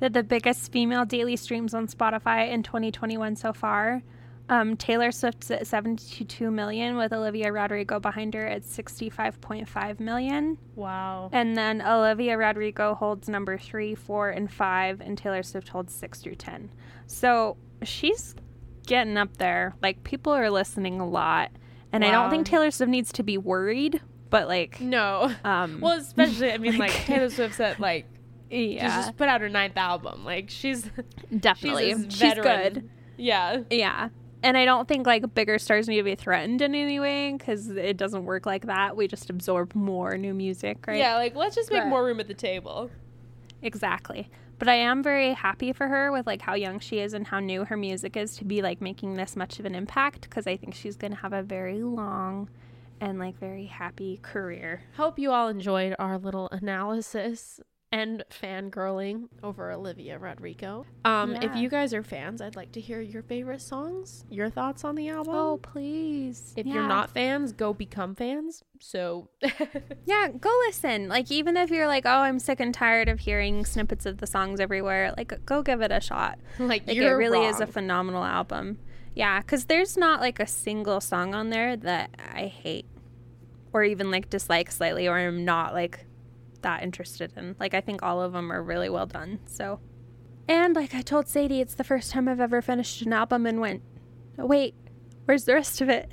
that 0.00 0.12
the 0.12 0.22
biggest 0.22 0.70
female 0.72 1.04
daily 1.04 1.36
streams 1.36 1.74
on 1.74 1.88
Spotify 1.88 2.50
in 2.50 2.62
2021 2.62 3.36
so 3.36 3.52
far. 3.52 4.02
Um, 4.48 4.76
Taylor 4.76 5.10
Swift's 5.10 5.50
at 5.50 5.66
72 5.66 6.50
million, 6.52 6.96
with 6.96 7.12
Olivia 7.12 7.50
Rodrigo 7.50 7.98
behind 7.98 8.34
her 8.34 8.46
at 8.46 8.62
65.5 8.62 9.98
million. 9.98 10.56
Wow. 10.76 11.30
And 11.32 11.56
then 11.56 11.82
Olivia 11.82 12.38
Rodrigo 12.38 12.94
holds 12.94 13.28
number 13.28 13.58
three, 13.58 13.96
four, 13.96 14.30
and 14.30 14.48
five, 14.50 15.00
and 15.00 15.18
Taylor 15.18 15.42
Swift 15.42 15.68
holds 15.68 15.92
six 15.92 16.20
through 16.20 16.36
10. 16.36 16.70
So 17.08 17.56
she's 17.82 18.36
getting 18.86 19.16
up 19.16 19.36
there. 19.36 19.74
Like, 19.82 20.04
people 20.04 20.32
are 20.32 20.50
listening 20.50 21.00
a 21.00 21.06
lot. 21.06 21.50
And 21.92 22.02
wow. 22.02 22.08
I 22.08 22.12
don't 22.12 22.30
think 22.30 22.46
Taylor 22.46 22.70
Swift 22.70 22.90
needs 22.90 23.12
to 23.12 23.22
be 23.22 23.38
worried, 23.38 24.00
but 24.30 24.48
like. 24.48 24.80
No. 24.80 25.34
Um, 25.44 25.80
well, 25.82 25.98
especially, 25.98 26.52
I 26.52 26.58
mean, 26.58 26.78
like, 26.78 26.90
like 26.94 27.04
Taylor 27.04 27.30
Swift's 27.30 27.60
at 27.60 27.80
like 27.80 28.06
yeah. 28.50 29.00
She 29.00 29.06
just 29.06 29.16
put 29.16 29.28
out 29.28 29.40
her 29.40 29.48
ninth 29.48 29.76
album. 29.76 30.24
Like 30.24 30.50
she's 30.50 30.88
definitely 31.38 31.94
she's, 31.94 32.16
she's 32.16 32.34
good. 32.34 32.88
Yeah. 33.16 33.62
Yeah. 33.70 34.10
And 34.42 34.56
I 34.56 34.64
don't 34.64 34.86
think 34.86 35.06
like 35.06 35.34
bigger 35.34 35.58
stars 35.58 35.88
need 35.88 35.96
to 35.96 36.02
be 36.04 36.14
threatened 36.14 36.62
in 36.62 36.74
any 36.74 37.00
way 37.00 37.32
because 37.32 37.68
it 37.68 37.96
doesn't 37.96 38.24
work 38.24 38.46
like 38.46 38.66
that. 38.66 38.96
We 38.96 39.08
just 39.08 39.30
absorb 39.30 39.74
more 39.74 40.16
new 40.16 40.34
music, 40.34 40.86
right? 40.86 40.98
Yeah, 40.98 41.16
like 41.16 41.34
let's 41.34 41.56
just 41.56 41.72
make 41.72 41.82
but, 41.82 41.88
more 41.88 42.04
room 42.04 42.20
at 42.20 42.28
the 42.28 42.34
table. 42.34 42.90
Exactly. 43.62 44.30
But 44.58 44.68
I 44.68 44.74
am 44.74 45.02
very 45.02 45.32
happy 45.34 45.72
for 45.72 45.88
her 45.88 46.10
with 46.10 46.26
like 46.26 46.40
how 46.40 46.54
young 46.54 46.78
she 46.80 46.98
is 46.98 47.12
and 47.12 47.26
how 47.26 47.40
new 47.40 47.64
her 47.64 47.76
music 47.76 48.16
is 48.16 48.36
to 48.36 48.44
be 48.44 48.62
like 48.62 48.80
making 48.80 49.14
this 49.14 49.36
much 49.36 49.58
of 49.58 49.66
an 49.66 49.74
impact 49.74 50.22
because 50.22 50.46
I 50.46 50.56
think 50.56 50.74
she's 50.74 50.96
going 50.96 51.12
to 51.12 51.18
have 51.18 51.34
a 51.34 51.42
very 51.42 51.82
long 51.82 52.48
and 53.00 53.18
like 53.18 53.38
very 53.38 53.66
happy 53.66 54.18
career. 54.22 54.82
Hope 54.96 55.18
you 55.18 55.30
all 55.30 55.48
enjoyed 55.48 55.94
our 55.98 56.16
little 56.18 56.48
analysis 56.52 57.60
and 57.96 58.24
fangirling 58.28 59.26
over 59.42 59.72
Olivia 59.72 60.18
Rodrigo. 60.18 60.84
Um, 61.06 61.32
yeah. 61.32 61.44
If 61.44 61.56
you 61.56 61.70
guys 61.70 61.94
are 61.94 62.02
fans, 62.02 62.42
I'd 62.42 62.54
like 62.54 62.72
to 62.72 62.80
hear 62.80 63.00
your 63.00 63.22
favorite 63.22 63.62
songs, 63.62 64.26
your 64.28 64.50
thoughts 64.50 64.84
on 64.84 64.96
the 64.96 65.08
album. 65.08 65.34
Oh, 65.34 65.56
please. 65.56 66.52
If 66.58 66.66
yeah. 66.66 66.74
you're 66.74 66.88
not 66.88 67.10
fans, 67.10 67.52
go 67.52 67.72
become 67.72 68.14
fans. 68.14 68.62
So, 68.80 69.30
yeah, 70.04 70.28
go 70.28 70.50
listen. 70.66 71.08
Like, 71.08 71.30
even 71.30 71.56
if 71.56 71.70
you're 71.70 71.86
like, 71.86 72.04
oh, 72.04 72.18
I'm 72.18 72.38
sick 72.38 72.60
and 72.60 72.74
tired 72.74 73.08
of 73.08 73.20
hearing 73.20 73.64
snippets 73.64 74.04
of 74.04 74.18
the 74.18 74.26
songs 74.26 74.60
everywhere, 74.60 75.14
like, 75.16 75.32
go 75.46 75.62
give 75.62 75.80
it 75.80 75.90
a 75.90 76.00
shot. 76.00 76.38
Like, 76.58 76.86
like 76.86 76.98
it 76.98 77.08
really 77.08 77.38
wrong. 77.38 77.48
is 77.48 77.60
a 77.60 77.66
phenomenal 77.66 78.24
album. 78.24 78.78
Yeah, 79.14 79.40
because 79.40 79.64
there's 79.64 79.96
not 79.96 80.20
like 80.20 80.38
a 80.38 80.46
single 80.46 81.00
song 81.00 81.34
on 81.34 81.48
there 81.48 81.78
that 81.78 82.10
I 82.34 82.48
hate 82.48 82.84
or 83.72 83.84
even 83.84 84.10
like 84.10 84.28
dislike 84.28 84.70
slightly 84.70 85.08
or 85.08 85.16
I'm 85.16 85.46
not 85.46 85.72
like 85.72 86.05
that 86.66 86.82
interested 86.82 87.32
in. 87.36 87.54
Like, 87.60 87.74
I 87.74 87.80
think 87.80 88.02
all 88.02 88.20
of 88.20 88.32
them 88.32 88.50
are 88.52 88.60
really 88.60 88.90
well 88.90 89.06
done. 89.06 89.38
So, 89.46 89.78
and 90.48 90.74
like 90.74 90.96
I 90.96 91.00
told 91.00 91.28
Sadie, 91.28 91.60
it's 91.60 91.76
the 91.76 91.84
first 91.84 92.10
time 92.10 92.28
I've 92.28 92.40
ever 92.40 92.60
finished 92.60 93.02
an 93.02 93.12
album 93.12 93.46
and 93.46 93.60
went, 93.60 93.82
oh, 94.36 94.46
wait, 94.46 94.74
where's 95.26 95.44
the 95.44 95.54
rest 95.54 95.80
of 95.80 95.88
it? 95.88 96.12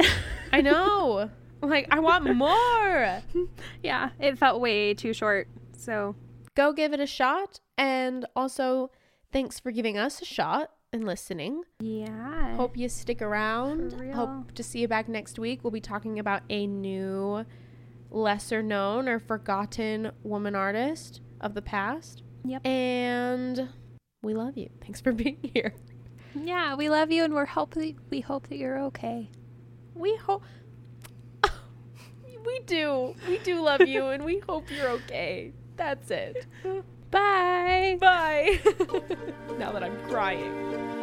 I 0.52 0.62
know. 0.62 1.30
Like, 1.64 1.88
I 1.92 2.02
want 2.02 2.26
more. 2.36 3.22
yeah, 3.84 4.10
it 4.20 4.38
felt 4.38 4.60
way 4.60 4.94
too 4.94 5.14
short. 5.14 5.48
So, 5.78 6.14
go 6.56 6.74
give 6.74 6.92
it 6.92 7.00
a 7.00 7.06
shot. 7.06 7.62
And 7.78 8.26
also, 8.36 8.92
thanks 9.32 9.62
for 9.62 9.72
giving 9.72 9.98
us 9.98 10.22
a 10.22 10.26
shot 10.26 10.72
and 10.92 11.06
listening. 11.06 11.64
Yeah. 11.80 12.58
Hope 12.58 12.76
you 12.76 12.90
stick 12.90 13.22
around. 13.22 13.94
Hope 14.14 14.52
to 14.56 14.62
see 14.62 14.80
you 14.80 14.90
back 14.90 15.08
next 15.08 15.40
week. 15.40 15.64
We'll 15.64 15.72
be 15.72 15.80
talking 15.80 16.20
about 16.20 16.42
a 16.50 16.68
new 16.68 17.46
lesser 18.14 18.62
known 18.62 19.10
or 19.10 19.20
forgotten 19.20 20.12
woman 20.24 20.56
artist 20.56 21.22
of 21.42 21.54
the 21.54 21.62
past. 21.62 22.24
Yep. 22.46 22.66
And 22.66 23.70
we 24.22 24.34
love 24.34 24.58
you. 24.58 24.70
Thanks 24.82 25.02
for 25.02 25.12
being 25.14 25.38
here. 25.54 25.74
Yeah, 26.36 26.76
we 26.76 26.90
love 26.90 27.12
you 27.12 27.24
and 27.24 27.34
we're 27.34 27.46
hope 27.46 27.76
we 28.10 28.22
hope 28.22 28.48
that 28.48 28.58
you're 28.58 28.80
okay. 28.86 29.30
We 29.94 30.16
hope 30.16 30.44
we 32.46 32.60
do. 32.66 33.16
We 33.28 33.38
do 33.40 33.62
love 33.62 33.82
you 33.82 34.08
and 34.08 34.24
we 34.24 34.40
hope 34.40 34.72
you're 34.72 34.90
okay. 34.90 35.54
That's 35.76 36.10
it. 36.10 36.48
Bye. 37.12 37.98
Bye. 38.00 38.60
now 39.60 39.72
that 39.72 39.84
I'm 39.84 39.98
crying. 40.10 41.03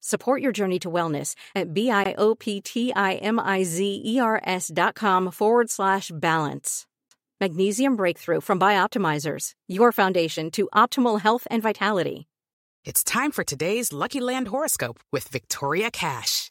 Support 0.00 0.40
your 0.42 0.52
journey 0.52 0.78
to 0.80 0.90
wellness 0.90 1.34
at 1.54 1.72
B-I-O-P-T-I-M-I-Z-E-R-S 1.74 4.70
dot 4.74 4.94
com 4.94 5.30
forward 5.30 5.70
slash 5.70 6.10
balance. 6.14 6.86
Magnesium 7.40 7.96
Breakthrough 7.96 8.40
from 8.40 8.58
Bioptimizers, 8.58 9.52
your 9.68 9.92
foundation 9.92 10.50
to 10.52 10.68
optimal 10.74 11.20
health 11.20 11.46
and 11.50 11.62
vitality. 11.62 12.26
It's 12.84 13.04
time 13.04 13.30
for 13.30 13.44
today's 13.44 13.92
Lucky 13.92 14.20
Land 14.20 14.48
horoscope 14.48 15.00
with 15.12 15.28
Victoria 15.28 15.90
Cash. 15.90 16.50